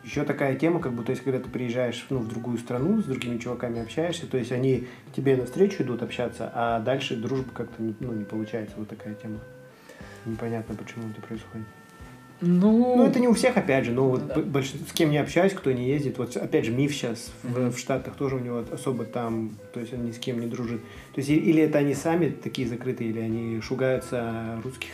еще 0.05 0.25
такая 0.25 0.57
тема, 0.57 0.81
как 0.81 0.93
бы, 0.93 1.05
то 1.05 1.11
есть, 1.11 1.23
когда 1.23 1.39
ты 1.39 1.49
приезжаешь 1.49 2.07
ну, 2.11 2.19
в 2.19 2.29
другую 2.29 2.59
страну, 2.59 3.01
с 3.01 3.05
другими 3.05 3.39
чуваками 3.39 3.81
общаешься, 3.81 4.27
то 4.27 4.37
есть 4.37 4.53
они 4.53 4.89
тебе 5.15 5.37
навстречу 5.37 5.83
идут 5.83 6.03
общаться, 6.03 6.51
а 6.55 6.81
дальше 6.81 7.17
дружба 7.17 7.51
как-то 7.53 7.83
ну, 8.01 8.13
не 8.13 8.25
получается. 8.25 8.75
Вот 8.77 8.89
такая 8.89 9.15
тема. 9.15 9.39
непонятно, 10.25 10.75
почему 10.75 11.09
это 11.11 11.21
происходит. 11.21 11.67
Ну, 12.45 12.97
Ну, 12.97 13.07
это 13.07 13.21
не 13.21 13.29
у 13.29 13.33
всех, 13.35 13.57
опять 13.57 13.85
же, 13.85 13.93
но 13.93 14.09
вот 14.09 14.27
Да. 14.27 14.35
б- 14.35 14.43
больш- 14.43 14.75
с 14.89 14.93
кем 14.93 15.11
не 15.11 15.19
общаюсь, 15.19 15.53
кто 15.53 15.71
не 15.71 15.89
ездит, 15.89 16.19
вот 16.19 16.37
опять 16.37 16.65
же, 16.65 16.73
Миф 16.73 16.93
сейчас 16.93 17.31
в, 17.45 17.71
в 17.71 17.79
Штатах 17.79 18.15
тоже 18.17 18.35
у 18.37 18.41
него 18.41 18.65
особо 18.73 19.05
там, 19.05 19.53
то 19.73 19.79
есть 19.81 19.95
он 19.95 20.05
ни 20.07 20.11
с 20.11 20.19
кем 20.19 20.41
не 20.41 20.47
дружит. 20.49 20.81
То 21.15 21.21
есть 21.21 21.31
или 21.31 21.63
это 21.63 21.79
они 21.79 21.95
сами 21.95 22.31
такие 22.31 22.67
закрытые, 22.67 23.11
или 23.11 23.21
они 23.21 23.61
шугаются 23.61 24.61
русских. 24.65 24.89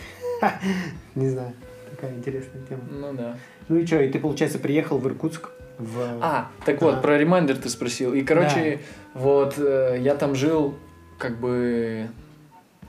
Не 1.14 1.30
знаю, 1.30 1.52
такая 1.90 2.14
интересная 2.14 2.62
тема. 2.68 2.82
ну 2.90 3.12
да. 3.14 3.38
Ну 3.68 3.76
и 3.78 3.86
что, 3.86 4.00
и 4.02 4.10
ты, 4.10 4.18
получается, 4.18 4.58
приехал 4.58 4.98
в 4.98 5.06
Иркутск 5.08 5.48
в... 5.78 6.18
А, 6.20 6.50
так 6.66 6.76
Ага. 6.82 6.84
вот, 6.92 7.02
про 7.02 7.16
ремайдер 7.18 7.56
ты 7.56 7.68
спросил. 7.70 8.12
И, 8.12 8.22
короче, 8.22 8.80
вот 9.14 9.54
э, 9.58 9.96
я 10.00 10.14
там 10.16 10.34
жил 10.34 10.74
как 11.18 11.38
бы, 11.40 12.08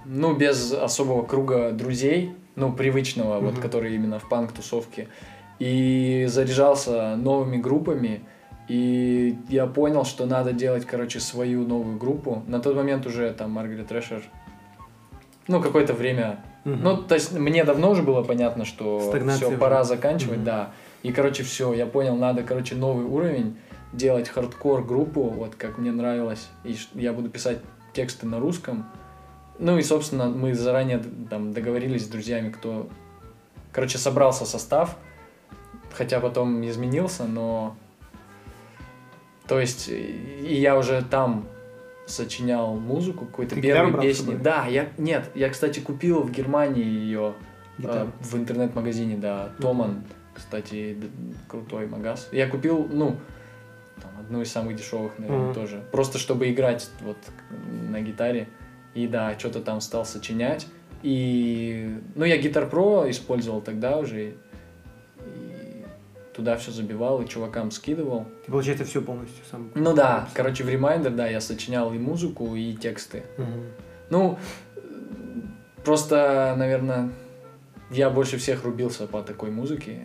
ну, 0.05 0.35
без 0.35 0.71
особого 0.73 1.23
круга 1.25 1.71
друзей, 1.71 2.31
ну, 2.55 2.73
привычного, 2.73 3.39
вот, 3.39 3.53
Мгм. 3.53 3.61
который 3.61 3.95
именно 3.95 4.19
в 4.19 4.27
панк-тусовке. 4.29 5.07
И 5.59 6.25
заряжался 6.29 7.15
новыми 7.15 7.57
группами. 7.57 8.21
И 8.67 9.35
я 9.49 9.65
понял, 9.65 10.05
что 10.05 10.25
надо 10.25 10.53
делать, 10.53 10.85
короче, 10.85 11.19
свою 11.19 11.65
новую 11.67 11.97
группу. 11.97 12.43
На 12.47 12.59
тот 12.59 12.75
момент 12.75 13.05
уже 13.07 13.31
там 13.33 13.51
Margaret 13.51 13.87
Thrasher, 13.87 14.21
ну, 15.47 15.61
какое-то 15.61 15.93
время 15.93 16.39
Мгм. 16.63 16.83
ну, 16.83 16.97
то 16.97 17.15
есть 17.15 17.31
мне 17.37 17.63
давно 17.63 17.91
уже 17.91 18.03
было 18.03 18.21
понятно, 18.21 18.65
что 18.65 18.99
Стагнация 19.01 19.49
все, 19.49 19.57
пора 19.57 19.83
заканчивать, 19.83 20.37
Мгм. 20.37 20.45
да. 20.45 20.71
И, 21.01 21.11
короче, 21.11 21.43
все, 21.43 21.73
я 21.73 21.85
понял, 21.85 22.15
надо, 22.15 22.43
короче, 22.43 22.75
новый 22.75 23.05
уровень, 23.05 23.57
делать 23.93 24.29
хардкор 24.29 24.83
группу, 24.83 25.23
вот 25.23 25.55
как 25.55 25.77
мне 25.77 25.91
нравилось, 25.91 26.47
и 26.63 26.75
я 26.93 27.13
буду 27.13 27.29
писать 27.29 27.59
тексты 27.93 28.27
на 28.27 28.39
русском. 28.39 28.85
Ну 29.59 29.77
и, 29.77 29.81
собственно, 29.81 30.27
мы 30.27 30.53
заранее 30.53 31.03
там 31.29 31.53
договорились 31.53 32.05
с 32.05 32.07
друзьями, 32.07 32.49
кто... 32.49 32.89
Короче, 33.71 33.97
собрался 33.97 34.45
состав, 34.45 34.97
хотя 35.93 36.19
потом 36.19 36.65
изменился, 36.67 37.25
но... 37.25 37.75
То 39.47 39.59
есть, 39.59 39.89
и 39.89 40.55
я 40.55 40.77
уже 40.77 41.01
там 41.03 41.45
сочинял 42.07 42.75
музыку, 42.75 43.25
какой-то 43.25 43.55
Ты 43.55 43.61
песни. 44.01 44.25
собой? 44.25 44.37
Да, 44.41 44.65
я 44.67 44.89
нет, 44.97 45.29
я, 45.35 45.49
кстати, 45.49 45.79
купил 45.79 46.21
в 46.21 46.31
Германии 46.31 46.83
ее 46.83 47.33
Гитару. 47.77 48.11
в 48.21 48.35
интернет-магазине, 48.35 49.17
да, 49.17 49.49
Томан, 49.59 50.03
кстати, 50.33 50.97
крутой 51.47 51.87
магаз. 51.87 52.29
Я 52.31 52.47
купил, 52.47 52.87
ну, 52.91 53.17
там, 54.01 54.11
одну 54.19 54.41
из 54.41 54.51
самых 54.51 54.75
дешевых, 54.75 55.17
наверное, 55.19 55.45
Мгм. 55.45 55.53
тоже. 55.53 55.83
Просто 55.91 56.17
чтобы 56.17 56.49
играть 56.49 56.89
вот 57.01 57.17
на 57.89 58.01
гитаре. 58.01 58.47
И 58.93 59.07
да, 59.07 59.37
что-то 59.37 59.61
там 59.61 59.81
стал 59.81 60.05
сочинять. 60.05 60.67
И, 61.03 61.97
ну, 62.15 62.25
я 62.25 62.37
Гитар 62.37 62.69
Про 62.69 63.09
использовал 63.09 63.61
тогда 63.61 63.97
уже. 63.97 64.33
И 65.25 65.85
туда 66.33 66.57
все 66.57 66.71
забивал 66.71 67.21
и 67.21 67.27
чувакам 67.27 67.71
скидывал. 67.71 68.25
Ты, 68.45 68.51
получается, 68.51 68.85
все 68.85 69.01
полностью 69.01 69.43
сам... 69.49 69.71
Ну 69.75 69.93
да, 69.93 70.27
короче, 70.33 70.63
в 70.63 70.69
Reminder, 70.69 71.09
да, 71.09 71.27
я 71.27 71.41
сочинял 71.41 71.93
и 71.93 71.97
музыку, 71.97 72.55
и 72.55 72.73
тексты. 72.75 73.23
Мгм. 73.37 73.63
Ну, 74.09 74.39
просто, 75.83 76.55
наверное, 76.57 77.11
я 77.91 78.09
больше 78.09 78.37
всех 78.37 78.63
рубился 78.63 79.07
по 79.07 79.21
такой 79.21 79.51
музыке. 79.51 80.01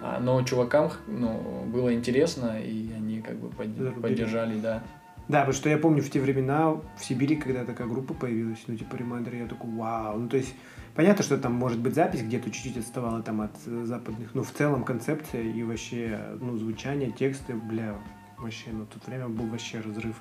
А, 0.00 0.20
но 0.20 0.40
чувакам 0.42 0.92
ну, 1.08 1.64
было 1.66 1.92
интересно, 1.92 2.60
и 2.62 2.92
они 2.92 3.20
как 3.20 3.36
бы 3.36 3.48
под- 3.50 4.00
поддержали, 4.00 4.58
да. 4.60 4.82
Да, 5.28 5.40
потому 5.40 5.52
что 5.52 5.68
я 5.68 5.76
помню 5.76 6.02
в 6.02 6.10
те 6.10 6.20
времена 6.20 6.70
в 6.70 7.04
Сибири, 7.04 7.36
когда 7.36 7.64
такая 7.64 7.86
группа 7.86 8.14
появилась, 8.14 8.64
ну, 8.66 8.76
типа 8.76 8.96
Reminder, 8.96 9.34
я 9.34 9.46
такой, 9.46 9.70
вау. 9.70 10.18
Ну, 10.18 10.28
то 10.28 10.38
есть, 10.38 10.54
понятно, 10.94 11.22
что 11.22 11.36
там 11.36 11.52
может 11.52 11.78
быть 11.78 11.94
запись 11.94 12.22
где-то 12.22 12.50
чуть-чуть 12.50 12.78
отставала 12.78 13.22
там 13.22 13.42
от 13.42 13.52
э, 13.66 13.84
западных, 13.84 14.34
но 14.34 14.42
в 14.42 14.50
целом 14.52 14.84
концепция 14.84 15.42
и 15.42 15.62
вообще, 15.62 16.18
ну, 16.40 16.56
звучание, 16.56 17.12
тексты, 17.12 17.54
бля, 17.54 17.94
вообще, 18.38 18.70
на 18.72 18.86
то 18.86 19.06
время 19.06 19.28
был 19.28 19.46
вообще 19.46 19.80
разрыв. 19.80 20.16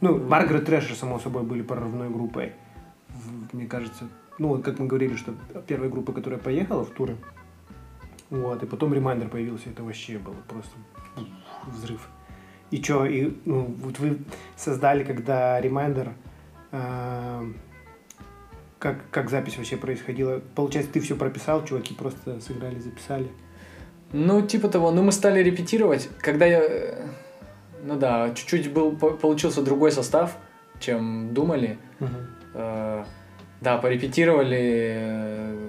Ну, 0.00 0.18
Margaret 0.18 0.66
Thrasher, 0.66 0.94
само 0.94 1.18
собой, 1.18 1.42
были 1.42 1.62
прорывной 1.62 2.08
группой. 2.08 2.52
Мне 3.52 3.66
кажется, 3.66 4.08
ну, 4.38 4.48
вот 4.48 4.62
как 4.62 4.78
мы 4.78 4.86
говорили, 4.86 5.16
что 5.16 5.34
первая 5.66 5.90
группа, 5.90 6.12
которая 6.12 6.38
поехала 6.38 6.84
в 6.84 6.90
туры, 6.90 7.16
вот, 8.30 8.62
и 8.62 8.66
потом 8.66 8.94
Reminder 8.94 9.28
появился, 9.28 9.70
это 9.70 9.82
вообще 9.82 10.18
было 10.18 10.36
просто 10.46 10.76
взрыв. 11.66 12.08
И 12.70 12.82
что, 12.82 13.06
и, 13.06 13.32
ну, 13.44 13.74
вот 13.82 13.98
вы 13.98 14.18
создали, 14.56 15.04
когда 15.04 15.60
Reminder, 15.60 16.10
э, 16.72 17.42
как, 18.78 18.96
как 19.10 19.30
запись 19.30 19.56
вообще 19.56 19.76
происходила? 19.76 20.40
Получается, 20.54 20.92
ты 20.92 21.00
все 21.00 21.16
прописал, 21.16 21.64
чуваки 21.64 21.94
просто 21.94 22.40
сыграли, 22.40 22.78
записали. 22.78 23.28
Ну, 24.12 24.42
типа 24.42 24.68
того, 24.68 24.90
ну 24.90 25.02
мы 25.02 25.12
стали 25.12 25.42
репетировать, 25.42 26.08
когда 26.20 26.46
я, 26.46 26.60
э, 26.62 27.06
ну 27.84 27.96
да, 27.96 28.30
чуть-чуть 28.34 28.72
был, 28.72 28.92
по- 28.96 29.10
получился 29.10 29.62
другой 29.62 29.92
состав, 29.92 30.36
чем 30.80 31.32
думали. 31.34 31.78
Э, 32.54 33.04
Да, 33.60 33.76
порепетировали 33.78 34.92
э, 34.96 35.68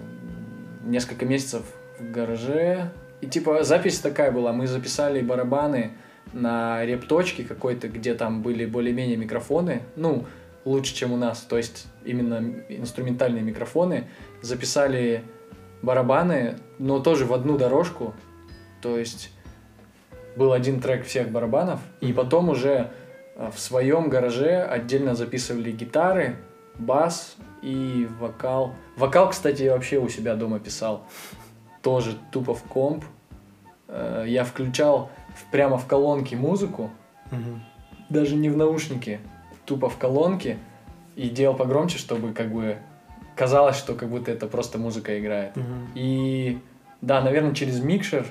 несколько 0.85 1.25
месяцев 1.25 1.63
в 1.99 2.11
гараже. 2.11 2.91
И 3.21 3.25
типа 3.27 3.63
запись 3.63 3.99
такая 3.99 4.31
была. 4.31 4.53
Мы 4.53 4.67
записали 4.67 5.21
барабаны 5.21 5.91
на 6.33 6.85
репточке 6.85 7.43
какой-то, 7.43 7.87
где 7.87 8.13
там 8.13 8.41
были 8.41 8.65
более-менее 8.65 9.17
микрофоны. 9.17 9.81
Ну, 9.95 10.25
лучше, 10.65 10.95
чем 10.95 11.11
у 11.13 11.17
нас. 11.17 11.41
То 11.41 11.57
есть 11.57 11.87
именно 12.05 12.63
инструментальные 12.69 13.43
микрофоны. 13.43 14.07
Записали 14.41 15.23
барабаны, 15.81 16.57
но 16.77 16.99
тоже 16.99 17.25
в 17.25 17.33
одну 17.33 17.57
дорожку. 17.57 18.13
То 18.81 18.97
есть 18.97 19.31
был 20.35 20.53
один 20.53 20.79
трек 20.79 21.05
всех 21.05 21.31
барабанов. 21.31 21.79
И 22.01 22.13
потом 22.13 22.49
уже 22.49 22.91
э, 23.35 23.51
в 23.53 23.59
своем 23.59 24.09
гараже 24.09 24.63
отдельно 24.63 25.15
записывали 25.15 25.71
гитары, 25.71 26.37
бас 26.77 27.35
и 27.61 28.07
вокал. 28.19 28.75
Вокал, 28.95 29.29
кстати, 29.29 29.63
я 29.63 29.73
вообще 29.73 29.99
у 29.99 30.09
себя 30.09 30.35
дома 30.35 30.59
писал. 30.59 31.05
Тоже 31.81 32.17
тупо 32.31 32.53
в 32.53 32.63
комп. 32.63 33.03
Э, 33.87 34.23
Я 34.27 34.43
включал 34.43 35.11
прямо 35.51 35.77
в 35.77 35.85
колонке 35.85 36.35
музыку, 36.35 36.89
даже 38.09 38.35
не 38.35 38.49
в 38.49 38.57
наушники, 38.57 39.19
тупо 39.65 39.89
в 39.89 39.97
колонке, 39.97 40.57
и 41.15 41.29
делал 41.29 41.55
погромче, 41.55 41.97
чтобы 41.97 42.33
как 42.33 42.51
бы 42.51 42.77
казалось, 43.35 43.75
что 43.77 43.93
как 43.93 44.09
будто 44.09 44.31
это 44.31 44.47
просто 44.47 44.77
музыка 44.77 45.19
играет. 45.19 45.53
И 45.95 46.59
да, 47.01 47.21
наверное, 47.21 47.53
через 47.53 47.81
микшер 47.81 48.25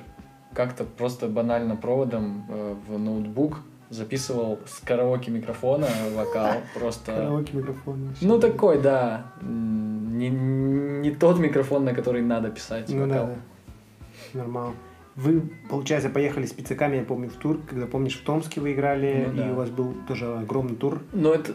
как-то 0.55 0.85
просто 0.85 1.29
банально 1.29 1.77
проводом 1.77 2.45
э, 2.49 2.75
в 2.89 2.99
ноутбук 2.99 3.61
записывал 3.91 4.59
с 4.67 4.81
караоке 4.81 5.31
микрофона 5.31 5.87
вокал. 6.15 6.53
Просто. 6.75 7.13
Караоке 7.13 7.57
микрофон. 7.57 8.15
Ну 8.21 8.39
такой, 8.41 8.81
да. 8.81 9.27
Не, 9.41 10.29
не 10.31 11.11
тот 11.13 11.39
микрофон, 11.39 11.85
на 11.85 11.95
который 11.95 12.23
надо 12.23 12.51
писать 12.51 12.89
Ну 12.89 13.07
да, 13.07 13.23
вокал. 13.23 13.27
да. 13.27 14.39
Нормально. 14.41 14.75
Вы, 15.21 15.43
получается, 15.69 16.11
поехали 16.11 16.47
с 16.47 16.53
пиццаками, 16.53 16.97
я 16.99 17.03
помню, 17.03 17.29
в 17.29 17.33
тур, 17.35 17.59
когда, 17.69 17.87
помнишь, 17.87 18.17
в 18.17 18.23
Томске 18.23 18.61
вы 18.61 18.73
играли, 18.73 19.25
Ну 19.27 19.37
да. 19.37 19.49
и 19.49 19.51
у 19.51 19.55
вас 19.55 19.69
был 19.69 19.93
тоже 20.07 20.27
огромный 20.33 20.77
тур. 20.77 21.03
Но 21.13 21.35
это, 21.35 21.53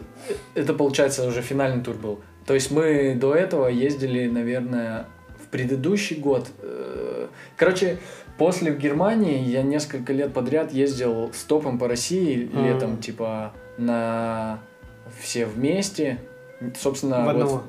это, 0.54 0.74
получается, 0.74 1.26
уже 1.26 1.40
финальный 1.40 1.82
тур 1.82 1.96
был. 1.96 2.20
То 2.44 2.52
есть 2.52 2.70
мы 2.70 3.14
до 3.18 3.34
этого 3.34 3.68
ездили, 3.68 4.28
наверное, 4.28 5.06
в 5.42 5.48
предыдущий 5.48 6.16
год. 6.16 6.46
Э, 6.60 7.28
Короче, 7.56 7.96
после 8.36 8.70
в 8.70 8.78
Германии 8.78 9.38
я 9.48 9.62
несколько 9.62 10.12
лет 10.12 10.34
подряд 10.34 10.70
ездил 10.72 11.30
стопом 11.32 11.78
по 11.78 11.88
России 11.88 12.44
Мгм. 12.52 12.64
летом, 12.66 12.96
типа 12.98 13.54
на 13.78 14.58
все 15.20 15.46
вместе. 15.46 16.18
Собственно, 16.78 17.20
В 17.22 17.24
вот 17.24 17.30
одного? 17.30 17.62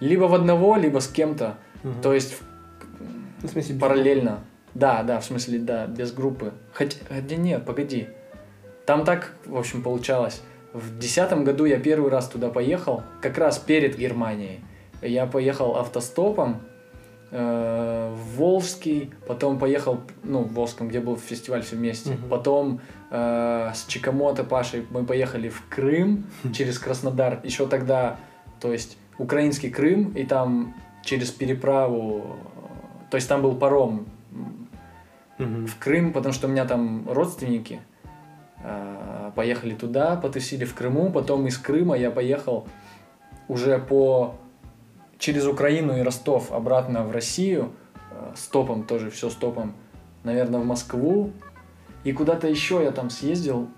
либо 0.00 0.24
в 0.24 0.34
одного, 0.34 0.76
либо 0.76 0.98
с 0.98 1.06
кем-то. 1.06 1.58
Мгм. 1.84 2.00
То 2.02 2.12
есть 2.12 2.36
Ну, 2.40 2.46
в 3.42 3.48
смысле, 3.48 3.74
без- 3.74 3.80
параллельно. 3.80 4.40
Да, 4.74 5.02
да, 5.02 5.18
в 5.20 5.24
смысле, 5.24 5.58
да, 5.58 5.86
без 5.86 6.12
группы. 6.12 6.52
Хотя, 6.72 6.96
хотя 7.08 7.36
нет, 7.36 7.64
погоди. 7.64 8.08
Там 8.86 9.04
так, 9.04 9.34
в 9.46 9.56
общем, 9.56 9.82
получалось. 9.82 10.42
В 10.72 10.98
десятом 10.98 11.44
году 11.44 11.64
я 11.64 11.78
первый 11.78 12.10
раз 12.10 12.28
туда 12.28 12.48
поехал, 12.50 13.02
как 13.20 13.38
раз 13.38 13.58
перед 13.58 13.96
Германией. 13.98 14.60
Я 15.02 15.26
поехал 15.26 15.76
автостопом 15.76 16.60
э, 17.30 18.14
в 18.14 18.36
Волжский, 18.36 19.12
потом 19.26 19.58
поехал, 19.58 20.00
ну, 20.22 20.42
в 20.42 20.52
Волжском, 20.52 20.88
где 20.88 21.00
был 21.00 21.16
фестиваль 21.16 21.62
все 21.62 21.76
вместе. 21.76 22.12
Мгм. 22.12 22.28
Потом 22.28 22.80
э, 23.10 23.70
с 23.74 23.86
Чикамото 23.86 24.44
Пашей 24.44 24.86
мы 24.90 25.04
поехали 25.04 25.48
в 25.48 25.64
Крым 25.68 26.26
через 26.52 26.78
Краснодар. 26.78 27.40
Еще 27.44 27.66
тогда, 27.66 28.16
то 28.60 28.72
есть, 28.72 28.98
украинский 29.18 29.70
Крым, 29.70 30.12
и 30.12 30.24
там 30.24 30.74
через 31.04 31.30
переправу, 31.30 32.36
то 33.10 33.16
есть 33.16 33.28
там 33.28 33.42
был 33.42 33.54
паром 33.54 34.06
в 35.38 35.78
Крым, 35.78 36.12
потому 36.12 36.32
что 36.32 36.48
у 36.48 36.50
меня 36.50 36.64
там 36.64 37.08
родственники. 37.10 37.80
А, 38.62 39.32
Поехали 39.34 39.74
туда, 39.74 40.16
потусили 40.16 40.64
в 40.64 40.74
Крыму, 40.74 41.12
потом 41.12 41.46
из 41.46 41.58
Крыма 41.58 41.96
я 41.96 42.10
поехал 42.10 42.66
уже 43.46 43.78
по 43.78 44.34
через 45.18 45.46
Украину 45.46 45.96
и 45.96 46.00
Ростов 46.00 46.52
обратно 46.52 47.04
в 47.04 47.12
Россию, 47.12 47.72
э, 48.10 48.32
стопом 48.36 48.84
тоже, 48.84 49.10
все 49.10 49.30
стопом, 49.30 49.74
наверное, 50.24 50.60
в 50.60 50.64
Москву. 50.64 51.32
И 52.04 52.12
куда-то 52.12 52.48
еще 52.48 52.82
я 52.82 52.92
там 52.92 53.10
съездил, 53.10 53.68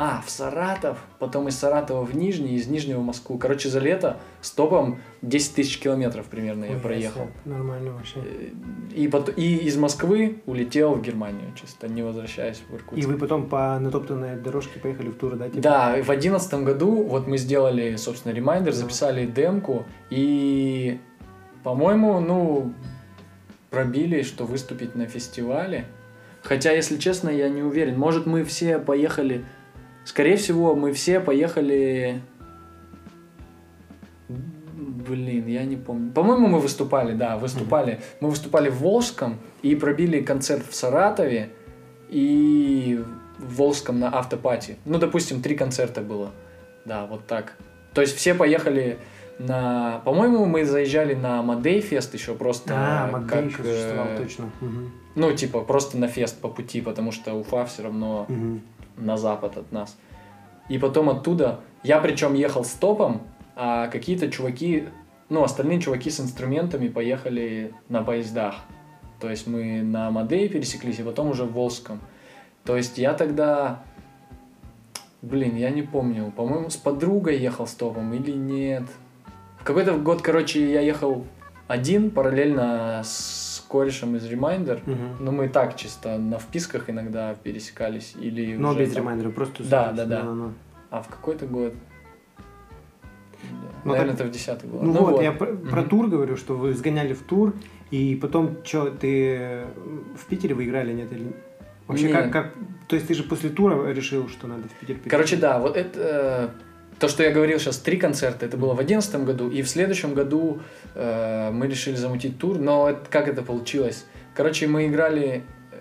а, 0.00 0.22
в 0.24 0.30
Саратов, 0.30 0.96
потом 1.18 1.48
из 1.48 1.58
Саратова 1.58 2.04
в 2.04 2.14
Нижний, 2.14 2.54
из 2.54 2.68
Нижнего 2.68 3.00
в 3.00 3.04
Москву. 3.04 3.36
Короче, 3.36 3.68
за 3.68 3.80
лето 3.80 4.18
стопом 4.40 5.00
10 5.22 5.56
тысяч 5.56 5.80
километров 5.80 6.26
примерно 6.26 6.66
я 6.66 6.74
Ой, 6.74 6.78
проехал. 6.78 7.22
ясно. 7.22 7.34
Нормально 7.44 7.92
вообще. 7.94 8.20
Э, 8.24 8.50
И, 8.94 9.08
пот- 9.08 9.34
и 9.36 9.56
из 9.66 9.76
Москвы 9.76 10.40
улетел 10.46 10.94
в 10.94 11.02
Германию, 11.02 11.52
чисто 11.60 11.88
не 11.88 12.02
возвращаясь 12.04 12.62
в 12.68 12.72
Иркутск. 12.76 13.02
И 13.02 13.06
вы 13.06 13.18
потом 13.18 13.48
по 13.48 13.76
натоптанной 13.80 14.36
дорожке 14.36 14.78
поехали 14.78 15.08
в 15.08 15.16
тур, 15.16 15.34
да? 15.34 15.46
типа? 15.48 15.60
Да, 15.60 15.96
в 16.00 16.10
одиннадцатом 16.12 16.64
году 16.64 17.02
вот 17.02 17.26
мы 17.26 17.36
сделали, 17.36 17.96
собственно, 17.96 18.32
ремайдер, 18.32 18.72
записали 18.74 19.26
демку 19.26 19.84
и, 20.10 21.00
по-моему, 21.64 22.20
ну, 22.20 22.72
пробили, 23.70 24.22
что 24.22 24.44
выступить 24.44 24.94
на 24.94 25.06
фестивале. 25.06 25.86
Хотя, 26.42 26.70
если 26.70 26.98
честно, 26.98 27.30
я 27.30 27.48
не 27.48 27.62
уверен. 27.62 27.98
Может, 27.98 28.26
мы 28.26 28.44
все 28.44 28.78
поехали... 28.78 29.44
Скорее 30.08 30.38
всего, 30.38 30.74
мы 30.74 30.94
все 30.94 31.20
поехали... 31.20 32.22
Блин, 34.26 35.46
я 35.46 35.64
не 35.64 35.76
помню. 35.76 36.12
По-моему, 36.12 36.48
мы 36.48 36.60
выступали, 36.60 37.12
да, 37.12 37.36
выступали. 37.36 38.00
Мы 38.22 38.30
выступали 38.30 38.70
в 38.70 38.78
Волжском 38.80 39.38
и 39.60 39.74
пробили 39.74 40.22
концерт 40.22 40.64
в 40.66 40.74
Саратове 40.74 41.50
и 42.08 43.04
в 43.38 43.56
Волжском 43.56 44.00
на 44.00 44.08
автопати. 44.08 44.78
Ну, 44.86 44.98
допустим, 44.98 45.42
три 45.42 45.54
концерта 45.54 46.00
было. 46.00 46.30
Да, 46.86 47.04
вот 47.04 47.26
так. 47.26 47.58
То 47.92 48.00
есть 48.00 48.16
все 48.16 48.32
поехали 48.32 48.98
на... 49.38 50.00
По-моему, 50.06 50.46
мы 50.46 50.64
заезжали 50.64 51.12
на 51.12 51.42
Мадей 51.42 51.82
фест 51.82 52.14
еще 52.14 52.34
просто 52.34 52.72
А, 52.74 53.10
Мадей 53.12 53.28
как... 53.28 53.44
еще 53.44 53.56
существовал, 53.58 54.06
э, 54.06 54.16
точно. 54.16 54.50
Мгм. 54.62 54.90
Ну, 55.16 55.32
типа, 55.32 55.60
просто 55.60 55.98
на 55.98 56.08
фест 56.08 56.40
по 56.40 56.48
пути, 56.48 56.80
потому 56.80 57.12
что 57.12 57.34
Уфа 57.34 57.66
все 57.66 57.82
равно 57.82 58.24
Мгм. 58.30 58.62
На 58.98 59.16
запад 59.16 59.56
от 59.56 59.72
нас. 59.72 59.96
И 60.68 60.78
потом 60.78 61.08
оттуда... 61.08 61.60
Я 61.82 62.00
причем 62.00 62.34
ехал 62.34 62.64
с 62.64 62.72
топом, 62.72 63.22
а 63.56 63.88
какие-то 63.88 64.30
чуваки... 64.30 64.88
Ну, 65.28 65.44
остальные 65.44 65.80
чуваки 65.80 66.10
с 66.10 66.20
инструментами 66.20 66.88
поехали 66.88 67.74
на 67.88 68.02
поездах. 68.02 68.56
То 69.20 69.28
есть 69.30 69.46
мы 69.46 69.82
на 69.82 70.10
Мадее 70.10 70.48
пересеклись, 70.48 70.98
и 70.98 71.02
потом 71.02 71.30
уже 71.30 71.44
в 71.44 71.52
Волжском. 71.52 72.00
То 72.64 72.76
есть 72.76 72.98
я 72.98 73.14
тогда... 73.14 73.82
Блин, 75.22 75.56
я 75.56 75.70
не 75.70 75.82
помню. 75.82 76.32
По-моему, 76.36 76.70
с 76.70 76.76
подругой 76.76 77.38
ехал 77.38 77.66
с 77.66 77.74
топом 77.74 78.12
или 78.14 78.32
нет. 78.32 78.84
В 79.58 79.64
какой-то 79.64 79.94
год, 79.98 80.22
короче, 80.22 80.72
я 80.72 80.80
ехал 80.80 81.24
один, 81.66 82.10
параллельно 82.10 83.02
с 83.04 83.37
корешем 83.68 84.16
из 84.16 84.24
Reminder. 84.26 84.80
Мгм. 84.86 85.16
Ну, 85.20 85.32
мы 85.32 85.48
так 85.48 85.76
чисто 85.76 86.18
на 86.18 86.38
вписках 86.38 86.90
иногда 86.90 87.34
пересекались. 87.34 88.14
Или 88.18 88.56
Но 88.56 88.74
без 88.74 88.92
там- 88.92 89.02
ремайдера, 89.04 89.30
просто 89.30 89.62
Да, 89.64 89.92
да, 89.92 90.04
да. 90.04 90.22
Ну-ну-ну. 90.24 90.52
А 90.90 91.02
в 91.02 91.08
какой-то 91.08 91.46
год? 91.46 91.74
Ну, 93.84 93.92
Наверное, 93.92 94.16
так- 94.16 94.20
это 94.26 94.30
в 94.30 94.32
десятый 94.32 94.68
год. 94.68 94.82
Ну, 94.82 94.92
вот, 94.92 95.22
я 95.22 95.32
про, 95.32 95.46
про 95.54 95.80
Мгм. 95.82 95.88
тур 95.90 96.08
говорю, 96.08 96.36
что 96.36 96.56
вы 96.56 96.72
сгоняли 96.74 97.12
в 97.14 97.22
тур, 97.22 97.54
и 97.90 98.18
потом, 98.20 98.56
что, 98.64 98.90
ты 98.90 99.36
э, 99.38 99.66
в 100.16 100.26
Питере 100.26 100.54
вы 100.54 100.64
играли, 100.64 100.92
нет? 100.92 101.12
Или... 101.12 101.32
Вообще, 101.86 102.06
Не. 102.08 102.12
как, 102.12 102.32
как... 102.32 102.54
То 102.88 102.96
есть 102.96 103.06
ты 103.08 103.14
же 103.14 103.22
после 103.22 103.50
тура 103.50 103.90
решил, 103.92 104.28
что 104.28 104.46
надо 104.48 104.62
в 104.62 104.72
Питер 104.72 104.96
переехать? 104.96 105.10
Короче, 105.10 105.36
да, 105.36 105.58
вот 105.58 105.76
это... 105.76 106.50
То, 106.98 107.06
что 107.08 107.22
я 107.22 107.30
говорил 107.30 107.58
сейчас, 107.60 107.78
три 107.78 107.96
концерта, 107.96 108.46
это 108.46 108.56
было 108.56 108.74
в 108.74 108.80
одиннадцатом 108.80 109.24
году, 109.24 109.48
и 109.48 109.62
в 109.62 109.68
следующем 109.68 110.14
году 110.14 110.60
э, 110.94 111.50
мы 111.52 111.68
решили 111.68 111.94
замутить 111.94 112.38
тур, 112.38 112.58
но 112.58 112.90
это- 112.90 113.06
как 113.08 113.28
это 113.28 113.42
получилось? 113.42 114.04
Короче, 114.34 114.66
мы 114.66 114.86
играли, 114.86 115.44
э, 115.72 115.76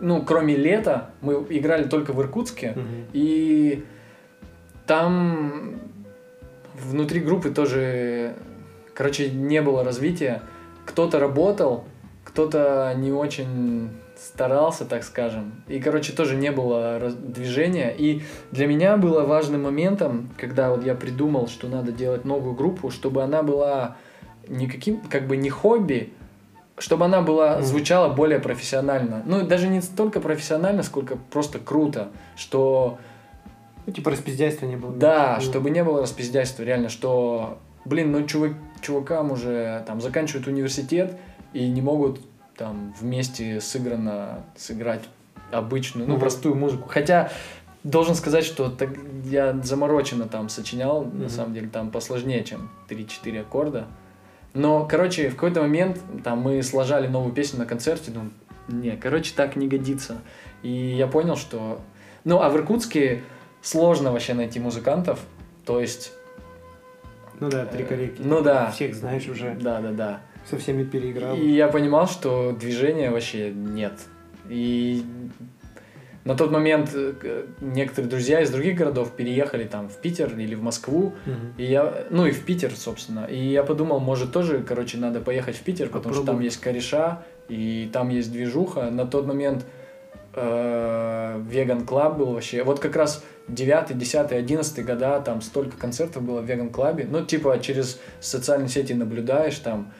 ну, 0.00 0.22
кроме 0.22 0.56
лета, 0.56 1.10
мы 1.20 1.34
играли 1.50 1.84
только 1.84 2.12
в 2.12 2.20
Иркутске, 2.22 2.72
Мгм. 2.76 3.06
И 3.12 3.84
там 4.86 5.80
внутри 6.74 7.20
группы 7.20 7.50
тоже, 7.50 8.34
короче, 8.94 9.30
не 9.30 9.60
было 9.60 9.84
развития. 9.84 10.40
Кто-то 10.86 11.20
работал, 11.20 11.84
кто-то 12.24 12.94
не 12.96 13.12
очень 13.12 13.90
старался, 14.20 14.84
так 14.84 15.02
скажем. 15.02 15.62
И, 15.66 15.80
короче, 15.80 16.12
тоже 16.12 16.36
не 16.36 16.50
было 16.50 16.98
движения. 17.10 17.94
И 17.96 18.22
для 18.52 18.66
меня 18.66 18.96
было 18.96 19.24
важным 19.24 19.62
моментом, 19.62 20.30
когда 20.36 20.70
вот 20.70 20.84
я 20.84 20.94
придумал, 20.94 21.48
что 21.48 21.68
надо 21.68 21.90
делать 21.90 22.24
новую 22.24 22.54
группу, 22.54 22.90
чтобы 22.90 23.22
она 23.22 23.42
была 23.42 23.96
не 24.48 24.66
каким, 24.68 25.00
как 25.00 25.26
бы 25.26 25.36
не 25.36 25.48
хобби, 25.48 26.12
чтобы 26.78 27.04
она 27.04 27.20
была, 27.22 27.62
звучала 27.62 28.12
более 28.12 28.38
профессионально. 28.38 29.22
Ну, 29.26 29.46
даже 29.46 29.68
не 29.68 29.80
столько 29.80 30.20
профессионально, 30.20 30.82
сколько 30.82 31.16
просто 31.16 31.58
круто, 31.58 32.08
что 32.36 32.98
Ну, 33.86 33.92
типа 33.92 34.10
распиздяйства 34.10 34.66
не 34.66 34.76
было. 34.76 34.92
да, 34.92 35.36
Ну, 35.38 35.44
чтобы 35.44 35.70
не 35.70 35.82
было 35.84 36.02
распиздяйства, 36.02 36.62
реально, 36.62 36.88
что, 36.88 37.58
блин, 37.84 38.12
ну 38.12 38.26
чувак, 38.26 38.52
чувакам 38.80 39.32
уже 39.32 39.82
там 39.86 40.00
заканчивают 40.00 40.46
университет 40.46 41.16
и 41.52 41.68
не 41.68 41.82
могут 41.82 42.20
там 42.60 42.94
вместе 43.00 43.58
сыграно 43.58 44.44
сыграть 44.54 45.00
обычную, 45.50 46.06
ну, 46.06 46.18
простую 46.18 46.54
музыку. 46.54 46.90
Хотя 46.90 47.32
должен 47.84 48.14
сказать, 48.14 48.44
что 48.44 48.68
так, 48.68 48.90
я 49.24 49.58
замороченно 49.62 50.28
там 50.28 50.50
сочинял, 50.50 51.02
на 51.04 51.08
Мгм. 51.20 51.28
самом 51.30 51.54
деле, 51.54 51.68
там 51.70 51.90
посложнее, 51.90 52.44
чем 52.44 52.68
3-4 52.86 53.40
аккорда. 53.40 53.86
Но, 54.52 54.84
короче, 54.84 55.30
в 55.30 55.36
какой-то 55.36 55.62
момент 55.62 56.02
там 56.22 56.40
мы 56.40 56.62
сложали 56.62 57.06
новую 57.06 57.32
песню 57.32 57.60
на 57.60 57.66
концерте, 57.66 58.10
думаю, 58.10 58.30
не, 58.68 58.94
короче, 58.94 59.32
так 59.34 59.56
не 59.56 59.66
годится. 59.66 60.18
И 60.62 60.70
я 60.70 61.06
понял, 61.06 61.36
что... 61.36 61.80
Ну, 62.24 62.42
а 62.42 62.50
в 62.50 62.56
Иркутске 62.58 63.22
сложно 63.62 64.12
вообще 64.12 64.34
найти 64.34 64.60
музыкантов, 64.60 65.18
то 65.64 65.80
есть... 65.80 66.12
Ну 67.40 67.48
да, 67.48 67.64
три 67.64 67.84
э, 67.84 67.86
корейки. 67.86 68.20
Ну 68.20 68.42
да. 68.42 68.70
Всех 68.70 68.94
знаешь 68.94 69.26
уже. 69.28 69.56
Да, 69.58 69.80
да, 69.80 69.92
да. 69.92 70.20
Со 70.48 70.56
всеми 70.58 70.84
переиграл. 70.84 71.36
И 71.36 71.48
я 71.50 71.68
понимал, 71.68 72.06
что 72.08 72.52
движения 72.52 73.10
вообще 73.10 73.50
нет. 73.50 73.92
И 74.48 75.02
на 76.24 76.34
тот 76.34 76.50
момент 76.50 76.90
э, 76.94 77.44
некоторые 77.60 78.10
друзья 78.10 78.40
из 78.40 78.50
других 78.50 78.76
городов 78.76 79.12
переехали 79.12 79.64
там 79.64 79.88
в 79.88 79.96
Питер 79.96 80.36
или 80.38 80.54
в 80.54 80.62
Москву, 80.62 81.14
Мгм. 81.24 81.54
и 81.56 81.64
я, 81.64 82.04
ну 82.10 82.26
и 82.26 82.30
в 82.30 82.44
Питер, 82.44 82.72
собственно. 82.76 83.24
И 83.26 83.36
я 83.38 83.62
подумал, 83.62 84.00
может 84.00 84.32
тоже, 84.32 84.62
короче, 84.62 84.98
надо 84.98 85.20
поехать 85.20 85.56
в 85.56 85.62
Питер, 85.62 85.88
потому 85.88 86.14
что 86.14 86.22
там 86.24 86.34
Попробуй. 86.36 86.44
есть 86.46 86.60
кореша, 86.60 87.22
и 87.48 87.88
там 87.92 88.08
есть 88.10 88.32
движуха. 88.32 88.90
На 88.90 89.06
тот 89.06 89.26
момент 89.26 89.64
Vegan 90.34 91.84
Club 91.86 92.16
был 92.18 92.32
вообще. 92.32 92.62
Вот 92.62 92.78
как 92.80 92.94
раз 92.96 93.24
9, 93.48 93.98
10, 93.98 94.32
11 94.32 94.84
года 94.84 95.20
там 95.20 95.40
столько 95.42 95.76
концертов 95.76 96.22
было 96.22 96.40
в 96.40 96.44
Vegan 96.44 96.70
Club 96.70 96.94
е. 96.94 97.06
Ну, 97.10 97.24
типа, 97.24 97.58
через 97.60 98.00
социальные 98.20 98.68
сети 98.68 98.92
наблюдаешь 98.92 99.58
там, 99.58 99.92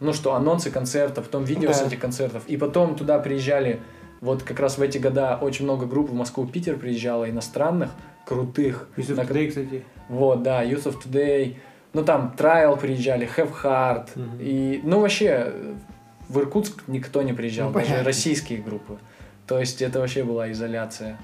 ну 0.00 0.12
что, 0.12 0.34
анонсы 0.34 0.70
концертов, 0.70 1.26
потом 1.26 1.44
видео 1.44 1.72
с 1.72 1.80
Да. 1.80 1.86
этих 1.86 2.00
концертов. 2.00 2.42
И 2.46 2.56
потом 2.56 2.94
туда 2.96 3.18
приезжали, 3.18 3.80
вот 4.20 4.42
как 4.42 4.60
раз 4.60 4.78
в 4.78 4.82
эти 4.82 4.98
года 4.98 5.36
очень 5.40 5.64
много 5.64 5.86
групп 5.86 6.10
в 6.10 6.14
Москву, 6.14 6.46
Питер 6.46 6.76
приезжало, 6.76 7.28
иностранных, 7.28 7.90
крутых. 8.26 8.88
Youth 8.96 9.09
of 9.09 9.14
На- 9.16 9.22
Today, 9.22 9.48
кстати. 9.48 9.84
вот, 10.08 10.42
да, 10.42 10.64
Youth 10.64 10.84
of 10.84 10.96
Today. 11.04 11.56
Ну, 11.92 12.04
там 12.04 12.34
Trial 12.38 12.78
приезжали, 12.78 13.28
Have 13.36 13.52
Heart. 13.64 14.08
Мгм. 14.14 14.38
И, 14.40 14.80
ну, 14.84 15.00
вообще, 15.00 15.52
в 16.28 16.38
Иркутск 16.38 16.84
никто 16.86 17.22
не 17.22 17.32
приезжал, 17.32 17.68
Ну, 17.68 17.74
даже 17.74 17.86
понятно. 17.86 18.06
российские 18.06 18.60
группы. 18.62 18.98
То 19.46 19.58
есть, 19.58 19.82
это 19.82 19.98
вообще 19.98 20.22
была 20.22 20.52
изоляция. 20.52 21.18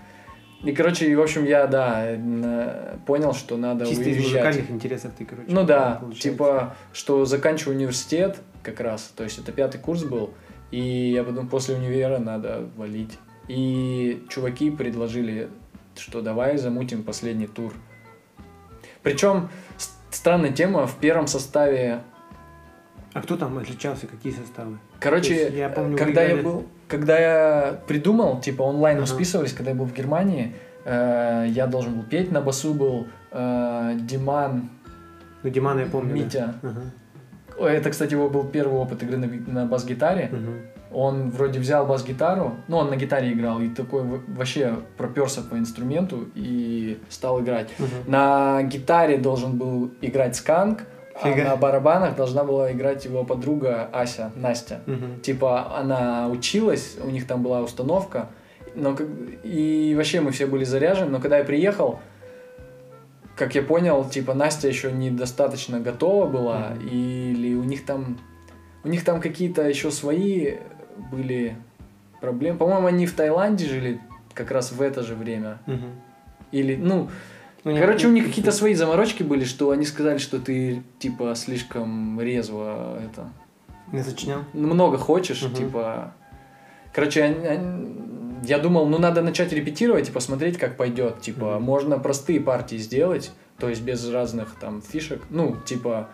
И, 0.66 0.72
короче, 0.72 1.06
и, 1.06 1.14
в 1.14 1.20
общем, 1.22 1.44
я, 1.44 1.66
да, 1.66 2.18
понял, 3.06 3.32
что 3.34 3.56
надо 3.56 3.86
Чисто 3.86 4.02
из 4.02 4.16
уезжать. 4.16 4.32
музыкальных 4.32 4.70
интересов 4.70 5.12
ты, 5.16 5.24
короче. 5.24 5.48
Ну 5.50 5.64
да, 5.64 5.98
получается. 6.00 6.30
типа, 6.30 6.76
что 6.92 7.24
заканчиваю 7.24 7.76
университет 7.76 8.38
как 8.62 8.80
раз, 8.80 9.12
то 9.16 9.24
есть 9.24 9.38
это 9.38 9.52
пятый 9.52 9.78
курс 9.78 10.02
был, 10.02 10.34
и 10.72 11.12
я 11.14 11.22
подумал, 11.24 11.48
после 11.48 11.76
универа 11.76 12.18
надо 12.18 12.68
валить. 12.76 13.18
И 13.48 14.24
чуваки 14.28 14.70
предложили, 14.70 15.48
что 15.96 16.20
давай 16.20 16.56
замутим 16.58 17.04
последний 17.04 17.46
тур. 17.46 17.72
Причем 19.02 19.48
странная 20.10 20.50
тема, 20.52 20.86
в 20.88 20.96
первом 20.96 21.28
составе, 21.28 22.00
А 23.12 23.22
кто 23.22 23.36
там 23.36 23.56
отличался, 23.58 24.06
какие 24.08 24.32
составы? 24.32 24.78
короче, 24.98 25.34
есть, 25.34 25.54
я 25.54 25.68
помню, 25.68 25.96
когда 25.96 26.22
я 26.24 26.36
был, 26.42 26.66
когда 26.88 27.18
я 27.18 27.80
придумал, 27.86 28.40
типа 28.40 28.62
онлайн 28.62 28.96
мы 28.98 29.04
Ага. 29.04 29.12
списывались, 29.14 29.52
когда 29.52 29.70
я 29.70 29.76
был 29.76 29.86
в 29.86 29.92
Германии, 29.94 30.54
э, 30.84 31.46
я 31.48 31.66
должен 31.66 31.94
был 31.94 32.02
петь, 32.04 32.30
на 32.32 32.40
басу 32.40 32.74
был 32.74 33.06
э, 33.32 33.92
Диман, 34.02 34.70
Ну, 35.42 35.50
Димана 35.50 35.80
я 35.80 35.86
помню. 35.86 36.10
да. 36.10 36.14
Митя. 36.14 36.54
Ага. 36.62 36.80
Ой, 37.58 37.72
это, 37.72 37.90
кстати, 37.90 38.12
его 38.12 38.28
был 38.28 38.44
первый 38.44 38.78
опыт 38.78 39.02
игры 39.02 39.16
на, 39.16 39.26
на 39.52 39.66
бас-гитаре. 39.66 40.28
Мгм. 40.32 40.54
он 40.92 41.30
вроде 41.30 41.58
взял 41.58 41.84
бас-гитару, 41.86 42.54
ну, 42.68 42.76
он 42.78 42.90
на 42.90 42.96
гитаре 42.96 43.32
играл, 43.32 43.60
и 43.60 43.68
такой 43.68 44.02
вообще 44.28 44.76
проперся 44.96 45.42
по 45.42 45.56
инструменту 45.58 46.28
и 46.34 46.98
стал 47.08 47.40
играть. 47.42 47.68
Угу. 47.78 48.10
На 48.10 48.62
гитаре 48.62 49.18
должен 49.18 49.56
был 49.58 49.90
играть 50.00 50.36
сканк, 50.36 50.84
Фига. 51.22 51.42
а 51.42 51.50
на 51.50 51.56
барабанах 51.56 52.16
должна 52.16 52.44
была 52.44 52.72
играть 52.72 53.04
его 53.04 53.24
подруга 53.24 53.88
Ася, 53.92 54.32
Настя. 54.36 54.80
Угу. 54.86 55.20
Типа, 55.22 55.76
она 55.76 56.28
училась, 56.28 56.96
у 57.02 57.08
них 57.08 57.26
там 57.26 57.42
была 57.42 57.62
установка, 57.62 58.28
но, 58.74 58.96
и 59.42 59.94
вообще 59.96 60.20
мы 60.20 60.30
все 60.30 60.46
были 60.46 60.64
заряжены, 60.64 61.10
но 61.10 61.20
когда 61.20 61.38
я 61.38 61.44
приехал, 61.44 62.00
как 63.36 63.54
я 63.54 63.62
понял, 63.62 64.04
типа 64.08 64.34
Настя 64.34 64.68
еще 64.68 64.92
недостаточно 64.92 65.80
готова 65.80 66.26
была, 66.26 66.72
mm-hmm. 66.72 66.88
или 66.88 67.54
у 67.54 67.64
них 67.64 67.84
там 67.84 68.18
у 68.86 68.88
них 68.88 69.04
там 69.04 69.20
какие-то 69.20 69.68
еще 69.68 69.90
свои 69.90 70.58
были 71.10 71.56
проблемы. 72.20 72.56
По-моему, 72.56 72.86
они 72.86 73.06
в 73.06 73.14
Таиланде 73.14 73.66
жили 73.66 74.00
как 74.32 74.52
раз 74.52 74.70
в 74.70 74.80
это 74.80 75.02
же 75.02 75.16
время. 75.16 75.58
Mm-hmm. 75.66 75.90
Или, 76.52 76.76
ну, 76.76 77.10
ну 77.72 77.80
короче, 77.80 78.06
у 78.06 78.12
них 78.12 78.26
какие-то 78.26 78.52
свои 78.52 78.74
заморочки 78.74 79.22
были, 79.22 79.44
что 79.44 79.70
они 79.70 79.84
сказали, 79.84 80.18
что 80.18 80.38
ты 80.38 80.82
типа 80.98 81.34
слишком 81.34 82.20
резво 82.20 82.98
это. 83.04 83.30
Не 83.92 84.02
сочинял? 84.02 84.40
Много 84.52 84.98
хочешь, 84.98 85.42
угу. 85.42 85.54
типа. 85.54 86.14
Короче, 86.92 87.22
они, 87.22 87.46
они, 87.46 87.96
я 88.44 88.58
думал, 88.58 88.86
ну 88.86 88.98
надо 88.98 89.22
начать 89.22 89.52
репетировать 89.52 90.08
и 90.08 90.12
посмотреть, 90.12 90.58
как 90.58 90.76
пойдет. 90.76 91.20
Типа, 91.20 91.44
mm-hmm. 91.44 91.60
можно 91.60 91.98
простые 91.98 92.40
партии 92.40 92.76
сделать, 92.76 93.32
то 93.58 93.68
есть 93.68 93.82
без 93.82 94.08
разных 94.10 94.54
там 94.60 94.80
фишек. 94.80 95.22
Ну, 95.30 95.56
типа, 95.64 96.08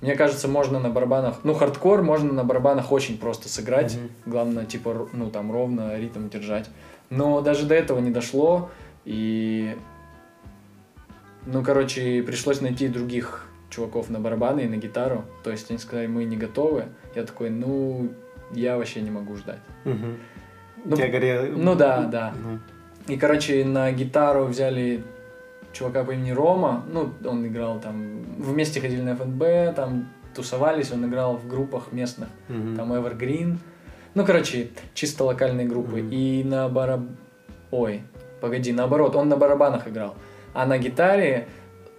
мне 0.00 0.16
кажется, 0.16 0.48
можно 0.48 0.78
на 0.78 0.90
барабанах, 0.90 1.40
ну, 1.44 1.54
хардкор 1.54 2.02
можно 2.02 2.32
на 2.32 2.44
барабанах 2.44 2.92
очень 2.92 3.18
просто 3.18 3.48
сыграть. 3.48 3.94
Mm-hmm. 3.94 4.10
Главное, 4.26 4.64
типа, 4.66 5.08
ну, 5.12 5.30
там, 5.30 5.50
ровно 5.52 5.98
ритм 5.98 6.28
держать. 6.28 6.68
Но 7.10 7.40
даже 7.40 7.66
до 7.66 7.74
этого 7.74 8.00
не 8.00 8.10
дошло, 8.10 8.70
и... 9.04 9.76
Ну, 11.46 11.62
короче, 11.62 12.22
пришлось 12.22 12.60
найти 12.60 12.88
других 12.88 13.46
чуваков 13.70 14.08
на 14.10 14.20
барабаны 14.20 14.60
и 14.60 14.68
на 14.68 14.76
гитару. 14.76 15.24
То 15.42 15.50
есть 15.50 15.70
они 15.70 15.78
сказали, 15.78 16.06
мы 16.06 16.24
не 16.24 16.36
готовы. 16.36 16.84
Я 17.14 17.24
такой, 17.24 17.50
ну, 17.50 18.08
я 18.52 18.76
вообще 18.76 19.00
не 19.00 19.10
могу 19.10 19.36
ждать. 19.36 19.60
Mm-hmm. 19.84 20.16
Ну, 20.86 20.96
Тебя 20.96 21.08
горело... 21.08 21.46
ну 21.56 21.74
да, 21.74 22.02
да. 22.04 22.34
Ну. 22.42 22.58
И, 23.12 23.16
короче, 23.18 23.64
на 23.64 23.90
гитару 23.92 24.44
взяли 24.44 25.02
чувака 25.72 26.04
по 26.04 26.12
имени 26.12 26.30
Рома. 26.30 26.84
Ну, 26.90 27.12
он 27.24 27.46
играл 27.46 27.80
там... 27.80 28.22
Вместе 28.38 28.80
ходили 28.80 29.02
на 29.02 29.16
ФНБ, 29.16 29.74
там 29.76 30.08
тусовались, 30.34 30.92
он 30.92 31.06
играл 31.06 31.36
в 31.36 31.48
группах 31.48 31.92
местных. 31.92 32.28
Mm-hmm. 32.48 32.76
Там 32.76 32.92
Evergreen. 32.92 33.56
Ну, 34.14 34.24
короче, 34.24 34.68
чисто 34.94 35.24
локальные 35.24 35.66
группы. 35.66 36.00
Mm-hmm. 36.00 36.14
И 36.14 36.44
на 36.44 36.68
бараб... 36.68 37.00
Ой, 37.70 38.02
погоди, 38.40 38.72
наоборот, 38.72 39.16
он 39.16 39.28
на 39.28 39.36
барабанах 39.36 39.88
играл. 39.88 40.14
А 40.54 40.64
на 40.66 40.78
гитаре 40.78 41.48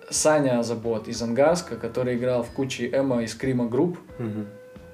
Саня 0.09 0.63
Забот 0.63 1.07
из 1.07 1.21
Ангарска, 1.21 1.75
который 1.75 2.15
играл 2.15 2.41
в 2.41 2.49
куче 2.49 2.89
эмо 2.89 3.21
и 3.21 3.27
скрима 3.27 3.67
групп. 3.67 3.99
Mm-hmm. 4.17 4.45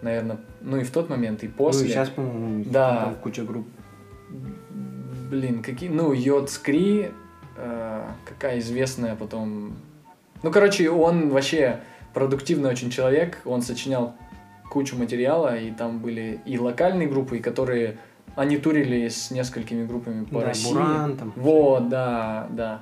Наверное, 0.02 0.38
ну 0.62 0.78
и 0.78 0.84
в 0.84 0.92
тот 0.92 1.10
момент, 1.10 1.44
и 1.44 1.48
после. 1.48 1.84
Ну, 1.84 1.88
и 1.88 1.90
сейчас, 1.92 2.10
по-моему, 2.10 2.64
да. 2.66 3.06
там 3.06 3.16
куча 3.16 3.44
групп 3.44 3.68
блин, 5.32 5.64
какие, 5.64 5.90
ну, 5.90 6.12
Йод 6.12 6.50
Скри, 6.50 7.10
э, 7.58 8.04
какая 8.26 8.60
известная 8.60 9.16
потом... 9.16 9.74
Ну, 10.44 10.52
короче, 10.52 10.90
он 10.90 11.30
вообще 11.30 11.80
продуктивный 12.14 12.70
очень 12.70 12.92
человек, 12.92 13.40
он 13.46 13.62
сочинял 13.62 14.14
кучу 14.70 14.98
материала, 14.98 15.58
и 15.58 15.72
там 15.72 16.00
были 16.00 16.42
и 16.46 16.60
локальные 16.60 17.08
группы, 17.08 17.38
и 17.38 17.40
которые... 17.40 17.98
Они 18.34 18.58
турили 18.58 19.10
с 19.10 19.30
несколькими 19.30 19.86
группами 19.86 20.24
по 20.24 20.40
да, 20.40 20.48
России. 20.48 20.72
Буран, 20.72 21.18
там. 21.18 21.34
Вот, 21.36 21.90
да, 21.90 22.48
да. 22.52 22.82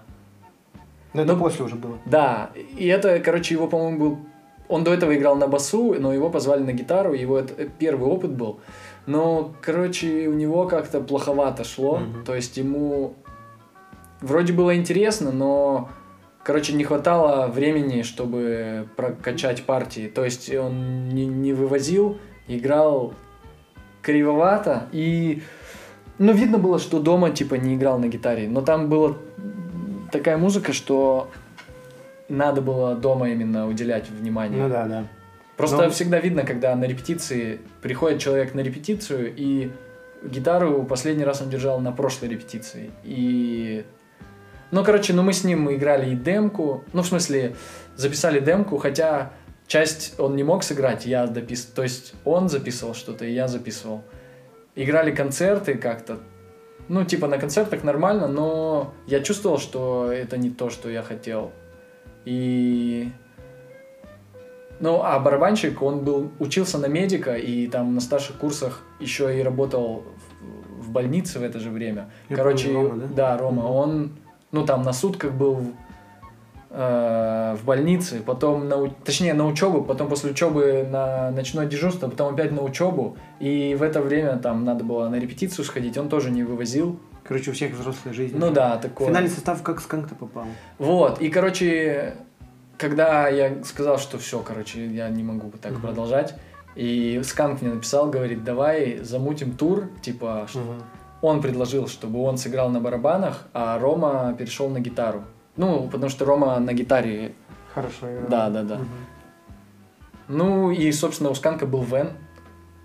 Но 1.14 1.24
это 1.24 1.34
ну, 1.34 1.40
после 1.40 1.66
уже 1.66 1.76
было. 1.76 1.98
Да, 2.06 2.52
и 2.56 2.88
это, 2.88 3.20
короче, 3.20 3.56
его, 3.56 3.68
по-моему, 3.68 4.00
был... 4.00 4.20
Он 4.68 4.84
до 4.84 4.94
этого 4.94 5.16
играл 5.16 5.36
на 5.36 5.48
басу, 5.48 5.96
но 6.00 6.14
его 6.14 6.30
позвали 6.30 6.62
на 6.62 6.74
гитару, 6.74 7.14
его 7.14 7.40
это 7.40 7.66
первый 7.66 8.08
опыт 8.08 8.32
был. 8.32 8.60
Но, 9.08 9.56
короче, 9.62 10.28
у 10.28 10.34
него 10.34 10.68
как-то 10.68 11.02
плоховато 11.02 11.64
шло. 11.64 11.98
Mm-hmm. 11.98 12.24
То 12.24 12.36
есть 12.36 12.58
ему 12.58 13.16
вроде 14.22 14.54
было 14.54 14.76
интересно, 14.76 15.32
но, 15.32 15.90
короче, 16.44 16.74
не 16.74 16.84
хватало 16.84 17.48
времени, 17.48 18.04
чтобы 18.04 18.88
прокачать 18.96 19.64
партии. 19.64 20.12
То 20.14 20.24
есть 20.24 20.54
он 20.54 21.10
не, 21.10 21.26
не 21.26 21.54
вывозил, 21.54 22.20
играл 22.48 23.16
кривовато. 24.04 24.88
И, 24.92 25.42
ну, 26.20 26.32
видно 26.34 26.60
было, 26.60 26.78
что 26.78 27.00
дома, 27.00 27.32
типа, 27.32 27.56
не 27.56 27.74
играл 27.74 27.98
на 27.98 28.08
гитаре. 28.08 28.48
Но 28.48 28.62
там 28.62 28.90
была 28.90 29.16
такая 30.12 30.38
музыка, 30.38 30.74
что 30.74 31.32
надо 32.28 32.62
было 32.62 32.96
дома 32.96 33.30
именно 33.30 33.68
уделять 33.68 34.10
внимание. 34.10 34.64
Ну 34.64 34.70
да, 34.70 34.86
да. 34.86 35.08
Просто 35.58 35.78
Но... 35.78 35.90
всегда 35.90 36.20
видно, 36.20 36.44
когда 36.44 36.76
на 36.76 36.86
репетиции 36.86 37.60
приходит 37.82 38.22
человек 38.22 38.54
на 38.54 38.62
репетицию, 38.62 39.34
и 39.36 39.72
гитару 40.24 40.84
последний 40.84 41.26
раз 41.26 41.42
он 41.42 41.50
держал 41.50 41.80
на 41.82 41.92
прошлой 41.92 42.30
репетиции. 42.30 42.92
И... 43.04 43.86
Ну, 44.72 44.84
короче, 44.84 45.14
ну 45.14 45.24
мы 45.24 45.34
с 45.34 45.44
ним 45.44 45.74
играли 45.74 46.12
и 46.12 46.16
демку, 46.16 46.84
ну, 46.94 47.02
в 47.02 47.08
смысле, 47.08 47.56
записали 47.96 48.40
демку, 48.40 48.78
хотя 48.78 49.34
часть 49.68 50.20
он 50.20 50.36
не 50.36 50.44
мог 50.44 50.64
сыграть, 50.64 51.06
я 51.06 51.26
дописывал. 51.28 51.76
То 51.76 51.84
есть 51.84 52.14
он 52.24 52.50
записывал 52.50 52.94
что-то, 52.94 53.26
и 53.26 53.34
я 53.34 53.48
записывал. 53.48 54.04
Играли 54.76 55.12
концерты 55.12 55.74
как-то. 55.76 56.20
Ну, 56.90 57.06
типа 57.06 57.28
на 57.28 57.38
концертах 57.38 57.84
нормально, 57.84 58.28
но 58.28 58.94
я 59.08 59.22
чувствовал, 59.22 59.60
что 59.60 60.12
это 60.12 60.38
не 60.38 60.50
то, 60.50 60.70
что 60.70 60.90
я 60.90 61.04
хотел. 61.04 61.52
И 62.26 63.12
ну, 64.80 65.02
а 65.04 65.20
барабанщик, 65.20 65.82
он 65.82 66.04
был, 66.04 66.32
учился 66.40 66.78
на 66.78 66.86
медика, 66.88 67.36
и 67.36 67.68
там 67.68 67.96
на 67.96 68.02
старших 68.02 68.38
курсах 68.38 68.82
еще 69.00 69.38
и 69.38 69.44
работал 69.44 70.04
в, 70.40 70.86
в 70.86 70.92
больнице 70.92 71.40
в 71.40 71.44
это 71.44 71.60
же 71.60 71.70
время. 71.70 72.10
Я 72.30 72.38
Короче, 72.38 72.68
помню, 72.68 72.90
Рома, 72.90 73.02
да? 73.02 73.08
да, 73.16 73.38
Рома, 73.38 73.66
угу. 73.66 73.74
он, 73.74 74.12
ну, 74.52 74.66
там 74.66 74.84
на 74.84 74.94
сутках 74.94 75.34
был 75.34 75.74
э, 76.70 77.56
в 77.60 77.66
больнице, 77.66 78.22
потом, 78.26 78.68
на, 78.68 78.90
точнее, 78.90 79.34
на 79.34 79.46
учебу, 79.46 79.84
потом 79.84 80.08
после 80.08 80.32
учебы 80.32 80.88
на 80.90 81.32
ночное 81.32 81.66
дежурство, 81.66 82.10
потом 82.10 82.34
опять 82.34 82.52
на 82.52 82.62
учебу, 82.62 83.18
и 83.40 83.76
в 83.76 83.84
это 83.84 84.02
время 84.02 84.38
там 84.38 84.64
надо 84.66 84.84
было 84.84 85.10
на 85.10 85.16
репетицию 85.16 85.66
сходить, 85.66 85.98
он 85.98 86.10
тоже 86.10 86.32
не 86.32 86.44
вывозил. 86.44 87.00
Короче, 87.24 87.52
у 87.52 87.54
всех 87.54 87.74
взрослая 87.74 88.14
жизнь. 88.14 88.36
Ну 88.38 88.50
да, 88.50 88.78
такое. 88.78 89.08
Финальный 89.08 89.30
состав 89.30 89.62
как 89.62 89.82
с 89.82 89.86
то 89.86 90.16
попал. 90.20 90.46
Вот, 90.80 91.22
и, 91.22 91.30
короче, 91.30 92.16
когда 92.78 93.28
я 93.28 93.64
сказал, 93.64 94.00
что 94.00 94.18
все, 94.18 94.40
короче, 94.40 94.88
я 94.88 95.10
не 95.10 95.22
могу 95.22 95.52
так 95.62 95.74
uh-huh. 95.74 95.82
продолжать, 95.82 96.36
и 96.76 97.22
Сканк 97.24 97.62
мне 97.62 97.74
написал, 97.74 98.10
говорит, 98.10 98.44
давай 98.44 99.00
замутим 99.04 99.52
тур, 99.52 99.90
типа, 100.02 100.48
uh-huh. 100.52 100.82
он 101.22 101.42
предложил, 101.42 101.88
чтобы 101.88 102.22
он 102.22 102.38
сыграл 102.38 102.70
на 102.70 102.80
барабанах, 102.80 103.48
а 103.54 103.78
Рома 103.78 104.34
перешел 104.38 104.70
на 104.70 104.80
гитару. 104.80 105.24
Ну, 105.60 105.90
потому 105.90 106.10
что 106.10 106.26
Рома 106.26 106.60
на 106.60 106.74
гитаре... 106.74 107.34
Хорошо 107.74 108.12
играл. 108.12 108.30
Да, 108.30 108.50
да, 108.50 108.64
да. 108.64 108.76
Uh-huh. 108.76 108.88
Ну, 110.28 110.72
и, 110.72 110.92
собственно, 110.92 111.30
у 111.30 111.36
Сканка 111.36 111.66
был 111.66 111.84
Вен. 111.84 112.14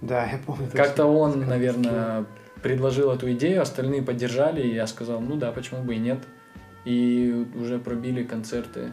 Да, 0.02 0.26
я 0.26 0.38
помню. 0.44 0.68
Как-то 0.72 1.06
он, 1.06 1.46
наверное, 1.46 2.26
предложил 2.62 3.10
эту 3.10 3.32
идею, 3.32 3.62
остальные 3.62 4.02
поддержали, 4.02 4.60
и 4.60 4.74
я 4.74 4.86
сказал, 4.86 5.20
ну 5.20 5.36
да, 5.36 5.52
почему 5.52 5.82
бы 5.82 5.94
и 5.94 5.98
нет. 5.98 6.18
И 6.84 7.46
уже 7.54 7.78
пробили 7.78 8.24
концерты 8.24 8.90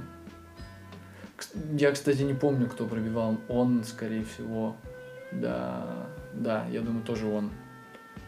я, 1.73 1.91
кстати, 1.91 2.21
не 2.21 2.33
помню, 2.33 2.67
кто 2.67 2.85
пробивал. 2.85 3.37
Он, 3.47 3.83
скорее 3.83 4.23
всего. 4.23 4.75
Да, 5.31 6.07
да, 6.33 6.65
я 6.71 6.81
думаю, 6.81 7.03
тоже 7.03 7.27
он. 7.27 7.51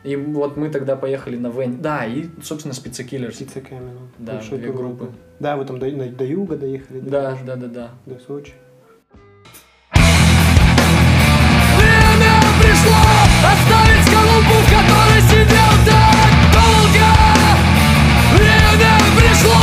И 0.03 0.15
вот 0.15 0.57
мы 0.57 0.69
тогда 0.69 0.95
поехали 0.95 1.37
на 1.37 1.47
Вен. 1.47 1.81
Да, 1.81 2.05
и, 2.05 2.27
собственно, 2.41 2.73
Спецекиллерс. 2.73 3.35
Спецекамеру. 3.35 3.99
Да, 4.17 4.41
две 4.41 4.71
группы. 4.71 5.05
группы. 5.05 5.11
Да, 5.43 5.57
вы 5.57 5.65
там 5.65 5.77
до, 5.77 5.91
до, 5.91 6.05
до 6.05 6.23
юга 6.23 6.55
доехали. 6.55 7.01
Да, 7.01 7.37
да, 7.45 7.57
да, 7.57 7.67
да. 7.67 7.89
До 8.05 8.17
Сочи. 8.17 8.53
Время 11.75 12.33
пришло 12.61 12.95
оставить 13.43 14.05
скорлупу, 14.07 14.55
в 14.61 14.67
которой 14.69 15.21
сидел 15.27 15.71
так 15.85 16.31
долго. 16.53 17.07
Время 18.37 18.93
пришло 19.17 19.59